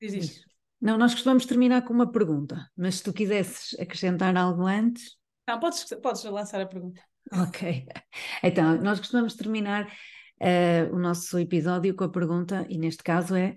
Diz 0.00 0.44
Não, 0.80 0.98
nós 0.98 1.12
costumamos 1.12 1.46
terminar 1.46 1.82
com 1.82 1.92
uma 1.92 2.10
pergunta, 2.10 2.70
mas 2.76 2.96
se 2.96 3.02
tu 3.02 3.12
quisesses 3.12 3.78
acrescentar 3.80 4.36
algo 4.36 4.66
antes. 4.66 5.16
Não, 5.48 5.58
podes, 5.58 5.84
podes 6.02 6.24
lançar 6.24 6.60
a 6.60 6.66
pergunta. 6.66 7.00
Ok. 7.32 7.86
Então, 8.42 8.76
nós 8.82 8.98
costumamos 8.98 9.34
terminar 9.34 9.86
uh, 9.86 10.94
o 10.94 10.98
nosso 10.98 11.38
episódio 11.38 11.94
com 11.94 12.04
a 12.04 12.08
pergunta, 12.10 12.66
e 12.68 12.76
neste 12.76 13.02
caso 13.02 13.34
é 13.34 13.54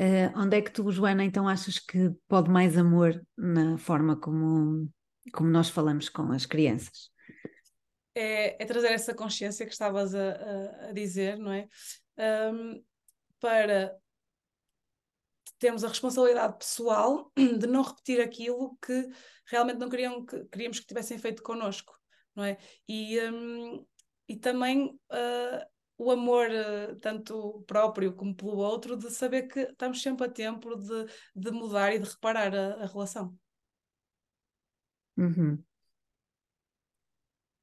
uh, 0.00 0.38
onde 0.38 0.56
é 0.56 0.62
que 0.62 0.70
tu, 0.70 0.90
Joana, 0.90 1.24
então 1.24 1.46
achas 1.46 1.78
que 1.78 2.10
pode 2.26 2.50
mais 2.50 2.78
amor 2.78 3.20
na 3.36 3.76
forma 3.76 4.16
como, 4.16 4.88
como 5.32 5.50
nós 5.50 5.68
falamos 5.68 6.08
com 6.08 6.32
as 6.32 6.46
crianças? 6.46 7.10
É, 8.20 8.62
é 8.62 8.66
trazer 8.66 8.92
essa 8.92 9.14
consciência 9.14 9.64
que 9.64 9.72
estavas 9.72 10.14
a, 10.14 10.88
a, 10.88 10.92
dizer, 10.92 11.38
não 11.38 11.52
é? 11.52 11.66
Um, 12.52 12.84
para 13.40 13.96
termos 15.58 15.82
a 15.84 15.88
responsabilidade 15.88 16.58
pessoal 16.58 17.32
de 17.34 17.66
não 17.66 17.82
repetir 17.82 18.20
aquilo 18.20 18.76
que 18.84 19.08
realmente 19.46 19.78
não 19.78 19.88
queriam 19.88 20.24
que, 20.24 20.44
queríamos 20.46 20.80
que 20.80 20.86
tivessem 20.86 21.18
feito 21.18 21.42
connosco, 21.42 21.98
não 22.36 22.44
é? 22.44 22.58
E, 22.86 23.18
um, 23.22 23.86
e 24.28 24.36
também 24.36 24.86
uh, 24.88 25.66
o 25.96 26.10
amor, 26.10 26.50
eh, 26.50 26.94
tanto 27.02 27.62
próprio 27.66 28.14
como 28.14 28.34
pelo 28.34 28.56
outro, 28.56 28.96
de 28.96 29.10
saber 29.10 29.48
que 29.48 29.60
estamos 29.60 30.00
sempre 30.00 30.26
a 30.26 30.30
tempo 30.30 30.74
de, 30.76 31.06
de 31.34 31.50
mudar 31.50 31.94
e 31.94 31.98
de 31.98 32.08
reparar 32.08 32.54
a, 32.54 32.84
a 32.84 32.86
relação. 32.86 33.38
Uhum. 35.16 35.62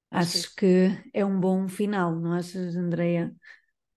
Acho 0.09 0.55
que 0.55 0.89
é 1.13 1.25
um 1.25 1.39
bom 1.39 1.67
final, 1.67 2.15
não 2.15 2.33
achas, 2.33 2.75
Andreia? 2.75 3.33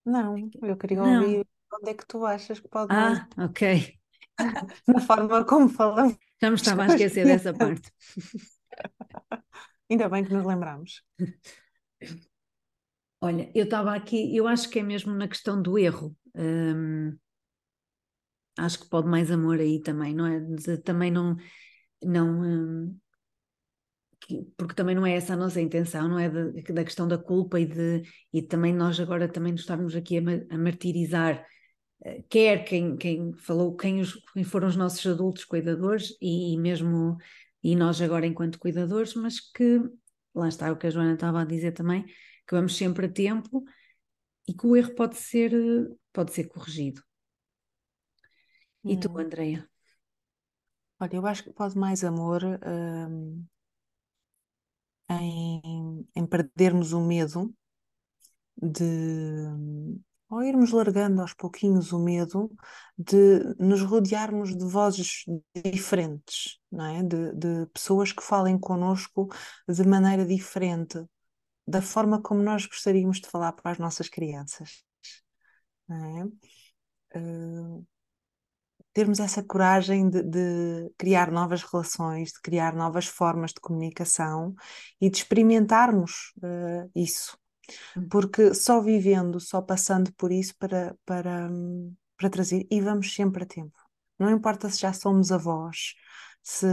Não, 0.05 0.37
eu 0.63 0.77
queria 0.77 1.03
não. 1.03 1.23
ouvir 1.23 1.47
onde 1.73 1.91
é 1.91 1.95
que 1.95 2.07
tu 2.07 2.27
achas 2.27 2.59
que 2.59 2.69
pode 2.69 2.93
Ah, 2.93 3.29
ok. 3.39 3.99
Na 4.87 5.01
forma 5.01 5.45
como 5.45 5.69
falamos. 5.69 6.17
Já 6.41 6.51
me 6.51 6.57
estava 6.57 6.85
a 6.85 6.87
esquecer 6.87 7.27
dessa 7.27 7.53
parte. 7.53 7.91
Ainda 9.91 10.09
bem 10.09 10.25
que 10.25 10.33
nos 10.33 10.47
lembramos. 10.47 11.03
Olha, 13.21 13.51
eu 13.55 13.65
estava 13.65 13.95
aqui, 13.95 14.35
eu 14.35 14.49
acho 14.49 14.71
que 14.71 14.79
é 14.79 14.83
mesmo 14.83 15.13
na 15.13 15.29
questão 15.29 15.61
do 15.61 15.79
erro. 15.79 16.17
Hum, 16.35 17.17
acho 18.57 18.81
que 18.81 18.89
pode 18.89 19.09
mais 19.09 19.31
amor 19.31 19.59
aí 19.61 19.81
também, 19.83 20.15
não 20.15 20.27
é? 20.27 20.41
De, 20.41 20.79
também 20.79 21.11
não, 21.11 21.37
não 22.03 22.43
hum, 22.43 22.99
porque 24.57 24.75
também 24.75 24.95
não 24.95 25.07
é 25.07 25.15
essa 25.15 25.35
a 25.35 25.37
nossa 25.37 25.61
intenção, 25.61 26.09
não 26.09 26.19
é 26.19 26.29
de, 26.29 26.63
da 26.73 26.85
questão 26.85 27.07
da 27.07 27.19
culpa 27.19 27.59
e 27.61 27.67
de 27.67 28.03
e 28.33 28.43
também 28.43 28.73
nós 28.75 28.99
agora 29.01 29.29
também 29.29 29.53
nos 29.53 29.63
estarmos 29.63 29.95
aqui 29.97 30.19
a, 30.19 30.23
a 30.55 30.59
martirizar 30.59 31.47
eh, 32.05 32.23
quer 32.29 32.65
quem, 32.65 32.97
quem 32.97 33.33
falou, 33.35 33.77
quem, 33.77 34.01
os, 34.01 34.15
quem 34.33 34.45
foram 34.45 34.69
os 34.69 34.77
nossos 34.77 35.07
adultos 35.07 35.45
cuidadores 35.45 36.17
e, 36.21 36.55
e, 36.55 36.59
mesmo 36.59 37.19
e 37.63 37.77
nós 37.77 38.01
agora 38.01 38.27
enquanto 38.27 38.59
cuidadores, 38.59 39.15
mas 39.15 39.41
que 39.41 39.81
lá 40.35 40.49
está 40.49 40.73
o 40.73 40.77
que 40.77 40.87
a 40.87 40.91
Joana 40.91 41.15
estava 41.15 41.43
a 41.43 41.45
dizer 41.45 41.73
também, 41.73 42.05
que 42.05 42.55
vamos 42.55 42.77
sempre 42.77 43.07
a 43.07 43.09
tempo 43.13 43.65
e 44.49 44.55
que 44.55 44.67
o 44.67 44.77
erro 44.77 44.95
pode 44.95 45.17
ser 45.17 45.53
pode 46.13 46.33
ser 46.33 46.49
corrigido. 46.49 47.03
E 48.85 48.99
tu, 48.99 49.11
hum. 49.11 49.19
Andreia? 49.19 49.69
Olha, 50.99 51.17
eu 51.17 51.27
acho 51.27 51.45
que 51.45 51.53
pode 51.53 51.79
mais 51.79 52.05
amor 52.05 52.43
hum, 52.45 53.45
em, 55.11 56.07
em 56.15 56.27
perdermos 56.27 56.93
o 56.93 57.01
medo 57.01 57.55
de, 58.57 58.85
ou 60.29 60.43
irmos 60.43 60.71
largando 60.71 61.21
aos 61.21 61.35
pouquinhos 61.35 61.93
o 61.93 61.99
medo 61.99 62.51
de 62.97 63.55
nos 63.59 63.83
rodearmos 63.83 64.57
de 64.57 64.65
vozes 64.65 65.25
diferentes, 65.73 66.59
não 66.71 66.85
é? 66.87 67.03
De, 67.03 67.33
de 67.35 67.67
pessoas 67.73 68.13
que 68.13 68.23
falem 68.23 68.59
connosco 68.59 69.29
de 69.69 69.85
maneira 69.87 70.25
diferente, 70.25 71.05
da 71.67 71.83
forma 71.83 72.23
como 72.23 72.43
nós 72.43 72.67
gostaríamos 72.67 73.21
de 73.21 73.29
falar 73.29 73.53
para 73.53 73.73
as 73.73 73.79
nossas 73.79 74.09
crianças. 74.09 74.85
Não 75.89 76.33
é? 77.13 77.19
Uh, 77.19 77.87
termos 78.93 79.21
essa 79.21 79.43
coragem 79.43 80.09
de, 80.09 80.23
de, 80.23 80.93
criar 80.99 81.31
novas 81.31 81.63
relações, 81.63 82.33
de 82.33 82.41
criar 82.43 82.75
novas 82.75 83.07
formas 83.07 83.53
de 83.53 83.61
comunicação 83.61 84.55
e 85.01 85.09
de 85.09 85.19
experimentarmos 85.19 86.33
uh, 86.39 86.91
isso. 86.95 87.39
Hum. 87.97 88.09
Porque 88.11 88.53
só 88.55 88.81
vivendo, 88.81 89.39
só 89.41 89.63
passando 89.63 90.13
por 90.15 90.33
isso 90.33 90.55
para, 90.59 90.97
para, 91.05 91.49
para 92.17 92.31
trazer, 92.31 92.67
e 92.71 92.81
vamos 92.81 93.15
sempre 93.15 93.45
a 93.45 93.47
tempo. 93.47 93.79
Não 94.19 94.31
importa 94.31 94.69
se 94.69 94.81
já 94.81 94.93
somos 94.93 95.33
avós, 95.33 95.95
se, 96.43 96.67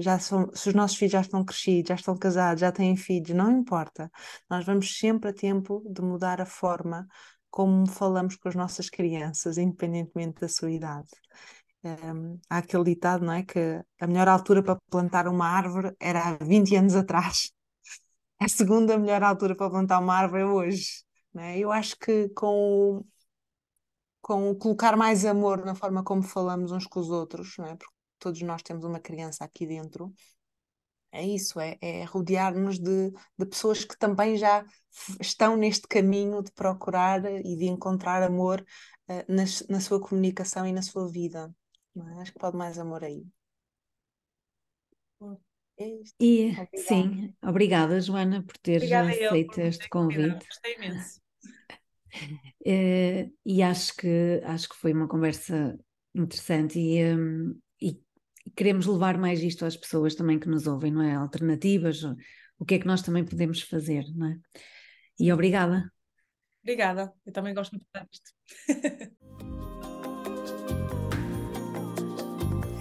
já 0.00 0.18
são, 0.18 0.50
se 0.54 0.68
os 0.68 0.74
nossos 0.74 0.96
filhos 0.96 1.12
já 1.12 1.20
estão 1.20 1.44
crescidos, 1.44 1.88
já 1.88 1.94
estão 1.94 2.16
casados, 2.16 2.60
já 2.60 2.72
têm 2.72 2.96
filhos, 2.96 3.30
não 3.30 3.50
importa. 3.50 4.10
Nós 4.48 4.64
vamos 4.64 4.96
sempre 4.98 5.30
a 5.30 5.32
tempo 5.32 5.82
de 5.90 6.02
mudar 6.02 6.40
a 6.40 6.46
forma 6.46 7.06
como 7.50 7.86
falamos 7.88 8.36
com 8.36 8.48
as 8.48 8.54
nossas 8.54 8.90
crianças, 8.90 9.58
independentemente 9.58 10.40
da 10.40 10.48
sua 10.48 10.70
idade. 10.70 11.08
Um, 11.84 12.38
há 12.50 12.58
aquele 12.58 12.84
ditado, 12.84 13.24
não 13.24 13.32
é? 13.32 13.44
Que 13.44 13.82
a 14.00 14.06
melhor 14.06 14.28
altura 14.28 14.62
para 14.62 14.78
plantar 14.90 15.28
uma 15.28 15.46
árvore 15.46 15.94
era 16.00 16.20
há 16.20 16.44
20 16.44 16.76
anos 16.76 16.94
atrás. 16.94 17.50
A 18.40 18.48
segunda 18.48 18.98
melhor 18.98 19.22
altura 19.22 19.56
para 19.56 19.70
plantar 19.70 20.00
uma 20.00 20.14
árvore 20.14 20.42
é 20.42 20.46
hoje. 20.46 21.04
Não 21.32 21.42
é? 21.42 21.58
Eu 21.58 21.70
acho 21.72 21.96
que 21.98 22.28
com, 22.30 23.04
com 24.20 24.54
colocar 24.56 24.96
mais 24.96 25.24
amor 25.24 25.64
na 25.64 25.74
forma 25.74 26.02
como 26.04 26.22
falamos 26.22 26.72
uns 26.72 26.86
com 26.86 27.00
os 27.00 27.10
outros, 27.10 27.54
não 27.58 27.66
é? 27.66 27.76
Porque 27.76 27.94
todos 28.18 28.40
nós 28.42 28.62
temos 28.62 28.84
uma 28.84 29.00
criança 29.00 29.44
aqui 29.44 29.66
dentro, 29.66 30.12
é 31.12 31.26
isso, 31.26 31.58
é, 31.60 31.78
é 31.80 32.04
rodear-nos 32.04 32.78
de, 32.78 33.10
de 33.38 33.46
pessoas 33.46 33.84
que 33.84 33.98
também 33.98 34.36
já 34.36 34.64
estão 35.20 35.56
neste 35.56 35.86
caminho 35.86 36.42
de 36.42 36.52
procurar 36.52 37.24
e 37.24 37.56
de 37.56 37.66
encontrar 37.66 38.22
amor 38.22 38.64
uh, 39.08 39.24
na, 39.26 39.44
na 39.68 39.80
sua 39.80 40.00
comunicação 40.00 40.66
e 40.66 40.72
na 40.72 40.82
sua 40.82 41.08
vida. 41.10 41.52
É? 41.96 42.20
Acho 42.20 42.32
que 42.32 42.38
pode 42.38 42.56
mais 42.56 42.78
amor 42.78 43.04
aí. 43.04 43.26
É 45.80 46.00
e 46.20 46.48
obrigada. 46.50 46.68
sim, 46.76 47.34
obrigada 47.42 48.00
Joana 48.00 48.42
por 48.42 48.58
teres 48.58 48.82
obrigada 48.82 49.10
aceito 49.10 49.60
eu, 49.60 49.66
este 49.68 49.88
convite. 49.88 50.46
Gostei 50.46 50.74
imenso. 50.74 51.20
Eh, 52.64 53.30
e 53.46 53.62
acho 53.62 53.94
que 53.96 54.40
acho 54.44 54.68
que 54.68 54.74
foi 54.74 54.92
uma 54.92 55.06
conversa 55.06 55.78
interessante 56.14 56.80
e, 56.80 57.14
um, 57.14 57.56
e 57.80 58.02
queremos 58.56 58.86
levar 58.86 59.18
mais 59.18 59.42
isto 59.42 59.64
às 59.64 59.76
pessoas 59.76 60.14
também 60.14 60.38
que 60.38 60.48
nos 60.48 60.66
ouvem, 60.66 60.92
não 60.92 61.02
é? 61.02 61.14
Alternativas, 61.14 62.02
o 62.58 62.64
que 62.64 62.74
é 62.74 62.78
que 62.78 62.86
nós 62.86 63.02
também 63.02 63.24
podemos 63.24 63.62
fazer, 63.62 64.04
não 64.14 64.28
é? 64.28 64.38
E 65.18 65.32
obrigada. 65.32 65.92
Obrigada, 66.62 67.12
eu 67.24 67.32
também 67.32 67.54
gosto 67.54 67.72
muito 67.72 67.86
disto. 68.10 68.32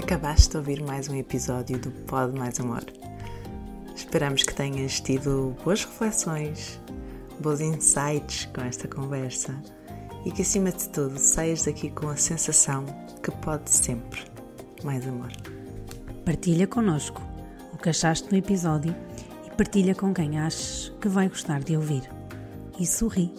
Acabaste 0.02 0.52
de 0.52 0.57
ouvir 0.57 0.81
mais 0.84 1.10
um 1.10 1.15
episódio 1.15 1.80
do 1.80 1.91
Pod 2.06 2.38
Mais 2.38 2.60
Amor. 2.60 2.85
Esperamos 3.94 4.44
que 4.44 4.53
tenhas 4.53 5.02
tido 5.02 5.56
boas 5.64 5.84
reflexões, 5.84 6.80
bons 7.41 7.60
insights 7.60 8.45
com 8.45 8.61
esta 8.61 8.88
conversa 8.88 9.61
e 10.26 10.31
que, 10.31 10.44
acima 10.44 10.72
de 10.72 10.88
tudo, 10.89 11.18
saias 11.18 11.65
daqui 11.65 11.89
com 11.89 12.07
a 12.07 12.15
sensação 12.15 12.85
que 13.22 13.31
pode 13.41 13.69
sempre 13.69 14.22
mais 14.84 15.06
amor. 15.06 15.31
Partilha 16.27 16.67
connosco 16.67 17.21
o 17.73 17.77
que 17.77 17.87
achaste 17.87 18.29
no 18.29 18.37
episódio 18.37 18.93
e 19.45 19.51
partilha 19.51 19.95
com 19.95 20.13
quem 20.13 20.37
achas 20.37 20.93
que 20.99 21.07
vai 21.07 21.29
gostar 21.29 21.61
de 21.61 21.77
ouvir. 21.77 22.03
E 22.77 22.85
sorri, 22.85 23.33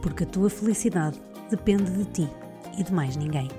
porque 0.00 0.24
a 0.24 0.26
tua 0.26 0.48
felicidade 0.48 1.20
depende 1.50 1.90
de 1.90 2.04
ti 2.06 2.30
e 2.78 2.82
de 2.82 2.90
mais 2.90 3.16
ninguém. 3.16 3.50